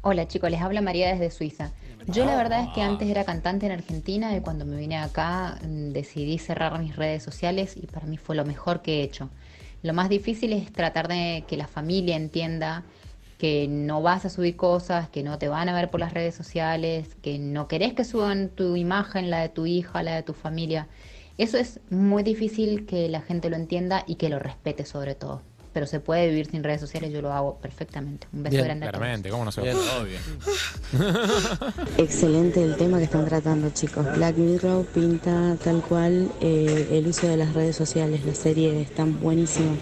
Hola 0.02 0.28
chicos, 0.28 0.52
les 0.52 0.62
habla 0.62 0.82
María 0.82 1.12
desde 1.12 1.32
Suiza. 1.32 1.72
Yo 2.06 2.24
la 2.24 2.36
verdad 2.38 2.66
es 2.66 2.70
que 2.76 2.84
antes 2.84 3.10
era 3.10 3.24
cantante 3.24 3.66
en 3.66 3.72
Argentina 3.72 4.36
y 4.38 4.42
cuando 4.42 4.66
me 4.66 4.78
vine 4.78 4.98
acá 5.00 5.58
mm, 5.64 5.90
decidí 5.92 6.38
cerrar 6.38 6.78
mis 6.80 6.96
redes 6.96 7.24
sociales 7.24 7.76
y 7.76 7.88
para 7.88 8.06
mí 8.06 8.18
fue 8.18 8.36
lo 8.36 8.46
mejor 8.46 8.84
que 8.84 9.00
he 9.00 9.04
hecho. 9.04 9.32
Lo 9.82 9.94
más 9.94 10.08
difícil 10.08 10.54
es 10.54 10.72
tratar 10.72 11.08
de 11.08 11.46
que 11.48 11.58
la 11.58 11.68
familia 11.68 12.16
entienda 12.16 12.84
que 13.40 13.68
no 13.70 14.02
vas 14.02 14.26
a 14.26 14.30
subir 14.30 14.58
cosas, 14.58 15.10
que 15.10 15.24
no 15.24 15.40
te 15.40 15.48
van 15.48 15.70
a 15.70 15.74
ver 15.74 15.90
por 15.90 16.02
las 16.02 16.14
redes 16.14 16.36
sociales, 16.36 17.16
que 17.22 17.40
no 17.40 17.70
querés 17.70 17.94
que 17.94 18.04
suban 18.04 18.50
tu 18.50 18.76
imagen, 18.76 19.30
la 19.30 19.40
de 19.40 19.48
tu 19.48 19.66
hija, 19.66 20.04
la 20.04 20.14
de 20.14 20.24
tu 20.24 20.34
familia. 20.34 20.90
Eso 21.38 21.58
es 21.58 21.80
muy 21.90 22.22
difícil 22.22 22.86
que 22.86 23.08
la 23.08 23.22
gente 23.22 23.50
lo 23.50 23.56
entienda 23.56 24.04
y 24.06 24.16
que 24.16 24.28
lo 24.28 24.40
respete 24.40 24.84
sobre 24.86 25.16
todo. 25.16 25.42
Pero 25.72 25.86
se 25.86 26.02
puede 26.02 26.28
vivir 26.28 26.48
sin 26.48 26.66
redes 26.66 26.82
sociales, 26.82 27.14
yo 27.14 27.22
lo 27.22 27.32
hago 27.32 27.56
perfectamente. 27.60 28.28
Un 28.34 28.44
beso 28.44 28.56
Bien, 28.56 28.66
grande 28.66 28.86
a 28.88 28.90
todos. 28.90 29.00
claramente, 29.00 29.30
¿cómo 29.30 29.46
no 29.46 29.52
se 29.54 29.62
va? 29.62 29.68
Bien. 29.68 29.78
Obvio. 30.02 30.20
Excelente 31.98 32.62
el 32.62 32.76
tema 32.76 32.98
que 32.98 33.06
están 33.06 33.26
tratando, 33.26 33.70
chicos. 33.70 34.06
Black 34.18 34.36
Mirror 34.36 34.86
pinta 34.88 35.56
tal 35.64 35.82
cual 35.82 36.30
eh, 36.42 36.90
el 36.92 37.08
uso 37.08 37.28
de 37.28 37.38
las 37.38 37.54
redes 37.54 37.78
sociales. 37.78 38.26
La 38.26 38.36
serie 38.36 38.82
está 38.82 39.06
buenísima. 39.06 39.78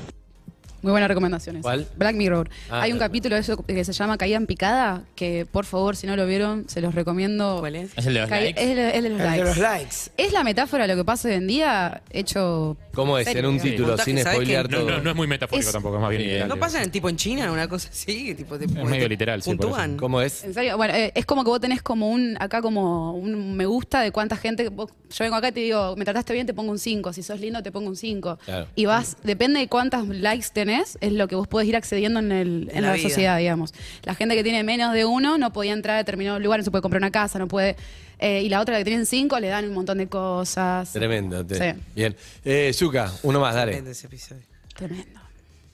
Muy 0.81 0.91
buenas 0.91 1.07
recomendaciones. 1.09 1.63
¿Cuál? 1.63 1.87
Black 1.97 2.15
Mirror. 2.15 2.49
Ah, 2.69 2.81
Hay 2.83 2.91
un 2.91 2.97
claro. 2.97 3.09
capítulo 3.09 3.35
de 3.35 3.41
eso 3.41 3.57
que 3.65 3.83
se 3.83 3.93
llama 3.93 4.17
Caída 4.17 4.37
en 4.37 4.45
Picada, 4.45 5.03
que 5.15 5.45
por 5.51 5.65
favor, 5.65 5.95
si 5.95 6.05
no 6.07 6.15
lo 6.15 6.25
vieron, 6.27 6.69
se 6.69 6.81
los 6.81 6.93
recomiendo. 6.93 7.57
¿Cuál 7.59 7.75
es? 7.75 7.91
¿Es 7.97 8.05
el 8.05 8.13
de 8.13 8.21
los 8.21 8.29
Caí- 8.29 8.43
likes? 8.43 8.63
Es 8.63 8.69
el, 8.69 8.79
es 8.79 8.93
el 8.95 9.03
de 9.03 9.09
los 9.09 9.19
El 9.19 9.25
likes. 9.25 9.43
de 9.43 9.49
los 9.49 9.57
likes. 9.57 9.95
Es 10.17 10.31
la 10.33 10.43
metáfora 10.43 10.87
de 10.87 10.93
lo 10.93 10.99
que 11.01 11.05
pasa 11.05 11.27
hoy 11.29 11.33
en 11.35 11.47
día, 11.47 12.01
hecho. 12.11 12.77
¿Cómo 12.93 13.17
es? 13.17 13.25
serio, 13.25 13.39
En 13.41 13.45
un 13.47 13.53
digamos. 13.61 13.71
título, 13.71 13.97
sin 13.97 14.17
¿sabes 14.19 14.33
spoilear? 14.35 14.69
No, 14.69 14.77
todo. 14.79 14.89
no, 14.91 15.01
no 15.01 15.09
es 15.09 15.15
muy 15.15 15.27
metafórico 15.27 15.67
Es- 15.67 15.73
tampoco, 15.73 15.95
es 15.95 16.01
más 16.01 16.09
bien 16.11 16.21
literal. 16.23 16.47
¿No 16.49 16.57
pasa 16.57 16.83
en 16.83 16.91
tipo 16.91 17.09
en 17.09 17.17
China, 17.17 17.51
una 17.51 17.67
cosa 17.67 17.89
así? 17.91 18.35
Tipo, 18.35 18.57
de, 18.57 18.67
medio 18.67 19.07
literal, 19.09 19.41
sí. 19.41 19.49
Puntúan. 19.49 19.97
¿Cómo 19.97 20.21
es? 20.21 20.43
En 20.43 20.53
serio, 20.53 20.77
bueno, 20.77 20.93
eh, 20.93 21.11
es 21.15 21.25
como 21.25 21.43
que 21.43 21.49
vos 21.49 21.59
tenés 21.59 21.81
como 21.81 22.09
un, 22.11 22.37
acá 22.39 22.61
como 22.61 23.13
un 23.13 23.55
me 23.55 23.65
gusta 23.65 24.01
de 24.01 24.11
cuánta 24.11 24.35
gente, 24.37 24.69
vos- 24.69 24.91
yo 25.09 25.23
vengo 25.23 25.35
acá 25.37 25.49
y 25.49 25.51
te 25.53 25.59
digo, 25.61 25.95
me 25.95 26.05
trataste 26.05 26.33
bien, 26.33 26.45
te 26.45 26.53
pongo 26.53 26.71
un 26.71 26.79
5, 26.79 27.13
si 27.13 27.23
sos 27.23 27.39
lindo 27.39 27.63
te 27.63 27.71
pongo 27.71 27.87
un 27.89 27.95
5. 27.95 28.37
Claro. 28.45 28.67
Y 28.75 28.85
vas, 28.85 29.17
depende 29.23 29.59
de 29.59 29.67
cuántos 29.67 30.07
likes 30.07 30.47
tenés, 30.53 30.66
es 30.69 30.97
lo 31.01 31.27
que 31.27 31.35
vos 31.35 31.47
podés 31.47 31.67
ir 31.67 31.75
accediendo 31.75 32.19
en, 32.19 32.31
el, 32.31 32.69
en 32.71 32.77
En 32.77 32.83
la, 32.83 32.97
sociedad, 32.97 33.37
digamos. 33.37 33.73
La 34.03 34.15
gente 34.15 34.35
que 34.35 34.43
tiene 34.43 34.63
menos 34.63 34.93
de 34.93 35.05
uno 35.05 35.37
no 35.37 35.51
podía 35.53 35.73
entrar 35.73 35.95
a 35.95 35.97
determinados 35.99 36.41
lugares, 36.41 36.63
no 36.63 36.65
se 36.65 36.71
puede 36.71 36.81
comprar 36.81 36.99
una 37.01 37.11
casa, 37.11 37.39
no 37.39 37.47
puede... 37.47 37.75
eh, 38.19 38.41
y 38.43 38.49
la 38.49 38.61
otra 38.61 38.73
la 38.73 38.79
que 38.79 38.85
tienen 38.85 39.05
cinco 39.05 39.39
le 39.39 39.47
dan 39.47 39.65
un 39.65 39.73
montón 39.73 39.97
de 39.97 40.07
cosas. 40.07 40.91
Tremendo. 40.93 41.45
te- 41.45 41.73
Sí. 41.73 41.79
Bien. 41.95 42.15
Eh, 42.45 42.71
Zuka, 42.73 43.11
uno 43.23 43.39
más, 43.39 43.55
dale. 43.55 43.71
Tremendo 43.71 43.91
ese 43.91 44.07
episodio. 44.07 44.43
Tremendo. 44.75 45.19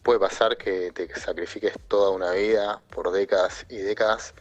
Puede 0.03 0.19
pasar 0.19 0.57
que 0.57 0.91
te 0.93 1.07
sacrifiques 1.19 1.73
toda 1.87 2.09
una 2.11 2.31
vida 2.33 2.81
por 2.89 3.11
décadas 3.11 3.65
y 3.69 3.77
décadas 3.77 4.33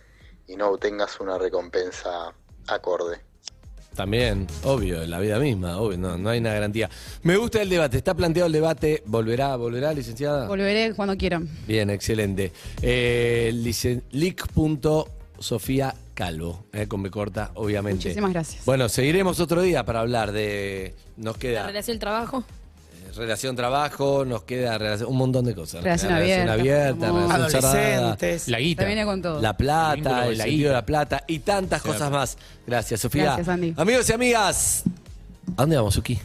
y 0.49 0.57
no 0.57 0.69
obtengas 0.71 1.21
una 1.21 1.39
recompensa 1.39 2.33
acorde. 2.67 3.21
También, 3.95 4.47
obvio, 4.65 5.03
en 5.03 5.11
la 5.11 5.21
vida 5.21 5.39
misma, 5.39 5.79
obvio, 5.79 5.99
no, 5.99 6.17
no 6.17 6.31
hay 6.31 6.39
una 6.39 6.53
garantía. 6.55 6.89
Me 7.23 7.37
gusta 7.37 7.61
el 7.61 7.69
debate, 7.69 7.99
está 7.99 8.15
planteado 8.15 8.47
el 8.47 8.53
debate, 8.53 9.03
¿volverá, 9.07 9.55
volverá, 9.57 9.93
licenciada? 9.93 10.47
Volveré 10.49 10.95
cuando 10.95 11.17
quieran. 11.17 11.49
Bien, 11.67 11.91
excelente. 11.91 12.53
Eh, 12.81 13.51
licen- 13.55 14.03
Sofía 15.39 15.95
Calvo, 16.15 16.65
eh, 16.73 16.87
con 16.87 17.03
B 17.03 17.11
corta, 17.11 17.51
obviamente. 17.55 18.09
Muchísimas 18.09 18.33
gracias. 18.33 18.65
Bueno, 18.65 18.89
seguiremos 18.89 19.41
otro 19.41 19.61
día 19.61 19.85
para 19.85 20.01
hablar 20.01 20.31
de. 20.31 20.95
Nos 21.17 21.35
La 21.35 21.41
queda 21.41 21.67
relación 21.67 21.95
del 21.95 21.99
trabajo. 22.01 22.45
Relación 23.17 23.55
trabajo, 23.57 24.25
nos 24.25 24.43
queda 24.45 24.79
relación- 24.79 25.11
un 25.11 25.17
montón 25.19 25.45
de 25.45 25.55
cosas. 25.55 25.83
Relación 25.85 26.13
Relación 26.15 26.49
abierta, 26.49 26.53
abierta, 26.55 27.09
amor. 27.09 27.33
relación 27.33 27.63
cerrada. 27.63 28.17
La 28.47 28.59
guita. 28.59 28.85
Viene 28.85 29.05
con 29.05 29.23
todo. 29.23 29.41
la 29.41 29.57
plata, 29.57 30.27
el 30.27 30.39
la 30.39 30.45
sentido 30.45 30.69
de 30.69 30.75
la 30.75 30.87
plata 30.87 31.23
y 31.27 31.41
tantas 31.41 31.83
cosas 31.83 32.11
más. 32.11 32.39
Gracias, 32.67 33.01
Sofía. 33.01 33.25
Gracias, 33.25 33.49
Andy. 33.49 33.75
Amigos 33.77 34.09
y 34.09 34.13
amigas, 34.13 34.83
¿a 35.57 35.63
dónde 35.63 35.77
vamos, 35.77 35.95
Suki? 35.95 36.19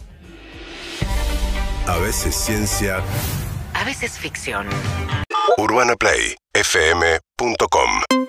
A 1.87 1.97
veces 1.99 2.35
ciencia, 2.35 3.01
A 3.73 3.83
veces 3.85 4.17
ficción. 4.17 4.67
UrbanaPlayFM.com 5.57 8.26